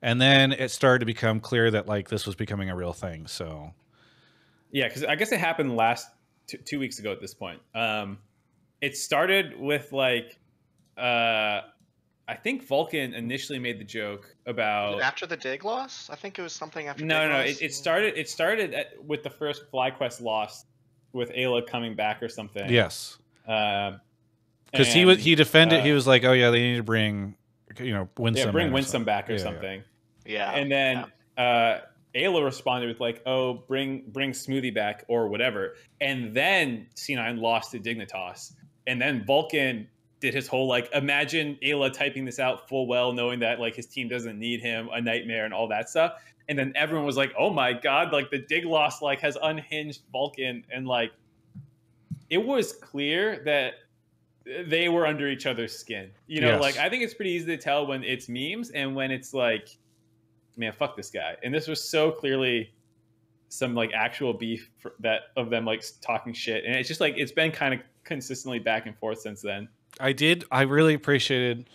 and 0.03 0.21
then 0.21 0.53
it 0.53 0.71
started 0.71 0.99
to 0.99 1.07
become 1.07 1.41
clear 1.41 1.71
that 1.71 1.89
like 1.89 2.11
this 2.11 2.27
was 2.27 2.37
becoming 2.37 2.69
a 2.69 2.77
real 2.77 2.93
thing. 2.93 3.27
So 3.27 3.73
Yeah, 4.73 4.89
because 4.89 5.05
I 5.05 5.15
guess 5.15 5.33
it 5.33 5.41
happened 5.41 5.75
last 5.75 6.07
two, 6.47 6.59
two 6.59 6.79
weeks 6.79 6.99
ago 6.99 7.11
at 7.11 7.21
this 7.23 7.33
point. 7.33 7.61
Um, 7.75 8.19
it 8.83 8.97
started 8.97 9.59
with 9.59 9.91
like, 9.91 10.39
uh, 10.99 11.63
I 12.31 12.37
think 12.37 12.65
Vulcan 12.65 13.13
initially 13.13 13.59
made 13.59 13.81
the 13.81 13.85
joke 13.85 14.35
about. 14.47 15.01
After 15.01 15.27
the 15.27 15.37
dig 15.37 15.65
loss, 15.65 16.09
I 16.11 16.15
think 16.15 16.39
it 16.39 16.43
was 16.43 16.53
something 16.53 16.87
after. 16.87 17.05
No, 17.05 17.21
dig 17.23 17.29
no, 17.29 17.33
no. 17.33 17.39
loss. 17.41 17.61
It, 17.61 17.63
it 17.63 17.75
started. 17.75 18.17
It 18.17 18.29
started 18.29 18.73
at, 18.73 19.05
with 19.05 19.25
the 19.25 19.31
first 19.31 19.65
FlyQuest 19.73 20.21
loss, 20.23 20.65
with 21.13 21.31
Eyla 21.33 21.67
coming 21.67 21.97
back 21.97 22.23
or 22.23 22.29
something. 22.29 22.71
yes, 22.71 23.19
Um, 23.49 24.01
because 24.71 24.93
he 24.93 25.01
and, 25.01 25.09
was 25.09 25.19
he 25.19 25.35
defended. 25.35 25.83
he 25.83 25.91
uh, 25.91 25.95
was 25.95 26.07
like, 26.07 26.25
oh 26.25 26.33
yeah, 26.33 26.51
they 26.51 26.61
need 26.61 26.77
to 26.77 26.85
bring 26.85 27.35
you 27.81 27.93
know 27.93 28.09
Winsome. 28.17 28.47
yeah, 28.47 28.53
bring 28.53 28.71
Winsome 28.73 29.05
back 29.05 29.29
or 29.29 29.33
Yeah, 29.33 29.39
yeah. 29.39 29.45
something. 29.45 29.83
Yeah. 30.25 30.51
and 30.53 30.71
then 30.71 31.05
uh 31.37 31.81
Eyla 32.15 32.45
responded 32.45 32.89
with 32.89 33.01
like, 33.01 33.23
"Oh, 33.27 33.55
bring 33.55 34.05
bring 34.09 34.31
Smoothie 34.31 34.75
back 34.75 35.05
or 35.09 35.29
whatever." 35.29 35.75
And 36.01 36.35
then 36.35 36.87
C9 36.97 37.41
lost 37.41 37.73
to 37.73 37.79
Dignitas, 37.79 38.53
and 38.87 39.01
then 39.01 39.25
Vulcan 39.25 39.89
did 40.21 40.35
his 40.35 40.47
whole 40.47 40.69
like, 40.69 40.89
imagine 40.95 41.59
Eyla 41.63 41.93
typing 41.93 42.25
this 42.25 42.39
out 42.39 42.69
full 42.69 42.87
well, 42.87 43.13
knowing 43.13 43.41
that 43.41 43.59
like 43.59 43.75
his 43.75 43.87
team 43.87 44.09
doesn't 44.09 44.39
need 44.39 44.61
him, 44.61 44.89
a 44.93 45.01
nightmare, 45.01 45.45
and 45.47 45.55
all 45.55 45.67
that 45.69 45.89
stuff. 45.89 46.23
And 46.49 46.59
then 46.59 46.73
everyone 46.75 47.07
was 47.07 47.17
like, 47.17 47.33
"Oh 47.39 47.51
my 47.51 47.73
god!" 47.73 48.13
Like 48.13 48.31
the 48.31 48.39
dig 48.39 48.65
loss 48.65 49.01
like 49.01 49.21
has 49.21 49.39
unhinged 49.43 50.03
Vulcan, 50.13 50.65
and 50.71 50.87
like 50.87 51.13
it 52.29 52.39
was 52.39 52.73
clear 52.73 53.43
that 53.45 53.75
they 54.67 54.89
were 54.89 55.07
under 55.07 55.29
each 55.29 55.47
other's 55.47 55.77
skin. 55.79 56.11
You 56.27 56.41
know, 56.41 56.53
Yes. 56.53 56.61
like 56.61 56.77
I 56.77 56.89
think 56.89 57.03
it's 57.05 57.15
pretty 57.15 57.31
easy 57.31 57.47
to 57.47 57.57
tell 57.57 57.87
when 57.87 58.03
it's 58.03 58.29
memes 58.29 58.71
and 58.71 58.95
when 58.97 59.11
it's 59.11 59.33
like, 59.33 59.69
man, 60.57 60.73
fuck 60.73 60.97
this 60.97 61.11
guy. 61.11 61.37
And 61.45 61.55
this 61.55 61.69
was 61.69 61.83
so 61.83 62.11
clearly 62.11 62.73
some 63.49 63.75
like 63.75 63.91
actual 63.95 64.33
beef 64.33 64.71
for, 64.79 64.95
that 65.01 65.23
of 65.37 65.51
them 65.51 65.65
like 65.65 65.85
talking 66.01 66.33
shit, 66.33 66.65
and 66.65 66.75
it's 66.75 66.89
just 66.89 67.01
like 67.01 67.15
it's 67.17 67.33
been 67.33 67.53
kind 67.53 67.75
of 67.75 67.81
consistently 68.05 68.59
back 68.59 68.87
and 68.87 68.97
forth 68.99 69.21
since 69.21 69.41
then. 69.41 69.69
I 70.01 70.13
did. 70.13 70.45
I 70.51 70.63
really 70.63 70.95
appreciated 70.95 71.69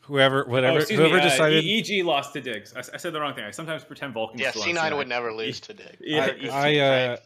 whoever 0.00 0.44
whatever 0.44 0.78
oh, 0.80 0.94
whoever 0.94 1.14
me, 1.16 1.20
uh, 1.20 1.24
decided. 1.24 1.64
E- 1.64 1.98
EG 2.00 2.04
lost 2.04 2.32
to 2.32 2.40
Diggs. 2.40 2.74
I, 2.74 2.80
s- 2.80 2.90
I 2.92 2.96
said 2.96 3.12
the 3.12 3.20
wrong 3.20 3.34
thing. 3.34 3.44
I 3.44 3.50
sometimes 3.50 3.84
pretend 3.84 4.14
Vulcan. 4.14 4.38
yeah, 4.38 4.50
C9 4.52 4.96
would 4.96 5.08
never 5.08 5.32
lose 5.32 5.60
to 5.60 5.74
dig. 5.74 5.96
Yeah, 6.00 6.26
They're 6.40 6.52
I, 6.52 6.78
uh. 6.78 7.16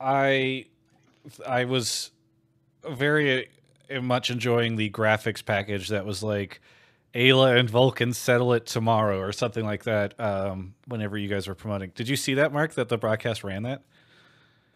I 0.00 0.66
I 1.46 1.64
was 1.66 2.10
very 2.88 3.48
uh, 3.94 4.00
much 4.00 4.30
enjoying 4.30 4.76
the 4.76 4.90
graphics 4.90 5.44
package 5.44 5.88
that 5.88 6.04
was 6.04 6.22
like 6.22 6.60
Eyla 7.14 7.58
and 7.58 7.68
Vulcan 7.68 8.12
settle 8.12 8.54
it 8.54 8.66
tomorrow 8.66 9.20
or 9.20 9.32
something 9.32 9.64
like 9.64 9.84
that. 9.84 10.18
Um, 10.18 10.74
whenever 10.86 11.16
you 11.18 11.28
guys 11.28 11.46
were 11.46 11.54
promoting, 11.54 11.92
did 11.94 12.08
you 12.08 12.16
see 12.16 12.34
that, 12.34 12.52
Mark? 12.52 12.74
That 12.74 12.88
the 12.88 12.98
broadcast 12.98 13.44
ran 13.44 13.64
that? 13.64 13.82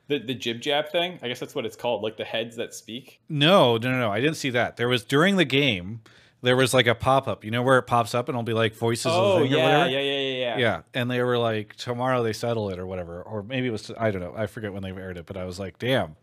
The 0.09 0.18
the 0.18 0.34
jib 0.34 0.61
jab 0.61 0.88
thing. 0.90 1.18
I 1.22 1.28
guess 1.28 1.40
that's 1.40 1.54
what 1.54 1.66
it's 1.66 1.76
called. 1.76 2.02
Like 2.02 2.16
the 2.16 2.24
heads 2.24 2.57
that 2.57 2.74
speak. 2.74 3.20
No, 3.28 3.76
no, 3.76 3.90
no, 3.90 3.98
no. 3.98 4.12
I 4.12 4.20
didn't 4.20 4.36
see 4.36 4.50
that. 4.50 4.76
There 4.76 4.88
was 4.88 5.04
during 5.04 5.36
the 5.36 5.44
game. 5.44 6.00
There 6.42 6.54
was 6.54 6.72
like 6.74 6.86
a 6.86 6.94
pop 6.94 7.26
up. 7.26 7.44
You 7.44 7.50
know 7.50 7.62
where 7.62 7.78
it 7.78 7.84
pops 7.84 8.14
up 8.14 8.28
and 8.28 8.36
it'll 8.36 8.44
be 8.44 8.52
like 8.52 8.76
voices 8.76 9.07
of 9.07 9.12
Oh 9.14 9.38
the 9.40 9.44
thing 9.46 9.54
or 9.54 9.57
yeah, 9.57 9.64
whatever. 9.64 9.90
yeah, 9.90 10.00
yeah, 10.00 10.18
yeah, 10.20 10.36
yeah. 10.36 10.59
Yeah, 10.59 10.82
and 10.94 11.11
they 11.11 11.22
were 11.22 11.38
like, 11.38 11.74
tomorrow 11.76 12.22
they 12.22 12.32
settle 12.34 12.70
it 12.70 12.78
or 12.78 12.86
whatever, 12.86 13.22
or 13.22 13.42
maybe 13.42 13.66
it 13.66 13.70
was 13.70 13.90
I 13.98 14.11
don't 14.11 14.20
know. 14.20 14.34
I 14.36 14.46
forget 14.46 14.72
when 14.72 14.82
they 14.82 14.90
aired 14.90 15.16
it, 15.18 15.26
but 15.26 15.36
I 15.36 15.44
was 15.44 15.59
like, 15.59 15.78
damn, 15.78 16.14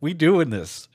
we 0.00 0.14
doing 0.14 0.50
this. 0.50 0.88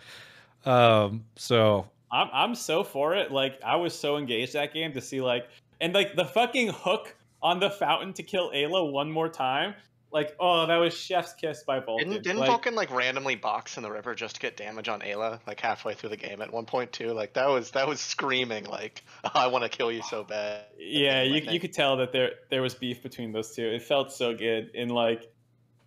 Um, 0.65 1.25
so 1.35 1.87
I'm 2.11 2.29
I'm 2.33 2.55
so 2.55 2.83
for 2.83 3.15
it. 3.15 3.31
Like 3.31 3.59
I 3.63 3.75
was 3.77 3.97
so 3.97 4.17
engaged 4.17 4.53
that 4.53 4.73
game 4.73 4.91
to 4.93 5.01
see 5.01 5.21
like 5.21 5.47
and 5.79 5.93
like 5.93 6.15
the 6.15 6.25
fucking 6.25 6.69
hook 6.69 7.15
on 7.41 7.59
the 7.59 7.69
fountain 7.69 8.13
to 8.13 8.23
kill 8.23 8.51
Eyla 8.51 8.91
one 8.91 9.11
more 9.11 9.29
time. 9.29 9.75
Like 10.13 10.35
oh, 10.39 10.67
that 10.67 10.77
was 10.77 10.93
chef's 10.93 11.33
kiss 11.33 11.63
by 11.63 11.79
Vulcan. 11.79 12.09
Didn't, 12.09 12.23
didn't 12.23 12.39
like, 12.39 12.47
Vulcan 12.47 12.75
like 12.75 12.91
randomly 12.91 13.33
box 13.35 13.77
in 13.77 13.83
the 13.83 13.89
river 13.89 14.13
just 14.13 14.35
to 14.35 14.41
get 14.41 14.55
damage 14.55 14.87
on 14.87 14.99
Eyla 14.99 15.39
like 15.47 15.59
halfway 15.59 15.95
through 15.95 16.09
the 16.09 16.17
game 16.17 16.39
at 16.39 16.53
one 16.53 16.65
point 16.65 16.91
too? 16.91 17.13
Like 17.13 17.33
that 17.33 17.49
was 17.49 17.71
that 17.71 17.87
was 17.87 17.99
screaming 17.99 18.65
like 18.65 19.03
oh, 19.23 19.31
I 19.33 19.47
want 19.47 19.63
to 19.63 19.75
kill 19.75 19.91
you 19.91 20.03
so 20.03 20.23
bad. 20.23 20.65
Yeah, 20.77 21.23
you, 21.23 21.41
you 21.51 21.59
could 21.59 21.73
tell 21.73 21.97
that 21.97 22.11
there 22.11 22.33
there 22.51 22.61
was 22.61 22.75
beef 22.75 23.01
between 23.01 23.31
those 23.31 23.55
two. 23.55 23.65
It 23.65 23.81
felt 23.81 24.13
so 24.13 24.35
good 24.35 24.69
and 24.75 24.91
like, 24.91 25.31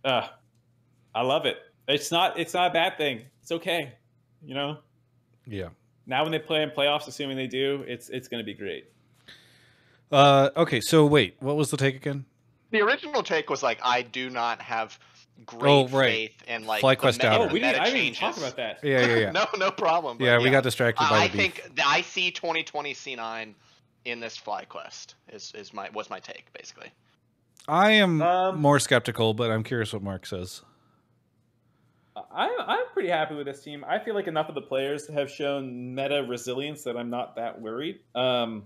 uh, 0.05 0.27
I 1.15 1.23
love 1.23 1.47
it. 1.47 1.59
It's 1.87 2.11
not 2.11 2.37
it's 2.37 2.53
not 2.53 2.73
a 2.73 2.73
bad 2.73 2.99
thing. 2.99 3.23
It's 3.43 3.53
okay. 3.53 3.93
You 4.45 4.55
know. 4.55 4.79
yeah. 5.47 5.69
Now 6.05 6.25
when 6.25 6.33
they 6.33 6.41
play 6.41 6.63
in 6.63 6.71
playoffs, 6.71 7.07
assuming 7.07 7.37
they 7.37 7.47
do, 7.47 7.85
it's 7.87 8.09
it's 8.09 8.27
going 8.27 8.41
to 8.41 8.45
be 8.45 8.55
great. 8.55 8.91
Uh, 10.11 10.51
okay, 10.57 10.81
so 10.81 11.07
wait, 11.07 11.37
what 11.39 11.57
was 11.57 11.71
the 11.71 11.77
take 11.77 11.95
again? 11.95 12.25
The 12.71 12.81
original 12.83 13.23
take 13.23 13.49
was 13.51 13.63
like 13.63 13.79
I 13.85 14.03
do 14.03 14.29
not 14.31 14.61
have 14.61 14.99
great 15.45 15.71
Oh, 15.71 15.89
right. 15.89 16.11
faith 16.11 16.43
in 16.49 16.65
like 16.67 16.83
FlyQuest 16.83 17.19
the 17.19 17.25
meta, 17.25 17.29
Outer. 17.29 17.45
Oh, 17.45 17.47
we 17.53 17.61
meta 17.61 17.73
didn't. 17.75 17.81
I 17.83 17.91
didn't 17.91 18.17
talk 18.17 18.37
about 18.37 18.57
that. 18.57 18.79
Yeah, 18.83 19.07
yeah, 19.07 19.17
yeah. 19.17 19.31
no, 19.33 19.47
no 19.59 19.71
problem. 19.71 20.19
but 20.19 20.25
yeah, 20.25 20.39
we 20.39 20.51
got 20.51 20.63
distracted 20.63 21.05
by 21.09 21.17
I 21.19 21.29
the 21.29 21.33
beef. 21.39 21.55
think 21.55 21.77
the, 21.77 21.87
I 21.87 22.01
see 22.03 22.31
2020 22.31 22.95
C9 22.95 23.55
in 24.05 24.21
this 24.21 24.39
FlyQuest 24.39 25.15
is 25.33 25.53
is 25.55 25.73
my 25.75 25.91
was 25.91 26.11
my 26.11 26.19
take 26.21 26.53
basically. 26.53 26.89
I 27.69 27.91
am 27.93 28.23
Um, 28.23 28.61
more 28.61 28.79
skeptical, 28.79 29.35
but 29.35 29.51
I'm 29.51 29.63
curious 29.65 29.93
what 29.93 30.03
Mark 30.03 30.25
says. 30.27 30.63
I'm 32.33 32.51
I'm 32.59 32.87
pretty 32.95 33.09
happy 33.11 33.35
with 33.35 33.47
this 33.47 33.63
team. 33.63 33.85
I 33.87 33.99
feel 33.99 34.15
like 34.15 34.27
enough 34.27 34.49
of 34.49 34.55
the 34.55 34.63
players 34.63 35.07
have 35.09 35.31
shown 35.31 35.95
meta 35.95 36.25
resilience 36.27 36.83
that 36.85 36.97
I'm 36.97 37.11
not 37.11 37.37
that 37.37 37.61
worried. 37.61 37.99
Um, 38.15 38.65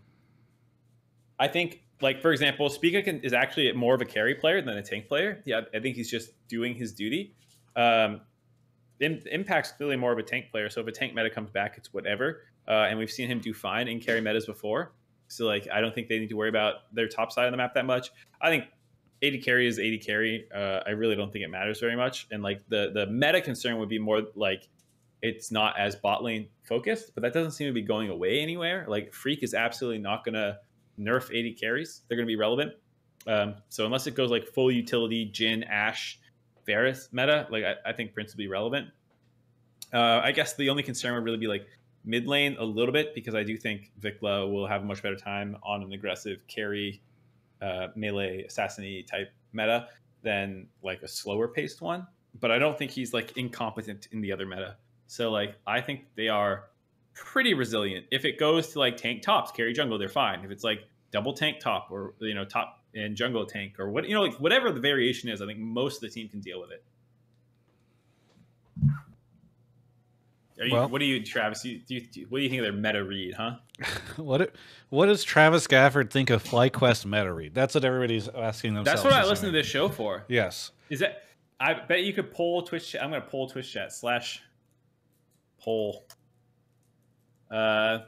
I 1.38 1.48
think, 1.48 1.82
like 2.00 2.22
for 2.22 2.32
example, 2.32 2.68
Spica 2.68 3.02
can, 3.02 3.20
is 3.20 3.32
actually 3.32 3.72
more 3.72 3.94
of 3.94 4.00
a 4.00 4.04
carry 4.04 4.34
player 4.34 4.62
than 4.62 4.76
a 4.76 4.82
tank 4.82 5.08
player. 5.08 5.42
Yeah, 5.44 5.62
I 5.74 5.80
think 5.80 5.96
he's 5.96 6.10
just 6.10 6.32
doing 6.48 6.74
his 6.74 6.92
duty. 6.92 7.34
Um, 7.76 8.22
Im- 9.00 9.22
Impact's 9.32 9.72
clearly 9.72 9.96
more 9.96 10.12
of 10.12 10.18
a 10.18 10.22
tank 10.22 10.50
player, 10.50 10.68
so 10.70 10.80
if 10.80 10.86
a 10.86 10.92
tank 10.92 11.14
meta 11.14 11.30
comes 11.30 11.50
back, 11.50 11.74
it's 11.76 11.92
whatever. 11.92 12.42
Uh, 12.68 12.86
and 12.88 12.98
we've 12.98 13.10
seen 13.10 13.28
him 13.28 13.40
do 13.40 13.54
fine 13.54 13.88
in 13.88 14.00
carry 14.00 14.20
metas 14.20 14.46
before. 14.46 14.92
So 15.28 15.46
like, 15.46 15.68
I 15.72 15.80
don't 15.80 15.94
think 15.94 16.08
they 16.08 16.18
need 16.18 16.28
to 16.28 16.36
worry 16.36 16.48
about 16.48 16.92
their 16.92 17.08
top 17.08 17.32
side 17.32 17.46
of 17.46 17.52
the 17.52 17.56
map 17.56 17.74
that 17.74 17.86
much. 17.86 18.10
I 18.40 18.50
think 18.50 18.64
AD 19.22 19.42
carry 19.42 19.66
is 19.66 19.78
AD 19.78 20.04
carry. 20.04 20.46
Uh, 20.54 20.80
I 20.86 20.90
really 20.90 21.14
don't 21.16 21.32
think 21.32 21.44
it 21.44 21.48
matters 21.48 21.80
very 21.80 21.96
much. 21.96 22.26
And 22.30 22.42
like 22.42 22.62
the 22.68 22.90
the 22.92 23.06
meta 23.06 23.40
concern 23.40 23.78
would 23.78 23.88
be 23.88 23.98
more 23.98 24.22
like 24.34 24.68
it's 25.22 25.50
not 25.50 25.78
as 25.78 25.94
bot 25.96 26.22
lane 26.22 26.48
focused, 26.62 27.12
but 27.14 27.22
that 27.22 27.32
doesn't 27.32 27.52
seem 27.52 27.66
to 27.68 27.72
be 27.72 27.82
going 27.82 28.08
away 28.08 28.40
anywhere. 28.40 28.86
Like 28.88 29.12
Phreak 29.12 29.42
is 29.42 29.54
absolutely 29.54 29.98
not 29.98 30.24
going 30.24 30.34
to 30.34 30.58
nerf 31.00 31.30
AD 31.30 31.58
carries. 31.58 32.02
They're 32.08 32.16
going 32.16 32.26
to 32.26 32.30
be 32.30 32.36
relevant. 32.36 32.72
Um, 33.26 33.56
so 33.68 33.84
unless 33.84 34.06
it 34.06 34.14
goes 34.14 34.30
like 34.30 34.46
full 34.46 34.70
utility 34.70 35.30
Jhin 35.30 35.66
Ashe 35.68 36.20
Varus 36.66 37.08
meta, 37.12 37.46
like 37.50 37.64
I, 37.64 37.74
I 37.90 37.92
think 37.92 38.14
Prince 38.14 38.32
will 38.32 38.38
be 38.38 38.48
relevant. 38.48 38.88
Uh, 39.92 40.20
I 40.22 40.32
guess 40.32 40.54
the 40.54 40.70
only 40.70 40.82
concern 40.82 41.14
would 41.14 41.24
really 41.24 41.38
be 41.38 41.46
like 41.46 41.66
mid 42.04 42.26
lane 42.26 42.56
a 42.58 42.64
little 42.64 42.92
bit 42.92 43.14
because 43.14 43.34
I 43.34 43.42
do 43.42 43.56
think 43.56 43.90
Vicla 43.98 44.48
will 44.48 44.66
have 44.66 44.82
a 44.82 44.84
much 44.84 45.02
better 45.02 45.16
time 45.16 45.56
on 45.62 45.82
an 45.82 45.92
aggressive 45.92 46.46
carry 46.48 47.02
uh, 47.60 47.88
melee 47.94 48.44
assassin 48.44 48.84
type 49.10 49.32
meta 49.52 49.88
than 50.22 50.66
like 50.82 51.02
a 51.02 51.08
slower 51.08 51.48
paced 51.48 51.82
one. 51.82 52.06
But 52.38 52.50
I 52.50 52.58
don't 52.58 52.78
think 52.78 52.90
he's 52.90 53.12
like 53.12 53.36
incompetent 53.36 54.08
in 54.12 54.20
the 54.20 54.32
other 54.32 54.46
meta. 54.46 54.76
So 55.08 55.30
like 55.30 55.56
I 55.66 55.80
think 55.80 56.06
they 56.14 56.28
are 56.28 56.64
pretty 57.14 57.54
resilient. 57.54 58.06
If 58.10 58.24
it 58.24 58.38
goes 58.38 58.68
to 58.68 58.78
like 58.78 58.96
tank 58.96 59.22
tops, 59.22 59.50
carry 59.50 59.72
jungle, 59.72 59.98
they're 59.98 60.08
fine. 60.08 60.44
If 60.44 60.50
it's 60.50 60.64
like 60.64 60.84
double 61.12 61.32
tank 61.32 61.60
top 61.60 61.88
or 61.90 62.14
you 62.20 62.34
know 62.34 62.44
top 62.44 62.82
and 62.94 63.16
jungle 63.16 63.46
tank 63.46 63.78
or 63.78 63.90
what 63.90 64.08
you 64.08 64.14
know 64.14 64.22
like 64.22 64.34
whatever 64.40 64.70
the 64.72 64.80
variation 64.80 65.28
is, 65.28 65.40
I 65.42 65.46
think 65.46 65.58
most 65.58 65.96
of 65.96 66.00
the 66.02 66.08
team 66.10 66.28
can 66.28 66.40
deal 66.40 66.60
with 66.60 66.70
it. 66.72 66.84
Are 70.60 70.66
you, 70.66 70.74
Well- 70.74 70.88
what 70.90 70.98
do 70.98 71.06
you, 71.06 71.24
Travis? 71.24 71.64
You, 71.64 71.78
do 71.78 71.94
you, 71.94 72.00
do 72.02 72.20
you- 72.20 72.26
what 72.28 72.38
do 72.38 72.44
you 72.44 72.50
think 72.50 72.60
of 72.60 72.64
their 72.64 72.72
meta 72.72 73.02
read, 73.02 73.34
huh? 73.34 73.56
what 74.16 74.54
what 74.90 75.06
does 75.06 75.24
Travis 75.24 75.66
Gafford 75.66 76.10
think 76.10 76.28
of 76.28 76.44
FlyQuest 76.44 77.06
meta 77.06 77.32
read? 77.32 77.54
That's 77.54 77.74
what 77.74 77.84
everybody's 77.84 78.28
asking 78.28 78.74
themselves. 78.74 79.02
That's 79.02 79.14
what 79.14 79.24
I 79.24 79.26
listen 79.26 79.46
to 79.46 79.52
this 79.52 79.66
show 79.66 79.88
for. 79.88 80.24
Yes. 80.28 80.72
Is 80.90 81.00
that? 81.00 81.22
I 81.58 81.74
bet 81.74 82.02
you 82.04 82.12
could 82.12 82.30
poll 82.32 82.62
Twitch. 82.62 82.90
Chat. 82.92 83.02
I'm 83.02 83.10
gonna 83.10 83.22
poll 83.22 83.48
Twitch 83.48 83.72
chat 83.72 83.92
slash 83.92 84.42
poll. 85.60 86.04
Uh, 87.50 88.00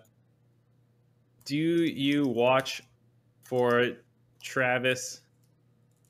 do 1.47 1.57
you 1.57 2.27
watch 2.27 2.83
for 3.53 3.87
Travis 4.43 5.21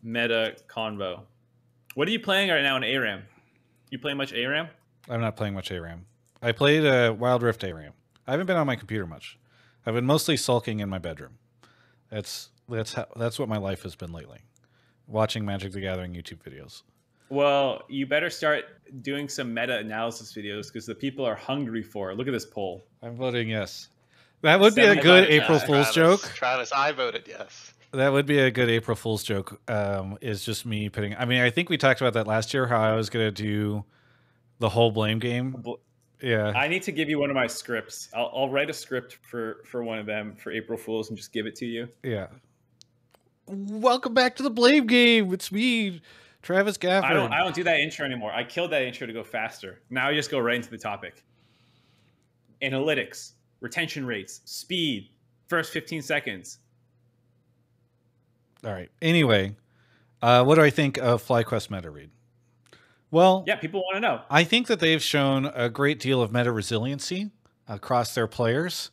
Meta 0.05 0.55
Convo? 0.69 1.23
What 1.97 2.07
are 2.07 2.13
you 2.13 2.21
playing 2.21 2.51
right 2.51 2.63
now 2.63 2.77
in 2.77 2.85
ARAM? 2.85 3.25
You 3.91 3.99
play 3.99 4.15
much 4.15 4.33
ARAM? 4.33 4.69
I'm 5.11 5.21
not 5.21 5.35
playing 5.35 5.53
much 5.53 5.73
ARAM. 5.73 6.07
I 6.41 6.53
played 6.53 6.87
uh, 6.87 7.13
Wild 7.19 7.43
Rift 7.43 7.65
ARAM. 7.65 7.95
I 8.29 8.31
haven't 8.31 8.47
been 8.47 8.57
on 8.57 8.69
my 8.69 8.77
computer 8.77 9.09
much. 9.09 9.41
I've 9.85 9.95
been 9.95 10.07
mostly 10.07 10.37
sulking 10.37 10.79
in 10.79 10.89
my 10.89 10.99
bedroom. 10.99 11.39
That's 12.13 12.51
that's 12.69 12.93
how, 12.95 13.07
that's 13.17 13.41
what 13.41 13.49
my 13.49 13.59
life 13.59 13.83
has 13.83 13.97
been 13.97 14.13
lately. 14.13 14.39
Watching 15.09 15.45
Magic 15.45 15.73
the 15.73 15.81
Gathering 15.81 16.15
YouTube 16.15 16.45
videos. 16.49 16.83
Well, 17.29 17.83
you 17.89 18.07
better 18.07 18.31
start 18.31 18.67
doing 19.03 19.29
some 19.29 19.53
meta 19.53 19.79
analysis 19.79 20.33
videos 20.33 20.69
because 20.69 20.87
the 20.87 20.95
people 20.95 21.25
are 21.25 21.35
hungry 21.35 21.83
for 21.83 22.13
it. 22.13 22.17
Look 22.17 22.29
at 22.29 22.33
this 22.33 22.47
poll. 22.47 22.85
I'm 23.03 23.17
voting 23.17 23.49
yes. 23.49 23.89
That 24.43 24.61
would 24.61 24.75
be 24.75 24.83
a 24.83 25.01
good 25.01 25.29
April 25.31 25.59
five. 25.59 25.67
Fool's 25.67 25.93
Travis, 25.93 26.23
joke. 26.23 26.35
Travis, 26.35 26.73
I 26.73 26.93
voted 26.93 27.25
yes. 27.29 27.73
That 27.93 28.13
would 28.13 28.27
be 28.27 28.39
a 28.39 28.51
good 28.51 28.69
April 28.71 28.97
Fool's 28.97 29.23
joke. 29.23 29.61
Um, 29.69 30.19
is 30.21 30.45
just 30.45 30.67
me 30.67 30.89
putting. 30.89 31.15
I 31.17 31.25
mean, 31.25 31.41
I 31.41 31.51
think 31.51 31.69
we 31.69 31.77
talked 31.79 32.01
about 32.01 32.15
that 32.15 32.27
last 32.27 32.53
year. 32.55 32.67
How 32.67 32.81
I 32.81 32.95
was 32.95 33.11
gonna 33.11 33.31
do 33.31 33.85
the 34.59 34.69
whole 34.69 34.91
blame 34.91 35.19
game. 35.19 35.63
Yeah, 36.21 36.53
I 36.55 36.69
need 36.69 36.83
to 36.85 36.93
give 36.93 37.09
you 37.09 37.19
one 37.19 37.31
of 37.31 37.35
my 37.37 37.47
scripts. 37.49 38.09
I'll, 38.15 38.33
I'll 38.35 38.49
write 38.49 38.71
a 38.71 38.73
script 38.73 39.19
for 39.23 39.59
for 39.65 39.83
one 39.83 39.99
of 39.99 40.07
them 40.07 40.35
for 40.37 40.53
April 40.53 40.79
Fools 40.79 41.09
and 41.09 41.17
just 41.17 41.33
give 41.33 41.47
it 41.47 41.57
to 41.57 41.67
you. 41.67 41.89
yeah. 42.03 42.29
Welcome 43.47 44.15
back 44.15 44.37
to 44.37 44.43
the 44.45 44.51
blame 44.51 44.87
game. 44.87 45.35
It's 45.35 45.51
me, 45.51 46.01
Travis 46.43 46.79
Gafford. 46.79 47.05
I 47.05 47.13
don't 47.13 47.33
I 47.33 47.39
don't 47.39 47.55
do 47.55 47.65
that 47.65 47.81
intro 47.81 48.07
anymore. 48.07 48.33
I 48.33 48.45
killed 48.45 48.71
that 48.71 48.83
intro 48.83 49.07
to 49.07 49.13
go 49.13 49.25
faster. 49.25 49.81
Now 49.91 50.09
I 50.09 50.15
just 50.15 50.31
go 50.31 50.39
right 50.39 50.55
into 50.57 50.71
the 50.71 50.79
topic. 50.79 51.25
Analytics, 52.63 53.33
retention 53.63 54.05
rates, 54.05 54.43
speed, 54.45 55.09
first 55.49 55.73
15 55.73 56.03
seconds. 56.03 56.59
All 58.65 58.73
right. 58.73 58.91
Anyway, 59.01 59.57
uh, 60.21 60.45
what 60.45 60.57
do 60.57 60.63
I 60.63 60.71
think 60.71 60.99
of 60.99 61.27
FlyQuest 61.27 61.71
meta 61.71 61.91
read? 61.91 62.11
Well, 63.11 63.45
Yeah, 63.47 63.57
people 63.57 63.81
want 63.81 63.97
to 63.97 64.01
know. 64.01 64.21
I 64.31 64.45
think 64.45 64.67
that 64.67 64.81
they've 64.81 65.03
shown 65.03 65.47
a 65.47 65.69
great 65.69 65.99
deal 65.99 66.23
of 66.23 66.33
meta 66.33 66.53
resiliency 66.53 67.31
across 67.69 68.15
their 68.15 68.27
players. 68.27 68.91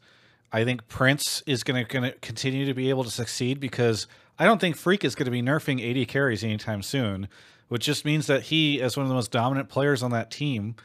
I 0.51 0.63
think 0.63 0.87
Prince 0.87 1.43
is 1.45 1.63
going 1.63 1.85
to 1.85 2.11
continue 2.21 2.65
to 2.65 2.73
be 2.73 2.89
able 2.89 3.03
to 3.03 3.11
succeed 3.11 3.59
because 3.59 4.07
I 4.37 4.45
don't 4.45 4.59
think 4.59 4.75
Phreak 4.75 5.03
is 5.03 5.15
going 5.15 5.25
to 5.25 5.31
be 5.31 5.41
nerfing 5.41 5.79
AD 5.79 6.07
carries 6.07 6.43
anytime 6.43 6.81
soon, 6.81 7.29
which 7.67 7.85
just 7.85 8.03
means 8.03 8.27
that 8.27 8.43
he, 8.43 8.81
as 8.81 8.97
one 8.97 9.05
of 9.05 9.09
the 9.09 9.15
most 9.15 9.31
dominant 9.31 9.69
players 9.69 10.01
on 10.01 10.11
that 10.11 10.31
team, 10.31 10.75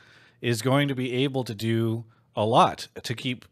is 0.40 0.60
going 0.60 0.88
to 0.88 0.94
be 0.94 1.12
able 1.24 1.44
to 1.44 1.54
do 1.54 2.04
a 2.36 2.44
lot 2.44 2.88
to 3.02 3.14
keep 3.14 3.44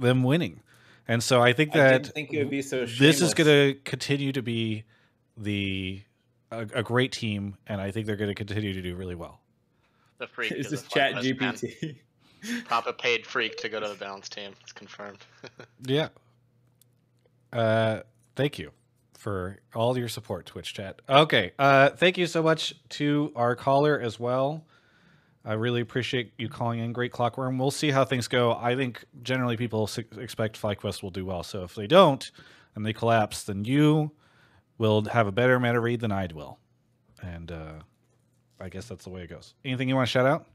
them 0.00 0.22
winning. 0.22 0.62
And 1.06 1.22
so 1.22 1.40
I 1.40 1.52
think 1.52 1.74
I 1.74 1.78
that 1.78 2.02
didn't 2.02 2.14
think 2.14 2.32
it 2.32 2.38
would 2.38 2.50
be 2.50 2.62
so 2.62 2.86
this 2.86 3.20
is 3.20 3.34
going 3.34 3.48
to 3.48 3.80
continue 3.84 4.32
to 4.32 4.42
be 4.42 4.84
the 5.36 6.02
a, 6.50 6.60
a 6.74 6.82
great 6.82 7.12
team, 7.12 7.56
and 7.66 7.80
I 7.80 7.90
think 7.90 8.06
they're 8.06 8.16
going 8.16 8.30
to 8.30 8.34
continue 8.34 8.72
to 8.72 8.82
do 8.82 8.96
really 8.96 9.14
well. 9.14 9.40
The 10.18 10.26
freak 10.26 10.52
Is 10.52 10.66
is 10.66 10.70
this 10.70 10.82
chat 10.84 11.14
FlyQuest 11.14 11.40
man. 11.40 11.54
GPT? 11.54 11.96
Papa 12.66 12.92
paid 12.92 13.24
Phreak 13.24 13.56
to 13.56 13.68
go 13.68 13.80
to 13.80 13.88
the 13.88 13.94
balance 13.94 14.28
team. 14.28 14.52
It's 14.62 14.72
confirmed. 14.72 15.18
Yeah. 15.84 16.08
Uh, 17.52 18.00
thank 18.36 18.58
you 18.58 18.70
for 19.18 19.58
all 19.74 19.98
your 19.98 20.08
support, 20.08 20.46
Twitch 20.46 20.72
chat. 20.72 21.02
Okay. 21.08 21.52
Uh, 21.58 21.90
thank 21.90 22.16
you 22.16 22.26
so 22.26 22.42
much 22.42 22.74
to 22.90 23.32
our 23.34 23.56
caller 23.56 23.98
as 23.98 24.20
well. 24.20 24.64
I 25.44 25.54
really 25.54 25.80
appreciate 25.80 26.32
you 26.36 26.48
calling 26.48 26.80
in. 26.80 26.92
Great 26.92 27.12
Clockworm. 27.12 27.58
We'll 27.58 27.70
see 27.70 27.90
how 27.90 28.04
things 28.04 28.28
go. 28.28 28.54
I 28.54 28.76
think 28.76 29.04
generally 29.22 29.56
people 29.56 29.88
expect 30.18 30.60
FlyQuest 30.60 31.02
will 31.02 31.10
do 31.10 31.24
well. 31.24 31.42
So 31.42 31.62
if 31.62 31.74
they 31.74 31.86
don't 31.86 32.30
and 32.74 32.84
they 32.84 32.92
collapse, 32.92 33.44
then 33.44 33.64
you 33.64 34.12
will 34.76 35.04
have 35.04 35.26
a 35.26 35.32
better 35.32 35.58
meta 35.58 35.80
read 35.80 36.00
than 36.00 36.12
I 36.12 36.28
will. 36.34 36.58
And 37.22 37.50
uh, 37.50 37.72
I 38.60 38.68
guess 38.68 38.86
that's 38.86 39.04
the 39.04 39.10
way 39.10 39.22
it 39.22 39.30
goes. 39.30 39.54
Anything 39.64 39.88
you 39.88 39.96
want 39.96 40.08
to 40.08 40.10
shout 40.10 40.26
out? 40.26 40.46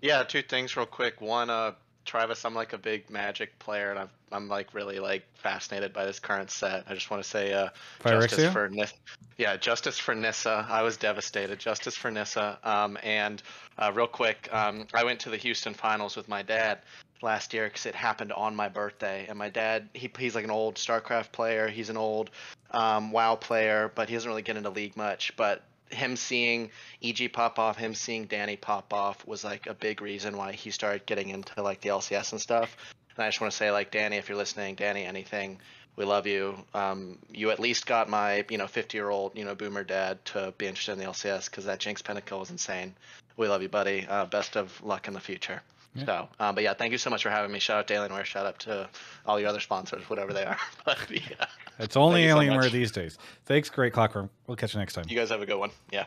Yeah, 0.00 0.22
two 0.22 0.42
things 0.42 0.76
real 0.76 0.86
quick. 0.86 1.20
One, 1.20 1.50
uh, 1.50 1.72
Travis, 2.10 2.44
I'm 2.44 2.56
like 2.56 2.72
a 2.72 2.78
big 2.78 3.08
Magic 3.08 3.56
player, 3.60 3.90
and 3.90 3.98
I'm 4.00 4.08
I'm 4.32 4.48
like 4.48 4.74
really 4.74 4.98
like 4.98 5.22
fascinated 5.34 5.92
by 5.92 6.04
this 6.04 6.18
current 6.18 6.50
set. 6.50 6.82
I 6.88 6.94
just 6.94 7.08
want 7.08 7.22
to 7.22 7.28
say, 7.28 7.52
uh, 7.52 7.68
justice 8.04 8.52
for 8.52 8.68
Nissa. 8.68 8.94
Yeah, 9.38 9.56
justice 9.56 9.96
for 9.96 10.12
Nissa. 10.12 10.66
I 10.68 10.82
was 10.82 10.96
devastated. 10.96 11.60
Justice 11.60 11.96
for 11.96 12.10
Nissa. 12.10 12.58
Um, 12.64 12.98
and 13.04 13.40
uh, 13.78 13.92
real 13.94 14.08
quick, 14.08 14.48
um, 14.52 14.88
I 14.92 15.04
went 15.04 15.20
to 15.20 15.30
the 15.30 15.36
Houston 15.36 15.72
finals 15.72 16.16
with 16.16 16.28
my 16.28 16.42
dad 16.42 16.80
last 17.22 17.54
year 17.54 17.66
because 17.66 17.86
it 17.86 17.94
happened 17.94 18.32
on 18.32 18.56
my 18.56 18.68
birthday. 18.68 19.26
And 19.28 19.38
my 19.38 19.48
dad, 19.48 19.88
he 19.94 20.10
he's 20.18 20.34
like 20.34 20.44
an 20.44 20.50
old 20.50 20.74
StarCraft 20.74 21.30
player. 21.30 21.68
He's 21.68 21.90
an 21.90 21.96
old 21.96 22.30
um, 22.72 23.12
WoW 23.12 23.36
player, 23.36 23.92
but 23.94 24.08
he 24.08 24.16
doesn't 24.16 24.28
really 24.28 24.42
get 24.42 24.56
into 24.56 24.70
League 24.70 24.96
much. 24.96 25.36
But 25.36 25.62
him 25.90 26.16
seeing 26.16 26.70
EG 27.02 27.32
pop 27.32 27.58
off, 27.58 27.76
him 27.76 27.94
seeing 27.94 28.26
Danny 28.26 28.56
pop 28.56 28.92
off 28.92 29.26
was 29.26 29.44
like 29.44 29.66
a 29.66 29.74
big 29.74 30.00
reason 30.00 30.36
why 30.36 30.52
he 30.52 30.70
started 30.70 31.06
getting 31.06 31.28
into 31.28 31.62
like 31.62 31.80
the 31.80 31.90
LCS 31.90 32.32
and 32.32 32.40
stuff. 32.40 32.76
And 33.16 33.24
I 33.24 33.28
just 33.28 33.40
want 33.40 33.50
to 33.50 33.56
say, 33.56 33.70
like, 33.70 33.90
Danny, 33.90 34.16
if 34.16 34.28
you're 34.28 34.38
listening, 34.38 34.76
Danny, 34.76 35.04
anything, 35.04 35.58
we 35.96 36.04
love 36.04 36.26
you. 36.26 36.56
Um, 36.72 37.18
you 37.32 37.50
at 37.50 37.58
least 37.58 37.86
got 37.86 38.08
my, 38.08 38.44
you 38.48 38.56
know, 38.56 38.66
50 38.66 38.96
year 38.96 39.10
old, 39.10 39.36
you 39.36 39.44
know, 39.44 39.54
boomer 39.54 39.84
dad 39.84 40.24
to 40.26 40.54
be 40.56 40.66
interested 40.66 40.92
in 40.92 40.98
the 40.98 41.04
LCS 41.04 41.50
because 41.50 41.64
that 41.66 41.80
Jinx 41.80 42.02
Pinnacle 42.02 42.38
was 42.38 42.50
insane. 42.50 42.94
We 43.36 43.48
love 43.48 43.62
you, 43.62 43.68
buddy. 43.68 44.06
Uh, 44.08 44.26
best 44.26 44.56
of 44.56 44.82
luck 44.82 45.08
in 45.08 45.14
the 45.14 45.20
future. 45.20 45.62
Yeah. 45.94 46.04
So, 46.06 46.28
um, 46.38 46.54
but 46.54 46.62
yeah, 46.62 46.74
thank 46.74 46.92
you 46.92 46.98
so 46.98 47.10
much 47.10 47.22
for 47.22 47.30
having 47.30 47.50
me. 47.50 47.58
Shout 47.58 47.78
out 47.78 47.86
to 47.88 47.94
Alienware. 47.94 48.24
Shout 48.24 48.46
out 48.46 48.58
to 48.60 48.88
all 49.26 49.40
your 49.40 49.48
other 49.48 49.60
sponsors, 49.60 50.08
whatever 50.08 50.32
they 50.32 50.44
are. 50.44 50.58
but 50.84 50.98
yeah, 51.10 51.46
It's 51.78 51.96
only 51.96 52.26
Thank 52.26 52.42
you 52.42 52.48
so 52.48 52.58
Alienware 52.58 52.70
these 52.70 52.92
days. 52.92 53.18
Thanks, 53.44 53.68
Great 53.70 53.92
Clockworm. 53.92 54.30
We'll 54.46 54.56
catch 54.56 54.74
you 54.74 54.80
next 54.80 54.94
time. 54.94 55.06
you 55.08 55.16
guys 55.16 55.30
have 55.30 55.42
a 55.42 55.46
good 55.46 55.58
one. 55.58 55.70
Yeah. 55.90 56.04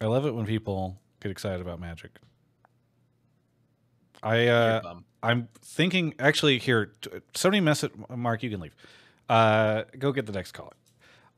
I 0.00 0.06
love 0.06 0.26
it 0.26 0.34
when 0.34 0.46
people 0.46 1.00
get 1.20 1.30
excited 1.30 1.60
about 1.60 1.80
Magic. 1.80 2.12
I 4.22 4.48
uh. 4.48 4.94
I'm 5.22 5.48
thinking 5.62 6.14
actually 6.18 6.58
here. 6.58 6.92
Somebody 7.34 7.60
mess 7.60 7.82
it. 7.82 7.92
Mark, 8.08 8.42
you 8.42 8.50
can 8.50 8.60
leave. 8.60 8.74
Uh, 9.28 9.82
go 9.98 10.12
get 10.12 10.26
the 10.26 10.32
next 10.32 10.52
caller. 10.52 10.72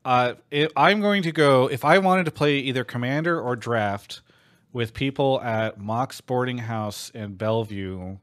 Uh, 0.05 0.33
if 0.49 0.71
I'm 0.75 1.01
going 1.01 1.23
to 1.23 1.31
go. 1.31 1.67
If 1.67 1.83
I 1.85 1.97
wanted 1.97 2.25
to 2.25 2.31
play 2.31 2.57
either 2.57 2.83
Commander 2.83 3.39
or 3.39 3.55
Draft 3.55 4.21
with 4.73 4.93
people 4.93 5.41
at 5.41 5.79
Mox 5.79 6.21
Boarding 6.21 6.59
House 6.59 7.09
in 7.13 7.35
Bellevue 7.35 8.17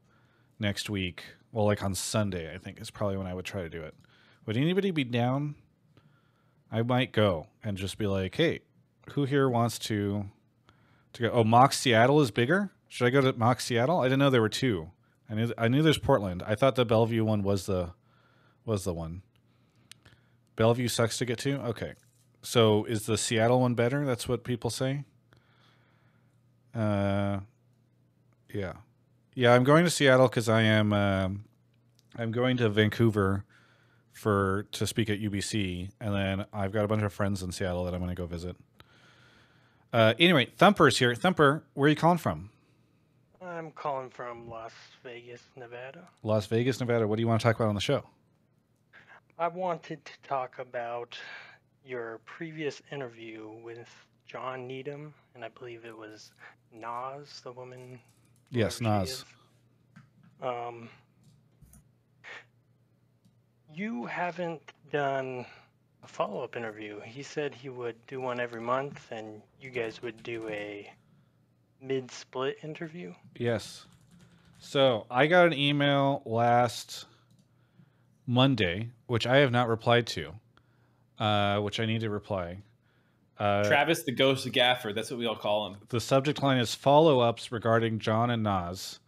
next 0.59 0.89
week, 0.89 1.23
well, 1.51 1.65
like 1.65 1.83
on 1.83 1.95
Sunday, 1.95 2.53
I 2.53 2.57
think 2.57 2.81
is 2.81 2.91
probably 2.91 3.17
when 3.17 3.27
I 3.27 3.33
would 3.33 3.45
try 3.45 3.61
to 3.61 3.69
do 3.69 3.81
it. 3.81 3.95
Would 4.45 4.57
anybody 4.57 4.91
be 4.91 5.03
down? 5.03 5.55
I 6.71 6.81
might 6.81 7.11
go 7.11 7.47
and 7.63 7.77
just 7.77 7.97
be 7.97 8.07
like, 8.07 8.35
"Hey, 8.35 8.61
who 9.13 9.25
here 9.25 9.49
wants 9.49 9.79
to 9.79 10.25
to 11.13 11.21
go? 11.23 11.31
Oh, 11.31 11.43
Mox 11.43 11.79
Seattle 11.79 12.21
is 12.21 12.31
bigger. 12.31 12.71
Should 12.87 13.07
I 13.07 13.09
go 13.09 13.21
to 13.21 13.33
Mox 13.33 13.65
Seattle? 13.65 13.99
I 13.99 14.05
didn't 14.05 14.19
know 14.19 14.29
there 14.29 14.41
were 14.41 14.49
two. 14.49 14.91
I 15.29 15.35
knew 15.35 15.53
I 15.57 15.67
knew 15.67 15.81
there's 15.81 15.97
Portland. 15.97 16.43
I 16.45 16.55
thought 16.55 16.75
the 16.75 16.85
Bellevue 16.85 17.23
one 17.23 17.43
was 17.43 17.65
the 17.65 17.93
was 18.65 18.83
the 18.83 18.93
one. 18.93 19.21
Bellevue 20.55 20.87
sucks 20.87 21.17
to 21.19 21.25
get 21.25 21.39
to. 21.39 21.59
Okay, 21.61 21.93
so 22.41 22.85
is 22.85 23.05
the 23.05 23.17
Seattle 23.17 23.61
one 23.61 23.75
better? 23.75 24.05
That's 24.05 24.27
what 24.27 24.43
people 24.43 24.69
say. 24.69 25.05
Uh, 26.73 27.39
yeah, 28.53 28.73
yeah. 29.35 29.53
I'm 29.53 29.63
going 29.63 29.83
to 29.83 29.89
Seattle 29.89 30.27
because 30.27 30.49
I 30.49 30.61
am. 30.61 30.93
Um, 30.93 31.45
I'm 32.17 32.31
going 32.31 32.57
to 32.57 32.69
Vancouver 32.69 33.45
for 34.11 34.67
to 34.71 34.85
speak 34.85 35.09
at 35.09 35.19
UBC, 35.19 35.91
and 35.99 36.13
then 36.13 36.45
I've 36.51 36.71
got 36.71 36.85
a 36.85 36.87
bunch 36.87 37.03
of 37.03 37.13
friends 37.13 37.41
in 37.41 37.51
Seattle 37.51 37.85
that 37.85 37.93
I'm 37.93 37.99
going 37.99 38.15
to 38.15 38.21
go 38.21 38.25
visit. 38.25 38.55
Uh, 39.91 40.13
anyway, 40.19 40.47
Thumper's 40.57 40.99
here. 40.99 41.15
Thumper, 41.15 41.63
where 41.73 41.87
are 41.87 41.89
you 41.89 41.95
calling 41.95 42.17
from? 42.17 42.49
I'm 43.41 43.71
calling 43.71 44.09
from 44.09 44.49
Las 44.49 44.73
Vegas, 45.03 45.41
Nevada. 45.55 46.07
Las 46.23 46.45
Vegas, 46.45 46.79
Nevada. 46.79 47.07
What 47.07 47.15
do 47.15 47.21
you 47.21 47.27
want 47.27 47.41
to 47.41 47.43
talk 47.43 47.55
about 47.55 47.69
on 47.69 47.75
the 47.75 47.81
show? 47.81 48.03
I 49.37 49.47
wanted 49.47 50.03
to 50.03 50.11
talk 50.27 50.59
about 50.59 51.17
your 51.85 52.19
previous 52.25 52.81
interview 52.91 53.49
with 53.63 53.89
John 54.27 54.67
Needham, 54.67 55.13
and 55.39 55.45
I 55.45 55.57
believe 55.57 55.85
it 55.85 55.97
was 55.97 56.33
Nas, 56.73 57.39
the 57.45 57.53
woman. 57.53 57.97
Yes, 58.51 58.81
Nas. 58.81 59.23
Um, 60.41 60.89
you 63.73 64.05
haven't 64.05 64.73
done 64.91 65.45
a 66.03 66.07
follow-up 66.07 66.57
interview. 66.57 66.99
He 66.99 67.23
said 67.23 67.55
he 67.55 67.69
would 67.69 67.95
do 68.05 68.19
one 68.19 68.41
every 68.41 68.59
month, 68.59 69.09
and 69.11 69.41
you 69.61 69.69
guys 69.69 70.01
would 70.01 70.21
do 70.23 70.45
a 70.49 70.91
mid-split 71.81 72.57
interview. 72.61 73.13
Yes. 73.37 73.85
So 74.57 75.05
I 75.09 75.27
got 75.27 75.47
an 75.47 75.53
email 75.53 76.21
last 76.25 77.05
Monday, 78.27 78.89
which 79.07 79.25
I 79.25 79.37
have 79.37 79.53
not 79.53 79.69
replied 79.69 80.05
to, 80.07 80.33
uh, 81.17 81.61
which 81.61 81.79
I 81.79 81.85
need 81.85 82.01
to 82.01 82.09
reply. 82.09 82.57
Uh, 83.39 83.63
Travis 83.63 84.03
the 84.03 84.11
Ghost 84.11 84.45
of 84.45 84.51
Gafford. 84.51 84.95
That's 84.95 85.09
what 85.09 85.19
we 85.19 85.25
all 85.25 85.35
call 85.35 85.67
him. 85.67 85.77
the 85.89 86.01
subject 86.01 86.43
line 86.43 86.57
is 86.57 86.75
follow 86.75 87.21
ups 87.21 87.51
regarding 87.51 87.99
John 87.99 88.29
and 88.29 88.43
Nas. 88.43 88.99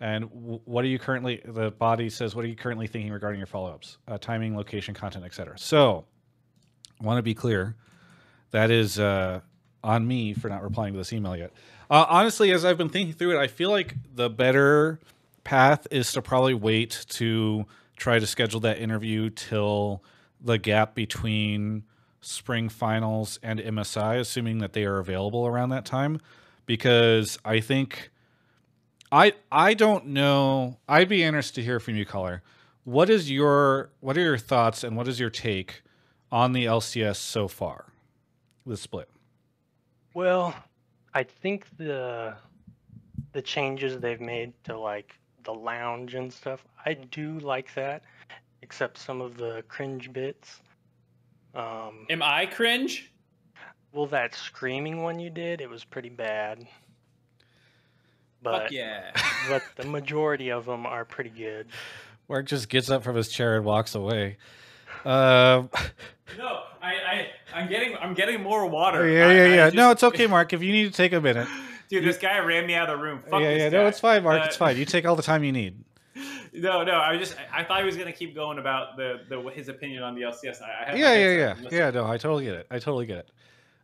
And 0.00 0.24
what 0.32 0.84
are 0.84 0.88
you 0.88 0.98
currently, 0.98 1.40
the 1.44 1.70
body 1.70 2.10
says, 2.10 2.34
what 2.34 2.44
are 2.44 2.48
you 2.48 2.56
currently 2.56 2.86
thinking 2.86 3.12
regarding 3.12 3.38
your 3.38 3.46
follow 3.46 3.70
ups? 3.72 3.96
Uh, 4.06 4.18
timing, 4.18 4.56
location, 4.56 4.94
content, 4.94 5.24
etc. 5.24 5.58
So 5.58 6.04
I 7.00 7.04
want 7.04 7.18
to 7.18 7.22
be 7.22 7.34
clear. 7.34 7.76
That 8.50 8.70
is 8.70 8.98
uh, 8.98 9.40
on 9.82 10.06
me 10.06 10.34
for 10.34 10.48
not 10.48 10.62
replying 10.62 10.92
to 10.92 10.98
this 10.98 11.12
email 11.12 11.36
yet. 11.36 11.52
Uh, 11.90 12.04
honestly, 12.08 12.52
as 12.52 12.64
I've 12.64 12.76
been 12.78 12.88
thinking 12.88 13.14
through 13.14 13.38
it, 13.38 13.40
I 13.40 13.46
feel 13.46 13.70
like 13.70 13.94
the 14.14 14.28
better 14.28 15.00
path 15.44 15.86
is 15.90 16.12
to 16.12 16.22
probably 16.22 16.54
wait 16.54 17.06
to 17.10 17.64
try 17.96 18.18
to 18.18 18.26
schedule 18.26 18.60
that 18.60 18.78
interview 18.78 19.30
till 19.30 20.02
the 20.40 20.58
gap 20.58 20.94
between 20.94 21.84
spring 22.26 22.68
finals 22.68 23.38
and 23.42 23.60
MSI, 23.60 24.18
assuming 24.18 24.58
that 24.58 24.72
they 24.72 24.84
are 24.84 24.98
available 24.98 25.46
around 25.46 25.68
that 25.68 25.84
time, 25.84 26.20
because 26.66 27.38
I 27.44 27.60
think 27.60 28.10
I 29.12 29.34
I 29.50 29.74
don't 29.74 30.06
know. 30.08 30.78
I'd 30.88 31.08
be 31.08 31.22
interested 31.22 31.56
to 31.56 31.62
hear 31.62 31.78
from 31.78 31.94
you, 31.94 32.04
Color. 32.04 32.42
What 32.84 33.08
is 33.10 33.30
your 33.30 33.90
what 34.00 34.16
are 34.18 34.22
your 34.22 34.38
thoughts 34.38 34.82
and 34.82 34.96
what 34.96 35.06
is 35.06 35.20
your 35.20 35.30
take 35.30 35.82
on 36.32 36.52
the 36.52 36.64
LCS 36.64 37.16
so 37.16 37.46
far? 37.46 37.92
The 38.66 38.76
split. 38.76 39.08
Well, 40.12 40.54
I 41.14 41.22
think 41.22 41.66
the 41.76 42.34
the 43.32 43.42
changes 43.42 44.00
they've 44.00 44.20
made 44.20 44.52
to 44.64 44.76
like 44.76 45.16
the 45.44 45.54
lounge 45.54 46.14
and 46.14 46.32
stuff, 46.32 46.64
I 46.84 46.94
do 46.94 47.38
like 47.38 47.72
that, 47.74 48.02
except 48.62 48.98
some 48.98 49.20
of 49.20 49.36
the 49.36 49.62
cringe 49.68 50.12
bits. 50.12 50.60
Um, 51.56 52.06
Am 52.10 52.22
I 52.22 52.46
cringe? 52.46 53.10
well, 53.92 54.06
that 54.08 54.34
screaming 54.34 55.02
one 55.02 55.18
you 55.18 55.30
did, 55.30 55.60
it 55.62 55.70
was 55.70 55.82
pretty 55.84 56.10
bad. 56.10 56.66
But 58.42 58.64
Fuck 58.64 58.70
yeah. 58.72 59.10
but 59.48 59.62
the 59.76 59.86
majority 59.86 60.50
of 60.50 60.66
them 60.66 60.84
are 60.86 61.04
pretty 61.04 61.30
good. 61.30 61.68
Mark 62.28 62.46
just 62.46 62.68
gets 62.68 62.90
up 62.90 63.02
from 63.02 63.16
his 63.16 63.28
chair 63.28 63.56
and 63.56 63.64
walks 63.64 63.94
away. 63.94 64.36
Um, 65.04 65.70
No, 66.36 66.62
I, 66.82 66.92
I, 66.92 67.26
I'm 67.54 67.68
getting, 67.68 67.96
I'm 67.96 68.12
getting 68.14 68.42
more 68.42 68.66
water. 68.66 69.08
yeah, 69.08 69.28
I- 69.28 69.32
yeah, 69.32 69.42
I 69.42 69.46
yeah. 69.46 69.70
No, 69.72 69.90
it's 69.92 70.02
okay, 70.02 70.26
Mark. 70.26 70.52
If 70.52 70.60
you 70.62 70.72
need 70.72 70.84
to 70.90 70.90
take 70.96 71.12
a 71.12 71.20
minute, 71.20 71.46
Dude, 71.88 72.04
this 72.04 72.18
guy 72.18 72.38
ran 72.40 72.66
me 72.66 72.74
out 72.74 72.90
of 72.90 72.98
the 72.98 73.04
room. 73.04 73.22
Fuck 73.30 73.40
yeah, 73.40 73.48
this 73.50 73.58
yeah. 73.60 73.70
guy. 73.70 73.76
No, 73.78 73.86
it's 73.86 74.00
fine, 74.00 74.24
Mark. 74.24 74.42
Uh, 74.42 74.44
it's 74.46 74.56
fine. 74.56 74.76
You 74.76 74.84
take 74.84 75.06
all 75.06 75.14
the 75.14 75.22
time 75.22 75.44
you 75.44 75.52
need. 75.52 75.84
No, 76.56 76.82
no. 76.82 76.96
I 76.98 77.16
just, 77.16 77.36
I 77.52 77.60
I 77.60 77.64
thought 77.64 77.80
he 77.80 77.86
was 77.86 77.96
gonna 77.96 78.12
keep 78.12 78.34
going 78.34 78.58
about 78.58 78.96
the, 78.96 79.20
the 79.28 79.40
his 79.50 79.68
opinion 79.68 80.02
on 80.02 80.14
the 80.14 80.22
LCS. 80.22 80.62
I, 80.62 80.64
I 80.64 80.84
had 80.86 80.94
my 80.94 81.00
Yeah, 81.00 81.14
yeah, 81.14 81.30
yeah, 81.30 81.50
on, 81.50 81.68
yeah. 81.72 81.90
No, 81.90 82.06
I 82.06 82.16
totally 82.16 82.44
get 82.44 82.54
it. 82.54 82.66
I 82.70 82.78
totally 82.78 83.06
get 83.06 83.18
it. 83.18 83.30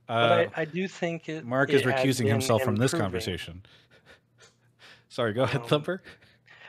But 0.06 0.14
Uh, 0.14 0.50
I, 0.56 0.62
I 0.62 0.64
do 0.64 0.88
think 0.88 1.28
it. 1.28 1.44
Mark 1.44 1.70
it 1.70 1.76
is 1.76 1.82
recusing 1.82 2.18
been 2.24 2.28
himself 2.28 2.62
from 2.62 2.76
this 2.76 2.92
conversation. 2.92 3.62
Sorry, 5.08 5.32
go 5.32 5.42
ahead, 5.42 5.60
Um, 5.62 5.66
Thumper. 5.68 6.02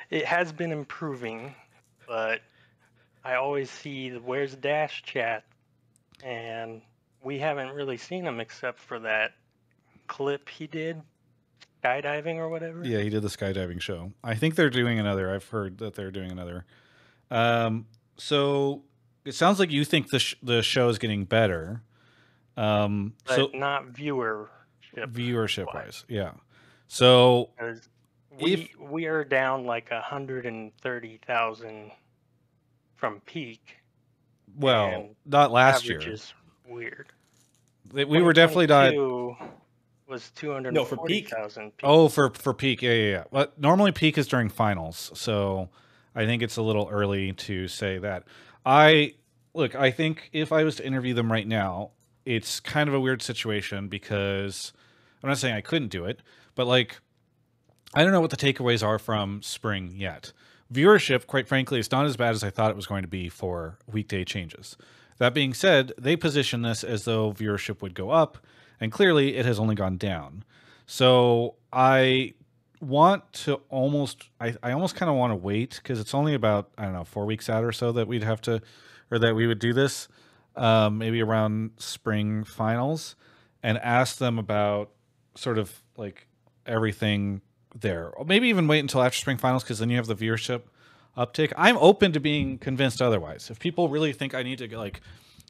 It 0.10 0.26
has 0.26 0.52
been 0.52 0.72
improving, 0.72 1.56
but 2.08 2.42
I 3.24 3.36
always 3.36 3.70
see 3.70 4.10
the 4.10 4.20
where's 4.20 4.56
Dash 4.56 5.02
chat, 5.04 5.46
and 6.24 6.82
we 7.24 7.40
haven't 7.40 7.70
really 7.70 7.98
seen 7.98 8.26
him 8.26 8.40
except 8.40 8.80
for 8.80 9.00
that 9.00 9.32
clip 10.08 10.50
he 10.50 10.68
did, 10.68 11.02
skydiving 11.84 12.36
or 12.38 12.50
whatever. 12.50 12.84
Yeah, 12.86 13.00
he 13.00 13.10
did 13.10 13.22
the 13.22 13.28
skydiving 13.28 13.82
show. 13.82 14.12
I 14.24 14.36
think 14.36 14.56
they're 14.56 14.70
doing 14.70 15.00
another. 15.00 15.34
I've 15.34 15.48
heard 15.50 15.78
that 15.80 15.96
they're 15.96 16.12
doing 16.12 16.32
another. 16.32 16.66
Um, 17.32 17.86
so 18.18 18.84
it 19.26 19.34
sounds 19.34 19.60
like 19.60 19.72
you 19.72 19.84
think 19.86 20.10
the 20.10 20.20
sh- 20.20 20.36
the 20.44 20.62
show 20.62 20.90
is 20.90 21.00
getting 21.00 21.26
better. 21.26 21.82
Um, 22.56 23.14
but 23.26 23.36
so 23.36 23.50
not 23.54 23.88
viewership. 23.94 24.48
viewership 24.96 25.74
wise, 25.74 26.06
yeah. 26.08 26.32
So 26.88 27.50
we 28.40 28.54
If- 28.54 28.80
we 28.80 29.06
are 29.08 29.24
down 29.24 29.66
like 29.66 29.90
a 29.92 30.02
hundred 30.02 30.46
and 30.46 30.72
thirty 30.78 31.20
thousand 31.26 31.92
from 32.96 33.20
peak. 33.22 33.78
well, 34.56 35.10
not 35.26 35.52
last 35.52 35.88
year. 35.88 36.00
is 36.08 36.34
weird. 36.68 37.08
We 37.92 38.22
were 38.22 38.34
definitely 38.34 38.68
not. 38.68 38.94
2022 40.14 40.22
Was 40.22 40.32
two 40.36 40.52
hundred 40.54 40.74
No, 40.74 40.86
for 40.86 40.98
peak? 41.06 41.30
thousand. 41.30 41.72
Oh, 41.84 42.08
for 42.10 42.30
for 42.32 42.54
peak, 42.54 42.82
yeah, 42.82 42.92
yeah, 42.92 43.12
yeah. 43.12 43.24
But 43.32 43.60
normally 43.60 43.92
peak 43.92 44.18
is 44.18 44.28
during 44.28 44.50
finals, 44.50 45.12
so 45.14 45.70
I 46.16 46.26
think 46.26 46.42
it's 46.44 46.58
a 46.58 46.62
little 46.62 46.88
early 46.92 47.34
to 47.34 47.68
say 47.68 47.98
that. 48.00 48.24
I 48.66 49.16
look, 49.54 49.76
I 49.76 49.92
think 49.92 50.30
if 50.34 50.52
I 50.52 50.64
was 50.64 50.76
to 50.78 50.86
interview 50.86 51.14
them 51.14 51.32
right 51.32 51.48
now, 51.48 51.92
it's 52.26 52.60
kind 52.60 52.88
of 52.88 52.94
a 52.96 53.00
weird 53.00 53.22
situation 53.22 53.88
because 53.88 54.74
I'm 55.22 55.30
not 55.30 55.38
saying 55.38 55.56
I 55.56 55.62
couldn't 55.62 55.90
do 55.90 56.06
it, 56.06 56.22
but 56.56 56.68
like 56.68 57.00
I 57.94 58.04
don't 58.04 58.12
know 58.12 58.22
what 58.22 58.32
the 58.32 58.38
takeaways 58.38 58.86
are 58.86 59.00
from 59.00 59.42
spring 59.42 59.94
yet. 59.96 60.32
Viewership, 60.74 61.28
quite 61.28 61.48
frankly, 61.48 61.80
is 61.80 61.92
not 61.92 62.06
as 62.06 62.18
bad 62.18 62.32
as 62.34 62.44
I 62.44 62.50
thought 62.50 62.72
it 62.72 62.76
was 62.76 62.88
going 62.88 63.04
to 63.04 63.08
be 63.08 63.30
for 63.30 63.78
weekday 63.92 64.24
changes. 64.24 64.76
That 65.20 65.34
being 65.36 65.54
said, 65.54 65.92
they 66.00 66.16
position 66.16 66.64
this 66.64 66.84
as 66.84 67.06
though 67.06 67.32
viewership 67.32 67.82
would 67.84 67.94
go 67.94 68.10
up, 68.10 68.40
and 68.84 68.92
clearly 68.92 69.38
it 69.38 69.46
has 69.46 69.60
only 69.60 69.76
gone 69.76 69.96
down. 69.96 70.44
So 70.88 71.56
I 71.72 72.34
want 72.82 73.32
to 73.32 73.62
almost, 73.70 74.30
I, 74.42 74.56
I 74.62 74.74
almost 74.74 74.98
kind 74.98 75.10
of 75.10 75.16
want 75.16 75.32
to 75.32 75.38
wait 75.38 75.80
because 75.82 76.02
it's 76.02 76.14
only 76.14 76.34
about, 76.34 76.70
I 76.78 76.84
don't 76.84 76.92
know, 76.92 77.06
four 77.06 77.26
weeks 77.26 77.50
out 77.50 77.64
or 77.64 77.72
so 77.72 77.94
that 77.94 78.10
we'd 78.10 78.24
have 78.24 78.42
to, 78.42 78.62
or 79.10 79.20
that 79.20 79.36
we 79.36 79.48
would 79.48 79.60
do 79.60 79.72
this, 79.72 80.10
um, 80.58 80.98
maybe 80.98 81.24
around 81.24 81.72
spring 81.78 82.44
finals, 82.44 83.16
and 83.64 83.78
ask 83.78 84.18
them 84.18 84.38
about 84.38 84.90
sort 85.36 85.58
of 85.58 85.82
like 85.96 86.28
everything 86.66 87.40
there. 87.74 88.10
Or 88.10 88.26
maybe 88.26 88.50
even 88.50 88.68
wait 88.68 88.80
until 88.80 89.02
after 89.02 89.18
spring 89.18 89.38
finals 89.38 89.64
because 89.64 89.80
then 89.80 89.90
you 89.92 89.96
have 89.96 90.08
the 90.08 90.16
viewership 90.16 90.64
uptick. 91.18 91.54
I'm 91.56 91.78
open 91.78 92.12
to 92.12 92.20
being 92.20 92.58
convinced 92.58 93.02
otherwise. 93.02 93.50
If 93.50 93.60
people 93.60 93.88
really 93.88 94.12
think 94.12 94.36
I 94.36 94.44
need 94.44 94.58
to 94.58 94.78
like 94.78 95.00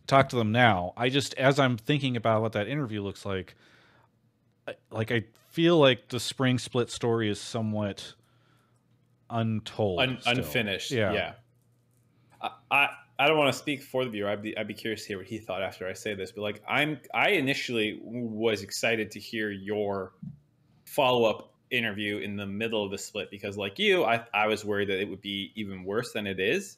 talk 0.08 0.30
to 0.30 0.36
them 0.36 0.52
now, 0.52 0.94
I 0.98 1.10
just 1.10 1.34
as 1.36 1.60
I'm 1.60 1.78
thinking 1.78 2.16
about 2.18 2.42
what 2.42 2.54
that 2.54 2.68
interview 2.68 3.02
looks 3.02 3.26
like, 3.26 3.56
I- 4.68 4.76
like 4.92 5.12
I 5.12 5.24
feel 5.52 5.78
like 5.78 6.10
the 6.10 6.20
spring 6.20 6.58
split 6.58 6.90
story 6.90 7.30
is 7.30 7.40
somewhat 7.40 8.14
untold, 9.30 10.00
Un- 10.02 10.20
unfinished. 10.26 10.92
Yeah. 10.92 11.14
Yeah. 11.14 11.34
I, 12.42 12.50
I 12.72 12.90
I 13.20 13.28
don't 13.28 13.38
want 13.38 13.54
to 13.54 13.58
speak 13.58 13.82
for 13.84 14.04
the 14.04 14.10
viewer. 14.12 14.30
I'd 14.30 14.42
be 14.42 14.58
I'd 14.58 14.68
be 14.68 14.74
curious 14.74 15.04
to 15.04 15.08
hear 15.10 15.18
what 15.18 15.28
he 15.28 15.38
thought 15.38 15.62
after 15.62 15.88
I 15.88 15.94
say 15.94 16.14
this. 16.16 16.32
But 16.32 16.42
like 16.42 16.62
I'm 16.68 17.00
I 17.14 17.30
initially 17.30 18.00
was 18.04 18.64
excited 18.64 19.12
to 19.12 19.20
hear 19.20 19.52
your 19.52 20.14
follow 20.86 21.24
up 21.26 21.54
interview 21.72 22.18
in 22.18 22.36
the 22.36 22.46
middle 22.46 22.84
of 22.84 22.92
the 22.92 22.98
split 22.98 23.32
because 23.32 23.58
like 23.58 23.80
you, 23.80 24.04
I 24.04 24.24
I 24.34 24.48
was 24.48 24.66
worried 24.66 24.90
that 24.90 25.00
it 25.00 25.10
would 25.10 25.22
be 25.22 25.52
even 25.56 25.84
worse 25.84 26.12
than 26.14 26.28
it 26.28 26.40
is. 26.40 26.78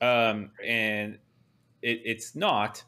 Um 0.00 0.50
and 0.64 1.18
it, 1.82 2.00
it's 2.04 2.34
not. 2.34 2.82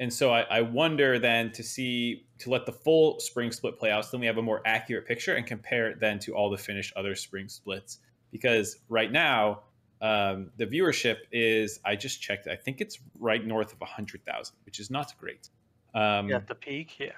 And 0.00 0.12
so 0.12 0.32
I, 0.32 0.40
I 0.42 0.60
wonder 0.62 1.18
then 1.18 1.52
to 1.52 1.62
see 1.62 2.26
to 2.38 2.50
let 2.50 2.66
the 2.66 2.72
full 2.72 3.20
spring 3.20 3.52
split 3.52 3.78
play 3.78 3.90
out, 3.90 4.04
so 4.04 4.12
then 4.12 4.20
we 4.20 4.26
have 4.26 4.38
a 4.38 4.42
more 4.42 4.60
accurate 4.64 5.06
picture 5.06 5.34
and 5.34 5.46
compare 5.46 5.88
it 5.88 6.00
then 6.00 6.18
to 6.20 6.34
all 6.34 6.50
the 6.50 6.58
finished 6.58 6.92
other 6.96 7.14
spring 7.14 7.48
splits. 7.48 7.98
Because 8.32 8.78
right 8.88 9.12
now, 9.12 9.60
um, 10.00 10.50
the 10.56 10.66
viewership 10.66 11.18
is 11.30 11.78
I 11.84 11.94
just 11.94 12.20
checked. 12.20 12.48
I 12.48 12.56
think 12.56 12.80
it's 12.80 12.98
right 13.20 13.46
north 13.46 13.72
of 13.72 13.80
hundred 13.86 14.24
thousand, 14.24 14.56
which 14.64 14.80
is 14.80 14.90
not 14.90 15.12
great. 15.18 15.50
Um, 15.94 16.32
At 16.32 16.48
the 16.48 16.54
peak, 16.54 16.98
yeah. 16.98 17.10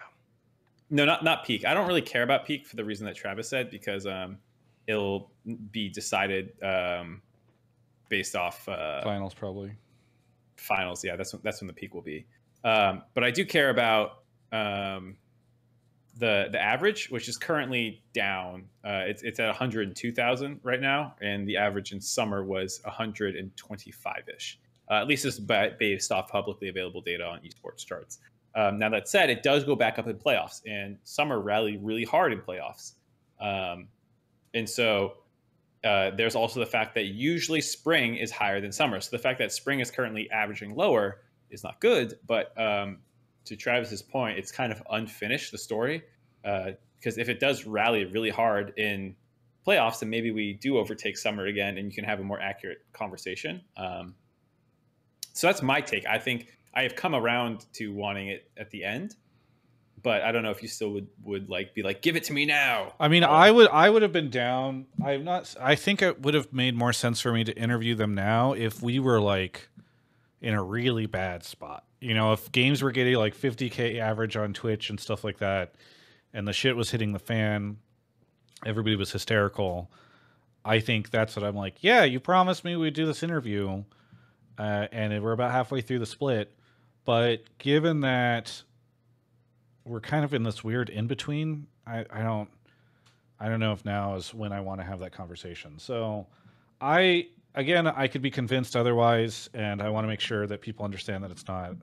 no, 0.91 1.05
not 1.05 1.25
not 1.25 1.47
peak. 1.47 1.65
I 1.65 1.73
don't 1.73 1.87
really 1.87 2.03
care 2.03 2.23
about 2.23 2.45
peak 2.45 2.67
for 2.67 2.77
the 2.77 2.85
reason 2.85 3.07
that 3.07 3.17
Travis 3.17 3.49
said 3.49 3.71
because 3.71 4.07
um, 4.07 4.37
it'll 4.87 5.31
be 5.71 5.89
decided 5.89 6.53
um, 6.63 7.23
based 8.11 8.37
off 8.37 8.69
uh, 8.69 9.03
finals 9.03 9.33
probably. 9.33 9.73
Finals. 10.57 11.05
Yeah, 11.05 11.17
that's 11.17 11.33
when, 11.33 11.43
that's 11.45 11.61
when 11.61 11.69
the 11.69 11.75
peak 11.75 11.95
will 11.95 12.03
be. 12.03 12.27
Um, 12.65 13.03
but 13.15 13.25
I 13.25 13.31
do 13.31 13.45
care 13.45 13.71
about 13.71 14.23
um, 14.53 15.17
the 16.17 16.49
the 16.51 16.61
average, 16.61 17.11
which 17.11 17.29
is 17.29 17.37
currently 17.37 18.03
down. 18.13 18.65
Uh, 18.85 19.03
it's 19.07 19.23
it's 19.23 19.41
at 19.41 19.47
102,000 19.47 20.61
right 20.63 20.81
now, 20.81 21.15
and 21.21 21.47
the 21.47 21.57
average 21.57 21.93
in 21.93 22.01
summer 22.01 22.45
was 22.45 22.81
125 22.85 24.15
ish. 24.37 24.59
Uh, 24.91 24.95
at 24.95 25.07
least 25.07 25.47
ba- 25.47 25.75
based 25.79 26.13
off 26.13 26.29
publicly 26.29 26.69
available 26.69 27.01
data 27.01 27.25
on 27.25 27.41
esports 27.41 27.85
charts. 27.85 28.19
Um, 28.55 28.79
now 28.79 28.91
that 28.91 29.09
said, 29.09 29.31
it 29.31 29.43
does 29.43 29.65
go 29.65 29.75
back 29.75 29.99
up 29.99 30.07
in 30.07 30.17
playoffs, 30.17 30.61
and 30.67 30.99
summer 31.05 31.41
rally 31.41 31.79
really 31.79 32.05
hard 32.05 32.33
in 32.33 32.41
playoffs. 32.41 32.93
Um, 33.41 33.89
and 34.53 34.69
so 34.69 35.15
uh, 35.85 36.11
there's 36.17 36.35
also 36.35 36.61
the 36.61 36.67
fact 36.67 36.95
that 36.95 37.07
usually 37.07 37.61
spring 37.61 38.17
is 38.17 38.31
higher 38.31 38.61
than 38.61 38.73
summer. 38.73 39.01
So 39.01 39.11
the 39.11 39.23
fact 39.23 39.39
that 39.39 39.53
spring 39.53 39.81
is 39.81 39.91
currently 39.91 40.31
averaging 40.31 40.75
lower 40.75 41.21
is 41.51 41.63
not 41.63 41.81
good. 41.81 42.19
But 42.27 42.59
um, 42.59 42.99
to 43.45 43.57
Travis's 43.57 44.03
point, 44.03 44.39
it's 44.39 44.51
kind 44.51 44.73
of 44.73 44.83
unfinished 44.91 45.53
the 45.53 45.59
story 45.59 46.03
because 46.43 47.19
if 47.19 47.29
it 47.29 47.39
does 47.39 47.67
rally 47.67 48.05
really 48.07 48.31
hard 48.31 48.73
in 48.79 49.15
playoffs, 49.67 50.01
then 50.01 50.11
maybe 50.11 50.31
we 50.31 50.55
do 50.55 50.79
overtake 50.79 51.17
summer 51.17 51.47
again, 51.47 51.79
and 51.79 51.87
you 51.87 51.95
can 51.95 52.05
have 52.05 52.21
a 52.21 52.25
more 52.25 52.41
accurate 52.41 52.79
conversation. 52.93 53.63
Um, 53.77 54.15
so 55.33 55.47
that's 55.47 55.63
my 55.63 55.81
take. 55.81 56.07
I 56.07 56.19
think 56.19 56.49
I 56.75 56.83
have 56.83 56.95
come 56.97 57.15
around 57.15 57.67
to 57.75 57.93
wanting 57.93 58.29
it 58.29 58.51
at 58.57 58.71
the 58.71 58.85
end, 58.85 59.17
but 60.05 60.23
I 60.23 60.31
don't 60.31 60.43
know 60.43 60.51
if 60.51 60.63
you 60.63 60.69
still 60.69 60.91
would 60.91 61.09
would 61.25 61.49
like 61.49 61.75
be 61.75 61.83
like, 61.83 62.03
give 62.03 62.15
it 62.15 62.25
to 62.25 62.33
me 62.33 62.45
now. 62.45 62.93
I 63.01 63.09
mean, 63.09 63.25
I 63.25 63.51
would 63.51 63.69
I 63.69 63.91
would 63.91 64.03
have 64.03 64.13
been 64.13 64.31
down. 64.31 64.87
I'm 65.05 65.25
not. 65.25 65.53
I 65.59 65.75
think 65.75 66.03
it 66.03 66.21
would 66.21 66.35
have 66.35 66.53
made 66.53 66.77
more 66.77 66.93
sense 66.93 67.21
for 67.21 67.33
me 67.33 67.43
to 67.43 67.57
interview 67.57 67.97
them 67.97 68.15
now 68.15 68.53
if 68.53 68.83
we 68.83 69.01
were 69.01 69.21
like 69.21 69.69
in 70.41 70.55
a 70.55 70.63
really 70.63 71.07
bad 71.07 71.43
spot. 71.43 71.85
You 72.01 72.13
know, 72.13 72.35
if 72.35 72.53
games 72.53 72.83
were 72.83 72.93
getting 72.93 73.15
like 73.15 73.35
50k 73.35 73.99
average 73.99 74.37
on 74.37 74.53
Twitch 74.53 74.91
and 74.91 75.01
stuff 75.01 75.25
like 75.25 75.39
that, 75.39 75.75
and 76.35 76.47
the 76.47 76.53
shit 76.53 76.77
was 76.77 76.91
hitting 76.91 77.13
the 77.13 77.19
fan, 77.19 77.79
everybody 78.65 78.95
was 78.95 79.11
hysterical. 79.11 79.91
I 80.67 80.81
think 80.81 81.11
that's 81.11 81.35
what 81.35 81.45
I'm 81.47 81.57
like. 81.57 81.77
Yeah, 81.81 82.05
you 82.05 82.21
promised 82.21 82.63
me 82.63 82.77
we'd 82.77 82.93
do 82.93 83.07
this 83.07 83.23
interview, 83.23 83.85
uh, 84.59 84.87
and 84.93 85.23
we're 85.23 85.33
about 85.33 85.51
halfway 85.51 85.81
through 85.81 86.01
the 86.01 86.07
split. 86.07 86.55
But 87.07 87.45
given 87.59 88.01
that 88.01 88.63
we're 89.85 90.01
kind 90.01 90.25
of 90.25 90.33
in 90.35 90.43
this 90.43 90.65
weird 90.65 90.89
in 90.89 91.07
between, 91.07 91.67
I, 91.87 92.05
I 92.11 92.23
don't 92.23 92.49
I 93.39 93.49
don't 93.49 93.61
know 93.61 93.73
if 93.73 93.85
now 93.85 94.15
is 94.15 94.33
when 94.33 94.53
I 94.53 94.61
want 94.61 94.81
to 94.81 94.87
have 94.87 95.01
that 95.01 95.13
conversation. 95.13 95.79
So 95.79 96.27
I 96.81 97.29
again 97.55 97.87
I 97.87 98.09
could 98.09 98.23
be 98.23 98.31
convinced 98.31 98.77
otherwise, 98.77 99.51
and 99.55 99.83
I 99.83 99.91
want 99.91 100.05
to 100.05 100.09
make 100.09 100.21
sure 100.21 100.47
that 100.47 100.61
people 100.61 100.85
understand 100.85 101.23
that 101.25 101.31
it's 101.31 101.47
not 101.47 101.75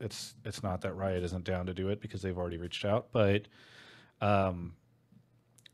it's 0.00 0.34
it's 0.44 0.62
not 0.62 0.80
that 0.82 0.94
Riot 0.94 1.24
isn't 1.24 1.44
down 1.44 1.66
to 1.66 1.74
do 1.74 1.88
it 1.88 2.00
because 2.00 2.22
they've 2.22 2.36
already 2.38 2.58
reached 2.58 2.84
out, 2.84 3.08
but 3.12 3.46
um 4.20 4.74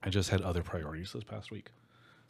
I 0.03 0.11
just 0.11 0.31
had 0.31 0.41
other 0.43 0.63
priorities 0.63 1.13
this 1.13 1.25
past 1.25 1.51
week. 1.51 1.71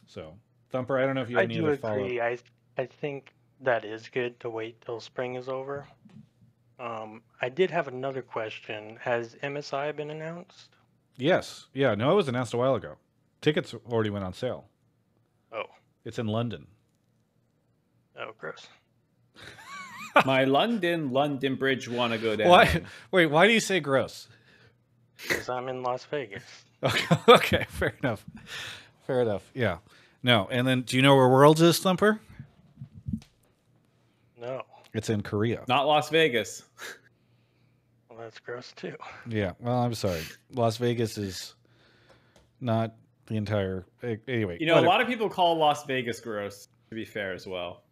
So 0.07 0.33
Thumper, 0.71 0.97
I 0.97 1.05
don't 1.05 1.15
know 1.15 1.21
if 1.21 1.29
you 1.29 1.37
have 1.37 1.41
I 1.41 1.45
any 1.45 1.55
do 1.55 1.67
other 1.67 1.77
follow 1.77 2.03
agree. 2.03 2.19
I 2.19 2.37
I 2.77 2.85
think 2.85 3.33
that 3.61 3.85
is 3.85 4.09
good 4.09 4.39
to 4.41 4.49
wait 4.49 4.81
till 4.81 4.99
spring 4.99 5.35
is 5.35 5.47
over. 5.47 5.87
Um, 6.79 7.21
I 7.41 7.49
did 7.49 7.71
have 7.71 7.87
another 7.87 8.21
question. 8.21 8.97
Has 9.01 9.35
MSI 9.43 9.95
been 9.95 10.09
announced? 10.11 10.69
Yes. 11.17 11.67
Yeah, 11.73 11.95
no, 11.95 12.11
it 12.11 12.15
was 12.15 12.27
announced 12.29 12.53
a 12.53 12.57
while 12.57 12.75
ago. 12.75 12.95
Tickets 13.41 13.73
already 13.89 14.09
went 14.09 14.23
on 14.25 14.33
sale. 14.33 14.65
Oh, 15.51 15.63
It's 16.05 16.19
in 16.19 16.27
London. 16.27 16.67
oh, 18.17 18.31
gross. 18.37 18.67
My 20.25 20.43
London 20.45 21.11
London 21.11 21.55
Bridge 21.55 21.87
want 21.89 22.13
to 22.13 22.19
go 22.19 22.35
down. 22.35 22.49
Why 22.49 22.81
wait, 23.11 23.27
why 23.27 23.47
do 23.47 23.53
you 23.53 23.59
say 23.59 23.79
gross? 23.79 24.27
Because 25.27 25.49
I'm 25.49 25.67
in 25.69 25.83
Las 25.83 26.05
Vegas. 26.05 26.43
Okay, 26.81 27.15
okay, 27.27 27.65
fair 27.67 27.93
enough. 28.01 28.25
Fair 29.05 29.21
enough. 29.21 29.43
Yeah. 29.53 29.79
No, 30.23 30.47
and 30.49 30.65
then 30.65 30.83
do 30.83 30.95
you 30.95 31.01
know 31.01 31.13
where 31.13 31.27
Worlds 31.27 31.61
is, 31.61 31.77
Thumper? 31.79 32.21
No, 34.39 34.61
It's 34.93 35.09
in 35.09 35.21
Korea. 35.21 35.63
Not 35.67 35.85
Las 35.87 36.09
Vegas. 36.09 36.63
well, 38.09 38.19
that's 38.19 38.39
gross 38.39 38.73
too. 38.75 38.95
Yeah. 39.27 39.51
Well, 39.59 39.77
I'm 39.79 39.93
sorry. 39.93 40.21
Las 40.53 40.77
Vegas 40.77 41.17
is 41.17 41.55
not 42.59 42.95
the 43.27 43.35
entire. 43.37 43.85
Anyway, 44.27 44.57
You 44.59 44.65
know, 44.65 44.73
a 44.73 44.75
whatever. 44.77 44.87
lot 44.87 45.01
of 45.01 45.07
people 45.07 45.29
call 45.29 45.57
Las 45.57 45.85
Vegas 45.85 46.19
gross. 46.19 46.67
To 46.89 46.95
be 46.95 47.05
fair, 47.05 47.33
as 47.33 47.45
well. 47.45 47.83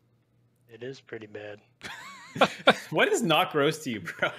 It 0.70 0.82
is 0.82 1.00
pretty 1.00 1.28
bad. 1.28 1.60
What 2.92 3.08
is 3.12 3.22
not 3.24 3.52
gross 3.52 3.80
to 3.84 3.90
you, 3.92 4.02
bro? 4.02 4.30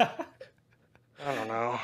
I 0.00 1.34
don't 1.34 1.48
know. 1.48 1.78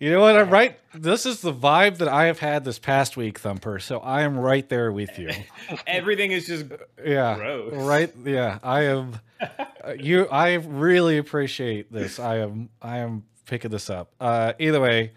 You 0.00 0.10
know 0.10 0.20
what? 0.22 0.34
I'm 0.34 0.48
right. 0.48 0.78
This 0.94 1.26
is 1.26 1.42
the 1.42 1.52
vibe 1.52 1.98
that 1.98 2.08
I 2.08 2.24
have 2.24 2.38
had 2.38 2.64
this 2.64 2.78
past 2.78 3.18
week, 3.18 3.38
Thumper. 3.38 3.78
So 3.78 3.98
I 3.98 4.22
am 4.22 4.38
right 4.38 4.66
there 4.66 4.90
with 4.90 5.18
you. 5.18 5.30
Everything 5.86 6.32
is 6.32 6.46
just 6.46 6.64
Yeah. 7.04 7.36
Gross. 7.36 7.74
Right. 7.74 8.10
Yeah. 8.24 8.58
I 8.62 8.84
am. 8.84 9.20
uh, 9.40 9.92
you. 9.98 10.26
I 10.28 10.54
really 10.54 11.18
appreciate 11.18 11.92
this. 11.92 12.18
I 12.18 12.38
am. 12.38 12.70
I 12.80 12.98
am 12.98 13.24
picking 13.44 13.70
this 13.70 13.90
up. 13.90 14.10
Uh, 14.18 14.54
either 14.58 14.80
way, 14.80 15.12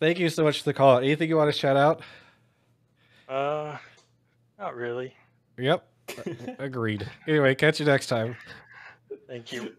thank 0.00 0.18
you 0.18 0.30
so 0.30 0.42
much 0.42 0.60
for 0.60 0.64
the 0.64 0.74
call. 0.74 0.98
Anything 0.98 1.28
you 1.28 1.36
want 1.36 1.52
to 1.52 1.58
shout 1.58 1.76
out? 1.76 2.00
Uh, 3.28 3.76
not 4.58 4.74
really. 4.74 5.14
Yep. 5.58 5.86
Agreed. 6.58 7.06
Anyway, 7.28 7.54
catch 7.54 7.78
you 7.78 7.84
next 7.84 8.06
time. 8.06 8.36
Thank 9.28 9.52
you. 9.52 9.74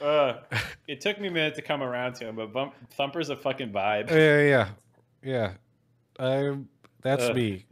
Uh, 0.00 0.34
it 0.88 1.00
took 1.00 1.20
me 1.20 1.28
a 1.28 1.30
minute 1.30 1.54
to 1.56 1.62
come 1.62 1.82
around 1.82 2.14
to 2.16 2.28
him, 2.28 2.36
but 2.36 2.52
Bump, 2.52 2.74
Thumper's 2.92 3.30
a 3.30 3.36
fucking 3.36 3.72
vibe. 3.72 4.10
Yeah. 4.10 4.68
Yeah. 5.22 5.52
Yeah. 6.18 6.48
Um. 6.48 6.68
That's 7.02 7.24
Uh. 7.24 7.32
me. 7.34 7.64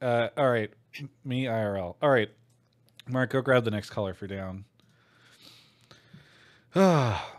Uh. 0.00 0.28
All 0.36 0.50
right. 0.50 0.70
Me 1.24 1.44
IRL. 1.44 1.96
All 2.02 2.10
right. 2.10 2.30
Mark, 3.08 3.30
go 3.30 3.40
grab 3.40 3.64
the 3.64 3.70
next 3.70 3.90
caller 3.90 4.14
for 4.14 4.26
down. 4.26 4.64
Ah. 6.74 7.34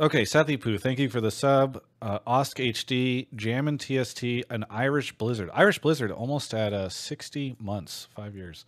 Okay, 0.00 0.22
Sathi 0.22 0.60
Poo, 0.60 0.76
thank 0.76 0.98
you 0.98 1.08
for 1.08 1.20
the 1.20 1.30
sub. 1.30 1.80
Uh, 2.02 2.18
Osk 2.26 2.58
HD, 2.58 3.26
Jammin 3.34 3.78
TST, 3.78 4.22
an 4.50 4.64
Irish 4.68 5.12
Blizzard. 5.16 5.50
Irish 5.54 5.78
Blizzard 5.78 6.10
almost 6.10 6.52
at 6.52 6.72
uh, 6.72 6.88
60 6.88 7.56
months, 7.60 8.08
five 8.14 8.34
years, 8.36 8.64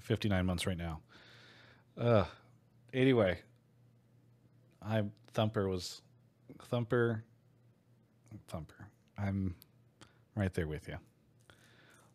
59 0.00 0.44
months 0.44 0.66
right 0.66 0.76
now. 0.76 1.00
Uh, 1.98 2.24
anyway, 2.96 3.38
I 4.82 5.04
Thumper 5.32 5.68
was 5.68 6.02
Thumper, 6.62 7.22
Thumper. 8.48 8.88
I'm 9.18 9.54
right 10.34 10.52
there 10.52 10.66
with 10.66 10.88
you. 10.88 10.96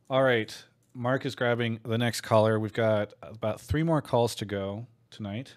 All 0.09 0.23
right, 0.23 0.53
Mark 0.93 1.25
is 1.25 1.35
grabbing 1.35 1.79
the 1.83 1.97
next 1.97 2.21
caller. 2.21 2.59
We've 2.59 2.73
got 2.73 3.13
about 3.21 3.61
three 3.61 3.83
more 3.83 4.01
calls 4.01 4.35
to 4.35 4.45
go 4.45 4.87
tonight. 5.09 5.55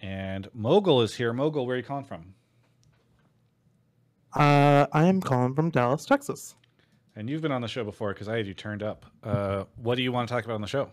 And 0.00 0.48
Mogul 0.52 1.02
is 1.02 1.14
here. 1.14 1.32
Mogul, 1.32 1.66
where 1.66 1.74
are 1.74 1.78
you 1.78 1.84
calling 1.84 2.04
from? 2.04 2.34
Uh, 4.34 4.86
I 4.92 5.04
am 5.04 5.20
calling 5.20 5.54
from 5.54 5.70
Dallas, 5.70 6.04
Texas. 6.04 6.54
And 7.14 7.30
you've 7.30 7.40
been 7.40 7.52
on 7.52 7.62
the 7.62 7.68
show 7.68 7.84
before 7.84 8.12
because 8.12 8.28
I 8.28 8.36
had 8.36 8.46
you 8.46 8.52
turned 8.52 8.82
up. 8.82 9.06
Uh, 9.22 9.64
what 9.76 9.94
do 9.94 10.02
you 10.02 10.12
want 10.12 10.28
to 10.28 10.34
talk 10.34 10.44
about 10.44 10.54
on 10.54 10.60
the 10.60 10.66
show? 10.66 10.90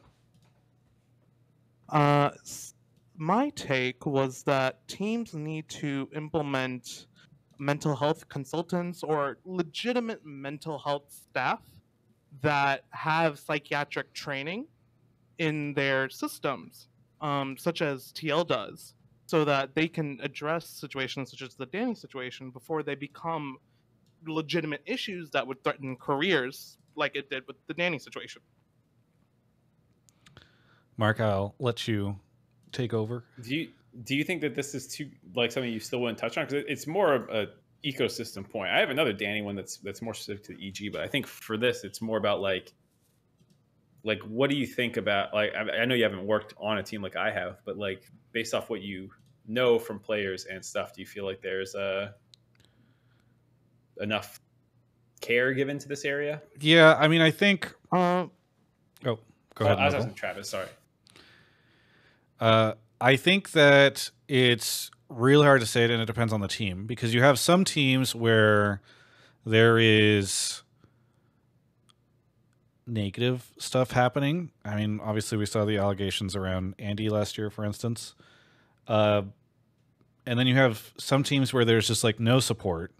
Uh, 1.89 2.29
my 3.17 3.49
take 3.49 4.05
was 4.05 4.43
that 4.43 4.87
teams 4.87 5.33
need 5.33 5.67
to 5.69 6.09
implement 6.15 7.07
mental 7.59 7.95
health 7.95 8.27
consultants 8.29 9.03
or 9.03 9.37
legitimate 9.45 10.25
mental 10.25 10.79
health 10.79 11.11
staff 11.11 11.61
that 12.41 12.83
have 12.89 13.39
psychiatric 13.39 14.13
training 14.13 14.65
in 15.37 15.73
their 15.73 16.09
systems, 16.09 16.87
um, 17.21 17.55
such 17.57 17.81
as 17.81 18.11
TL 18.13 18.47
does, 18.47 18.95
so 19.27 19.45
that 19.45 19.75
they 19.75 19.87
can 19.87 20.19
address 20.21 20.67
situations 20.67 21.31
such 21.31 21.41
as 21.41 21.55
the 21.55 21.65
Danny 21.67 21.95
situation 21.95 22.49
before 22.49 22.83
they 22.83 22.95
become 22.95 23.57
legitimate 24.25 24.81
issues 24.85 25.29
that 25.31 25.45
would 25.45 25.63
threaten 25.63 25.95
careers, 25.95 26.77
like 26.95 27.15
it 27.15 27.29
did 27.29 27.43
with 27.47 27.57
the 27.67 27.73
Danny 27.73 27.99
situation. 27.99 28.41
Mark, 30.97 31.19
I'll 31.19 31.55
let 31.59 31.87
you 31.87 32.19
take 32.73 32.93
over. 32.93 33.23
Do 33.41 33.55
you 33.55 33.69
do 34.03 34.15
you 34.15 34.23
think 34.23 34.41
that 34.41 34.55
this 34.55 34.73
is 34.75 34.87
too 34.87 35.09
like 35.35 35.51
something 35.51 35.71
you 35.71 35.79
still 35.79 36.01
wouldn't 36.01 36.17
touch 36.17 36.37
on? 36.37 36.45
Because 36.45 36.63
it's 36.67 36.87
more 36.87 37.13
of 37.13 37.29
a 37.29 37.47
ecosystem 37.85 38.49
point. 38.49 38.71
I 38.71 38.79
have 38.79 38.89
another 38.89 39.13
Danny 39.13 39.41
one 39.41 39.55
that's 39.55 39.77
that's 39.77 40.01
more 40.01 40.13
specific 40.13 40.43
to 40.45 40.55
the 40.55 40.67
EG, 40.67 40.91
but 40.91 41.01
I 41.01 41.07
think 41.07 41.27
for 41.27 41.57
this, 41.57 41.83
it's 41.83 42.01
more 42.01 42.17
about 42.17 42.41
like 42.41 42.73
like 44.03 44.21
what 44.23 44.49
do 44.49 44.55
you 44.57 44.65
think 44.67 44.97
about 44.97 45.33
like 45.33 45.53
I, 45.55 45.81
I 45.81 45.85
know 45.85 45.95
you 45.95 46.03
haven't 46.03 46.25
worked 46.25 46.53
on 46.57 46.77
a 46.79 46.83
team 46.83 47.01
like 47.01 47.15
I 47.15 47.31
have, 47.31 47.57
but 47.65 47.77
like 47.77 48.03
based 48.31 48.53
off 48.53 48.69
what 48.69 48.81
you 48.81 49.09
know 49.47 49.77
from 49.79 49.99
players 49.99 50.45
and 50.45 50.63
stuff, 50.63 50.93
do 50.93 51.01
you 51.01 51.07
feel 51.07 51.25
like 51.25 51.41
there's 51.41 51.75
uh, 51.75 52.11
enough 54.01 54.39
care 55.21 55.53
given 55.53 55.77
to 55.79 55.87
this 55.87 56.03
area? 56.05 56.41
Yeah, 56.59 56.95
I 56.99 57.07
mean, 57.07 57.21
I 57.21 57.31
think. 57.31 57.73
Uh, 57.91 58.27
Oh, 59.05 59.19
go 59.55 59.65
Oh, 59.65 59.65
ahead. 59.65 59.79
I 59.79 59.85
was 59.85 59.93
Mogul. 59.93 60.05
asking 60.05 60.13
Travis. 60.15 60.49
Sorry. 60.49 60.67
Uh, 62.43 62.73
I 62.99 63.15
think 63.15 63.51
that 63.51 64.11
it's 64.27 64.91
really 65.07 65.45
hard 65.45 65.61
to 65.61 65.65
say 65.65 65.85
it, 65.85 65.91
and 65.91 66.01
it 66.01 66.07
depends 66.07 66.33
on 66.33 66.41
the 66.41 66.49
team 66.49 66.85
because 66.85 67.13
you 67.13 67.21
have 67.21 67.39
some 67.39 67.63
teams 67.63 68.13
where 68.13 68.81
there 69.45 69.77
is 69.77 70.61
negative 72.85 73.49
stuff 73.57 73.91
happening. 73.91 74.51
I 74.65 74.75
mean, 74.75 74.99
obviously, 75.01 75.37
we 75.37 75.45
saw 75.45 75.63
the 75.63 75.77
allegations 75.77 76.35
around 76.35 76.75
Andy 76.77 77.07
last 77.07 77.37
year, 77.37 77.49
for 77.49 77.63
instance. 77.63 78.13
Uh, 78.89 79.21
and 80.25 80.37
then 80.37 80.45
you 80.45 80.55
have 80.55 80.91
some 80.97 81.23
teams 81.23 81.53
where 81.53 81.63
there's 81.63 81.87
just 81.87 82.03
like 82.03 82.19
no 82.19 82.41
support. 82.41 82.91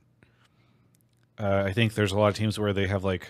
Uh, 1.38 1.64
I 1.65 1.74
think 1.74 1.95
there's 1.95 2.14
a 2.14 2.18
lot 2.18 2.30
of 2.30 2.36
teams 2.36 2.57
where 2.57 2.72
they 2.72 2.88
have 2.88 3.03
like 3.03 3.28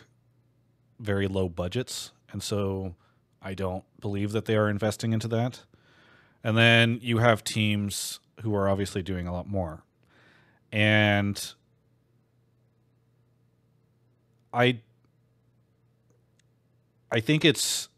very 1.00 1.28
low 1.28 1.50
budgets, 1.50 2.12
and 2.32 2.44
so 2.44 2.94
I 3.42 3.56
don't 3.56 3.84
believe 4.00 4.32
that 4.34 4.46
they 4.46 4.56
are 4.56 4.70
investing 4.70 5.12
into 5.12 5.28
that. 5.30 5.64
And 6.44 6.58
then 6.58 7.00
you 7.02 7.20
have 7.20 7.44
teams 7.44 8.20
who 8.42 8.54
are 8.56 8.68
obviously 8.68 9.02
doing 9.02 9.28
a 9.28 9.34
lot 9.34 9.48
more. 9.48 9.84
And 10.72 11.54
I 14.54 14.80
I 17.12 17.20
think 17.20 17.46
it's 17.46 17.90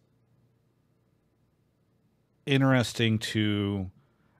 interesting 2.45 3.17
to 3.17 3.89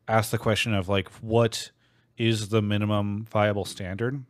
ask 0.07 0.32
the 0.32 0.38
question 0.38 0.73
of 0.73 0.88
like 0.90 1.10
what 1.22 1.72
is 2.18 2.49
the 2.49 2.61
minimum 2.61 3.26
viable 3.30 3.65
standard? 3.65 4.23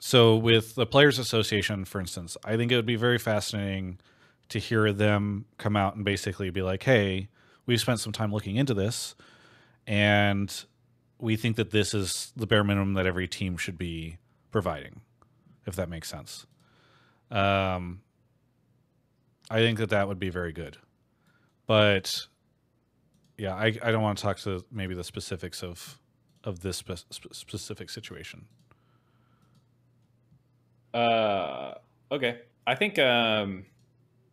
So 0.00 0.36
with 0.36 0.74
the 0.74 0.86
players 0.86 1.18
association 1.18 1.84
for 1.84 2.00
instance, 2.00 2.36
I 2.44 2.56
think 2.56 2.70
it 2.72 2.76
would 2.76 2.86
be 2.86 2.96
very 2.96 3.18
fascinating 3.18 3.98
to 4.48 4.58
hear 4.58 4.92
them 4.92 5.44
come 5.58 5.76
out 5.76 5.96
and 5.96 6.04
basically 6.04 6.50
be 6.50 6.62
like, 6.62 6.82
"Hey, 6.84 7.28
we've 7.68 7.80
spent 7.80 8.00
some 8.00 8.12
time 8.12 8.32
looking 8.32 8.56
into 8.56 8.74
this 8.74 9.14
and 9.86 10.64
we 11.20 11.36
think 11.36 11.54
that 11.54 11.70
this 11.70 11.94
is 11.94 12.32
the 12.34 12.46
bare 12.48 12.64
minimum 12.64 12.94
that 12.94 13.06
every 13.06 13.28
team 13.28 13.56
should 13.56 13.78
be 13.78 14.18
providing 14.50 15.00
if 15.66 15.76
that 15.76 15.88
makes 15.88 16.08
sense 16.08 16.46
um, 17.30 18.00
i 19.48 19.58
think 19.58 19.78
that 19.78 19.90
that 19.90 20.08
would 20.08 20.18
be 20.18 20.30
very 20.30 20.52
good 20.52 20.78
but 21.68 22.26
yeah, 23.38 23.54
I, 23.54 23.66
I 23.82 23.92
don't 23.92 24.02
want 24.02 24.18
to 24.18 24.22
talk 24.22 24.38
to 24.38 24.64
maybe 24.70 24.94
the 24.94 25.04
specifics 25.04 25.62
of 25.62 26.00
of 26.44 26.60
this 26.60 26.78
spe- 26.78 27.32
specific 27.32 27.90
situation. 27.90 28.46
Uh, 30.92 31.74
okay. 32.10 32.40
I 32.66 32.74
think 32.74 32.98
um, 32.98 33.66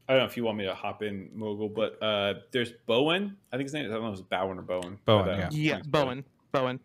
I 0.08 0.14
don't 0.14 0.22
know 0.22 0.28
if 0.28 0.38
you 0.38 0.44
want 0.44 0.58
me 0.58 0.66
to 0.66 0.76
hop 0.76 1.02
in 1.02 1.30
mogul, 1.34 1.70
but 1.70 2.02
uh, 2.02 2.36
there's 2.52 2.72
Bowen. 2.86 3.38
I 3.52 3.58
think 3.58 3.66
his 3.66 3.74
name. 3.74 3.86
I 3.86 3.94
don't 3.94 4.04
know 4.04 4.10
if 4.10 4.20
it's 4.20 4.28
Bowen 4.28 4.60
or 4.60 4.62
Bowen. 4.62 5.00
Bowen, 5.06 5.26
but, 5.26 5.30
uh, 5.30 5.38
yeah. 5.38 5.50
Yeah, 5.52 5.82
Bowen. 5.86 6.24
Bowen. 6.52 6.80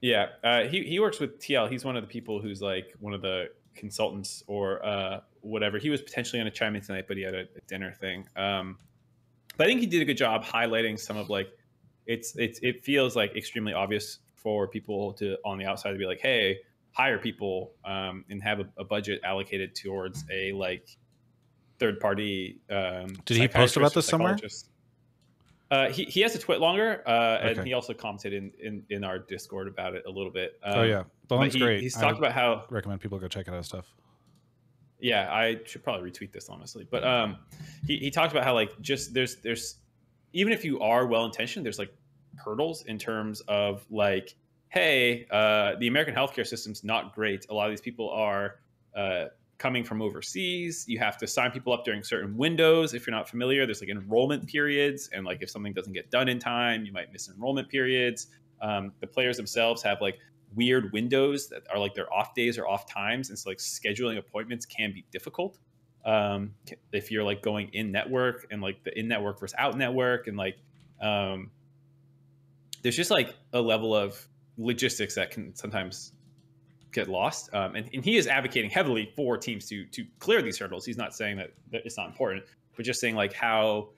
Yeah, 0.00 0.26
uh, 0.42 0.62
he 0.62 0.82
he 0.82 0.98
works 0.98 1.20
with 1.20 1.38
TL. 1.38 1.70
He's 1.70 1.84
one 1.84 1.96
of 1.96 2.02
the 2.02 2.08
people 2.08 2.40
who's 2.40 2.60
like 2.60 2.94
one 2.98 3.14
of 3.14 3.22
the 3.22 3.50
consultants 3.74 4.42
or 4.46 4.84
uh, 4.84 5.20
whatever. 5.42 5.78
He 5.78 5.90
was 5.90 6.02
potentially 6.02 6.40
going 6.40 6.50
to 6.50 6.56
chime 6.56 6.74
in 6.74 6.82
tonight, 6.82 7.04
but 7.06 7.16
he 7.16 7.22
had 7.22 7.34
a, 7.34 7.40
a 7.42 7.60
dinner 7.68 7.92
thing. 7.92 8.26
Um, 8.34 8.78
but 9.56 9.66
I 9.66 9.70
think 9.70 9.80
he 9.80 9.86
did 9.86 10.02
a 10.02 10.04
good 10.04 10.16
job 10.16 10.44
highlighting 10.44 10.98
some 10.98 11.16
of 11.16 11.28
like 11.28 11.52
it's 12.06 12.34
it's 12.36 12.58
it 12.62 12.82
feels 12.82 13.14
like 13.14 13.36
extremely 13.36 13.74
obvious 13.74 14.18
for 14.34 14.66
people 14.66 15.12
to 15.14 15.36
on 15.44 15.58
the 15.58 15.66
outside 15.66 15.92
to 15.92 15.98
be 15.98 16.06
like, 16.06 16.20
hey, 16.20 16.58
hire 16.92 17.18
people 17.18 17.72
um, 17.84 18.24
and 18.30 18.42
have 18.42 18.60
a, 18.60 18.68
a 18.78 18.84
budget 18.84 19.20
allocated 19.22 19.74
towards 19.74 20.24
a 20.32 20.52
like 20.52 20.96
third 21.80 21.98
party. 21.98 22.60
Um, 22.70 23.16
Did 23.24 23.38
he 23.38 23.48
post 23.48 23.76
about 23.76 23.94
this 23.94 24.06
somewhere? 24.06 24.38
Uh, 25.70 25.88
he, 25.88 26.04
he 26.04 26.20
has 26.20 26.34
a 26.34 26.38
TwitLonger, 26.38 27.00
uh, 27.06 27.38
and 27.42 27.58
Okay. 27.58 27.68
he 27.68 27.74
also 27.74 27.92
commented 27.94 28.32
in, 28.32 28.52
in, 28.60 28.82
in 28.90 29.04
our 29.04 29.20
Discord 29.20 29.68
about 29.68 29.94
it 29.94 30.02
a 30.06 30.10
little 30.10 30.32
bit. 30.32 30.58
oh 30.64 30.80
Um, 30.82 30.88
yeah, 30.88 31.02
but 31.28 31.36
Bowen's 31.36 31.54
he- 31.54 31.60
great. 31.60 31.80
He's 31.80 31.94
talked 31.96 32.18
about 32.18 32.32
how 32.32 32.64
recommend 32.70 33.00
people 33.00 33.18
go 33.20 33.28
check 33.28 33.48
out 33.48 33.54
his 33.54 33.66
stuff. 33.66 33.86
yeah, 34.98 35.32
I 35.32 35.60
should 35.64 35.82
probably 35.84 36.10
retweet 36.10 36.32
this 36.32 36.48
honestly. 36.48 36.86
But 36.90 37.04
um, 37.04 37.36
he, 37.86 37.96
he 37.98 38.10
talked 38.10 38.32
about 38.32 38.42
how 38.44 38.52
like 38.54 38.80
just 38.80 39.14
there's 39.14 39.36
there's 39.36 39.76
even 40.32 40.52
if 40.52 40.64
you 40.64 40.80
are 40.80 41.06
well 41.06 41.24
intentioned, 41.24 41.64
there's 41.64 41.78
like 41.78 41.92
hurdles 42.36 42.84
in 42.86 42.98
terms 42.98 43.40
of 43.42 43.86
like, 43.90 44.34
hey, 44.70 45.26
uh, 45.30 45.76
the 45.78 45.86
American 45.86 46.14
healthcare 46.16 46.46
system's 46.46 46.82
not 46.82 47.14
great. 47.14 47.46
A 47.48 47.54
lot 47.54 47.66
of 47.66 47.70
these 47.72 47.80
people 47.80 48.10
are 48.10 48.56
uh, 48.96 49.26
coming 49.60 49.84
from 49.84 50.00
overseas. 50.00 50.86
You 50.88 50.98
have 50.98 51.18
to 51.18 51.26
sign 51.26 51.50
people 51.50 51.72
up 51.72 51.84
during 51.84 52.02
certain 52.02 52.36
windows. 52.36 52.94
If 52.94 53.06
you're 53.06 53.14
not 53.14 53.28
familiar, 53.28 53.66
there's 53.66 53.82
like 53.82 53.90
enrollment 53.90 54.48
periods, 54.48 55.10
and 55.12 55.24
like 55.24 55.42
if 55.42 55.50
something 55.50 55.74
doesn't 55.74 55.92
get 55.92 56.10
done 56.10 56.28
in 56.28 56.40
time, 56.40 56.84
you 56.84 56.92
might 56.92 57.12
miss 57.12 57.28
enrollment 57.28 57.68
periods. 57.68 58.28
Um, 58.62 58.92
the 59.00 59.06
players 59.06 59.36
themselves 59.36 59.82
have 59.82 60.00
like 60.00 60.18
weird 60.54 60.92
windows 60.92 61.48
that 61.48 61.62
are 61.72 61.78
like 61.78 61.94
their 61.94 62.12
off 62.12 62.34
days 62.34 62.58
or 62.58 62.66
off 62.66 62.84
times 62.86 63.28
and 63.28 63.38
so 63.38 63.48
like 63.48 63.58
scheduling 63.58 64.18
appointments 64.18 64.66
can 64.66 64.92
be 64.92 65.04
difficult 65.12 65.58
um 66.04 66.52
if 66.90 67.08
you're 67.08 67.22
like 67.22 67.40
going 67.40 67.68
in 67.72 67.92
network 67.92 68.48
and 68.50 68.60
like 68.60 68.82
the 68.82 68.98
in 68.98 69.06
network 69.06 69.38
versus 69.38 69.54
out 69.58 69.78
network 69.78 70.26
and 70.26 70.36
like 70.36 70.56
um 71.00 71.52
there's 72.82 72.96
just 72.96 73.12
like 73.12 73.36
a 73.52 73.60
level 73.60 73.94
of 73.94 74.26
logistics 74.58 75.14
that 75.14 75.30
can 75.30 75.54
sometimes 75.54 76.12
get 76.92 77.08
lost 77.08 77.52
um 77.54 77.76
and, 77.76 77.88
and 77.92 78.04
he 78.04 78.16
is 78.16 78.26
advocating 78.26 78.70
heavily 78.70 79.12
for 79.16 79.36
teams 79.36 79.66
to 79.66 79.84
to 79.86 80.04
clear 80.18 80.42
these 80.42 80.58
hurdles 80.58 80.84
he's 80.84 80.96
not 80.96 81.14
saying 81.14 81.36
that, 81.36 81.52
that 81.70 81.82
it's 81.84 81.96
not 81.96 82.08
important 82.08 82.42
but 82.76 82.84
just 82.84 83.00
saying 83.00 83.14
like 83.14 83.32
how 83.32 83.88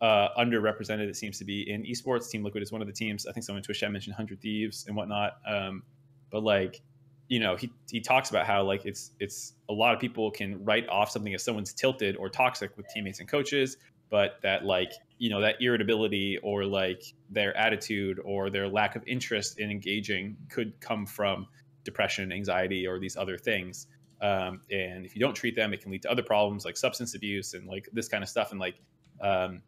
uh, 0.00 0.28
underrepresented 0.38 1.08
it 1.08 1.16
seems 1.16 1.38
to 1.38 1.44
be 1.44 1.70
in 1.70 1.82
esports. 1.84 2.30
Team 2.30 2.42
Liquid 2.42 2.62
is 2.62 2.72
one 2.72 2.80
of 2.80 2.86
the 2.86 2.92
teams. 2.92 3.26
I 3.26 3.32
think 3.32 3.44
someone 3.44 3.58
in 3.58 3.64
Twitch 3.64 3.80
chat 3.80 3.92
mentioned 3.92 4.16
Hundred 4.16 4.40
Thieves 4.40 4.86
and 4.86 4.96
whatnot. 4.96 5.36
Um, 5.46 5.82
but 6.30 6.42
like, 6.42 6.80
you 7.28 7.38
know, 7.38 7.56
he 7.56 7.70
he 7.90 8.00
talks 8.00 8.30
about 8.30 8.46
how 8.46 8.64
like 8.64 8.86
it's 8.86 9.12
it's 9.20 9.54
a 9.68 9.72
lot 9.72 9.94
of 9.94 10.00
people 10.00 10.30
can 10.30 10.64
write 10.64 10.88
off 10.88 11.10
something 11.10 11.34
as 11.34 11.44
someone's 11.44 11.72
tilted 11.72 12.16
or 12.16 12.28
toxic 12.28 12.76
with 12.76 12.86
teammates 12.88 13.20
and 13.20 13.28
coaches, 13.28 13.76
but 14.10 14.38
that 14.42 14.64
like 14.64 14.92
you 15.18 15.28
know 15.28 15.40
that 15.40 15.56
irritability 15.60 16.38
or 16.42 16.64
like 16.64 17.02
their 17.28 17.54
attitude 17.56 18.18
or 18.24 18.48
their 18.48 18.68
lack 18.68 18.96
of 18.96 19.02
interest 19.06 19.58
in 19.58 19.70
engaging 19.70 20.36
could 20.48 20.80
come 20.80 21.04
from 21.04 21.46
depression, 21.84 22.32
anxiety, 22.32 22.86
or 22.86 22.98
these 22.98 23.16
other 23.16 23.36
things. 23.38 23.86
Um, 24.20 24.60
and 24.70 25.06
if 25.06 25.14
you 25.14 25.20
don't 25.20 25.34
treat 25.34 25.56
them, 25.56 25.72
it 25.72 25.80
can 25.82 25.90
lead 25.90 26.02
to 26.02 26.10
other 26.10 26.22
problems 26.22 26.64
like 26.64 26.76
substance 26.76 27.14
abuse 27.14 27.54
and 27.54 27.66
like 27.66 27.88
this 27.92 28.08
kind 28.08 28.22
of 28.22 28.28
stuff. 28.28 28.50
And 28.50 28.60
like, 28.60 28.76
um, 29.20 29.62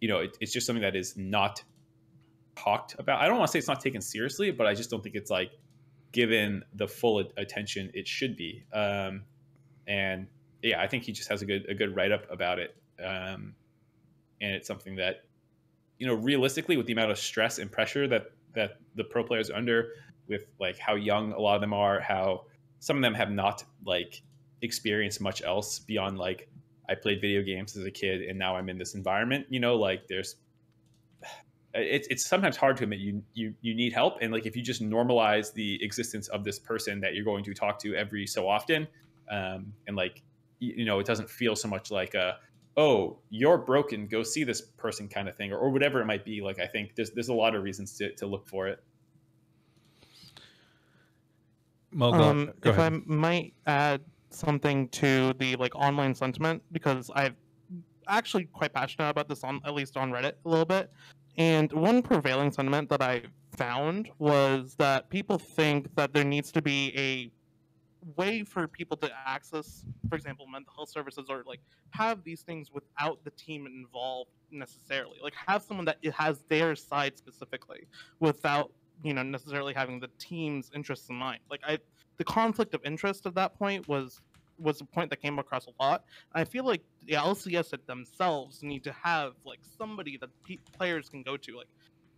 you 0.00 0.08
know, 0.08 0.18
it, 0.18 0.36
it's 0.40 0.52
just 0.52 0.66
something 0.66 0.82
that 0.82 0.96
is 0.96 1.16
not 1.16 1.62
talked 2.56 2.96
about. 2.98 3.20
I 3.20 3.26
don't 3.26 3.38
want 3.38 3.48
to 3.48 3.52
say 3.52 3.58
it's 3.58 3.68
not 3.68 3.80
taken 3.80 4.00
seriously, 4.00 4.50
but 4.50 4.66
I 4.66 4.74
just 4.74 4.90
don't 4.90 5.02
think 5.02 5.14
it's 5.14 5.30
like 5.30 5.52
given 6.12 6.64
the 6.74 6.86
full 6.86 7.22
attention 7.36 7.90
it 7.94 8.06
should 8.08 8.36
be. 8.36 8.64
Um, 8.72 9.24
and 9.86 10.26
yeah, 10.62 10.80
I 10.80 10.86
think 10.86 11.04
he 11.04 11.12
just 11.12 11.28
has 11.28 11.42
a 11.42 11.46
good 11.46 11.66
a 11.68 11.74
good 11.74 11.94
write 11.94 12.12
up 12.12 12.30
about 12.30 12.58
it. 12.58 12.74
Um, 13.02 13.54
and 14.40 14.52
it's 14.52 14.66
something 14.66 14.96
that 14.96 15.24
you 15.98 16.06
know, 16.06 16.14
realistically, 16.14 16.76
with 16.76 16.86
the 16.86 16.92
amount 16.92 17.12
of 17.12 17.18
stress 17.18 17.58
and 17.58 17.70
pressure 17.70 18.08
that 18.08 18.32
that 18.54 18.78
the 18.96 19.04
pro 19.04 19.24
players 19.24 19.50
are 19.50 19.56
under, 19.56 19.90
with 20.28 20.44
like 20.60 20.78
how 20.78 20.94
young 20.94 21.32
a 21.32 21.38
lot 21.38 21.54
of 21.54 21.60
them 21.60 21.72
are, 21.72 22.00
how 22.00 22.44
some 22.80 22.96
of 22.96 23.02
them 23.02 23.14
have 23.14 23.30
not 23.30 23.64
like 23.84 24.22
experienced 24.62 25.20
much 25.20 25.42
else 25.42 25.78
beyond 25.78 26.18
like 26.18 26.48
I 26.88 26.94
played 26.94 27.20
video 27.20 27.42
games 27.42 27.76
as 27.76 27.84
a 27.84 27.90
kid 27.90 28.22
and 28.22 28.38
now 28.38 28.56
I'm 28.56 28.68
in 28.68 28.78
this 28.78 28.94
environment. 28.94 29.46
You 29.48 29.60
know, 29.60 29.76
like 29.76 30.08
there's 30.08 30.36
it's 31.74 32.08
it's 32.08 32.26
sometimes 32.26 32.56
hard 32.56 32.76
to 32.78 32.84
admit 32.84 32.98
you 32.98 33.22
you 33.34 33.54
you 33.60 33.74
need 33.74 33.92
help 33.92 34.18
and 34.20 34.32
like 34.32 34.46
if 34.46 34.56
you 34.56 34.62
just 34.62 34.82
normalize 34.82 35.52
the 35.54 35.82
existence 35.82 36.28
of 36.28 36.44
this 36.44 36.58
person 36.58 37.00
that 37.00 37.14
you're 37.14 37.24
going 37.24 37.44
to 37.44 37.54
talk 37.54 37.78
to 37.78 37.94
every 37.94 38.26
so 38.26 38.46
often 38.46 38.86
um 39.30 39.72
and 39.86 39.96
like 39.96 40.22
you, 40.58 40.84
know 40.84 40.98
it 40.98 41.06
doesn't 41.06 41.30
feel 41.30 41.56
so 41.56 41.68
much 41.68 41.90
like 41.90 42.12
a 42.12 42.36
oh 42.76 43.18
you're 43.30 43.56
broken 43.56 44.06
go 44.06 44.22
see 44.22 44.44
this 44.44 44.60
person 44.60 45.08
kind 45.08 45.28
of 45.28 45.36
thing 45.36 45.50
or, 45.50 45.56
or 45.56 45.70
whatever 45.70 46.00
it 46.00 46.04
might 46.04 46.24
be 46.26 46.42
like 46.42 46.60
i 46.60 46.66
think 46.66 46.94
there's 46.94 47.10
there's 47.12 47.28
a 47.28 47.34
lot 47.34 47.54
of 47.54 47.62
reasons 47.62 47.96
to, 47.96 48.12
to 48.14 48.26
look 48.26 48.46
for 48.46 48.68
it 48.68 48.82
Um, 52.00 52.52
if 52.64 52.76
ahead. 52.76 52.92
I 52.92 53.00
might 53.06 53.54
add 53.66 54.00
something 54.30 54.88
to 54.88 55.34
the 55.38 55.56
like 55.56 55.74
online 55.74 56.14
sentiment 56.14 56.62
because 56.72 57.10
I'm 57.14 57.36
actually 58.08 58.44
quite 58.44 58.72
passionate 58.72 59.08
about 59.08 59.28
this 59.28 59.44
on 59.44 59.60
at 59.64 59.74
least 59.74 59.96
on 59.96 60.10
Reddit 60.10 60.34
a 60.44 60.48
little 60.48 60.64
bit. 60.64 60.90
And 61.38 61.72
one 61.72 62.02
prevailing 62.02 62.52
sentiment 62.52 62.88
that 62.90 63.00
I 63.02 63.22
found 63.56 64.10
was 64.18 64.74
that 64.76 65.08
people 65.10 65.38
think 65.38 65.94
that 65.96 66.12
there 66.12 66.24
needs 66.24 66.52
to 66.52 66.62
be 66.62 66.92
a 66.96 67.30
way 68.16 68.42
for 68.42 68.66
people 68.66 68.96
to 68.98 69.10
access, 69.26 69.84
for 70.08 70.16
example, 70.16 70.46
mental 70.46 70.72
health 70.74 70.90
services 70.90 71.26
or 71.28 71.44
like 71.46 71.60
have 71.90 72.24
these 72.24 72.42
things 72.42 72.70
without 72.72 73.22
the 73.24 73.30
team 73.30 73.66
involved 73.66 74.30
necessarily. 74.50 75.18
Like 75.22 75.34
have 75.46 75.62
someone 75.62 75.86
that 75.86 75.98
has 76.14 76.40
their 76.48 76.74
side 76.74 77.16
specifically 77.16 77.86
without 78.20 78.72
you 79.02 79.14
know 79.14 79.22
necessarily 79.22 79.74
having 79.74 80.00
the 80.00 80.08
team's 80.18 80.70
interests 80.74 81.08
in 81.08 81.16
mind. 81.16 81.40
Like 81.50 81.60
I, 81.66 81.78
the 82.16 82.24
conflict 82.24 82.74
of 82.74 82.80
interest 82.84 83.26
at 83.26 83.34
that 83.34 83.58
point 83.58 83.88
was 83.88 84.20
was 84.58 84.80
a 84.80 84.84
point 84.84 85.10
that 85.10 85.20
came 85.20 85.38
across 85.38 85.66
a 85.66 85.70
lot. 85.82 86.04
I 86.34 86.44
feel 86.44 86.64
like 86.64 86.82
the 87.06 87.14
LCS 87.14 87.74
themselves 87.86 88.62
need 88.62 88.84
to 88.84 88.92
have 88.92 89.34
like 89.44 89.58
somebody 89.62 90.16
that 90.18 90.30
pe- 90.44 90.58
players 90.76 91.08
can 91.08 91.22
go 91.22 91.36
to, 91.36 91.56
like 91.56 91.68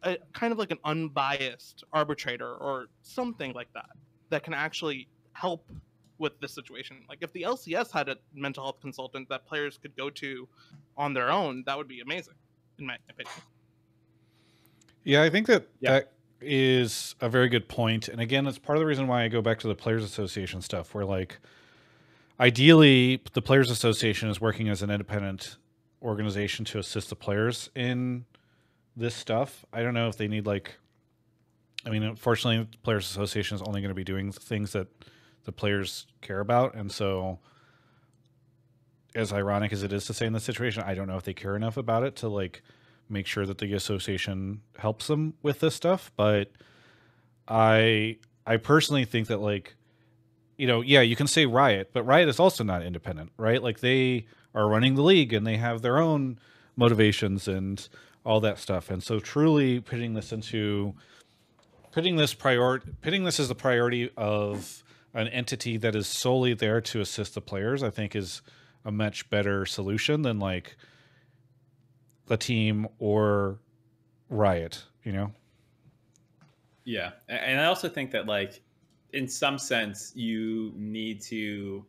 a, 0.02 0.18
kind 0.32 0.52
of 0.52 0.58
like 0.58 0.70
an 0.70 0.78
unbiased 0.84 1.84
arbitrator 1.92 2.54
or 2.56 2.86
something 3.02 3.52
like 3.54 3.72
that 3.72 3.90
that 4.28 4.42
can 4.42 4.52
actually 4.52 5.08
help 5.32 5.64
with 6.18 6.38
this 6.40 6.52
situation. 6.52 7.04
Like 7.08 7.18
if 7.22 7.32
the 7.32 7.42
LCS 7.42 7.90
had 7.92 8.08
a 8.08 8.16
mental 8.34 8.64
health 8.64 8.80
consultant 8.80 9.28
that 9.30 9.46
players 9.46 9.78
could 9.78 9.96
go 9.96 10.10
to 10.10 10.48
on 10.96 11.14
their 11.14 11.30
own, 11.30 11.62
that 11.66 11.76
would 11.78 11.88
be 11.88 12.00
amazing, 12.00 12.34
in 12.78 12.86
my 12.86 12.96
opinion. 13.08 13.34
Yeah, 15.04 15.22
I 15.22 15.30
think 15.30 15.46
that 15.46 15.66
Yeah. 15.80 15.92
that 15.92 16.12
is 16.44 17.14
a 17.20 17.28
very 17.28 17.48
good 17.48 17.68
point. 17.68 18.08
And 18.08 18.20
again, 18.20 18.44
that's 18.44 18.58
part 18.58 18.76
of 18.76 18.80
the 18.80 18.86
reason 18.86 19.06
why 19.06 19.24
I 19.24 19.28
go 19.28 19.42
back 19.42 19.58
to 19.60 19.68
the 19.68 19.74
Players 19.74 20.04
Association 20.04 20.60
stuff, 20.60 20.94
where 20.94 21.04
like 21.04 21.38
ideally 22.38 23.22
the 23.32 23.42
Players 23.42 23.70
Association 23.70 24.28
is 24.28 24.40
working 24.40 24.68
as 24.68 24.82
an 24.82 24.90
independent 24.90 25.56
organization 26.02 26.64
to 26.66 26.78
assist 26.78 27.08
the 27.08 27.16
players 27.16 27.70
in 27.74 28.26
this 28.96 29.14
stuff. 29.14 29.64
I 29.72 29.82
don't 29.82 29.94
know 29.94 30.08
if 30.08 30.16
they 30.16 30.28
need 30.28 30.46
like 30.46 30.76
I 31.86 31.90
mean, 31.90 32.02
unfortunately, 32.02 32.66
the 32.70 32.78
Players 32.78 33.10
Association 33.10 33.56
is 33.56 33.62
only 33.62 33.82
going 33.82 33.90
to 33.90 33.94
be 33.94 34.04
doing 34.04 34.32
things 34.32 34.72
that 34.72 34.88
the 35.44 35.52
players 35.52 36.06
care 36.22 36.40
about, 36.40 36.74
and 36.74 36.90
so 36.90 37.38
as 39.14 39.32
ironic 39.32 39.72
as 39.72 39.82
it 39.82 39.92
is 39.92 40.06
to 40.06 40.14
say 40.14 40.26
in 40.26 40.32
this 40.32 40.44
situation, 40.44 40.82
I 40.84 40.94
don't 40.94 41.06
know 41.06 41.16
if 41.16 41.24
they 41.24 41.34
care 41.34 41.54
enough 41.54 41.76
about 41.76 42.02
it 42.02 42.16
to 42.16 42.28
like 42.28 42.62
make 43.08 43.26
sure 43.26 43.46
that 43.46 43.58
the 43.58 43.72
association 43.74 44.62
helps 44.78 45.06
them 45.06 45.34
with 45.42 45.60
this 45.60 45.74
stuff. 45.74 46.10
But 46.16 46.50
I 47.48 48.18
I 48.46 48.56
personally 48.56 49.04
think 49.04 49.28
that 49.28 49.40
like 49.40 49.74
you 50.56 50.66
know, 50.66 50.82
yeah, 50.82 51.00
you 51.00 51.16
can 51.16 51.26
say 51.26 51.46
Riot, 51.46 51.90
but 51.92 52.04
Riot 52.04 52.28
is 52.28 52.38
also 52.38 52.62
not 52.62 52.82
independent, 52.82 53.32
right? 53.36 53.62
Like 53.62 53.80
they 53.80 54.26
are 54.54 54.68
running 54.68 54.94
the 54.94 55.02
league 55.02 55.32
and 55.32 55.46
they 55.46 55.56
have 55.56 55.82
their 55.82 55.98
own 55.98 56.38
motivations 56.76 57.48
and 57.48 57.88
all 58.24 58.40
that 58.40 58.58
stuff. 58.58 58.90
And 58.90 59.02
so 59.02 59.18
truly 59.18 59.80
putting 59.80 60.14
this 60.14 60.32
into 60.32 60.94
putting 61.92 62.16
this 62.16 62.34
prior 62.34 62.80
putting 63.02 63.24
this 63.24 63.38
as 63.38 63.48
the 63.48 63.54
priority 63.54 64.10
of 64.16 64.82
an 65.12 65.28
entity 65.28 65.76
that 65.76 65.94
is 65.94 66.06
solely 66.06 66.54
there 66.54 66.80
to 66.80 67.00
assist 67.00 67.34
the 67.34 67.40
players, 67.40 67.82
I 67.82 67.90
think 67.90 68.16
is 68.16 68.42
a 68.84 68.90
much 68.90 69.28
better 69.30 69.64
solution 69.64 70.22
than 70.22 70.38
like 70.38 70.76
the 72.26 72.36
team 72.36 72.86
or 72.98 73.58
riot. 74.28 74.82
You 75.04 75.12
know. 75.12 75.32
Yeah, 76.84 77.12
and 77.28 77.60
I 77.60 77.64
also 77.64 77.88
think 77.88 78.10
that 78.12 78.26
like 78.26 78.62
in 79.14 79.28
some 79.28 79.58
sense 79.58 80.12
you 80.14 80.72
need 80.76 81.20
to 81.22 81.86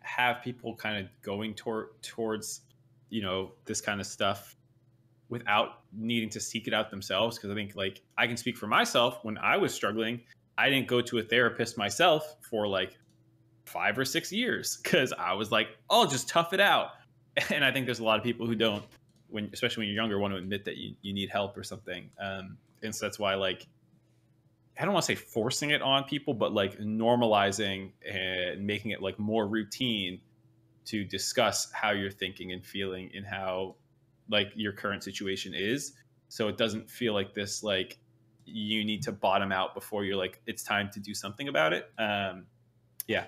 have 0.00 0.42
people 0.42 0.76
kind 0.76 1.04
of 1.04 1.10
going 1.22 1.54
toward 1.54 1.88
towards 2.02 2.62
you 3.08 3.22
know 3.22 3.52
this 3.64 3.80
kind 3.80 4.00
of 4.00 4.06
stuff 4.06 4.56
without 5.28 5.84
needing 5.92 6.28
to 6.28 6.40
seek 6.40 6.68
it 6.68 6.74
out 6.74 6.90
themselves 6.90 7.38
because 7.38 7.50
I 7.50 7.54
think 7.54 7.74
like 7.74 8.02
I 8.18 8.26
can 8.26 8.36
speak 8.36 8.56
for 8.56 8.66
myself 8.66 9.20
when 9.22 9.38
I 9.38 9.56
was 9.56 9.72
struggling 9.72 10.20
I 10.58 10.68
didn't 10.68 10.88
go 10.88 11.00
to 11.00 11.18
a 11.18 11.22
therapist 11.22 11.78
myself 11.78 12.36
for 12.42 12.68
like 12.68 12.98
5 13.64 13.98
or 13.98 14.04
6 14.04 14.32
years 14.32 14.76
cuz 14.76 15.12
I 15.18 15.32
was 15.32 15.50
like 15.50 15.68
I'll 15.88 16.06
just 16.06 16.28
tough 16.28 16.52
it 16.52 16.60
out 16.60 16.90
and 17.50 17.64
I 17.64 17.72
think 17.72 17.86
there's 17.86 18.00
a 18.00 18.04
lot 18.04 18.18
of 18.18 18.24
people 18.24 18.46
who 18.46 18.54
don't 18.54 18.84
when 19.28 19.50
especially 19.52 19.82
when 19.82 19.88
you're 19.88 19.96
younger 19.96 20.18
want 20.18 20.34
to 20.34 20.38
admit 20.38 20.64
that 20.66 20.76
you, 20.76 20.94
you 21.02 21.12
need 21.14 21.30
help 21.30 21.56
or 21.56 21.62
something 21.62 22.10
um 22.20 22.58
and 22.82 22.94
so 22.94 23.06
that's 23.06 23.18
why 23.18 23.34
like 23.34 23.66
I 24.78 24.84
don't 24.84 24.94
want 24.94 25.04
to 25.04 25.14
say 25.14 25.16
forcing 25.16 25.70
it 25.70 25.82
on 25.82 26.04
people, 26.04 26.32
but 26.34 26.52
like 26.52 26.78
normalizing 26.78 27.92
and 28.10 28.66
making 28.66 28.92
it 28.92 29.02
like 29.02 29.18
more 29.18 29.46
routine 29.46 30.20
to 30.86 31.04
discuss 31.04 31.70
how 31.72 31.90
you're 31.90 32.10
thinking 32.10 32.52
and 32.52 32.64
feeling 32.64 33.10
and 33.14 33.24
how 33.24 33.76
like 34.30 34.50
your 34.54 34.72
current 34.72 35.04
situation 35.04 35.52
is. 35.54 35.92
So 36.28 36.48
it 36.48 36.56
doesn't 36.56 36.90
feel 36.90 37.12
like 37.12 37.34
this 37.34 37.62
like 37.62 37.98
you 38.44 38.84
need 38.84 39.02
to 39.02 39.12
bottom 39.12 39.52
out 39.52 39.74
before 39.74 40.04
you're 40.04 40.16
like 40.16 40.40
it's 40.46 40.62
time 40.62 40.90
to 40.94 41.00
do 41.00 41.14
something 41.14 41.48
about 41.48 41.72
it. 41.72 41.90
Um, 41.98 42.46
yeah, 43.06 43.26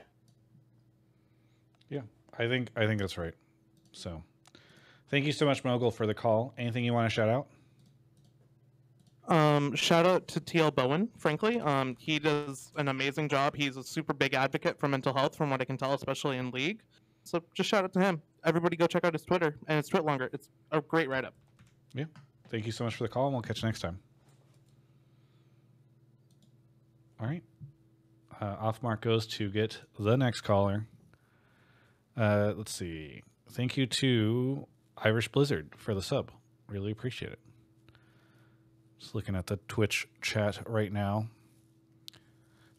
Yeah, 1.90 2.00
I 2.38 2.48
think 2.48 2.70
I 2.74 2.86
think 2.86 3.00
that's 3.00 3.18
right. 3.18 3.34
So, 3.94 4.22
thank 5.08 5.24
you 5.24 5.32
so 5.32 5.46
much, 5.46 5.64
Mogul, 5.64 5.90
for 5.90 6.06
the 6.06 6.14
call. 6.14 6.52
Anything 6.58 6.84
you 6.84 6.92
want 6.92 7.08
to 7.08 7.14
shout 7.14 7.28
out? 7.28 7.46
Um, 9.26 9.74
shout 9.74 10.04
out 10.04 10.28
to 10.28 10.40
TL 10.40 10.74
Bowen, 10.74 11.08
frankly. 11.16 11.58
Um, 11.60 11.96
he 11.98 12.18
does 12.18 12.72
an 12.76 12.88
amazing 12.88 13.28
job. 13.28 13.56
He's 13.56 13.76
a 13.76 13.82
super 13.82 14.12
big 14.12 14.34
advocate 14.34 14.78
for 14.78 14.88
mental 14.88 15.14
health, 15.14 15.34
from 15.34 15.48
what 15.48 15.62
I 15.62 15.64
can 15.64 15.78
tell, 15.78 15.94
especially 15.94 16.36
in 16.36 16.50
League. 16.50 16.82
So 17.22 17.42
just 17.54 17.70
shout 17.70 17.84
out 17.84 17.92
to 17.94 18.00
him. 18.00 18.20
Everybody 18.44 18.76
go 18.76 18.86
check 18.86 19.04
out 19.04 19.14
his 19.14 19.22
Twitter 19.22 19.56
and 19.66 19.78
his 19.78 19.88
TwitLonger. 19.88 20.28
It's 20.34 20.50
a 20.72 20.82
great 20.82 21.08
write 21.08 21.24
up. 21.24 21.34
Yeah. 21.94 22.04
Thank 22.50 22.66
you 22.66 22.72
so 22.72 22.84
much 22.84 22.96
for 22.96 23.04
the 23.04 23.08
call, 23.08 23.26
and 23.26 23.34
we'll 23.34 23.42
catch 23.42 23.62
you 23.62 23.68
next 23.68 23.80
time. 23.80 23.98
All 27.18 27.26
right. 27.26 27.42
Uh, 28.40 28.56
off 28.60 28.82
mark 28.82 29.00
goes 29.00 29.26
to 29.26 29.48
get 29.48 29.80
the 29.98 30.16
next 30.16 30.42
caller. 30.42 30.86
Uh, 32.16 32.52
let's 32.56 32.74
see. 32.74 33.22
Thank 33.54 33.76
you 33.76 33.86
to 33.86 34.66
Irish 34.98 35.28
Blizzard 35.28 35.74
for 35.76 35.94
the 35.94 36.02
sub. 36.02 36.32
Really 36.66 36.90
appreciate 36.90 37.30
it. 37.30 37.38
Just 38.98 39.14
looking 39.14 39.36
at 39.36 39.46
the 39.46 39.58
Twitch 39.68 40.08
chat 40.20 40.58
right 40.66 40.92
now. 40.92 41.28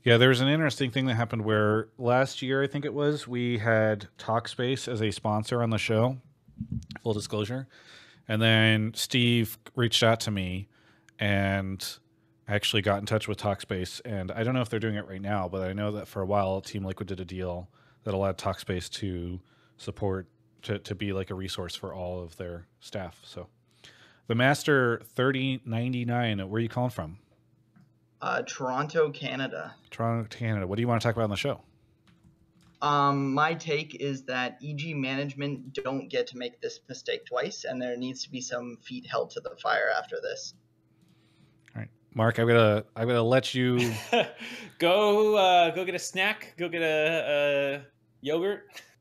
Yeah, 0.04 0.18
there 0.18 0.28
was 0.28 0.42
an 0.42 0.50
interesting 0.50 0.92
thing 0.92 1.06
that 1.06 1.16
happened 1.16 1.46
where 1.46 1.88
last 1.98 2.42
year, 2.42 2.62
I 2.62 2.68
think 2.68 2.84
it 2.84 2.94
was, 2.94 3.26
we 3.26 3.58
had 3.58 4.10
Talkspace 4.18 4.92
as 4.92 5.02
a 5.02 5.12
sponsor 5.12 5.64
on 5.64 5.70
the 5.70 5.78
show. 5.78 6.18
Full 7.04 7.14
disclosure. 7.14 7.70
And 8.28 8.42
then 8.42 8.94
Steve 8.96 9.58
reached 9.76 10.04
out 10.04 10.20
to 10.22 10.32
me 10.32 10.68
and 11.18 11.88
actually 12.50 12.82
got 12.82 13.00
in 13.00 13.06
touch 13.06 13.30
with 13.30 13.38
Talkspace. 13.38 14.02
And 14.04 14.30
I 14.30 14.44
don't 14.44 14.54
know 14.54 14.62
if 14.62 14.70
they're 14.70 14.82
doing 14.82 14.96
it 14.96 15.08
right 15.08 15.22
now, 15.22 15.48
but 15.48 15.62
I 15.62 15.72
know 15.72 15.94
that 15.94 16.10
for 16.10 16.22
a 16.22 16.26
while, 16.26 16.60
Team 16.60 16.84
Liquid 16.84 17.08
did 17.08 17.22
a 17.22 17.26
deal 17.26 17.70
that 18.04 18.14
allowed 18.14 18.38
Talkspace 18.38 18.90
to 18.96 19.40
support, 19.78 20.28
to, 20.66 20.80
to 20.80 20.96
be 20.96 21.14
like 21.14 21.30
a 21.30 21.36
resource 21.36 21.76
for 21.76 21.94
all 21.94 22.22
of 22.22 22.36
their 22.38 22.68
staff. 22.80 23.20
So 23.24 23.48
the 24.28 24.36
Master 24.36 25.02
3099, 25.16 26.50
where 26.50 26.58
are 26.58 26.60
you 26.60 26.70
calling 26.70 26.90
from? 26.90 27.18
Uh, 28.22 28.42
Toronto, 28.44 29.12
Canada. 29.12 29.76
Toronto, 29.92 30.28
Canada. 30.36 30.68
What 30.68 30.78
do 30.78 30.82
you 30.82 30.88
want 30.88 31.02
to 31.02 31.08
talk 31.08 31.16
about 31.16 31.26
on 31.26 31.30
the 31.30 31.36
show? 31.36 31.62
Um, 32.82 33.34
my 33.34 33.54
take 33.54 33.96
is 33.96 34.24
that 34.24 34.60
EG 34.64 34.96
management 34.96 35.74
don't 35.74 36.08
get 36.08 36.28
to 36.28 36.38
make 36.38 36.60
this 36.62 36.80
mistake 36.90 37.26
twice, 37.26 37.64
and 37.64 37.82
there 37.82 37.96
needs 37.98 38.24
to 38.24 38.32
be 38.32 38.42
some 38.42 38.78
feet 38.84 39.08
held 39.08 39.32
to 39.32 39.40
the 39.40 39.56
fire 39.62 39.90
after 39.98 40.18
this. 40.22 40.54
All 41.76 41.82
right, 41.82 41.90
Mark, 42.14 42.38
I'm 42.38 42.48
gonna 42.48 42.84
I'm 42.96 43.08
gonna 43.08 43.24
let 43.24 43.54
you. 43.54 43.94
go 44.80 45.36
uh, 45.36 45.72
go 45.72 45.86
get 45.86 45.96
a 45.96 46.00
snack. 46.00 46.54
Go 46.58 46.68
get 46.68 46.82
a, 46.82 47.82
a 47.82 47.86
yogurt. 48.22 48.66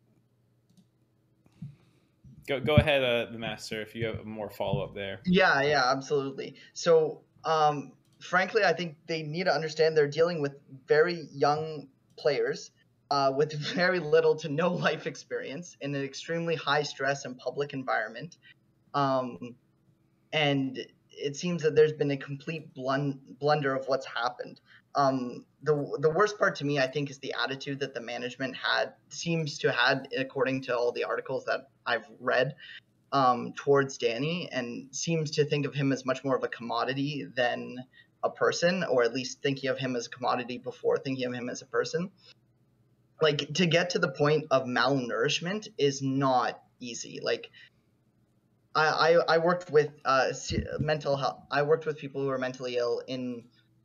Go 2.46 2.60
go 2.60 2.76
ahead, 2.76 3.02
uh, 3.02 3.30
the 3.32 3.38
master. 3.38 3.80
If 3.80 3.94
you 3.94 4.06
have 4.06 4.24
more 4.24 4.50
follow 4.50 4.84
up 4.84 4.94
there. 4.94 5.20
Yeah, 5.24 5.62
yeah, 5.62 5.90
absolutely. 5.90 6.56
So, 6.72 7.22
um, 7.44 7.92
frankly, 8.20 8.64
I 8.64 8.72
think 8.72 8.96
they 9.06 9.22
need 9.22 9.44
to 9.44 9.54
understand 9.54 9.96
they're 9.96 10.08
dealing 10.08 10.40
with 10.42 10.54
very 10.86 11.28
young 11.32 11.88
players 12.16 12.70
uh, 13.10 13.32
with 13.34 13.52
very 13.74 13.98
little 13.98 14.34
to 14.36 14.48
no 14.48 14.72
life 14.72 15.06
experience 15.06 15.76
in 15.80 15.94
an 15.94 16.02
extremely 16.04 16.54
high 16.54 16.82
stress 16.82 17.24
and 17.24 17.36
public 17.38 17.72
environment. 17.72 18.36
Um, 18.94 19.54
and 20.32 20.78
it 21.10 21.36
seems 21.36 21.62
that 21.62 21.76
there's 21.76 21.92
been 21.92 22.10
a 22.10 22.16
complete 22.16 22.74
blun- 22.74 23.20
blunder 23.38 23.74
of 23.74 23.86
what's 23.86 24.06
happened. 24.06 24.60
Um, 24.96 25.44
the 25.62 25.74
the 26.00 26.10
worst 26.10 26.38
part 26.38 26.54
to 26.56 26.64
me, 26.64 26.78
I 26.78 26.86
think, 26.86 27.10
is 27.10 27.18
the 27.18 27.34
attitude 27.42 27.80
that 27.80 27.94
the 27.94 28.00
management 28.00 28.54
had 28.56 28.92
seems 29.08 29.58
to 29.58 29.72
had, 29.72 30.08
according 30.16 30.62
to 30.62 30.76
all 30.76 30.92
the 30.92 31.04
articles 31.04 31.44
that 31.46 31.68
I've 31.86 32.06
read, 32.20 32.54
um, 33.12 33.52
towards 33.54 33.98
Danny, 33.98 34.48
and 34.50 34.88
seems 34.94 35.32
to 35.32 35.44
think 35.44 35.66
of 35.66 35.74
him 35.74 35.92
as 35.92 36.04
much 36.04 36.24
more 36.24 36.36
of 36.36 36.42
a 36.42 36.48
commodity 36.48 37.26
than 37.34 37.84
a 38.22 38.30
person, 38.30 38.84
or 38.84 39.02
at 39.02 39.14
least 39.14 39.42
thinking 39.42 39.70
of 39.70 39.78
him 39.78 39.96
as 39.96 40.06
a 40.06 40.10
commodity 40.10 40.58
before 40.58 40.96
thinking 40.98 41.26
of 41.26 41.34
him 41.34 41.48
as 41.48 41.62
a 41.62 41.66
person. 41.66 42.10
Like 43.20 43.54
to 43.54 43.66
get 43.66 43.90
to 43.90 43.98
the 43.98 44.08
point 44.08 44.46
of 44.50 44.64
malnourishment 44.64 45.68
is 45.78 46.02
not 46.02 46.60
easy. 46.80 47.20
Like 47.22 47.50
I, 48.74 48.86
I, 49.14 49.34
I 49.34 49.38
worked 49.38 49.70
with 49.70 49.90
uh, 50.04 50.32
mental 50.80 51.16
health. 51.16 51.42
I 51.50 51.62
worked 51.62 51.86
with 51.86 51.98
people 51.98 52.22
who 52.22 52.30
are 52.30 52.38
mentally 52.38 52.76
ill 52.76 53.02
in 53.06 53.44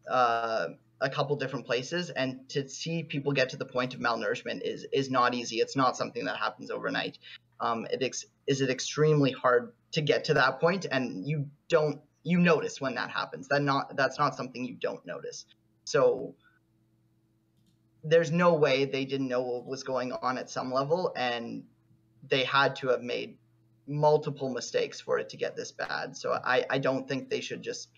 uh, 0.09 0.67
a 1.01 1.09
couple 1.09 1.35
different 1.35 1.65
places, 1.65 2.09
and 2.09 2.49
to 2.49 2.67
see 2.67 3.03
people 3.03 3.31
get 3.31 3.49
to 3.49 3.57
the 3.57 3.65
point 3.65 3.93
of 3.93 3.99
malnourishment 3.99 4.61
is 4.63 4.87
is 4.91 5.09
not 5.09 5.33
easy. 5.33 5.57
It's 5.57 5.75
not 5.75 5.95
something 5.95 6.25
that 6.25 6.37
happens 6.37 6.71
overnight. 6.71 7.19
Um, 7.61 7.87
it 7.91 8.01
ex- 8.01 8.25
is 8.47 8.61
it 8.61 8.69
extremely 8.69 9.31
hard 9.31 9.73
to 9.91 10.01
get 10.01 10.25
to 10.25 10.33
that 10.35 10.59
point, 10.59 10.85
and 10.91 11.27
you 11.27 11.47
don't 11.67 12.01
you 12.23 12.39
notice 12.39 12.79
when 12.79 12.95
that 12.95 13.09
happens. 13.09 13.47
That 13.47 13.61
not 13.61 13.95
that's 13.95 14.19
not 14.19 14.35
something 14.35 14.65
you 14.65 14.75
don't 14.75 15.05
notice. 15.05 15.45
So 15.85 16.35
there's 18.03 18.31
no 18.31 18.53
way 18.53 18.85
they 18.85 19.05
didn't 19.05 19.27
know 19.27 19.41
what 19.41 19.65
was 19.65 19.83
going 19.83 20.13
on 20.13 20.37
at 20.37 20.49
some 20.49 20.71
level, 20.71 21.13
and 21.15 21.63
they 22.27 22.43
had 22.43 22.75
to 22.77 22.89
have 22.89 23.01
made 23.01 23.37
multiple 23.87 24.49
mistakes 24.49 25.01
for 25.01 25.17
it 25.19 25.29
to 25.29 25.37
get 25.37 25.55
this 25.55 25.71
bad. 25.71 26.15
So 26.15 26.31
I, 26.31 26.63
I 26.69 26.77
don't 26.77 27.07
think 27.07 27.29
they 27.29 27.41
should 27.41 27.61
just 27.61 27.89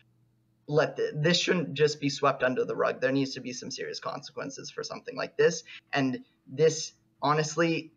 let 0.67 0.95
the, 0.95 1.11
this 1.13 1.37
shouldn't 1.39 1.73
just 1.73 1.99
be 1.99 2.09
swept 2.09 2.43
under 2.43 2.63
the 2.63 2.75
rug. 2.75 3.01
There 3.01 3.11
needs 3.11 3.33
to 3.33 3.41
be 3.41 3.51
some 3.51 3.69
serious 3.69 3.99
consequences 3.99 4.71
for 4.71 4.83
something 4.83 5.17
like 5.17 5.35
this. 5.37 5.63
And 5.91 6.19
this, 6.47 6.93
honestly, 7.21 7.91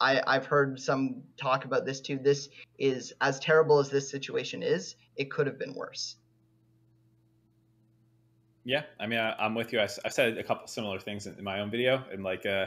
I, 0.00 0.22
I've 0.26 0.46
heard 0.46 0.80
some 0.80 1.22
talk 1.36 1.64
about 1.64 1.84
this 1.84 2.00
too. 2.00 2.18
This 2.18 2.48
is 2.78 3.12
as 3.20 3.38
terrible 3.38 3.78
as 3.78 3.90
this 3.90 4.10
situation 4.10 4.62
is. 4.62 4.96
It 5.16 5.30
could 5.30 5.46
have 5.46 5.58
been 5.58 5.74
worse. 5.74 6.16
Yeah, 8.64 8.82
I 8.98 9.06
mean, 9.06 9.18
I, 9.18 9.34
I'm 9.38 9.54
with 9.54 9.72
you. 9.72 9.80
I, 9.80 9.88
I 10.04 10.08
said 10.08 10.38
a 10.38 10.44
couple 10.44 10.66
similar 10.66 10.98
things 10.98 11.26
in, 11.26 11.34
in 11.38 11.44
my 11.44 11.60
own 11.60 11.70
video, 11.70 12.04
and 12.12 12.22
like, 12.22 12.44
uh, 12.44 12.66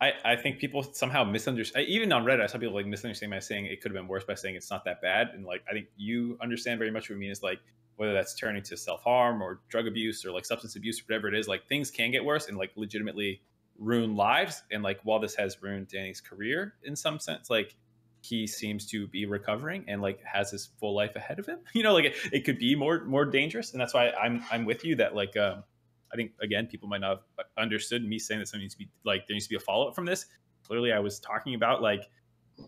I, 0.00 0.12
I 0.24 0.36
think 0.36 0.58
people 0.58 0.82
somehow 0.82 1.24
misunderstand. 1.24 1.88
Even 1.88 2.12
on 2.12 2.24
Reddit, 2.24 2.42
I 2.42 2.46
saw 2.46 2.58
people 2.58 2.74
like 2.74 2.86
misunderstanding 2.86 3.36
by 3.36 3.40
saying 3.40 3.66
it 3.66 3.80
could 3.80 3.90
have 3.92 4.00
been 4.00 4.08
worse 4.08 4.24
by 4.24 4.34
saying 4.34 4.54
it's 4.54 4.70
not 4.70 4.84
that 4.84 5.02
bad, 5.02 5.30
and 5.34 5.44
like, 5.44 5.62
I 5.68 5.72
think 5.72 5.86
you 5.96 6.38
understand 6.40 6.78
very 6.78 6.90
much 6.90 7.10
what 7.10 7.16
I 7.16 7.18
mean 7.18 7.30
is 7.30 7.42
like 7.42 7.58
whether 7.96 8.12
that's 8.12 8.34
turning 8.34 8.62
to 8.62 8.76
self 8.76 9.02
harm 9.02 9.42
or 9.42 9.60
drug 9.68 9.86
abuse 9.86 10.24
or 10.24 10.32
like 10.32 10.44
substance 10.44 10.76
abuse 10.76 11.00
or 11.00 11.04
whatever 11.04 11.28
it 11.28 11.34
is. 11.34 11.48
Like 11.48 11.68
things 11.68 11.90
can 11.90 12.10
get 12.10 12.24
worse 12.24 12.48
and 12.48 12.56
like 12.56 12.72
legitimately 12.76 13.42
ruin 13.78 14.16
lives. 14.16 14.62
And 14.70 14.82
like 14.82 15.00
while 15.02 15.20
this 15.20 15.34
has 15.36 15.62
ruined 15.62 15.88
Danny's 15.88 16.20
career 16.20 16.74
in 16.84 16.96
some 16.96 17.18
sense, 17.18 17.50
like 17.50 17.74
he 18.20 18.46
seems 18.46 18.86
to 18.86 19.06
be 19.08 19.26
recovering 19.26 19.84
and 19.88 20.00
like 20.00 20.22
has 20.24 20.50
his 20.50 20.70
full 20.78 20.94
life 20.94 21.16
ahead 21.16 21.38
of 21.38 21.46
him. 21.46 21.58
You 21.74 21.82
know, 21.82 21.92
like 21.92 22.06
it, 22.06 22.16
it 22.32 22.44
could 22.44 22.58
be 22.58 22.74
more 22.74 23.04
more 23.04 23.24
dangerous, 23.24 23.72
and 23.72 23.80
that's 23.80 23.94
why 23.94 24.10
I'm 24.10 24.44
I'm 24.50 24.64
with 24.64 24.84
you 24.84 24.96
that 24.96 25.14
like 25.14 25.36
um, 25.36 25.64
I 26.12 26.16
think 26.16 26.32
again 26.40 26.66
people 26.66 26.88
might 26.88 27.00
not 27.00 27.22
have 27.38 27.46
understood 27.58 28.04
me 28.04 28.18
saying 28.18 28.40
that 28.40 28.46
something 28.46 28.62
needs 28.62 28.74
to 28.74 28.78
be 28.78 28.88
like 29.04 29.26
there 29.26 29.34
needs 29.34 29.46
to 29.46 29.50
be 29.50 29.56
a 29.56 29.60
follow 29.60 29.88
up 29.88 29.94
from 29.94 30.04
this. 30.04 30.26
Clearly, 30.66 30.92
I 30.92 31.00
was 31.00 31.18
talking 31.18 31.54
about 31.54 31.82
like 31.82 32.08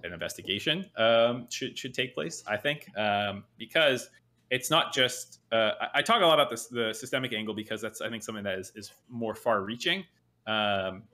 an 0.03 0.13
investigation 0.13 0.91
um, 0.97 1.47
should 1.51 1.79
should 1.79 1.95
take 1.95 2.15
place. 2.15 2.43
I 2.47 2.57
think 2.57 2.89
um, 2.97 3.45
because 3.59 4.11
it's 4.51 4.71
not 4.71 4.93
just 4.93 5.41
uh, 5.53 5.73
I, 5.81 5.99
I 5.99 6.03
talk 6.03 6.23
a 6.23 6.27
lot 6.27 6.35
about 6.35 6.51
this 6.51 6.67
the 6.67 6.93
systemic 6.93 7.33
angle 7.33 7.55
because 7.55 7.81
that's 7.81 8.01
I 8.01 8.11
think 8.11 8.23
something 8.23 8.45
that 8.45 8.59
is 8.59 8.73
is 8.75 8.93
more 9.09 9.35
far 9.35 9.63
reaching. 9.63 10.05
Um, 10.47 11.05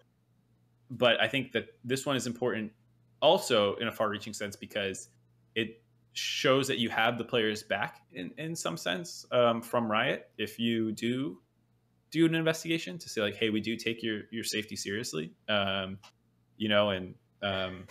but 0.91 1.21
I 1.21 1.29
think 1.29 1.53
that 1.53 1.69
this 1.85 2.05
one 2.05 2.17
is 2.17 2.27
important 2.27 2.73
also 3.23 3.77
in 3.77 3.89
a 3.89 3.93
far 3.93 4.09
reaching 4.09 4.33
sense 4.33 4.57
because 4.57 5.09
it 5.55 5.83
shows 6.13 6.67
that 6.69 6.79
you 6.79 6.89
have 6.89 7.19
the 7.19 7.25
players 7.25 7.63
back 7.63 8.03
in 8.13 8.33
in 8.39 8.57
some 8.57 8.77
sense 8.77 9.25
um, 9.31 9.63
from 9.63 9.91
Riot 9.91 10.29
if 10.39 10.59
you 10.59 10.91
do 10.91 11.39
do 12.11 12.27
an 12.27 12.35
investigation 12.35 12.99
to 12.99 13.09
say 13.09 13.21
like, 13.21 13.37
hey, 13.37 13.51
we 13.51 13.61
do 13.61 13.77
take 13.77 14.03
your 14.03 14.23
your 14.31 14.45
safety 14.45 14.77
seriously, 14.77 15.33
um, 15.49 15.99
you 16.57 16.69
know, 16.69 16.91
and 16.91 17.15
um, 17.43 17.87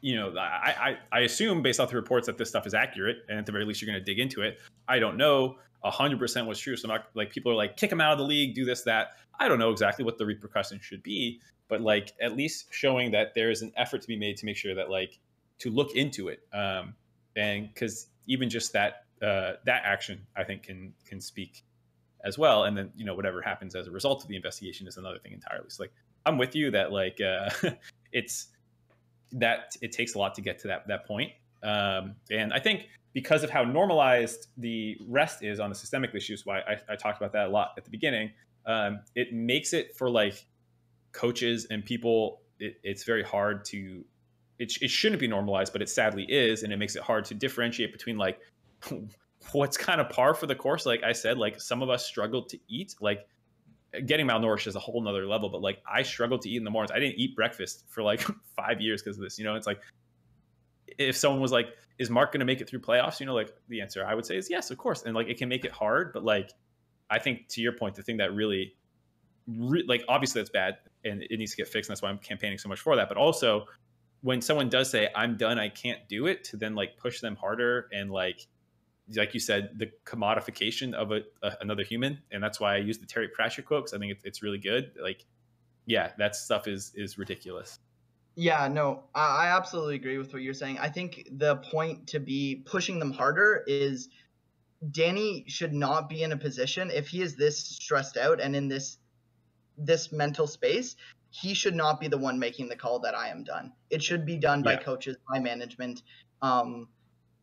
you 0.00 0.16
know, 0.16 0.34
I, 0.36 0.98
I 1.12 1.18
I 1.18 1.20
assume 1.20 1.62
based 1.62 1.80
off 1.80 1.90
the 1.90 1.96
reports 1.96 2.26
that 2.26 2.38
this 2.38 2.48
stuff 2.48 2.66
is 2.66 2.74
accurate, 2.74 3.18
and 3.28 3.38
at 3.38 3.46
the 3.46 3.52
very 3.52 3.64
least, 3.64 3.80
you're 3.80 3.90
going 3.90 3.98
to 3.98 4.04
dig 4.04 4.18
into 4.18 4.42
it. 4.42 4.58
I 4.90 4.98
don't 4.98 5.16
know 5.16 5.56
hundred 5.88 6.18
percent 6.18 6.46
what's 6.46 6.60
true, 6.60 6.76
so 6.76 6.88
not 6.88 7.06
like 7.14 7.30
people 7.30 7.50
are 7.50 7.54
like 7.54 7.76
kick 7.78 7.90
him 7.90 8.00
out 8.00 8.12
of 8.12 8.18
the 8.18 8.24
league, 8.24 8.54
do 8.54 8.66
this 8.66 8.82
that. 8.82 9.12
I 9.38 9.48
don't 9.48 9.58
know 9.58 9.70
exactly 9.70 10.04
what 10.04 10.18
the 10.18 10.26
repercussions 10.26 10.84
should 10.84 11.02
be, 11.02 11.40
but 11.68 11.80
like 11.80 12.12
at 12.20 12.36
least 12.36 12.66
showing 12.70 13.12
that 13.12 13.34
there 13.34 13.50
is 13.50 13.62
an 13.62 13.72
effort 13.76 14.02
to 14.02 14.08
be 14.08 14.16
made 14.16 14.36
to 14.38 14.44
make 14.44 14.58
sure 14.58 14.74
that 14.74 14.90
like 14.90 15.18
to 15.60 15.70
look 15.70 15.94
into 15.96 16.28
it, 16.28 16.40
um, 16.52 16.94
and 17.36 17.72
because 17.72 18.08
even 18.26 18.50
just 18.50 18.74
that 18.74 19.04
uh, 19.22 19.52
that 19.64 19.82
action, 19.84 20.26
I 20.36 20.44
think 20.44 20.64
can 20.64 20.92
can 21.06 21.20
speak 21.22 21.64
as 22.22 22.36
well. 22.36 22.64
And 22.64 22.76
then 22.76 22.92
you 22.94 23.06
know 23.06 23.14
whatever 23.14 23.40
happens 23.40 23.74
as 23.74 23.86
a 23.86 23.90
result 23.90 24.22
of 24.22 24.28
the 24.28 24.36
investigation 24.36 24.86
is 24.86 24.98
another 24.98 25.18
thing 25.18 25.32
entirely. 25.32 25.70
So 25.70 25.84
like 25.84 25.92
I'm 26.26 26.36
with 26.36 26.54
you 26.54 26.70
that 26.72 26.92
like 26.92 27.20
uh, 27.22 27.48
it's 28.12 28.48
that 29.32 29.76
it 29.80 29.92
takes 29.92 30.14
a 30.14 30.18
lot 30.18 30.34
to 30.34 30.42
get 30.42 30.58
to 30.60 30.68
that 30.68 30.86
that 30.88 31.06
point. 31.06 31.32
Um, 31.62 32.16
and 32.30 32.52
I 32.52 32.58
think 32.58 32.88
because 33.12 33.42
of 33.42 33.50
how 33.50 33.64
normalized 33.64 34.48
the 34.56 34.96
rest 35.06 35.42
is 35.42 35.58
on 35.58 35.68
the 35.68 35.74
systemic 35.74 36.14
issues, 36.14 36.46
why 36.46 36.60
I, 36.60 36.76
I 36.92 36.96
talked 36.96 37.18
about 37.18 37.32
that 37.32 37.48
a 37.48 37.50
lot 37.50 37.72
at 37.76 37.84
the 37.84 37.90
beginning, 37.90 38.30
um, 38.66 39.00
it 39.14 39.32
makes 39.32 39.72
it 39.72 39.96
for 39.96 40.08
like 40.08 40.46
coaches 41.12 41.66
and 41.70 41.84
people. 41.84 42.42
It, 42.58 42.78
it's 42.82 43.04
very 43.04 43.22
hard 43.22 43.64
to. 43.66 44.04
It, 44.58 44.74
it 44.82 44.90
shouldn't 44.90 45.20
be 45.20 45.26
normalized, 45.26 45.72
but 45.72 45.80
it 45.80 45.88
sadly 45.88 46.24
is, 46.28 46.62
and 46.62 46.72
it 46.72 46.76
makes 46.76 46.94
it 46.94 47.02
hard 47.02 47.24
to 47.26 47.34
differentiate 47.34 47.92
between 47.92 48.18
like 48.18 48.38
what's 49.52 49.76
kind 49.76 50.00
of 50.00 50.10
par 50.10 50.34
for 50.34 50.46
the 50.46 50.54
course. 50.54 50.86
Like 50.86 51.02
I 51.02 51.12
said, 51.12 51.38
like 51.38 51.60
some 51.60 51.82
of 51.82 51.88
us 51.90 52.06
struggled 52.06 52.48
to 52.50 52.58
eat. 52.68 52.94
Like 53.00 53.26
getting 54.06 54.26
malnourished 54.26 54.66
is 54.66 54.76
a 54.76 54.80
whole 54.80 55.02
nother 55.02 55.26
level, 55.26 55.48
but 55.48 55.62
like 55.62 55.82
I 55.90 56.02
struggled 56.02 56.42
to 56.42 56.50
eat 56.50 56.58
in 56.58 56.64
the 56.64 56.70
mornings. 56.70 56.92
I 56.92 57.00
didn't 57.00 57.18
eat 57.18 57.34
breakfast 57.34 57.84
for 57.88 58.02
like 58.02 58.20
five 58.56 58.80
years 58.80 59.02
because 59.02 59.16
of 59.16 59.24
this. 59.24 59.38
You 59.38 59.44
know, 59.44 59.56
it's 59.56 59.66
like 59.66 59.80
if 60.98 61.16
someone 61.16 61.40
was 61.40 61.52
like, 61.52 61.68
"Is 61.98 62.10
Mark 62.10 62.32
going 62.32 62.40
to 62.40 62.46
make 62.46 62.60
it 62.60 62.68
through 62.68 62.80
playoffs?" 62.80 63.20
You 63.20 63.26
know, 63.26 63.34
like 63.34 63.52
the 63.68 63.80
answer 63.80 64.04
I 64.04 64.14
would 64.14 64.26
say 64.26 64.36
is 64.36 64.48
yes, 64.50 64.70
of 64.70 64.78
course. 64.78 65.02
And 65.02 65.14
like 65.14 65.28
it 65.28 65.38
can 65.38 65.48
make 65.48 65.64
it 65.64 65.72
hard, 65.72 66.12
but 66.12 66.24
like 66.24 66.52
I 67.10 67.18
think 67.18 67.48
to 67.48 67.60
your 67.60 67.72
point, 67.72 67.94
the 67.94 68.02
thing 68.02 68.18
that 68.18 68.34
really, 68.34 68.74
re- 69.46 69.84
like 69.86 70.04
obviously 70.08 70.40
that's 70.40 70.50
bad 70.50 70.78
and 71.04 71.22
it 71.22 71.38
needs 71.38 71.50
to 71.52 71.56
get 71.56 71.68
fixed. 71.68 71.88
And 71.88 71.94
that's 71.94 72.02
why 72.02 72.10
I'm 72.10 72.18
campaigning 72.18 72.58
so 72.58 72.68
much 72.68 72.80
for 72.80 72.96
that. 72.96 73.08
But 73.08 73.16
also, 73.16 73.66
when 74.22 74.40
someone 74.40 74.68
does 74.68 74.90
say, 74.90 75.08
"I'm 75.14 75.36
done, 75.36 75.58
I 75.58 75.68
can't 75.68 76.00
do 76.08 76.26
it," 76.26 76.44
to 76.44 76.56
then 76.56 76.74
like 76.74 76.96
push 76.96 77.20
them 77.20 77.36
harder 77.36 77.88
and 77.92 78.10
like 78.10 78.46
like 79.16 79.34
you 79.34 79.40
said, 79.40 79.70
the 79.76 79.90
commodification 80.04 80.94
of 80.94 81.12
a, 81.12 81.22
a, 81.42 81.52
another 81.60 81.82
human, 81.82 82.20
and 82.30 82.42
that's 82.42 82.60
why 82.60 82.74
I 82.74 82.78
use 82.78 82.98
the 82.98 83.06
Terry 83.06 83.28
Pratchett 83.28 83.64
quote 83.64 83.84
because 83.84 83.94
I 83.94 83.98
think 83.98 84.12
it's, 84.12 84.24
it's 84.24 84.42
really 84.42 84.58
good. 84.58 84.92
Like, 85.02 85.24
yeah, 85.86 86.12
that 86.18 86.36
stuff 86.36 86.68
is 86.68 86.92
is 86.94 87.18
ridiculous. 87.18 87.78
Yeah, 88.40 88.68
no, 88.68 89.02
I 89.14 89.48
absolutely 89.48 89.96
agree 89.96 90.16
with 90.16 90.32
what 90.32 90.40
you're 90.40 90.54
saying. 90.54 90.78
I 90.78 90.88
think 90.88 91.28
the 91.30 91.56
point 91.56 92.06
to 92.06 92.20
be 92.20 92.62
pushing 92.64 92.98
them 92.98 93.12
harder 93.12 93.62
is 93.66 94.08
Danny 94.92 95.44
should 95.46 95.74
not 95.74 96.08
be 96.08 96.22
in 96.22 96.32
a 96.32 96.38
position 96.38 96.90
if 96.90 97.08
he 97.08 97.20
is 97.20 97.36
this 97.36 97.58
stressed 97.58 98.16
out 98.16 98.40
and 98.40 98.56
in 98.56 98.66
this 98.66 98.96
this 99.76 100.10
mental 100.10 100.46
space, 100.46 100.96
he 101.28 101.52
should 101.52 101.74
not 101.74 102.00
be 102.00 102.08
the 102.08 102.16
one 102.16 102.38
making 102.38 102.70
the 102.70 102.76
call 102.76 103.00
that 103.00 103.14
I 103.14 103.28
am 103.28 103.44
done. 103.44 103.74
It 103.90 104.02
should 104.02 104.24
be 104.24 104.38
done 104.38 104.62
by 104.62 104.72
yeah. 104.72 104.84
coaches, 104.84 105.18
by 105.30 105.38
management. 105.38 106.02
Um, 106.40 106.88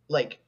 like 0.08 0.40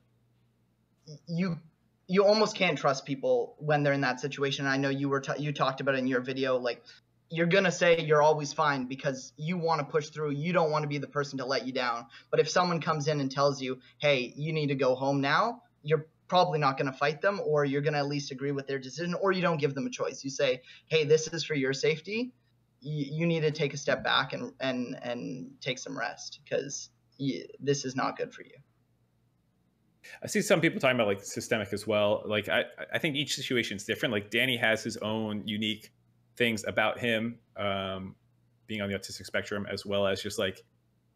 you 1.27 1.59
you 2.07 2.25
almost 2.25 2.55
can't 2.55 2.75
trust 2.75 3.05
people 3.05 3.55
when 3.59 3.83
they're 3.83 3.93
in 3.93 4.01
that 4.01 4.19
situation. 4.19 4.65
I 4.65 4.77
know 4.77 4.89
you 4.89 5.09
were 5.09 5.21
t- 5.21 5.43
you 5.43 5.53
talked 5.53 5.79
about 5.79 5.93
in 5.93 6.07
your 6.07 6.21
video 6.21 6.57
like 6.57 6.83
you're 7.29 7.47
gonna 7.47 7.71
say 7.71 8.01
you're 8.01 8.21
always 8.21 8.53
fine 8.53 8.85
because 8.85 9.33
you 9.37 9.57
want 9.57 9.79
to 9.79 9.85
push 9.85 10.09
through. 10.09 10.31
You 10.31 10.51
don't 10.51 10.71
want 10.71 10.83
to 10.83 10.87
be 10.87 10.97
the 10.97 11.07
person 11.07 11.37
to 11.39 11.45
let 11.45 11.65
you 11.65 11.73
down. 11.73 12.07
But 12.31 12.39
if 12.39 12.49
someone 12.49 12.81
comes 12.81 13.07
in 13.07 13.19
and 13.19 13.31
tells 13.31 13.61
you, 13.61 13.79
"Hey, 13.99 14.33
you 14.35 14.51
need 14.51 14.67
to 14.67 14.75
go 14.75 14.95
home 14.95 15.21
now," 15.21 15.61
you're 15.83 16.07
probably 16.27 16.59
not 16.59 16.77
going 16.77 16.91
to 16.91 16.97
fight 16.97 17.21
them, 17.21 17.41
or 17.43 17.65
you're 17.65 17.81
going 17.81 17.93
to 17.93 17.99
at 17.99 18.07
least 18.07 18.31
agree 18.31 18.51
with 18.51 18.67
their 18.67 18.79
decision, 18.79 19.15
or 19.15 19.31
you 19.31 19.41
don't 19.41 19.57
give 19.57 19.73
them 19.73 19.85
a 19.85 19.89
choice. 19.89 20.23
You 20.23 20.29
say, 20.29 20.61
"Hey, 20.87 21.03
this 21.03 21.27
is 21.27 21.43
for 21.43 21.53
your 21.53 21.73
safety. 21.73 22.33
You, 22.81 23.05
you 23.19 23.27
need 23.27 23.41
to 23.41 23.51
take 23.51 23.73
a 23.73 23.77
step 23.77 24.03
back 24.03 24.33
and 24.33 24.53
and 24.59 24.97
and 25.01 25.51
take 25.61 25.77
some 25.77 25.97
rest 25.97 26.39
because 26.43 26.89
this 27.59 27.85
is 27.85 27.95
not 27.95 28.17
good 28.17 28.33
for 28.33 28.41
you." 28.41 28.55
I 30.23 30.27
see 30.27 30.41
some 30.41 30.61
people 30.61 30.79
talking 30.79 30.95
about 30.95 31.07
like 31.07 31.23
systemic 31.23 31.73
as 31.73 31.85
well. 31.85 32.23
Like 32.25 32.49
I, 32.49 32.63
I 32.91 32.97
think 32.97 33.15
each 33.15 33.35
situation 33.35 33.77
is 33.77 33.83
different. 33.83 34.13
Like 34.13 34.31
Danny 34.31 34.57
has 34.57 34.83
his 34.83 34.97
own 34.97 35.47
unique 35.47 35.91
things 36.39 36.63
about 36.65 36.97
him 36.97 37.37
um, 37.57 38.15
being 38.65 38.81
on 38.81 38.89
the 38.89 38.95
autistic 38.95 39.25
spectrum, 39.25 39.67
as 39.71 39.85
well 39.85 40.07
as 40.07 40.23
just 40.23 40.39
like 40.39 40.63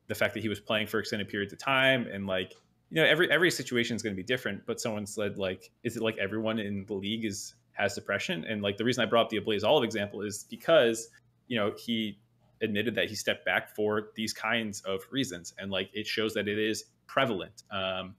the 0.07 0.13
fact 0.13 0.35
that 0.35 0.41
he 0.41 0.49
was 0.49 0.59
playing 0.59 0.85
for 0.85 0.99
extended 0.99 1.29
periods 1.29 1.51
of 1.51 1.57
time, 1.57 2.05
and 2.11 2.27
like 2.27 2.53
you 2.91 3.01
know 3.01 3.05
every 3.05 3.31
every 3.31 3.49
situation 3.49 3.95
is 3.95 4.03
going 4.03 4.13
to 4.13 4.21
be 4.21 4.23
different. 4.23 4.63
But 4.67 4.79
someone 4.79 5.07
said 5.07 5.39
like, 5.39 5.71
is 5.83 5.97
it 5.97 6.03
like 6.03 6.17
everyone 6.17 6.59
in 6.59 6.85
the 6.85 6.93
league 6.93 7.25
is 7.25 7.55
has 7.71 7.95
depression? 7.95 8.45
And 8.47 8.61
like 8.61 8.77
the 8.77 8.83
reason 8.83 9.01
I 9.01 9.07
brought 9.07 9.23
up 9.23 9.29
the 9.29 9.39
Ablazeolive 9.39 9.83
example 9.83 10.21
is 10.21 10.45
because 10.49 11.07
you 11.47 11.57
know 11.57 11.73
he 11.77 12.19
admitted 12.61 12.93
that 12.95 13.09
he 13.09 13.15
stepped 13.15 13.45
back 13.45 13.75
for 13.75 14.09
these 14.15 14.33
kinds 14.33 14.81
of 14.81 15.01
reasons, 15.09 15.53
and 15.57 15.71
like 15.71 15.89
it 15.93 16.05
shows 16.05 16.33
that 16.35 16.47
it 16.47 16.59
is 16.59 16.83
prevalent. 17.07 17.63
Um, 17.71 18.15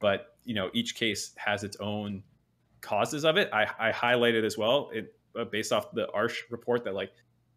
but 0.00 0.36
you 0.44 0.54
know 0.54 0.70
each 0.74 0.96
case 0.96 1.34
has 1.38 1.62
its 1.62 1.76
own 1.78 2.24
causes 2.80 3.24
of 3.24 3.36
it. 3.36 3.48
I, 3.52 3.66
I 3.78 3.90
highlighted 3.92 4.44
as 4.44 4.56
well, 4.56 4.90
it, 4.92 5.14
Uh, 5.38 5.44
based 5.44 5.72
off 5.72 5.92
the 5.92 6.08
Arsh 6.14 6.38
report, 6.50 6.84
that 6.84 6.94
like 6.94 7.12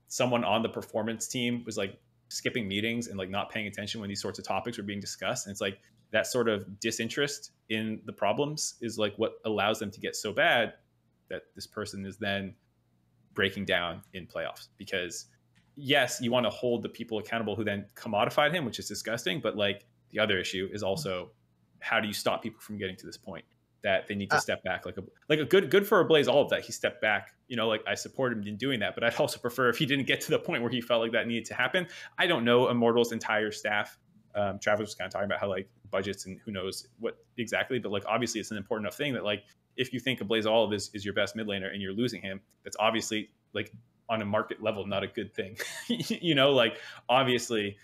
someone 0.07 0.43
on 0.43 0.61
the 0.61 0.69
performance 0.69 1.27
team 1.27 1.63
was 1.65 1.77
like 1.77 1.99
skipping 2.29 2.67
meetings 2.67 3.07
and 3.07 3.17
like 3.17 3.29
not 3.29 3.49
paying 3.49 3.67
attention 3.67 3.99
when 3.99 4.09
these 4.09 4.21
sorts 4.21 4.39
of 4.39 4.45
topics 4.45 4.77
were 4.77 4.83
being 4.83 4.99
discussed. 4.99 5.47
And 5.47 5.51
it's 5.51 5.61
like 5.61 5.79
that 6.11 6.27
sort 6.27 6.47
of 6.47 6.79
disinterest 6.79 7.51
in 7.69 8.01
the 8.05 8.13
problems 8.13 8.75
is 8.81 8.97
like 8.97 9.13
what 9.17 9.33
allows 9.45 9.79
them 9.79 9.91
to 9.91 9.99
get 9.99 10.15
so 10.15 10.31
bad 10.31 10.73
that 11.29 11.43
this 11.55 11.65
person 11.65 12.05
is 12.05 12.17
then 12.17 12.53
breaking 13.33 13.65
down 13.65 14.01
in 14.13 14.27
playoffs 14.27 14.67
because 14.77 15.25
yes, 15.75 16.19
you 16.21 16.31
want 16.31 16.45
to 16.45 16.49
hold 16.49 16.83
the 16.83 16.89
people 16.89 17.19
accountable 17.19 17.55
who 17.55 17.63
then 17.63 17.85
commodified 17.95 18.53
him, 18.53 18.65
which 18.65 18.79
is 18.79 18.87
disgusting. 18.87 19.39
But 19.39 19.55
like 19.55 19.85
the 20.09 20.19
other 20.19 20.37
issue 20.37 20.69
is 20.71 20.83
also 20.83 21.31
how 21.79 21.99
do 21.99 22.07
you 22.07 22.13
stop 22.13 22.43
people 22.43 22.59
from 22.59 22.77
getting 22.77 22.95
to 22.97 23.05
this 23.05 23.17
point 23.17 23.45
that 23.83 24.07
they 24.07 24.15
need 24.15 24.29
to 24.29 24.37
uh, 24.37 24.39
step 24.39 24.63
back 24.63 24.85
like 24.85 24.97
a 24.97 25.03
like 25.29 25.39
a 25.39 25.45
good 25.45 25.69
good 25.69 25.87
for 25.87 26.03
Ablazeolive 26.07 26.49
that 26.49 26.61
he 26.61 26.71
stepped 26.71 27.01
back 27.01 27.31
you 27.47 27.55
know 27.57 27.67
like 27.67 27.83
i 27.87 27.95
support 27.95 28.31
him 28.31 28.43
in 28.43 28.55
doing 28.57 28.79
that 28.79 28.93
but 28.95 29.03
i'd 29.03 29.15
also 29.19 29.39
prefer 29.39 29.69
if 29.69 29.77
he 29.77 29.85
didn't 29.85 30.07
get 30.07 30.21
to 30.21 30.31
the 30.31 30.39
point 30.39 30.61
where 30.61 30.71
he 30.71 30.81
felt 30.81 31.01
like 31.01 31.11
that 31.11 31.27
needed 31.27 31.45
to 31.45 31.53
happen. 31.53 31.87
I 32.17 32.27
don't 32.27 32.45
know 32.45 32.69
immortal's 32.69 33.11
entire 33.11 33.51
staff 33.51 33.97
um, 34.33 34.59
travis 34.59 34.87
was 34.87 34.95
kind 34.95 35.07
of 35.07 35.13
talking 35.13 35.25
about 35.25 35.39
how 35.39 35.49
like 35.49 35.69
budgets 35.89 36.25
and 36.25 36.39
who 36.45 36.51
knows 36.51 36.87
what 36.99 37.17
exactly 37.37 37.79
but 37.79 37.91
like 37.91 38.03
obviously 38.07 38.39
it's 38.39 38.51
an 38.51 38.57
important 38.57 38.85
enough 38.85 38.95
thing 38.95 39.13
that 39.13 39.23
like 39.23 39.43
if 39.77 39.93
you 39.93 39.99
think 39.99 40.19
Ablazeolive 40.19 40.73
is, 40.73 40.89
is 40.93 41.03
your 41.03 41.13
best 41.13 41.35
mid 41.35 41.47
laner 41.47 41.71
and 41.71 41.81
you're 41.81 41.93
losing 41.93 42.21
him 42.21 42.39
that's 42.63 42.77
obviously 42.79 43.29
like 43.53 43.71
on 44.09 44.21
a 44.21 44.25
market 44.25 44.61
level 44.61 44.85
not 44.85 45.03
a 45.03 45.07
good 45.07 45.33
thing. 45.33 45.57
You 45.87 46.35
know 46.35 46.51
like 46.51 46.77
obviously 47.09 47.77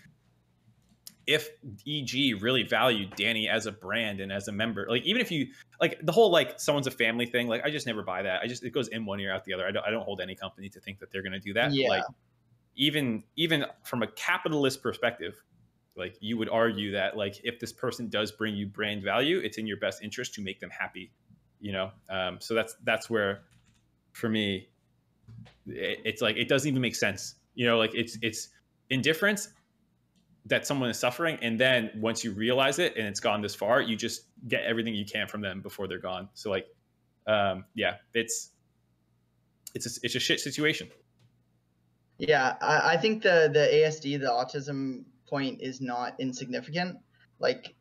if 1.28 1.50
EG 1.86 2.42
really 2.42 2.62
valued 2.62 3.14
Danny 3.14 3.50
as 3.50 3.66
a 3.66 3.72
brand 3.72 4.18
and 4.20 4.32
as 4.32 4.48
a 4.48 4.52
member, 4.52 4.86
like 4.88 5.04
even 5.04 5.20
if 5.20 5.30
you 5.30 5.48
like 5.78 6.00
the 6.02 6.10
whole 6.10 6.30
like 6.30 6.58
someone's 6.58 6.86
a 6.86 6.90
family 6.90 7.26
thing, 7.26 7.48
like 7.48 7.62
I 7.66 7.70
just 7.70 7.86
never 7.86 8.02
buy 8.02 8.22
that. 8.22 8.40
I 8.42 8.46
just 8.46 8.64
it 8.64 8.70
goes 8.70 8.88
in 8.88 9.04
one 9.04 9.20
ear 9.20 9.30
out 9.30 9.44
the 9.44 9.52
other. 9.52 9.66
I 9.66 9.70
don't 9.70 9.84
I 9.84 9.90
don't 9.90 10.04
hold 10.04 10.22
any 10.22 10.34
company 10.34 10.70
to 10.70 10.80
think 10.80 11.00
that 11.00 11.12
they're 11.12 11.22
going 11.22 11.34
to 11.34 11.38
do 11.38 11.52
that. 11.52 11.74
Yeah. 11.74 11.88
Like 11.88 12.04
even 12.76 13.24
even 13.36 13.66
from 13.84 14.02
a 14.02 14.06
capitalist 14.06 14.82
perspective, 14.82 15.34
like 15.96 16.16
you 16.20 16.38
would 16.38 16.48
argue 16.48 16.92
that 16.92 17.14
like 17.14 17.38
if 17.44 17.60
this 17.60 17.74
person 17.74 18.08
does 18.08 18.32
bring 18.32 18.56
you 18.56 18.66
brand 18.66 19.02
value, 19.02 19.38
it's 19.38 19.58
in 19.58 19.66
your 19.66 19.76
best 19.76 20.02
interest 20.02 20.32
to 20.34 20.40
make 20.40 20.60
them 20.60 20.70
happy. 20.70 21.12
You 21.60 21.72
know, 21.72 21.90
um, 22.08 22.38
so 22.40 22.54
that's 22.54 22.74
that's 22.84 23.10
where 23.10 23.42
for 24.12 24.30
me, 24.30 24.70
it, 25.66 26.00
it's 26.06 26.22
like 26.22 26.38
it 26.38 26.48
doesn't 26.48 26.66
even 26.66 26.80
make 26.80 26.96
sense. 26.96 27.34
You 27.54 27.66
know, 27.66 27.76
like 27.76 27.94
it's 27.94 28.16
it's 28.22 28.48
indifference 28.88 29.50
that 30.48 30.66
someone 30.66 30.90
is 30.90 30.98
suffering 30.98 31.38
and 31.42 31.58
then 31.58 31.90
once 31.96 32.24
you 32.24 32.32
realize 32.32 32.78
it 32.78 32.96
and 32.96 33.06
it's 33.06 33.20
gone 33.20 33.40
this 33.40 33.54
far 33.54 33.80
you 33.80 33.96
just 33.96 34.22
get 34.46 34.64
everything 34.64 34.94
you 34.94 35.04
can 35.04 35.26
from 35.28 35.40
them 35.40 35.60
before 35.60 35.86
they're 35.86 35.98
gone. 35.98 36.28
So 36.34 36.50
like 36.50 36.66
um 37.26 37.64
yeah 37.74 37.96
it's 38.14 38.50
it's 39.74 39.86
a, 39.86 40.00
it's 40.02 40.14
a 40.14 40.20
shit 40.20 40.40
situation. 40.40 40.88
Yeah 42.18 42.56
I, 42.60 42.94
I 42.94 42.96
think 42.96 43.22
the 43.22 43.50
the 43.52 43.68
asd 43.84 44.02
the 44.02 44.26
autism 44.26 45.04
point 45.26 45.60
is 45.60 45.80
not 45.80 46.14
insignificant. 46.18 46.98
Like 47.38 47.74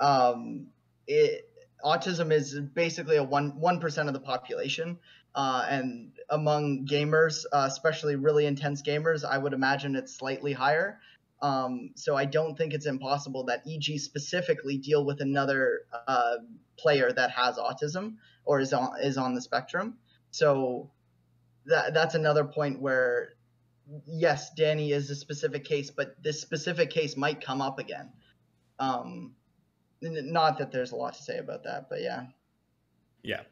um 0.00 0.68
it 1.06 1.48
autism 1.84 2.32
is 2.32 2.58
basically 2.58 3.16
a 3.16 3.22
one 3.22 3.58
one 3.58 3.80
percent 3.80 4.08
of 4.08 4.14
the 4.14 4.20
population 4.20 4.98
uh, 5.34 5.66
and 5.68 6.12
among 6.30 6.86
gamers 6.86 7.44
uh, 7.52 7.66
especially 7.68 8.16
really 8.16 8.46
intense 8.46 8.82
gamers 8.82 9.24
i 9.24 9.36
would 9.36 9.52
imagine 9.52 9.96
it's 9.96 10.14
slightly 10.14 10.52
higher 10.52 11.00
Um, 11.42 11.90
so 11.96 12.16
I 12.16 12.24
don't 12.24 12.56
think 12.56 12.72
it's 12.72 12.86
impossible 12.86 13.44
that 13.44 13.64
EG 13.68 13.98
specifically 13.98 14.78
deal 14.78 15.04
with 15.04 15.20
another 15.20 15.80
uh, 16.06 16.36
player 16.78 17.12
that 17.12 17.30
has 17.32 17.58
autism 17.58 18.14
or 18.44 18.60
is 18.60 18.72
on 18.72 18.92
is 19.02 19.18
on 19.18 19.34
the 19.34 19.42
spectrum. 19.42 19.98
So 20.30 20.90
that 21.66 21.94
that's 21.94 22.14
another 22.14 22.44
point 22.44 22.80
where 22.80 23.30
yes, 24.06 24.54
Danny 24.54 24.92
is 24.92 25.10
a 25.10 25.16
specific 25.16 25.64
case, 25.64 25.90
but 25.90 26.14
this 26.22 26.40
specific 26.40 26.90
case 26.90 27.16
might 27.16 27.44
come 27.44 27.60
up 27.60 27.78
again. 27.78 28.10
Um, 28.78 29.34
not 30.00 30.58
that 30.58 30.72
there's 30.72 30.92
a 30.92 30.96
lot 30.96 31.14
to 31.14 31.22
say 31.22 31.38
about 31.38 31.64
that, 31.64 31.88
but 31.88 32.00
yeah. 32.00 32.26
Yeah. 33.22 33.42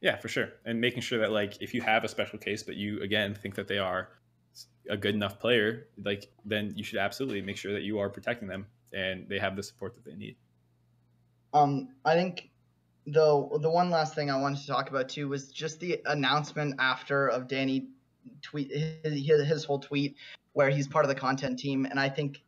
Yeah, 0.00 0.16
for 0.18 0.28
sure. 0.28 0.50
And 0.64 0.80
making 0.80 1.02
sure 1.02 1.18
that 1.20 1.32
like 1.32 1.60
if 1.60 1.74
you 1.74 1.80
have 1.82 2.04
a 2.04 2.08
special 2.08 2.38
case, 2.38 2.62
but 2.62 2.76
you 2.76 3.00
again 3.00 3.34
think 3.34 3.54
that 3.54 3.68
they 3.68 3.78
are 3.78 4.08
a 4.88 4.96
good 4.96 5.14
enough 5.14 5.40
player, 5.40 5.88
like 6.02 6.30
then 6.44 6.72
you 6.76 6.84
should 6.84 6.98
absolutely 6.98 7.42
make 7.42 7.56
sure 7.56 7.72
that 7.72 7.82
you 7.82 7.98
are 7.98 8.08
protecting 8.08 8.48
them 8.48 8.66
and 8.92 9.28
they 9.28 9.38
have 9.38 9.56
the 9.56 9.62
support 9.62 9.94
that 9.94 10.04
they 10.04 10.16
need. 10.16 10.36
Um, 11.52 11.88
I 12.04 12.14
think 12.14 12.50
the 13.06 13.48
the 13.60 13.70
one 13.70 13.90
last 13.90 14.14
thing 14.14 14.30
I 14.30 14.40
wanted 14.40 14.60
to 14.60 14.66
talk 14.66 14.90
about 14.90 15.08
too 15.08 15.28
was 15.28 15.50
just 15.50 15.80
the 15.80 16.00
announcement 16.06 16.76
after 16.78 17.28
of 17.28 17.48
Danny 17.48 17.88
tweet 18.42 18.70
his, 19.04 19.26
his 19.26 19.64
whole 19.64 19.78
tweet 19.78 20.16
where 20.52 20.70
he's 20.70 20.88
part 20.88 21.04
of 21.04 21.08
the 21.08 21.14
content 21.14 21.58
team, 21.58 21.84
and 21.84 21.98
I 21.98 22.08
think 22.08 22.42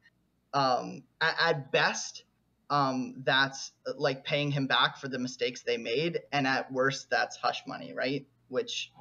um, 0.55 1.03
at, 1.20 1.37
at 1.41 1.73
best 1.73 2.24
um, 2.70 3.15
that's 3.24 3.73
like 3.97 4.24
paying 4.24 4.51
him 4.51 4.66
back 4.66 4.97
for 4.97 5.09
the 5.09 5.19
mistakes 5.19 5.62
they 5.62 5.77
made, 5.77 6.20
and 6.33 6.47
at 6.47 6.73
worst 6.73 7.11
that's 7.11 7.37
hush 7.37 7.62
money, 7.66 7.93
right? 7.93 8.27
Which, 8.49 8.93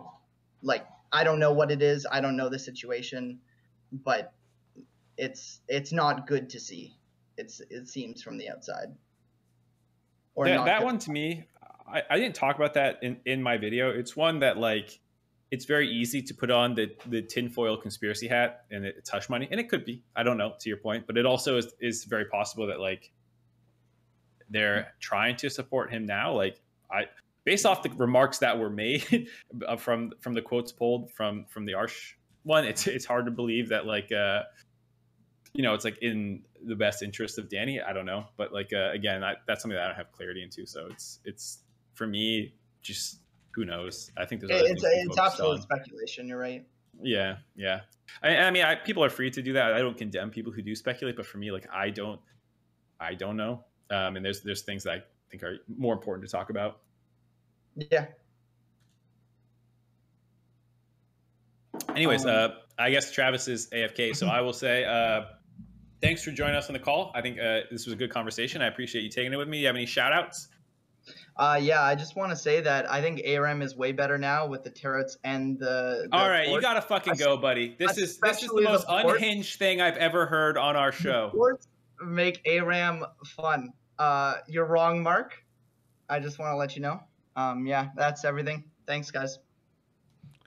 like, 0.61 0.85
I 1.15 1.23
don't 1.23 1.39
know 1.39 1.53
what 1.53 1.71
it 1.71 1.81
is, 1.81 2.05
I 2.11 2.19
don't 2.19 2.35
know 2.35 2.49
the 2.49 2.59
situation, 2.59 3.39
but 3.91 4.33
it's 5.17 5.61
it's 5.69 5.93
not 5.93 6.27
good 6.27 6.49
to 6.49 6.59
see. 6.59 6.93
It's 7.37 7.61
it 7.69 7.87
seems 7.87 8.21
from 8.21 8.37
the 8.37 8.49
outside. 8.49 8.93
Or 10.35 10.45
that, 10.45 10.55
not 10.55 10.65
that 10.65 10.83
one 10.83 10.99
to 10.99 11.11
me, 11.11 11.45
I, 11.87 12.03
I 12.09 12.19
didn't 12.19 12.35
talk 12.35 12.57
about 12.57 12.73
that 12.73 12.99
in, 13.01 13.17
in 13.25 13.41
my 13.41 13.55
video. 13.55 13.91
It's 13.91 14.13
one 14.13 14.39
that 14.39 14.57
like 14.57 14.99
it's 15.51 15.63
very 15.63 15.89
easy 15.89 16.21
to 16.21 16.33
put 16.33 16.51
on 16.51 16.75
the 16.75 16.93
the 17.07 17.21
tinfoil 17.21 17.77
conspiracy 17.77 18.27
hat 18.27 18.65
and 18.69 18.85
it's 18.85 19.09
hush 19.09 19.29
money, 19.29 19.47
and 19.49 19.57
it 19.57 19.69
could 19.69 19.85
be. 19.85 20.03
I 20.17 20.23
don't 20.23 20.37
know 20.37 20.55
to 20.59 20.69
your 20.69 20.79
point, 20.79 21.07
but 21.07 21.17
it 21.17 21.25
also 21.25 21.57
is 21.57 21.73
is 21.79 22.03
very 22.03 22.25
possible 22.25 22.67
that 22.67 22.81
like 22.81 23.09
they're 24.49 24.93
trying 24.99 25.37
to 25.37 25.49
support 25.49 25.91
him 25.91 26.05
now. 26.05 26.33
Like 26.33 26.61
I, 26.91 27.05
based 27.45 27.65
off 27.65 27.83
the 27.83 27.89
remarks 27.91 28.39
that 28.39 28.59
were 28.59 28.69
made 28.69 29.27
from 29.77 30.11
from 30.19 30.33
the 30.33 30.41
quotes 30.41 30.71
pulled 30.71 31.11
from 31.11 31.45
from 31.49 31.65
the 31.65 31.73
Arsh 31.73 32.13
one, 32.43 32.65
it's 32.65 32.87
it's 32.87 33.05
hard 33.05 33.25
to 33.25 33.31
believe 33.31 33.69
that 33.69 33.85
like 33.85 34.11
uh 34.11 34.43
you 35.53 35.63
know 35.63 35.73
it's 35.73 35.85
like 35.85 35.97
in 36.01 36.43
the 36.63 36.75
best 36.75 37.01
interest 37.01 37.37
of 37.37 37.49
Danny. 37.49 37.81
I 37.81 37.93
don't 37.93 38.05
know, 38.05 38.25
but 38.37 38.53
like 38.53 38.71
uh, 38.73 38.91
again, 38.91 39.23
I, 39.23 39.35
that's 39.47 39.61
something 39.61 39.75
that 39.75 39.83
I 39.83 39.87
don't 39.87 39.97
have 39.97 40.11
clarity 40.11 40.43
into. 40.43 40.65
So 40.65 40.87
it's 40.91 41.19
it's 41.25 41.59
for 41.93 42.07
me 42.07 42.53
just 42.81 43.19
who 43.51 43.65
knows. 43.65 44.11
I 44.17 44.25
think 44.25 44.41
there's 44.41 44.51
it's 44.51 44.67
things 44.67 44.81
to 44.81 44.89
be 44.89 44.95
it's 44.95 45.17
absolute 45.17 45.55
on. 45.55 45.61
speculation. 45.61 46.27
You're 46.27 46.39
right. 46.39 46.65
Yeah, 47.01 47.37
yeah. 47.55 47.81
I, 48.21 48.37
I 48.37 48.51
mean, 48.51 48.63
I, 48.63 48.75
people 48.75 49.03
are 49.03 49.09
free 49.09 49.31
to 49.31 49.41
do 49.41 49.53
that. 49.53 49.73
I 49.73 49.79
don't 49.79 49.97
condemn 49.97 50.29
people 50.29 50.51
who 50.51 50.61
do 50.61 50.75
speculate, 50.75 51.15
but 51.15 51.25
for 51.25 51.37
me, 51.37 51.51
like 51.51 51.67
I 51.73 51.89
don't, 51.89 52.19
I 52.99 53.13
don't 53.15 53.37
know. 53.37 53.63
Um, 53.89 54.17
and 54.17 54.25
there's 54.25 54.41
there's 54.41 54.61
things 54.61 54.83
that 54.83 54.93
I 54.93 55.03
think 55.29 55.43
are 55.43 55.57
more 55.77 55.93
important 55.93 56.27
to 56.27 56.31
talk 56.31 56.49
about. 56.49 56.79
Yeah. 57.75 58.05
Anyways, 61.95 62.25
Um, 62.25 62.31
uh, 62.31 62.49
I 62.77 62.89
guess 62.89 63.11
Travis 63.11 63.47
is 63.47 63.69
AFK, 63.69 64.15
so 64.15 64.27
I 64.27 64.41
will 64.41 64.53
say 64.53 64.83
uh, 64.85 65.25
thanks 66.01 66.23
for 66.23 66.31
joining 66.31 66.55
us 66.55 66.67
on 66.67 66.73
the 66.73 66.79
call. 66.79 67.11
I 67.15 67.21
think 67.21 67.39
uh, 67.39 67.61
this 67.71 67.85
was 67.85 67.93
a 67.93 67.95
good 67.95 68.09
conversation. 68.09 68.61
I 68.61 68.67
appreciate 68.67 69.03
you 69.03 69.09
taking 69.09 69.31
it 69.33 69.37
with 69.37 69.47
me. 69.47 69.59
You 69.59 69.67
have 69.67 69.75
any 69.75 69.85
shout 69.85 70.11
outs? 70.11 70.49
Uh, 71.37 71.59
yeah, 71.61 71.83
I 71.83 71.95
just 71.95 72.15
want 72.15 72.31
to 72.31 72.35
say 72.35 72.61
that 72.61 72.89
I 72.89 73.01
think 73.01 73.21
ARAM 73.25 73.61
is 73.61 73.75
way 73.75 73.91
better 73.91 74.17
now 74.17 74.47
with 74.47 74.63
the 74.63 74.69
turrets 74.69 75.17
and 75.23 75.59
the. 75.59 76.07
the 76.09 76.17
All 76.17 76.29
right, 76.29 76.47
you 76.47 76.59
gotta 76.61 76.81
fucking 76.81 77.15
go, 77.15 77.37
buddy. 77.37 77.75
This 77.77 77.97
is 77.97 78.17
this 78.19 78.41
is 78.41 78.49
the 78.49 78.55
the 78.55 78.61
most 78.61 78.87
port. 78.87 79.05
unhinged 79.17 79.59
thing 79.59 79.81
I've 79.81 79.97
ever 79.97 80.25
heard 80.25 80.57
on 80.57 80.75
our 80.75 80.91
show. 80.91 81.29
Ports 81.33 81.67
make 82.03 82.41
ARAM 82.45 83.05
fun. 83.25 83.71
Uh, 83.99 84.35
you're 84.47 84.65
wrong, 84.65 85.03
Mark. 85.03 85.43
I 86.09 86.19
just 86.19 86.39
want 86.39 86.51
to 86.53 86.55
let 86.57 86.75
you 86.75 86.81
know. 86.81 87.01
Um, 87.35 87.65
yeah, 87.65 87.89
that's 87.95 88.25
everything. 88.25 88.63
Thanks, 88.87 89.11
guys. 89.11 89.39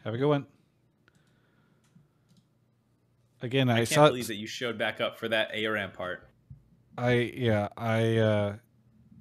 Have 0.04 0.14
a 0.14 0.18
good 0.18 0.28
one. 0.28 0.46
Again, 3.42 3.68
I, 3.68 3.74
I 3.74 3.76
can't 3.78 3.88
saw. 3.88 4.08
believe 4.08 4.26
that 4.28 4.36
you 4.36 4.46
showed 4.46 4.78
back 4.78 5.00
up 5.00 5.18
for 5.18 5.28
that 5.28 5.50
ARAM 5.54 5.92
part. 5.92 6.28
I 6.96 7.12
yeah 7.36 7.68
I 7.76 8.16
uh, 8.16 8.56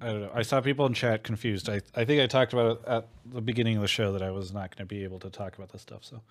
I 0.00 0.06
don't 0.06 0.20
know. 0.22 0.30
I 0.34 0.42
saw 0.42 0.60
people 0.60 0.86
in 0.86 0.94
chat 0.94 1.22
confused. 1.22 1.68
I 1.68 1.80
I 1.94 2.04
think 2.04 2.20
I 2.20 2.26
talked 2.26 2.52
about 2.52 2.78
it 2.78 2.88
at 2.88 3.08
the 3.26 3.40
beginning 3.40 3.76
of 3.76 3.82
the 3.82 3.88
show 3.88 4.12
that 4.12 4.22
I 4.22 4.30
was 4.32 4.52
not 4.52 4.74
going 4.74 4.86
to 4.88 4.92
be 4.92 5.04
able 5.04 5.20
to 5.20 5.30
talk 5.30 5.56
about 5.56 5.70
this 5.70 5.82
stuff. 5.82 6.04
So 6.04 6.22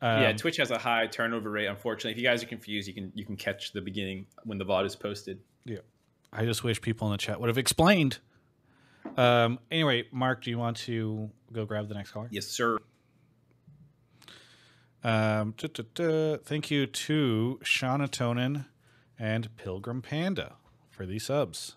um, 0.00 0.22
yeah, 0.22 0.32
Twitch 0.32 0.56
has 0.56 0.70
a 0.70 0.78
high 0.78 1.06
turnover 1.06 1.50
rate. 1.50 1.66
Unfortunately, 1.66 2.12
if 2.12 2.18
you 2.18 2.24
guys 2.24 2.42
are 2.42 2.46
confused, 2.46 2.88
you 2.88 2.94
can 2.94 3.12
you 3.14 3.24
can 3.24 3.36
catch 3.36 3.72
the 3.72 3.80
beginning 3.80 4.26
when 4.44 4.58
the 4.58 4.64
VOD 4.64 4.86
is 4.86 4.96
posted. 4.96 5.40
Yeah, 5.64 5.78
I 6.32 6.44
just 6.44 6.64
wish 6.64 6.80
people 6.80 7.06
in 7.08 7.12
the 7.12 7.18
chat 7.18 7.40
would 7.40 7.48
have 7.48 7.58
explained. 7.58 8.18
Um. 9.16 9.58
Anyway, 9.70 10.04
Mark, 10.12 10.42
do 10.42 10.50
you 10.50 10.58
want 10.58 10.76
to 10.78 11.30
go 11.52 11.64
grab 11.64 11.88
the 11.88 11.94
next 11.94 12.10
caller? 12.12 12.28
Yes, 12.30 12.46
sir. 12.46 12.78
Um, 15.04 15.54
duh, 15.56 15.68
duh, 15.72 15.84
duh. 15.94 16.38
Thank 16.38 16.70
you 16.70 16.86
to 16.86 17.60
Shauna 17.62 18.08
Tonin 18.08 18.66
and 19.18 19.56
Pilgrim 19.56 20.02
Panda 20.02 20.56
for 20.90 21.06
these 21.06 21.24
subs. 21.24 21.76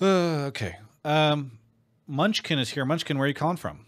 Uh, 0.00 0.46
okay. 0.46 0.76
Um, 1.04 1.58
Munchkin 2.06 2.58
is 2.58 2.70
here. 2.70 2.84
Munchkin, 2.84 3.18
where 3.18 3.24
are 3.24 3.28
you 3.28 3.34
calling 3.34 3.56
from? 3.56 3.86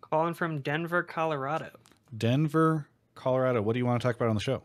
Calling 0.00 0.34
from 0.34 0.60
Denver, 0.60 1.02
Colorado. 1.02 1.70
Denver, 2.16 2.88
Colorado. 3.14 3.60
What 3.62 3.74
do 3.74 3.78
you 3.78 3.86
want 3.86 4.00
to 4.00 4.06
talk 4.06 4.16
about 4.16 4.28
on 4.28 4.34
the 4.34 4.40
show? 4.40 4.62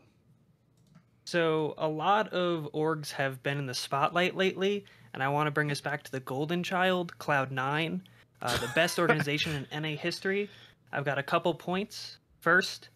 So, 1.26 1.74
a 1.78 1.88
lot 1.88 2.32
of 2.32 2.68
orgs 2.74 3.12
have 3.12 3.42
been 3.42 3.58
in 3.58 3.66
the 3.66 3.74
spotlight 3.74 4.36
lately, 4.36 4.84
and 5.14 5.22
I 5.22 5.28
want 5.28 5.46
to 5.46 5.52
bring 5.52 5.70
us 5.70 5.80
back 5.80 6.02
to 6.02 6.12
the 6.12 6.20
Golden 6.20 6.64
Child, 6.64 7.14
Cloud9, 7.18 8.00
uh, 8.42 8.56
the 8.58 8.70
best 8.74 8.98
organization 8.98 9.66
in 9.70 9.82
NA 9.82 9.96
history. 9.96 10.50
I've 10.92 11.04
got 11.04 11.18
a 11.18 11.22
couple 11.22 11.54
points. 11.54 12.18
First, 12.40 12.88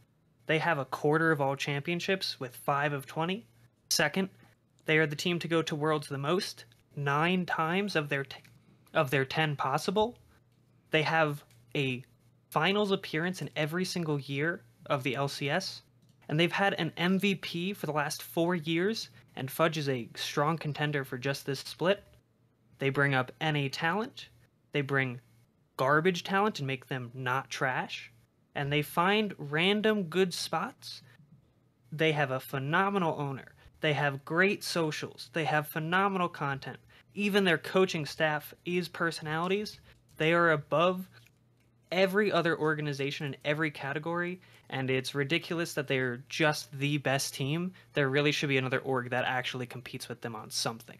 they 0.47 0.59
have 0.59 0.78
a 0.78 0.85
quarter 0.85 1.31
of 1.31 1.40
all 1.40 1.55
championships 1.55 2.39
with 2.40 2.55
5 2.57 2.93
of 2.93 3.07
20. 3.07 3.47
Second, 3.90 4.28
they 4.85 4.99
are 4.99 5.07
the 5.07 5.16
team 5.16 5.39
to 5.39 5.49
go 5.49 5.62
to 5.62 5.77
Worlds 5.77 6.09
the 6.09 6.19
most, 6.19 6.65
9 6.97 7.47
times 7.47 7.95
of 7.95 8.09
their 8.09 8.24
t- 8.24 8.43
of 8.93 9.11
their 9.11 9.24
10 9.24 9.55
possible. 9.55 10.19
They 10.90 11.03
have 11.03 11.45
a 11.77 12.05
finals 12.51 12.90
appearance 12.90 13.40
in 13.40 13.51
every 13.55 13.85
single 13.85 14.19
year 14.19 14.62
of 14.86 15.05
the 15.05 15.15
LCS 15.15 15.82
and 16.28 16.39
they've 16.39 16.53
had 16.53 16.74
an 16.74 16.93
MVP 16.97 17.74
for 17.74 17.86
the 17.86 17.93
last 17.93 18.23
four 18.23 18.55
years, 18.55 19.09
and 19.35 19.51
Fudge 19.51 19.78
is 19.78 19.89
a 19.89 20.09
strong 20.15 20.59
contender 20.59 21.05
for 21.05 21.16
just 21.16 21.47
this 21.47 21.61
split. 21.61 22.05
They 22.78 22.90
bring 22.90 23.14
up 23.14 23.32
NA 23.40 23.68
talent, 23.70 24.28
they 24.72 24.82
bring 24.82 25.20
garbage 25.76 26.24
talent 26.24 26.59
and 26.59 26.66
make 26.66 26.86
them 26.86 27.10
not 27.14 27.50
trash, 27.50 28.12
and 28.55 28.72
they 28.72 28.82
find 28.82 29.34
random 29.38 30.05
good 30.05 30.34
spots. 30.34 31.02
They 31.90 32.12
have 32.12 32.30
a 32.30 32.40
phenomenal 32.40 33.18
owner. 33.18 33.55
They 33.80 33.92
have 33.92 34.24
great 34.24 34.64
socials. 34.64 35.30
They 35.32 35.44
have 35.44 35.68
phenomenal 35.68 36.28
content. 36.28 36.78
Even 37.14 37.44
their 37.44 37.59
coaching 37.59 38.05
staff 38.05 38.52
is 38.64 38.88
personalities. 38.88 39.80
They 40.16 40.32
are 40.32 40.50
above 40.50 41.09
every 41.90 42.30
other 42.30 42.59
organization 42.59 43.26
in 43.26 43.36
every 43.44 43.70
category, 43.70 44.40
and 44.68 44.90
it's 44.90 45.14
ridiculous 45.14 45.74
that 45.74 45.88
they're 45.88 46.22
just 46.28 46.76
the 46.78 46.98
best 46.98 47.34
team. 47.34 47.72
There 47.94 48.10
really 48.10 48.32
should 48.32 48.48
be 48.48 48.59
another 48.59 48.80
org 48.80 49.10
that 49.10 49.24
actually 49.24 49.66
competes 49.66 50.09
with 50.09 50.20
them 50.20 50.34
on 50.34 50.50
something. 50.50 50.98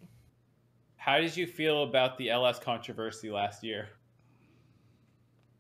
How 1.09 1.18
did 1.18 1.35
you 1.35 1.47
feel 1.47 1.85
about 1.85 2.18
the 2.18 2.28
LS 2.28 2.59
controversy 2.59 3.30
last 3.30 3.64
year? 3.64 3.89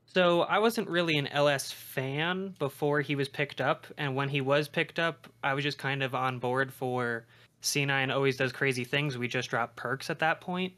So 0.04 0.42
I 0.42 0.58
wasn't 0.58 0.90
really 0.90 1.16
an 1.16 1.26
LS 1.28 1.72
fan 1.72 2.54
before 2.58 3.00
he 3.00 3.14
was 3.14 3.30
picked 3.30 3.62
up, 3.62 3.86
and 3.96 4.14
when 4.14 4.28
he 4.28 4.42
was 4.42 4.68
picked 4.68 4.98
up, 4.98 5.26
I 5.42 5.54
was 5.54 5.64
just 5.64 5.78
kind 5.78 6.02
of 6.02 6.14
on 6.14 6.38
board 6.38 6.70
for 6.70 7.24
C9 7.62 8.14
always 8.14 8.36
does 8.36 8.52
crazy 8.52 8.84
things. 8.84 9.16
We 9.16 9.26
just 9.26 9.48
dropped 9.48 9.74
Perkz 9.76 10.10
at 10.10 10.18
that 10.18 10.42
point. 10.42 10.74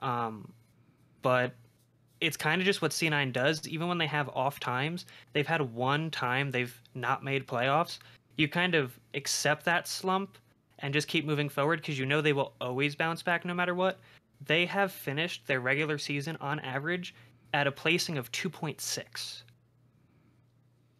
Um, 0.00 0.52
but 1.22 1.52
it's 2.20 2.36
kind 2.36 2.60
of 2.60 2.64
just 2.64 2.82
what 2.82 2.90
C9 2.90 3.32
does. 3.32 3.68
Even 3.68 3.86
when 3.86 3.98
they 3.98 4.08
have 4.08 4.28
off 4.30 4.58
times, 4.58 5.06
they've 5.32 5.46
had 5.46 5.60
one 5.60 6.10
time 6.10 6.50
they've 6.50 6.76
not 6.92 7.22
made 7.22 7.46
playoffs. 7.46 8.00
You 8.36 8.48
kind 8.48 8.74
of 8.74 8.98
accept 9.14 9.64
that 9.66 9.86
slump 9.86 10.38
and 10.80 10.94
just 10.94 11.08
keep 11.08 11.24
moving 11.24 11.48
forward 11.48 11.80
because 11.80 11.98
you 11.98 12.06
know 12.06 12.20
they 12.20 12.32
will 12.32 12.52
always 12.60 12.94
bounce 12.94 13.22
back 13.22 13.44
no 13.44 13.54
matter 13.54 13.74
what. 13.74 13.98
They 14.44 14.66
have 14.66 14.92
finished 14.92 15.46
their 15.46 15.60
regular 15.60 15.98
season 15.98 16.36
on 16.40 16.60
average 16.60 17.14
at 17.52 17.66
a 17.66 17.72
placing 17.72 18.18
of 18.18 18.30
2.6. 18.30 19.42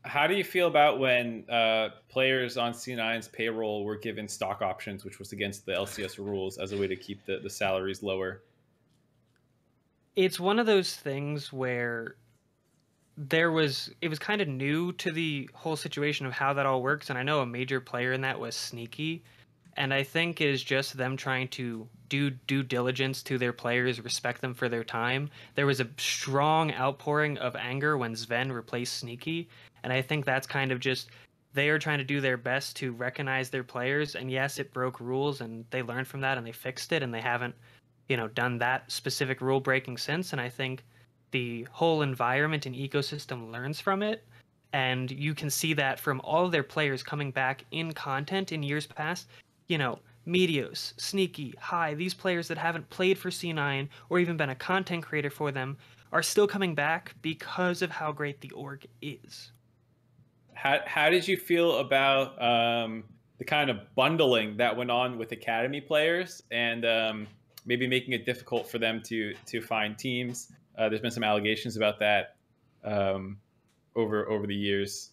how 0.04 0.26
do 0.26 0.34
you 0.34 0.44
feel 0.44 0.66
about 0.66 0.98
when 0.98 1.44
uh, 1.50 1.90
players 2.08 2.56
on 2.56 2.72
C9's 2.72 3.28
payroll 3.28 3.84
were 3.84 3.96
given 3.96 4.26
stock 4.26 4.62
options, 4.62 5.04
which 5.04 5.18
was 5.18 5.32
against 5.32 5.66
the 5.66 5.72
LCS 5.72 6.18
rules, 6.18 6.58
as 6.58 6.72
a 6.72 6.78
way 6.78 6.86
to 6.86 6.96
keep 6.96 7.24
the, 7.26 7.38
the 7.38 7.50
salaries 7.50 8.02
lower? 8.02 8.42
It's 10.16 10.40
one 10.40 10.58
of 10.58 10.66
those 10.66 10.96
things 10.96 11.52
where 11.52 12.16
there 13.18 13.50
was 13.50 13.90
it 14.00 14.08
was 14.08 14.18
kind 14.18 14.40
of 14.40 14.48
new 14.48 14.92
to 14.92 15.10
the 15.10 15.50
whole 15.52 15.76
situation 15.76 16.24
of 16.24 16.32
how 16.32 16.52
that 16.54 16.66
all 16.66 16.82
works, 16.82 17.10
and 17.10 17.18
I 17.18 17.22
know 17.22 17.40
a 17.40 17.46
major 17.46 17.80
player 17.80 18.12
in 18.12 18.20
that 18.22 18.38
was 18.38 18.54
Sneaky, 18.56 19.22
and 19.78 19.94
I 19.94 20.02
think 20.02 20.40
it 20.40 20.48
is 20.48 20.62
just 20.62 20.96
them 20.96 21.16
trying 21.16 21.46
to 21.48 21.86
do 22.08 22.30
due 22.30 22.64
diligence 22.64 23.22
to 23.22 23.38
their 23.38 23.52
players, 23.52 24.00
respect 24.00 24.40
them 24.40 24.52
for 24.52 24.68
their 24.68 24.82
time. 24.82 25.30
There 25.54 25.66
was 25.66 25.78
a 25.78 25.88
strong 25.96 26.72
outpouring 26.72 27.38
of 27.38 27.54
anger 27.54 27.96
when 27.96 28.14
Zven 28.14 28.52
replaced 28.52 28.98
Sneaky, 28.98 29.48
and 29.84 29.92
I 29.92 30.02
think 30.02 30.24
that's 30.24 30.48
kind 30.48 30.72
of 30.72 30.80
just 30.80 31.10
they 31.54 31.68
are 31.68 31.78
trying 31.78 31.98
to 31.98 32.04
do 32.04 32.20
their 32.20 32.36
best 32.36 32.74
to 32.76 32.92
recognize 32.92 33.50
their 33.50 33.62
players. 33.62 34.16
And 34.16 34.30
yes, 34.30 34.58
it 34.58 34.72
broke 34.72 34.98
rules, 34.98 35.40
and 35.40 35.64
they 35.70 35.82
learned 35.82 36.08
from 36.08 36.20
that 36.22 36.36
and 36.36 36.46
they 36.46 36.52
fixed 36.52 36.92
it, 36.92 37.04
and 37.04 37.14
they 37.14 37.20
haven't, 37.20 37.54
you 38.08 38.16
know, 38.16 38.26
done 38.26 38.58
that 38.58 38.90
specific 38.90 39.40
rule 39.40 39.60
breaking 39.60 39.98
since. 39.98 40.32
And 40.32 40.40
I 40.40 40.48
think 40.48 40.84
the 41.30 41.68
whole 41.70 42.02
environment 42.02 42.66
and 42.66 42.74
ecosystem 42.74 43.52
learns 43.52 43.80
from 43.80 44.02
it. 44.02 44.26
And 44.72 45.08
you 45.10 45.34
can 45.34 45.50
see 45.50 45.72
that 45.74 46.00
from 46.00 46.20
all 46.24 46.44
of 46.44 46.52
their 46.52 46.64
players 46.64 47.04
coming 47.04 47.30
back 47.30 47.64
in 47.70 47.92
content 47.92 48.50
in 48.50 48.64
years 48.64 48.86
past. 48.86 49.28
You 49.68 49.78
know, 49.78 50.00
Meteos, 50.26 50.98
Sneaky, 51.00 51.54
Hai, 51.58 51.94
these 51.94 52.14
players 52.14 52.48
that 52.48 52.58
haven't 52.58 52.90
played 52.90 53.18
for 53.18 53.30
C9 53.30 53.88
or 54.10 54.18
even 54.18 54.36
been 54.36 54.50
a 54.50 54.54
content 54.54 55.04
creator 55.04 55.30
for 55.30 55.50
them 55.50 55.78
are 56.12 56.22
still 56.22 56.46
coming 56.46 56.74
back 56.74 57.14
because 57.22 57.82
of 57.82 57.90
how 57.90 58.12
great 58.12 58.40
the 58.40 58.50
org 58.50 58.86
is. 59.00 59.52
How, 60.54 60.80
how 60.86 61.10
did 61.10 61.26
you 61.26 61.36
feel 61.36 61.78
about 61.78 62.40
um, 62.42 63.04
the 63.38 63.44
kind 63.44 63.70
of 63.70 63.94
bundling 63.94 64.56
that 64.56 64.76
went 64.76 64.90
on 64.90 65.18
with 65.18 65.32
academy 65.32 65.80
players 65.80 66.42
and 66.50 66.84
um, 66.84 67.26
maybe 67.64 67.86
making 67.86 68.12
it 68.12 68.26
difficult 68.26 68.68
for 68.68 68.78
them 68.78 69.00
to 69.04 69.34
to 69.46 69.60
find 69.60 69.96
teams? 69.98 70.52
Uh, 70.76 70.88
there's 70.88 71.00
been 71.00 71.10
some 71.10 71.24
allegations 71.24 71.76
about 71.76 71.98
that 72.00 72.36
um, 72.84 73.38
over 73.94 74.28
over 74.28 74.46
the 74.46 74.54
years. 74.54 75.10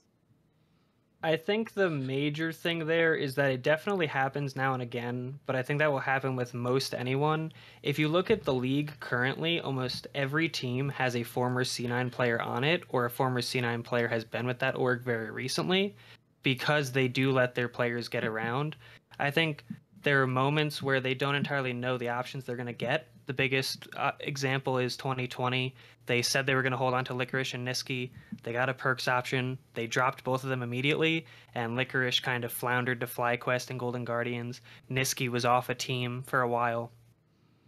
I 1.23 1.37
think 1.37 1.73
the 1.73 1.89
major 1.89 2.51
thing 2.51 2.85
there 2.85 3.15
is 3.15 3.33
that 3.35 3.51
it 3.51 3.63
definitely 3.63 4.05
happens 4.05 4.55
now 4.55 4.73
and 4.73 4.81
again, 4.83 5.39
but 5.47 5.55
I 5.55 5.63
think 5.63 5.79
that 5.79 5.91
will 5.91 5.99
happen 5.99 6.35
with 6.35 6.53
most 6.53 6.93
anyone. 6.93 7.51
If 7.81 7.97
you 7.97 8.09
look 8.09 8.29
at 8.29 8.43
the 8.43 8.53
league 8.53 8.93
currently, 8.99 9.59
almost 9.59 10.07
every 10.13 10.47
team 10.47 10.89
has 10.89 11.15
a 11.15 11.23
former 11.23 11.63
C9 11.63 12.11
player 12.11 12.39
on 12.41 12.63
it, 12.63 12.83
or 12.89 13.05
a 13.05 13.09
former 13.09 13.41
C9 13.41 13.83
player 13.83 14.07
has 14.07 14.23
been 14.23 14.45
with 14.45 14.59
that 14.59 14.75
org 14.75 15.03
very 15.03 15.31
recently, 15.31 15.95
because 16.43 16.91
they 16.91 17.07
do 17.07 17.31
let 17.31 17.55
their 17.55 17.69
players 17.69 18.07
get 18.07 18.23
around. 18.23 18.75
I 19.17 19.31
think 19.31 19.65
there 20.05 20.21
are 20.21 20.27
moments 20.27 20.83
where 20.83 21.01
they 21.01 21.15
don't 21.15 21.33
entirely 21.33 21.73
know 21.73 21.97
the 21.97 22.09
options 22.09 22.43
they're 22.43 22.55
going 22.55 22.67
to 22.67 22.73
get. 22.73 23.07
The 23.25 23.33
biggest 23.33 23.87
uh, 23.97 24.11
example 24.19 24.77
is 24.77 24.95
2020. 24.97 25.73
They 26.05 26.21
said 26.21 26.45
they 26.45 26.53
were 26.53 26.61
going 26.61 26.73
to 26.73 26.77
hold 26.77 26.93
on 26.93 27.03
to 27.05 27.15
Licorice 27.15 27.55
and 27.55 27.67
Nisqy. 27.67 28.11
They 28.43 28.53
got 28.53 28.69
a 28.69 28.73
Perkz 28.75 29.07
option. 29.07 29.57
They 29.73 29.87
dropped 29.87 30.23
both 30.23 30.43
of 30.43 30.49
them 30.49 30.61
immediately, 30.61 31.25
and 31.55 31.75
Licorice 31.75 32.21
kind 32.21 32.43
of 32.43 32.53
floundered 32.53 32.99
to 32.99 33.07
FlyQuest 33.07 33.71
and 33.71 33.79
Golden 33.79 34.05
Guardians. 34.05 34.61
Nisqy 34.91 35.27
was 35.27 35.43
off 35.43 35.69
a 35.69 35.75
team 35.75 36.21
for 36.27 36.41
a 36.41 36.47
while. 36.47 36.91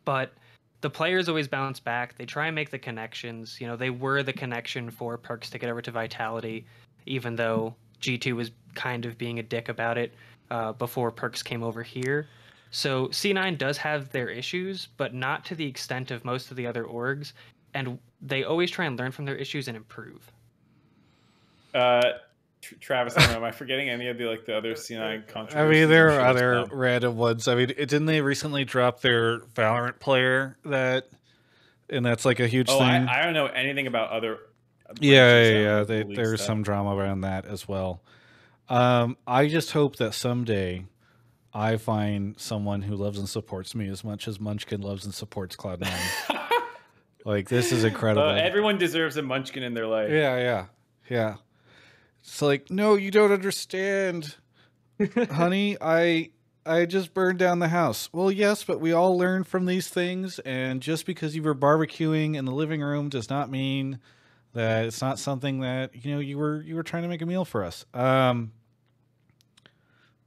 But 0.06 0.32
the 0.82 0.92
players 0.92 1.28
always 1.28 1.48
bounce 1.48 1.80
back. 1.80 2.20
They 2.20 2.28
try 2.28 2.46
and 2.46 2.56
make 2.56 2.70
the 2.70 2.78
connections. 2.78 3.60
You 3.60 3.66
know, 3.66 3.76
they 3.76 3.90
were 3.90 4.22
the 4.22 4.32
connection 4.32 4.92
for 4.92 5.18
Perkz 5.18 5.50
to 5.50 5.58
get 5.58 5.72
over 5.72 5.82
to 5.82 5.90
Vitality, 5.90 6.68
even 7.08 7.36
though 7.36 7.74
G2 8.00 8.34
was 8.34 8.52
kind 8.76 9.08
of 9.08 9.18
being 9.18 9.40
a 9.40 9.44
dick 9.44 9.70
about 9.70 9.98
it 9.98 10.14
uh, 10.52 10.74
before 10.74 11.12
Perkz 11.12 11.44
came 11.44 11.64
over 11.64 11.84
here. 11.84 12.28
So 12.72 13.08
C9 13.08 13.58
does 13.58 13.78
have 13.78 14.10
their 14.10 14.30
issues, 14.30 14.90
but 14.98 15.14
not 15.14 15.46
to 15.46 15.56
the 15.56 15.66
extent 15.66 16.12
of 16.12 16.26
most 16.26 16.52
of 16.52 16.58
the 16.58 16.68
other 16.68 16.84
orgs, 16.84 17.34
and 17.74 17.98
they 18.22 18.44
always 18.44 18.72
try 18.72 18.86
and 18.86 18.98
learn 18.98 19.12
from 19.12 19.26
their 19.26 19.36
issues 19.36 19.68
and 19.68 19.78
improve. 19.78 20.32
Uh, 21.74 22.02
Travis, 22.62 23.16
I 23.16 23.22
don't 23.22 23.32
know, 23.32 23.38
am 23.38 23.44
I 23.44 23.52
forgetting 23.52 23.90
any 23.90 24.08
of 24.08 24.18
the 24.18 24.26
like 24.26 24.46
the 24.46 24.58
other 24.58 24.74
C9 24.74 25.28
controversies? 25.28 25.56
I 25.56 25.70
mean, 25.70 25.90
there 25.90 26.10
are 26.10 26.22
other 26.22 26.66
random 26.72 27.16
ones. 27.16 27.48
I 27.48 27.56
mean, 27.56 27.70
it, 27.70 27.90
didn't 27.90 28.06
they 28.06 28.22
recently 28.22 28.66
drop 28.66 29.02
their 29.02 29.40
Valorant 29.40 30.00
player 30.00 30.58
that, 30.66 31.08
and 31.90 32.06
that's 32.06 32.26
like 32.26 32.40
a 32.40 32.48
huge 32.48 32.68
oh, 32.70 32.80
thing. 32.80 32.88
I, 32.88 33.22
I, 33.22 33.24
don't 33.24 33.34
know 33.34 33.46
anything 33.46 33.88
about 33.88 34.10
other. 34.10 34.40
Yeah, 35.00 35.42
yeah, 35.42 35.60
yeah. 35.60 35.84
They, 35.84 36.04
there's 36.04 36.42
stuff. 36.42 36.48
some 36.48 36.64
drama 36.64 36.96
around 36.96 37.22
that 37.22 37.46
as 37.46 37.68
well. 37.68 38.02
Um, 38.70 39.18
I 39.26 39.48
just 39.48 39.72
hope 39.72 39.96
that 39.98 40.14
someday 40.14 40.86
I 41.54 41.78
find 41.78 42.40
someone 42.40 42.82
who 42.82 42.96
loves 42.96 43.18
and 43.18 43.28
supports 43.28 43.74
me 43.74 43.88
as 43.90 44.04
much 44.04 44.28
as 44.28 44.40
Munchkin 44.40 44.82
loves 44.82 45.06
and 45.06 45.14
supports 45.14 45.56
Cloud9. 45.56 45.90
like 47.26 47.50
this 47.50 47.72
is 47.72 47.84
incredible. 47.84 48.28
Uh, 48.28 48.36
everyone 48.36 48.78
deserves 48.78 49.18
a 49.18 49.22
Munchkin 49.22 49.64
in 49.64 49.74
their 49.74 49.88
life. 49.88 50.12
Yeah, 50.12 50.38
yeah, 50.38 50.66
yeah. 51.10 51.36
It's 52.22 52.42
like, 52.42 52.70
no, 52.70 52.96
you 52.96 53.10
don't 53.10 53.32
understand, 53.32 54.36
honey. 55.32 55.78
I 55.80 56.32
I 56.66 56.86
just 56.86 57.14
burned 57.14 57.40
down 57.40 57.60
the 57.60 57.70
house. 57.70 58.10
Well, 58.12 58.30
yes, 58.30 58.66
but 58.66 58.82
we 58.82 58.92
all 58.92 59.18
learn 59.18 59.46
from 59.46 59.66
these 59.66 59.88
things, 59.88 60.40
and 60.40 60.82
just 60.82 61.06
because 61.06 61.36
you 61.36 61.42
were 61.42 61.56
barbecuing 61.56 62.36
in 62.36 62.44
the 62.44 62.52
living 62.52 62.82
room 62.82 63.08
does 63.08 63.30
not 63.30 63.50
mean 63.50 64.00
that 64.54 64.86
it's 64.86 65.02
not 65.02 65.20
something 65.20 65.62
that 65.62 66.06
you 66.06 66.14
know 66.14 66.20
you 66.20 66.38
were 66.38 66.62
you 66.62 66.76
were 66.76 66.84
trying 66.84 67.04
to 67.04 67.10
make 67.10 67.22
a 67.22 67.26
meal 67.26 67.46
for 67.46 67.64
us. 67.64 67.86
Um, 67.94 68.52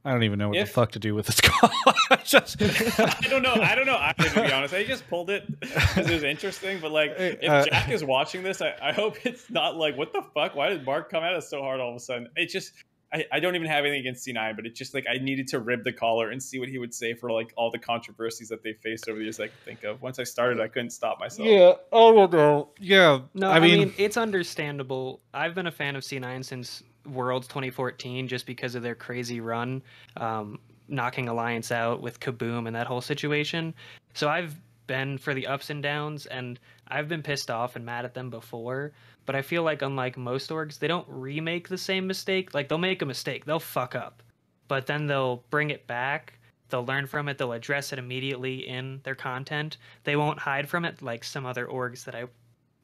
I 0.03 0.11
don't 0.11 0.23
even 0.23 0.39
know 0.39 0.49
what 0.49 0.57
if, 0.57 0.67
the 0.67 0.73
fuck 0.73 0.91
to 0.93 0.99
do 0.99 1.13
with 1.13 1.27
this 1.27 1.39
call. 1.41 1.69
I 2.09 2.15
just 2.23 2.61
I 2.61 3.27
don't 3.29 3.43
know. 3.43 3.53
I 3.53 3.75
don't 3.75 3.85
know. 3.85 3.97
I, 3.97 4.13
to 4.13 4.41
be 4.41 4.51
honest, 4.51 4.73
I 4.73 4.83
just 4.83 5.07
pulled 5.07 5.29
it 5.29 5.59
because 5.59 6.09
it 6.09 6.13
was 6.13 6.23
interesting. 6.23 6.79
But 6.79 6.91
like, 6.91 7.13
if 7.17 7.49
uh, 7.49 7.65
Jack 7.65 7.89
is 7.89 8.03
watching 8.03 8.41
this, 8.41 8.61
I, 8.61 8.75
I 8.81 8.91
hope 8.93 9.25
it's 9.25 9.49
not 9.49 9.77
like, 9.77 9.97
what 9.97 10.11
the 10.11 10.23
fuck? 10.33 10.55
Why 10.55 10.69
did 10.69 10.85
Mark 10.85 11.11
come 11.11 11.23
at 11.23 11.33
us 11.33 11.49
so 11.49 11.61
hard 11.61 11.79
all 11.79 11.89
of 11.89 11.95
a 11.95 11.99
sudden? 11.99 12.29
It 12.35 12.47
just 12.47 12.73
I, 13.13 13.25
I 13.31 13.39
don't 13.39 13.55
even 13.55 13.67
have 13.67 13.83
anything 13.83 13.99
against 13.99 14.25
C9, 14.25 14.55
but 14.55 14.65
it's 14.65 14.77
just 14.77 14.93
like 14.93 15.05
I 15.09 15.17
needed 15.17 15.47
to 15.49 15.59
rib 15.59 15.83
the 15.83 15.91
collar 15.91 16.29
and 16.31 16.41
see 16.41 16.59
what 16.59 16.69
he 16.69 16.77
would 16.77 16.93
say 16.93 17.13
for 17.13 17.31
like 17.31 17.53
all 17.57 17.69
the 17.69 17.79
controversies 17.79 18.47
that 18.49 18.63
they 18.63 18.73
faced 18.73 19.09
over 19.09 19.17
the 19.17 19.25
years 19.25 19.39
I 19.39 19.47
could 19.47 19.59
think 19.65 19.83
of. 19.83 20.01
Once 20.01 20.17
I 20.17 20.23
started, 20.23 20.61
I 20.61 20.67
couldn't 20.67 20.91
stop 20.91 21.19
myself. 21.19 21.47
Yeah. 21.47 21.73
Oh 21.91 22.25
no. 22.27 22.69
Yeah. 22.79 23.21
No, 23.33 23.49
I, 23.49 23.57
I 23.57 23.59
mean, 23.59 23.79
mean, 23.79 23.93
it's 23.97 24.15
understandable. 24.15 25.19
I've 25.33 25.53
been 25.53 25.67
a 25.67 25.71
fan 25.71 25.95
of 25.95 26.03
C9 26.03 26.45
since 26.45 26.83
Worlds 27.05 27.47
2014 27.47 28.27
just 28.27 28.45
because 28.45 28.75
of 28.75 28.83
their 28.83 28.95
crazy 28.95 29.39
run, 29.39 29.81
um, 30.17 30.59
knocking 30.87 31.27
Alliance 31.29 31.71
out 31.71 32.01
with 32.01 32.19
KaBuM 32.19 32.67
and 32.67 32.75
that 32.75 32.87
whole 32.87 33.01
situation. 33.01 33.73
So 34.13 34.29
I've 34.29 34.55
been 34.87 35.17
for 35.17 35.33
the 35.33 35.47
ups 35.47 35.69
and 35.69 35.81
downs, 35.81 36.25
and 36.25 36.59
I've 36.87 37.07
been 37.07 37.23
pissed 37.23 37.49
off 37.49 37.75
and 37.75 37.85
mad 37.85 38.05
at 38.05 38.13
them 38.13 38.29
before. 38.29 38.91
But 39.25 39.35
I 39.35 39.41
feel 39.41 39.63
like, 39.63 39.81
unlike 39.81 40.17
most 40.17 40.49
orgs, 40.49 40.79
they 40.79 40.87
don't 40.87 41.07
remake 41.07 41.69
the 41.69 41.77
same 41.77 42.07
mistake. 42.07 42.53
Like, 42.53 42.67
they'll 42.67 42.77
make 42.77 43.01
a 43.01 43.05
mistake, 43.05 43.45
they'll 43.45 43.59
fuck 43.59 43.95
up, 43.95 44.21
but 44.67 44.87
then 44.87 45.07
they'll 45.07 45.43
bring 45.49 45.69
it 45.69 45.87
back. 45.87 46.33
They'll 46.69 46.85
learn 46.85 47.05
from 47.05 47.27
it. 47.27 47.37
They'll 47.37 47.51
address 47.51 47.91
it 47.91 47.99
immediately 47.99 48.67
in 48.67 49.01
their 49.03 49.15
content. 49.15 49.77
They 50.05 50.15
won't 50.15 50.39
hide 50.39 50.69
from 50.69 50.85
it 50.85 51.01
like 51.01 51.23
some 51.23 51.45
other 51.45 51.67
orgs 51.67 52.05
that 52.05 52.15
I 52.15 52.25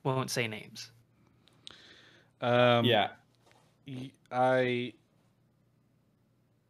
won't 0.03 0.30
say 0.30 0.48
names. 0.48 0.91
Um, 2.41 2.85
yeah, 2.85 3.11
I 4.32 4.94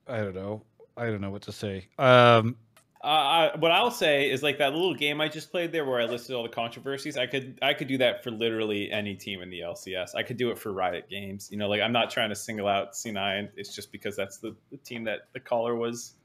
I 0.07 0.17
don't 0.17 0.35
know. 0.35 0.63
I 0.95 1.05
don't 1.05 1.21
know 1.21 1.31
what 1.31 1.43
to 1.43 1.51
say. 1.51 1.87
Um, 1.99 2.55
uh, 3.01 3.55
what 3.59 3.71
I'll 3.71 3.91
say 3.91 4.29
is 4.29 4.41
like 4.41 4.57
that 4.57 4.73
little 4.73 4.95
game 4.95 5.21
I 5.21 5.27
just 5.27 5.51
played 5.51 5.71
there, 5.71 5.85
where 5.85 6.01
I 6.01 6.05
listed 6.05 6.35
all 6.35 6.43
the 6.43 6.49
controversies. 6.49 7.17
I 7.17 7.27
could 7.27 7.59
I 7.61 7.73
could 7.73 7.87
do 7.87 7.97
that 7.99 8.23
for 8.23 8.31
literally 8.31 8.91
any 8.91 9.15
team 9.15 9.41
in 9.41 9.49
the 9.49 9.61
LCS. 9.61 10.15
I 10.15 10.23
could 10.23 10.37
do 10.37 10.49
it 10.49 10.57
for 10.57 10.73
Riot 10.73 11.09
Games. 11.09 11.49
You 11.51 11.57
know, 11.57 11.69
like 11.69 11.81
I'm 11.81 11.91
not 11.91 12.09
trying 12.09 12.29
to 12.29 12.35
single 12.35 12.67
out 12.67 12.93
C9. 12.93 13.49
It's 13.55 13.73
just 13.73 13.91
because 13.91 14.15
that's 14.15 14.37
the, 14.37 14.55
the 14.71 14.77
team 14.77 15.03
that 15.05 15.29
the 15.33 15.39
caller 15.39 15.75
was 15.75 16.15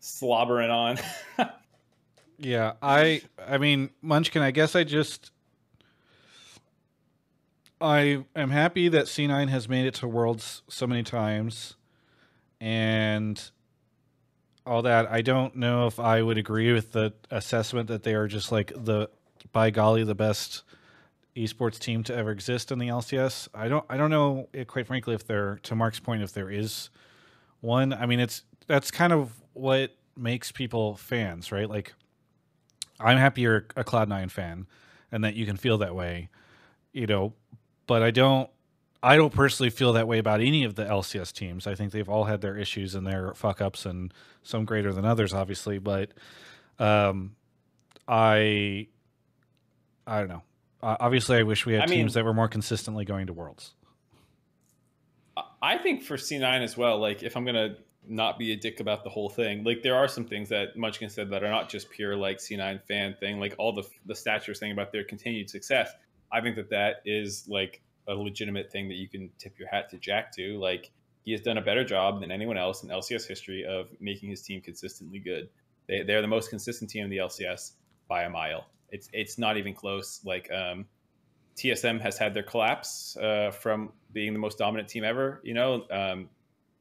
slobbering 0.00 0.70
on. 0.70 0.98
yeah, 2.38 2.72
I 2.82 3.22
I 3.46 3.58
mean 3.58 3.90
Munchkin. 4.02 4.42
I 4.42 4.50
guess 4.50 4.74
I 4.74 4.84
just 4.84 5.30
I 7.80 8.24
am 8.36 8.50
happy 8.50 8.88
that 8.88 9.06
C9 9.06 9.48
has 9.48 9.68
made 9.68 9.86
it 9.86 9.94
to 9.94 10.08
Worlds 10.08 10.62
so 10.68 10.86
many 10.86 11.02
times 11.02 11.76
and 12.60 13.50
all 14.66 14.82
that. 14.82 15.10
I 15.10 15.22
don't 15.22 15.56
know 15.56 15.86
if 15.86 15.98
I 15.98 16.22
would 16.22 16.36
agree 16.36 16.72
with 16.72 16.92
the 16.92 17.14
assessment 17.30 17.88
that 17.88 18.02
they 18.02 18.14
are 18.14 18.28
just 18.28 18.52
like 18.52 18.72
the 18.76 19.08
by 19.52 19.70
golly 19.70 20.04
the 20.04 20.14
best 20.14 20.62
esports 21.36 21.78
team 21.78 22.02
to 22.04 22.14
ever 22.14 22.30
exist 22.30 22.70
in 22.70 22.78
the 22.78 22.88
LCS. 22.88 23.48
I 23.54 23.68
don't 23.68 23.84
I 23.88 23.96
don't 23.96 24.10
know 24.10 24.48
eh, 24.52 24.64
quite 24.64 24.86
frankly 24.86 25.14
if 25.14 25.26
there 25.26 25.58
to 25.62 25.74
Mark's 25.74 26.00
point 26.00 26.22
if 26.22 26.32
there 26.32 26.50
is 26.50 26.90
one. 27.60 27.92
I 27.92 28.04
mean 28.06 28.20
it's 28.20 28.44
that's 28.66 28.90
kind 28.90 29.12
of 29.12 29.32
what 29.54 29.96
makes 30.16 30.52
people 30.52 30.96
fans, 30.96 31.50
right? 31.50 31.68
Like 31.68 31.94
I'm 32.98 33.16
happy 33.16 33.40
you're 33.40 33.66
a 33.76 33.84
Cloud9 33.84 34.30
fan 34.30 34.66
and 35.10 35.24
that 35.24 35.34
you 35.34 35.46
can 35.46 35.56
feel 35.56 35.78
that 35.78 35.94
way. 35.94 36.28
You 36.92 37.06
know, 37.06 37.34
but 37.90 38.04
I 38.04 38.12
don't 38.12 38.48
I 39.02 39.16
don't 39.16 39.34
personally 39.34 39.70
feel 39.70 39.94
that 39.94 40.06
way 40.06 40.18
about 40.18 40.40
any 40.40 40.62
of 40.62 40.76
the 40.76 40.84
LCS 40.84 41.32
teams. 41.32 41.66
I 41.66 41.74
think 41.74 41.90
they've 41.90 42.08
all 42.08 42.22
had 42.22 42.40
their 42.40 42.56
issues 42.56 42.94
and 42.94 43.04
their 43.04 43.34
fuck 43.34 43.60
ups, 43.60 43.84
and 43.84 44.14
some 44.44 44.64
greater 44.64 44.92
than 44.92 45.04
others, 45.04 45.32
obviously. 45.32 45.78
But 45.78 46.12
um, 46.78 47.34
I, 48.06 48.86
I 50.06 50.20
don't 50.20 50.28
know. 50.28 50.42
Uh, 50.80 50.98
obviously, 51.00 51.38
I 51.38 51.42
wish 51.42 51.66
we 51.66 51.72
had 51.72 51.82
I 51.82 51.86
teams 51.86 52.14
mean- 52.14 52.22
that 52.22 52.24
were 52.24 52.32
more 52.32 52.46
consistently 52.46 53.04
going 53.04 53.26
to 53.26 53.32
Worlds. 53.32 53.74
I 55.60 55.76
think 55.76 56.04
for 56.04 56.16
C9 56.16 56.62
as 56.62 56.76
well, 56.76 57.00
like 57.00 57.24
if 57.24 57.36
I'm 57.36 57.44
gonna 57.44 57.74
not 58.06 58.38
be 58.38 58.52
a 58.52 58.56
dick 58.56 58.78
about 58.78 59.02
the 59.02 59.10
whole 59.10 59.30
thing, 59.30 59.64
like 59.64 59.82
there 59.82 59.96
are 59.96 60.06
some 60.06 60.26
things 60.26 60.48
that 60.50 60.76
Munchkin 60.76 61.10
said 61.10 61.28
that 61.30 61.42
are 61.42 61.50
not 61.50 61.68
just 61.68 61.90
pure 61.90 62.14
like 62.14 62.38
C9 62.38 62.80
fan 62.84 63.16
thing, 63.18 63.40
like 63.40 63.56
all 63.58 63.72
the 63.72 63.82
the 64.06 64.14
stats 64.14 64.46
you're 64.46 64.54
saying 64.54 64.70
about 64.70 64.92
their 64.92 65.02
continued 65.02 65.50
success. 65.50 65.90
I 66.32 66.40
think 66.40 66.56
that 66.56 66.70
that 66.70 66.96
is 67.04 67.46
like 67.48 67.82
a 68.08 68.14
legitimate 68.14 68.70
thing 68.70 68.88
that 68.88 68.96
you 68.96 69.08
can 69.08 69.30
tip 69.38 69.58
your 69.58 69.68
hat 69.68 69.90
to 69.90 69.98
Jack 69.98 70.34
to. 70.36 70.58
Like 70.58 70.90
he 71.24 71.32
has 71.32 71.40
done 71.40 71.58
a 71.58 71.62
better 71.62 71.84
job 71.84 72.20
than 72.20 72.30
anyone 72.30 72.56
else 72.56 72.82
in 72.82 72.88
LCS 72.88 73.26
history 73.26 73.64
of 73.64 73.88
making 74.00 74.30
his 74.30 74.42
team 74.42 74.60
consistently 74.60 75.18
good. 75.18 75.48
They 75.88 76.02
they're 76.02 76.22
the 76.22 76.28
most 76.28 76.50
consistent 76.50 76.90
team 76.90 77.04
in 77.04 77.10
the 77.10 77.18
LCS 77.18 77.72
by 78.08 78.22
a 78.22 78.30
mile. 78.30 78.66
It's 78.90 79.08
it's 79.12 79.38
not 79.38 79.56
even 79.56 79.74
close. 79.74 80.20
Like 80.24 80.50
um, 80.52 80.86
TSM 81.56 82.00
has 82.00 82.18
had 82.18 82.34
their 82.34 82.42
collapse 82.42 83.16
uh, 83.16 83.50
from 83.50 83.92
being 84.12 84.32
the 84.32 84.38
most 84.38 84.58
dominant 84.58 84.88
team 84.88 85.04
ever. 85.04 85.40
You 85.44 85.54
know, 85.54 85.84
um, 85.90 86.28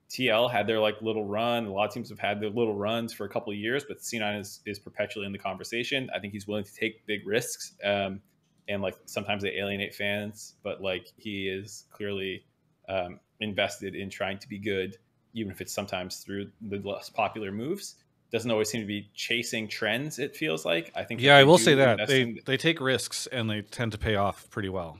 TL 0.10 0.52
had 0.52 0.66
their 0.68 0.80
like 0.80 1.02
little 1.02 1.26
run. 1.26 1.66
A 1.66 1.72
lot 1.72 1.88
of 1.88 1.94
teams 1.94 2.10
have 2.10 2.20
had 2.20 2.42
their 2.42 2.50
little 2.50 2.76
runs 2.76 3.14
for 3.14 3.26
a 3.26 3.30
couple 3.30 3.54
of 3.54 3.60
years, 3.60 3.86
but 3.88 4.00
C9 4.00 4.40
is 4.40 4.62
is 4.66 4.80
perpetually 4.80 5.26
in 5.26 5.32
the 5.32 5.38
conversation. 5.38 6.10
I 6.16 6.20
think 6.20 6.34
he's 6.34 6.48
willing 6.48 6.64
to 6.64 6.74
take 6.74 7.06
big 7.06 7.28
risks, 7.28 7.74
um, 7.84 8.22
and 8.70 8.82
like 8.82 8.96
sometimes 9.06 9.44
they 9.44 9.58
alienate 9.58 9.96
fans, 9.96 10.56
but 10.64 10.82
like 10.82 11.12
he 11.18 11.50
is 11.50 11.86
clearly 11.91 12.46
um, 12.88 13.20
invested 13.40 13.96
in 13.96 14.10
trying 14.10 14.38
to 14.40 14.48
be 14.48 14.60
good, 14.60 14.98
even 15.34 15.52
if 15.52 15.60
it's 15.60 15.74
sometimes 15.74 16.18
through 16.18 16.52
the 16.62 16.78
less 16.78 17.10
popular 17.10 17.52
moves. 17.52 17.96
Doesn't 18.32 18.52
always 18.52 18.70
seem 18.70 18.82
to 18.82 18.88
be 18.88 19.10
chasing 19.16 19.68
trends. 19.68 20.20
It 20.20 20.36
feels 20.36 20.64
like 20.64 20.91
I 20.96 21.04
think. 21.04 21.20
Yeah, 21.20 21.36
I 21.36 21.44
will 21.44 21.58
say 21.58 21.74
that 21.76 22.08
they 22.08 22.22
in- 22.22 22.40
they 22.46 22.58
take 22.58 22.80
risks 22.80 23.28
and 23.28 23.50
they 23.50 23.64
tend 23.64 23.91
to 23.94 23.98
pay 23.98 24.16
off 24.16 24.48
pretty 24.52 24.70
well. 24.70 25.00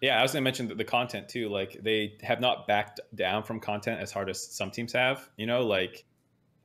Yeah, 0.00 0.18
I 0.18 0.22
was 0.22 0.32
going 0.32 0.42
to 0.42 0.44
mention 0.44 0.68
the, 0.68 0.74
the 0.74 0.84
content 0.84 1.28
too. 1.28 1.48
Like 1.48 1.78
they 1.80 2.16
have 2.22 2.40
not 2.40 2.66
backed 2.66 3.00
down 3.14 3.44
from 3.44 3.60
content 3.60 4.00
as 4.00 4.10
hard 4.10 4.28
as 4.28 4.44
some 4.44 4.72
teams 4.72 4.92
have. 4.92 5.28
You 5.36 5.46
know, 5.46 5.64
like 5.64 6.04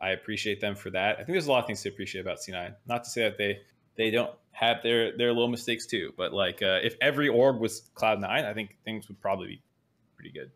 I 0.02 0.10
appreciate 0.10 0.62
them 0.62 0.76
for 0.76 0.90
that. 0.90 1.14
I 1.14 1.18
think 1.18 1.30
there's 1.30 1.48
a 1.48 1.52
lot 1.52 1.60
of 1.60 1.68
things 1.68 1.84
to 1.84 1.90
appreciate 1.90 2.22
about 2.22 2.40
C9. 2.40 2.76
Not 2.88 3.04
to 3.04 3.10
say 3.10 3.22
that 3.24 3.38
they 3.38 3.60
they 3.95 4.11
don't 4.11 4.32
have 4.52 4.84
their 4.84 5.15
their 5.18 5.30
little 5.34 5.48
mistakes 5.48 5.86
too, 5.86 6.14
but 6.18 6.34
like 6.34 6.61
uh, 6.61 6.80
if 6.84 6.95
every 7.02 7.28
org 7.28 7.60
was 7.60 7.90
Cloud 7.95 8.20
Nine, 8.20 8.45
I 8.45 8.53
think 8.53 8.78
things 8.86 9.07
would 9.07 9.20
probably 9.22 9.48
be 9.48 9.61
pretty 10.15 10.32
good. 10.32 10.52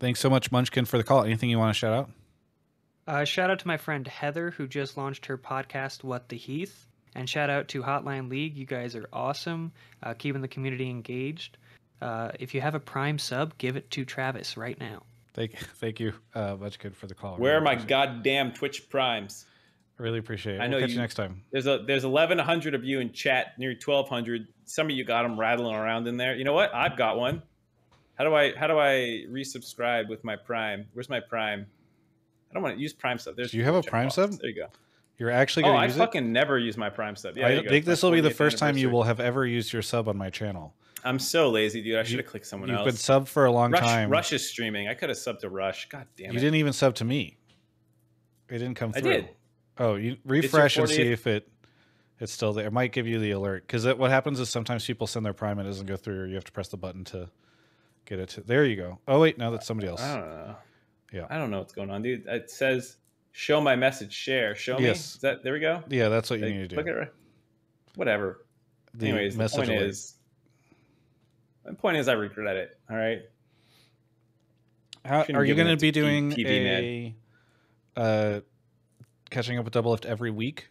Thanks 0.00 0.20
so 0.20 0.30
much, 0.30 0.52
Munchkin, 0.52 0.84
for 0.84 0.96
the 0.96 1.04
call. 1.04 1.24
Anything 1.24 1.50
you 1.50 1.58
want 1.58 1.74
to 1.74 1.78
shout 1.78 1.92
out? 1.92 2.10
Uh, 3.06 3.24
shout 3.24 3.50
out 3.50 3.58
to 3.58 3.66
my 3.66 3.76
friend 3.76 4.06
Heather, 4.06 4.50
who 4.50 4.68
just 4.68 4.96
launched 4.96 5.26
her 5.26 5.38
podcast, 5.38 6.04
What 6.04 6.28
the 6.28 6.36
Heath. 6.36 6.86
And 7.14 7.28
shout 7.28 7.50
out 7.50 7.68
to 7.68 7.82
Hotline 7.82 8.30
League. 8.30 8.56
You 8.56 8.66
guys 8.66 8.94
are 8.94 9.08
awesome, 9.12 9.72
uh, 10.02 10.14
keeping 10.14 10.42
the 10.42 10.48
community 10.48 10.88
engaged. 10.90 11.56
Uh, 12.00 12.30
if 12.38 12.54
you 12.54 12.60
have 12.60 12.74
a 12.74 12.80
Prime 12.80 13.18
sub, 13.18 13.56
give 13.58 13.76
it 13.76 13.90
to 13.92 14.04
Travis 14.04 14.56
right 14.56 14.78
now. 14.78 15.02
Thank 15.34 15.56
thank 15.76 16.00
you, 16.00 16.12
uh, 16.34 16.56
Munchkin, 16.60 16.92
for 16.92 17.06
the 17.06 17.14
call. 17.14 17.36
Where 17.36 17.56
are 17.56 17.60
my 17.60 17.74
goddamn 17.74 18.52
Twitch 18.52 18.88
primes? 18.88 19.46
It. 19.98 20.02
Really 20.02 20.18
appreciate 20.18 20.56
it. 20.56 20.60
I 20.60 20.62
We'll 20.64 20.70
know 20.72 20.80
catch 20.80 20.90
you- 20.90 20.94
you 20.96 21.00
next 21.00 21.14
time. 21.14 21.42
There's 21.50 21.66
a 21.66 21.82
there's 21.86 22.04
1100 22.04 22.74
of 22.74 22.84
you 22.84 23.00
in 23.00 23.12
chat, 23.12 23.58
near 23.58 23.70
1200. 23.74 24.46
Some 24.64 24.86
of 24.86 24.90
you 24.92 25.04
got 25.04 25.22
them 25.22 25.38
rattling 25.38 25.74
around 25.74 26.06
in 26.06 26.16
there. 26.16 26.34
You 26.36 26.44
know 26.44 26.52
what? 26.52 26.74
I've 26.74 26.96
got 26.96 27.16
one. 27.18 27.42
How 28.16 28.24
do 28.24 28.34
I 28.34 28.54
how 28.56 28.66
do 28.66 28.78
I 28.78 29.24
resubscribe 29.30 30.08
with 30.08 30.24
my 30.24 30.36
Prime? 30.36 30.86
Where's 30.92 31.08
my 31.08 31.20
Prime? 31.20 31.66
I 32.50 32.54
don't 32.54 32.62
want 32.62 32.76
to 32.76 32.80
use 32.80 32.92
Prime 32.92 33.18
sub. 33.18 33.36
There's 33.36 33.50
Do 33.52 33.58
you 33.58 33.64
have 33.64 33.74
a 33.74 33.82
Prime 33.82 34.10
sub? 34.10 34.32
There 34.32 34.48
you 34.50 34.56
go. 34.56 34.66
You're 35.18 35.30
actually 35.30 35.64
Oh, 35.64 35.68
going 35.68 35.76
to 35.78 35.82
I 35.82 35.86
use 35.86 35.96
fucking 35.96 36.32
never 36.32 36.58
use 36.58 36.76
my 36.76 36.88
Prime 36.90 37.16
sub. 37.16 37.36
Yeah, 37.36 37.46
I 37.46 37.48
there 37.48 37.56
you 37.58 37.62
go. 37.64 37.68
think 37.70 37.84
this 37.84 38.02
will 38.02 38.12
be 38.12 38.20
the 38.20 38.30
first 38.30 38.56
time 38.58 38.76
you 38.76 38.88
will 38.90 39.02
have 39.02 39.18
ever 39.20 39.44
used 39.46 39.72
your 39.72 39.82
sub 39.82 40.08
on 40.08 40.16
my 40.16 40.30
channel. 40.30 40.74
I'm 41.04 41.18
so 41.18 41.50
lazy, 41.50 41.82
dude. 41.82 41.96
I 41.96 42.02
should 42.02 42.18
have 42.18 42.26
clicked 42.26 42.46
someone 42.46 42.68
You've 42.70 42.78
else. 42.78 42.86
been 42.86 42.96
sub 42.96 43.28
for 43.28 43.44
a 43.44 43.52
long 43.52 43.70
Rush, 43.72 43.82
time. 43.82 44.10
Rush 44.10 44.32
is 44.32 44.48
streaming. 44.48 44.88
I 44.88 44.94
could 44.94 45.08
have 45.10 45.18
subbed 45.18 45.40
to 45.40 45.48
Rush. 45.48 45.88
God 45.88 46.06
damn 46.16 46.30
it. 46.30 46.34
you 46.34 46.40
didn't 46.40 46.56
even 46.56 46.72
sub 46.72 46.94
to 46.96 47.04
me. 47.04 47.36
It 48.48 48.58
didn't 48.58 48.74
come 48.74 48.92
through. 48.92 49.10
I 49.10 49.14
did. 49.14 49.28
Oh, 49.78 49.94
you 49.94 50.16
refresh 50.24 50.76
and 50.76 50.88
see 50.88 51.02
if 51.02 51.26
it 51.26 51.48
it's 52.20 52.32
still 52.32 52.52
there. 52.52 52.66
It 52.66 52.72
might 52.72 52.92
give 52.92 53.06
you 53.06 53.18
the 53.18 53.30
alert 53.30 53.66
because 53.66 53.86
what 53.86 54.10
happens 54.10 54.40
is 54.40 54.48
sometimes 54.48 54.84
people 54.84 55.06
send 55.06 55.24
their 55.24 55.32
Prime 55.32 55.58
and 55.58 55.66
it 55.66 55.70
doesn't 55.70 55.86
go 55.86 55.96
through, 55.96 56.20
or 56.20 56.26
you 56.26 56.34
have 56.34 56.44
to 56.44 56.52
press 56.52 56.68
the 56.68 56.76
button 56.76 57.04
to 57.04 57.28
get 58.06 58.18
it. 58.18 58.30
to 58.30 58.40
There 58.40 58.64
you 58.64 58.76
go. 58.76 58.98
Oh 59.06 59.20
wait, 59.20 59.38
no, 59.38 59.50
that's 59.50 59.66
somebody 59.66 59.88
else. 59.88 60.02
I 60.02 60.16
don't 60.16 60.28
know. 60.28 60.56
Yeah. 61.12 61.26
I 61.30 61.38
don't 61.38 61.50
know 61.50 61.58
what's 61.58 61.72
going 61.72 61.90
on, 61.90 62.02
dude. 62.02 62.26
It 62.26 62.50
says 62.50 62.96
show 63.32 63.60
my 63.60 63.76
message, 63.76 64.12
share, 64.12 64.54
show 64.54 64.78
me. 64.78 64.84
Yes. 64.84 65.14
Is 65.14 65.20
that 65.20 65.44
there 65.44 65.52
we 65.52 65.60
go? 65.60 65.82
Yeah, 65.88 66.08
that's 66.08 66.28
what 66.28 66.40
you 66.40 66.46
need 66.46 66.58
to 66.58 66.68
do. 66.68 66.76
Look 66.76 66.88
at 66.88 66.96
it. 66.96 67.14
Whatever. 67.94 68.44
The 68.94 69.08
Anyways, 69.08 69.36
the 69.36 69.48
point 69.48 69.68
alert. 69.68 69.82
is, 69.82 70.14
the 71.64 71.74
point 71.74 71.98
is, 71.98 72.08
I 72.08 72.14
regret 72.14 72.56
it. 72.56 72.78
All 72.90 72.96
right. 72.96 73.22
How, 75.04 75.24
are 75.34 75.44
you 75.44 75.54
going 75.54 75.68
to 75.68 75.76
be 75.76 75.90
doing 75.90 76.32
PV 76.32 77.14
a 77.96 78.00
uh, 78.00 78.40
catching 79.30 79.58
up 79.58 79.64
with 79.64 79.74
Doublelift 79.74 80.06
every 80.06 80.30
week? 80.30 80.68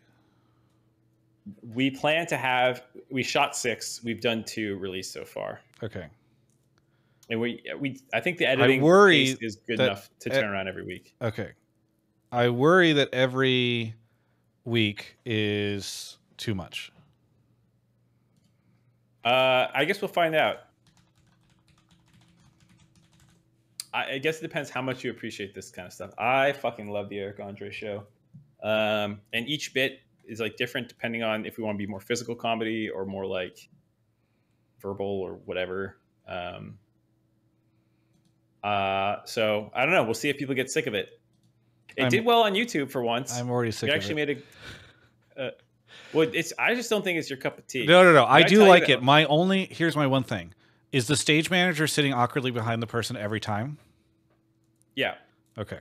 We 1.74 1.90
plan 1.90 2.28
to 2.28 2.38
have. 2.38 2.84
We 3.10 3.24
shot 3.24 3.56
six. 3.56 4.02
We've 4.04 4.20
done 4.22 4.44
two 4.44 4.78
released 4.78 5.14
so 5.14 5.24
far, 5.24 5.62
Okay. 5.82 6.08
and 7.30 7.40
we 7.40 7.64
we. 7.80 8.02
I 8.14 8.20
think 8.20 8.38
the 8.38 8.46
editing 8.48 8.82
worry 8.82 9.26
pace 9.28 9.38
is 9.42 9.56
good 9.56 9.80
enough 9.80 10.10
to 10.20 10.30
turn 10.30 10.46
around 10.46 10.68
every 10.68 10.84
week. 10.84 11.14
Okay. 11.22 11.52
I 12.32 12.50
worry 12.50 12.92
that 12.94 13.08
every 13.14 13.96
week 14.66 15.16
is 15.26 16.18
too 16.36 16.54
much. 16.54 16.92
Uh, 19.24 19.68
I 19.74 19.86
guess 19.86 20.02
we'll 20.02 20.10
find 20.10 20.36
out. 20.36 20.58
I, 23.94 24.14
I 24.14 24.18
guess 24.18 24.40
it 24.40 24.42
depends 24.42 24.70
how 24.70 24.82
much 24.82 25.04
you 25.04 25.12
appreciate 25.12 25.56
this 25.56 25.72
kind 25.72 25.86
of 25.86 25.94
stuff. 25.94 26.12
I 26.18 26.52
fucking 26.52 26.90
love 26.90 27.08
the 27.10 27.20
Eric 27.20 27.40
Andre 27.40 27.72
show, 27.72 28.04
um, 28.64 29.22
and 29.34 29.48
each 29.48 29.74
bit 29.74 30.00
is 30.26 30.40
like 30.40 30.58
different 30.58 30.90
depending 30.90 31.24
on 31.24 31.46
if 31.46 31.58
we 31.58 31.64
want 31.64 31.76
to 31.76 31.78
be 31.78 31.88
more 31.88 32.00
physical 32.02 32.36
comedy 32.36 32.90
or 32.90 33.06
more 33.06 33.26
like 33.26 33.70
verbal 34.82 35.06
or 35.22 35.34
whatever. 35.46 35.98
Um, 36.28 36.78
uh, 38.64 39.18
so 39.26 39.72
I 39.74 39.84
don't 39.84 39.94
know. 39.94 40.04
We'll 40.04 40.14
see 40.14 40.30
if 40.30 40.38
people 40.38 40.56
get 40.56 40.70
sick 40.70 40.88
of 40.88 40.94
it. 40.94 41.20
It 41.96 42.04
I'm- 42.04 42.12
did 42.12 42.26
well 42.26 42.42
on 42.44 42.54
YouTube 42.54 42.92
for 42.92 43.02
once. 43.02 43.38
I'm 43.38 43.50
already 43.50 43.72
sick 43.72 43.88
we 43.88 43.92
of 43.92 43.96
actually 43.96 44.22
it. 44.22 44.28
made 44.28 44.44
a. 45.38 45.42
Uh, 45.42 45.52
well, 46.14 46.30
it's. 46.34 46.54
I 46.60 46.76
just 46.76 46.90
don't 46.90 47.04
think 47.04 47.18
it's 47.18 47.30
your 47.30 47.38
cup 47.38 47.58
of 47.58 47.68
tea. 47.68 47.86
No, 47.86 48.04
no, 48.04 48.14
no. 48.14 48.26
I 48.26 48.40
Did 48.40 48.46
I 48.46 48.50
do 48.50 48.64
like 48.66 48.90
it. 48.90 49.02
My 49.02 49.26
only 49.26 49.66
here's 49.66 49.96
my 49.96 50.08
one 50.08 50.24
thing: 50.24 50.54
is 50.92 51.08
the 51.08 51.16
stage 51.16 51.50
manager 51.50 51.88
sitting 51.88 52.14
awkwardly 52.14 52.52
behind 52.52 52.82
the 52.82 52.88
person 52.88 53.16
every 53.16 53.40
time? 53.40 53.78
Yeah, 54.96 55.16
Okay. 55.58 55.80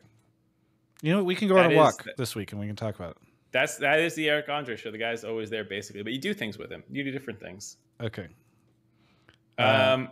You 1.07 1.13
know? 1.13 1.23
We 1.23 1.37
can 1.37 1.47
go 1.47 1.57
on 1.57 1.63
That 1.63 1.71
a 1.71 1.75
is 1.75 1.79
walk 1.79 2.05
this 2.17 2.35
week 2.35 2.51
and 2.51 2.61
we 2.61 2.67
can 2.67 2.75
talk 2.75 2.97
about 2.97 3.13
it. 3.13 3.17
that's 3.53 3.77
that 3.77 4.01
is 4.01 4.17
the 4.17 4.29
Eric 4.29 4.49
Andre 4.49 4.75
show. 4.75 4.91
The 4.91 4.99
guy's 4.99 5.23
always 5.23 5.49
there 5.51 5.63
basically, 5.63 6.03
but 6.03 6.13
you 6.13 6.19
do 6.19 6.35
things 6.35 6.59
with 6.59 6.69
him. 6.69 6.83
You 6.91 7.05
do 7.05 7.13
different 7.13 7.39
things. 7.39 7.77
Okay. 8.01 8.27
Uh, 9.57 9.93
Um, 9.95 10.09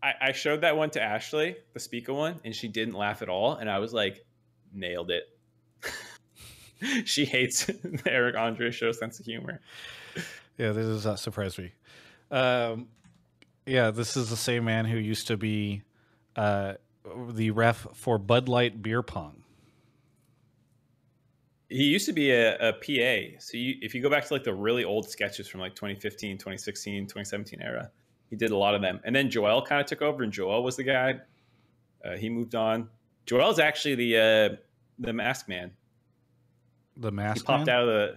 I, 0.00 0.12
I 0.28 0.32
showed 0.32 0.60
that 0.60 0.76
one 0.76 0.90
to 0.90 1.02
Ashley, 1.02 1.56
the 1.74 1.80
speaker 1.80 2.14
one, 2.14 2.38
and 2.44 2.54
she 2.54 2.68
didn't 2.68 2.94
laugh 2.94 3.20
at 3.20 3.28
all. 3.28 3.56
And 3.56 3.68
I 3.68 3.80
was 3.80 3.92
like, 3.92 4.24
nailed 4.72 5.10
it. 5.10 5.24
she 7.04 7.24
hates 7.24 7.66
the 7.66 8.00
Eric 8.06 8.36
Andre 8.36 8.70
show 8.70 8.92
sense 8.92 9.18
of 9.18 9.26
humor. 9.26 9.60
Yeah, 10.56 10.70
this 10.70 10.86
does 10.86 11.04
not 11.04 11.18
surprise 11.18 11.58
me. 11.58 11.72
Um, 12.30 12.86
yeah, 13.66 13.90
this 13.90 14.16
is 14.16 14.30
the 14.30 14.36
same 14.36 14.64
man 14.64 14.84
who 14.84 14.98
used 14.98 15.26
to 15.26 15.36
be 15.36 15.82
uh, 16.36 16.74
the 17.30 17.50
ref 17.50 17.88
for 17.94 18.18
Bud 18.18 18.48
Light 18.48 18.80
beer 18.80 19.02
pong. 19.02 19.39
He 21.70 21.84
used 21.84 22.06
to 22.06 22.12
be 22.12 22.30
a, 22.30 22.56
a 22.56 22.72
PA. 22.72 23.38
So 23.38 23.56
you, 23.56 23.76
if 23.80 23.94
you 23.94 24.02
go 24.02 24.10
back 24.10 24.26
to 24.26 24.34
like 24.34 24.44
the 24.44 24.54
really 24.54 24.84
old 24.84 25.08
sketches 25.08 25.48
from 25.48 25.60
like 25.60 25.74
2015, 25.74 26.36
2016, 26.36 27.04
2017 27.04 27.62
era, 27.62 27.90
he 28.28 28.36
did 28.36 28.50
a 28.50 28.56
lot 28.56 28.74
of 28.74 28.82
them. 28.82 29.00
And 29.04 29.14
then 29.14 29.30
Joel 29.30 29.62
kind 29.62 29.80
of 29.80 29.86
took 29.86 30.02
over, 30.02 30.22
and 30.22 30.32
Joel 30.32 30.62
was 30.62 30.76
the 30.76 30.84
guy. 30.84 31.14
Uh, 32.04 32.16
he 32.16 32.28
moved 32.28 32.54
on. 32.54 32.88
Joel's 33.26 33.58
actually 33.58 33.94
the 33.94 34.16
uh, 34.16 34.56
the 34.98 35.12
mask 35.12 35.48
man. 35.48 35.70
The 36.96 37.12
mask 37.12 37.26
man. 37.26 37.34
he 37.34 37.42
popped 37.42 37.66
man? 37.66 37.76
out 37.76 37.82
of 37.82 37.88
the 37.88 38.16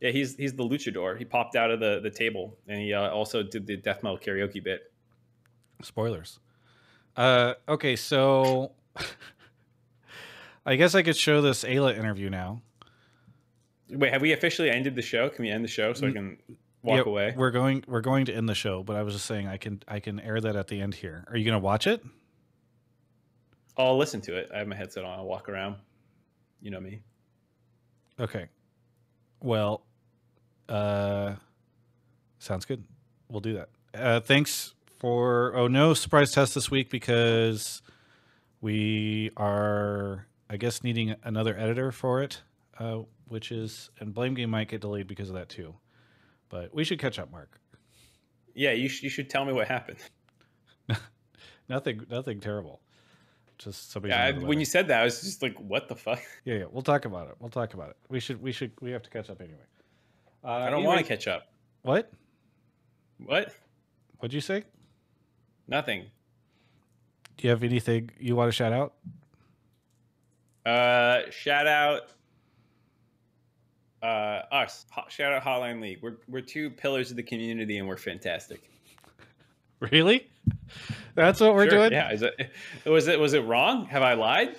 yeah 0.00 0.10
he's 0.10 0.34
he's 0.36 0.52
the 0.52 0.64
luchador 0.64 1.16
he 1.16 1.24
popped 1.24 1.54
out 1.54 1.70
of 1.70 1.78
the 1.78 2.00
the 2.02 2.10
table 2.10 2.58
and 2.66 2.80
he 2.80 2.92
uh, 2.92 3.08
also 3.10 3.42
did 3.42 3.66
the 3.68 3.76
death 3.76 4.02
metal 4.02 4.18
karaoke 4.18 4.62
bit 4.62 4.92
Spoilers. 5.84 6.38
Uh, 7.16 7.54
okay, 7.68 7.96
so 7.96 8.72
I 10.66 10.76
guess 10.76 10.94
I 10.94 11.02
could 11.02 11.16
show 11.16 11.40
this 11.40 11.64
Eyla 11.64 11.96
interview 11.98 12.30
now. 12.30 12.62
Wait 13.92 14.12
have 14.12 14.22
we 14.22 14.32
officially 14.32 14.70
ended 14.70 14.94
the 14.94 15.02
show 15.02 15.28
can 15.28 15.44
we 15.44 15.50
end 15.50 15.62
the 15.64 15.68
show 15.68 15.92
so 15.92 16.06
i 16.08 16.12
can 16.12 16.36
walk 16.82 16.96
Yeah, 17.06 17.10
away. 17.12 17.34
We're 17.36 17.52
going 17.52 17.84
we're 17.86 18.00
going 18.00 18.24
to 18.26 18.34
end 18.34 18.48
the 18.48 18.56
show, 18.56 18.82
but 18.82 18.96
I 18.96 19.02
was 19.04 19.14
just 19.14 19.26
saying 19.26 19.46
I 19.46 19.56
can 19.56 19.82
I 19.86 20.00
can 20.00 20.18
air 20.18 20.40
that 20.40 20.56
at 20.56 20.66
the 20.66 20.80
end 20.80 20.94
here. 20.94 21.24
Are 21.28 21.36
you 21.36 21.44
gonna 21.44 21.60
watch 21.60 21.86
it? 21.86 22.02
I'll 23.76 23.96
listen 23.96 24.20
to 24.22 24.36
it. 24.36 24.50
I 24.52 24.58
have 24.58 24.66
my 24.66 24.74
headset 24.74 25.04
on. 25.04 25.18
I'll 25.18 25.24
walk 25.26 25.48
around. 25.48 25.76
You 26.60 26.72
know 26.72 26.80
me. 26.80 27.02
Okay. 28.18 28.48
Well, 29.40 29.84
uh, 30.68 31.34
sounds 32.38 32.64
good. 32.64 32.84
We'll 33.28 33.40
do 33.40 33.54
that. 33.54 33.68
Uh, 33.94 34.20
thanks 34.20 34.74
for. 34.98 35.54
Oh 35.56 35.68
no, 35.68 35.94
surprise 35.94 36.32
test 36.32 36.54
this 36.54 36.70
week 36.70 36.90
because 36.90 37.80
we 38.60 39.30
are, 39.36 40.26
I 40.50 40.56
guess, 40.56 40.82
needing 40.82 41.14
another 41.22 41.56
editor 41.56 41.92
for 41.92 42.22
it. 42.22 42.42
Uh, 42.82 43.02
which 43.28 43.52
is, 43.52 43.90
and 44.00 44.12
blame 44.12 44.34
game 44.34 44.50
might 44.50 44.68
get 44.68 44.80
delayed 44.80 45.06
because 45.06 45.28
of 45.28 45.36
that 45.36 45.48
too. 45.48 45.72
But 46.48 46.74
we 46.74 46.82
should 46.82 46.98
catch 46.98 47.18
up, 47.18 47.30
Mark. 47.30 47.60
Yeah, 48.54 48.72
you, 48.72 48.88
sh- 48.88 49.04
you 49.04 49.08
should 49.08 49.30
tell 49.30 49.44
me 49.44 49.52
what 49.52 49.68
happened. 49.68 49.98
Nothing, 51.68 52.04
nothing 52.10 52.40
terrible. 52.40 52.80
Just 53.56 53.92
somebody. 53.92 54.12
Yeah, 54.12 54.24
I, 54.24 54.32
when 54.32 54.58
you 54.58 54.64
said 54.64 54.88
that, 54.88 55.00
I 55.00 55.04
was 55.04 55.20
just 55.22 55.42
like, 55.42 55.56
"What 55.60 55.88
the 55.88 55.94
fuck?" 55.94 56.20
Yeah, 56.44 56.56
yeah. 56.56 56.64
We'll 56.68 56.82
talk 56.82 57.04
about 57.04 57.28
it. 57.28 57.36
We'll 57.38 57.50
talk 57.50 57.74
about 57.74 57.90
it. 57.90 57.96
We 58.08 58.18
should. 58.18 58.42
We 58.42 58.50
should. 58.50 58.72
We 58.80 58.90
have 58.90 59.02
to 59.02 59.10
catch 59.10 59.30
up 59.30 59.40
anyway. 59.40 59.60
Uh, 60.42 60.48
I 60.48 60.70
don't 60.70 60.82
want 60.82 60.98
to 60.98 61.06
catch 61.06 61.28
up. 61.28 61.52
What? 61.82 62.10
What? 63.18 63.54
What'd 64.18 64.34
you 64.34 64.40
say? 64.40 64.64
Nothing. 65.68 66.06
Do 67.36 67.46
you 67.46 67.50
have 67.50 67.62
anything 67.62 68.10
you 68.18 68.34
want 68.34 68.48
to 68.48 68.52
shout 68.52 68.72
out? 68.72 68.94
Uh, 70.66 71.30
shout 71.30 71.68
out 71.68 72.10
uh, 74.02 74.42
us. 74.50 74.86
Shout 75.08 75.32
out 75.32 75.42
Hotline 75.42 75.80
League. 75.80 75.98
We're 76.02 76.16
we're 76.28 76.40
two 76.40 76.70
pillars 76.70 77.10
of 77.10 77.16
the 77.16 77.22
community, 77.22 77.78
and 77.78 77.86
we're 77.88 77.96
fantastic. 77.96 78.68
Really? 79.80 80.28
That's 81.14 81.40
what 81.40 81.54
we're 81.54 81.68
Sure, 81.68 81.78
doing? 81.80 81.92
Yeah. 81.92 82.12
Is 82.12 82.22
it 82.22 82.50
was 82.86 83.08
it 83.08 83.18
was 83.18 83.34
it 83.34 83.44
wrong? 83.44 83.86
Have 83.86 84.02
I 84.02 84.14
lied? 84.14 84.56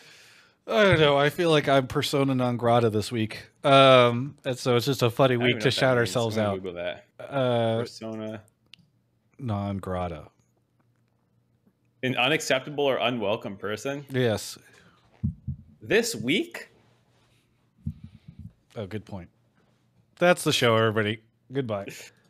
I 0.65 0.83
don't 0.83 0.99
know. 0.99 1.17
I 1.17 1.29
feel 1.29 1.49
like 1.49 1.67
I'm 1.67 1.87
persona 1.87 2.33
non 2.35 2.55
grata 2.57 2.89
this 2.89 3.11
week. 3.11 3.47
Um, 3.65 4.37
and 4.45 4.57
so 4.57 4.75
it's 4.77 4.85
just 4.85 5.01
a 5.01 5.09
funny 5.09 5.35
week 5.37 5.59
to 5.61 5.71
shout 5.71 5.97
ourselves 5.97 6.37
out. 6.37 6.55
Google 6.55 6.73
that. 6.73 7.05
Uh, 7.19 7.79
Persona. 7.79 8.41
non 9.39 9.77
grata. 9.77 10.27
An 12.01 12.15
unacceptable 12.17 12.85
or 12.85 12.97
unwelcome 12.97 13.57
person. 13.57 14.05
Yes. 14.09 14.57
This 15.81 16.15
week? 16.15 16.69
Oh, 18.75 18.85
good 18.85 19.05
point. 19.05 19.29
That's 20.19 20.43
the 20.43 20.53
show, 20.53 20.75
everybody. 20.75 21.21
Goodbye. 21.51 21.87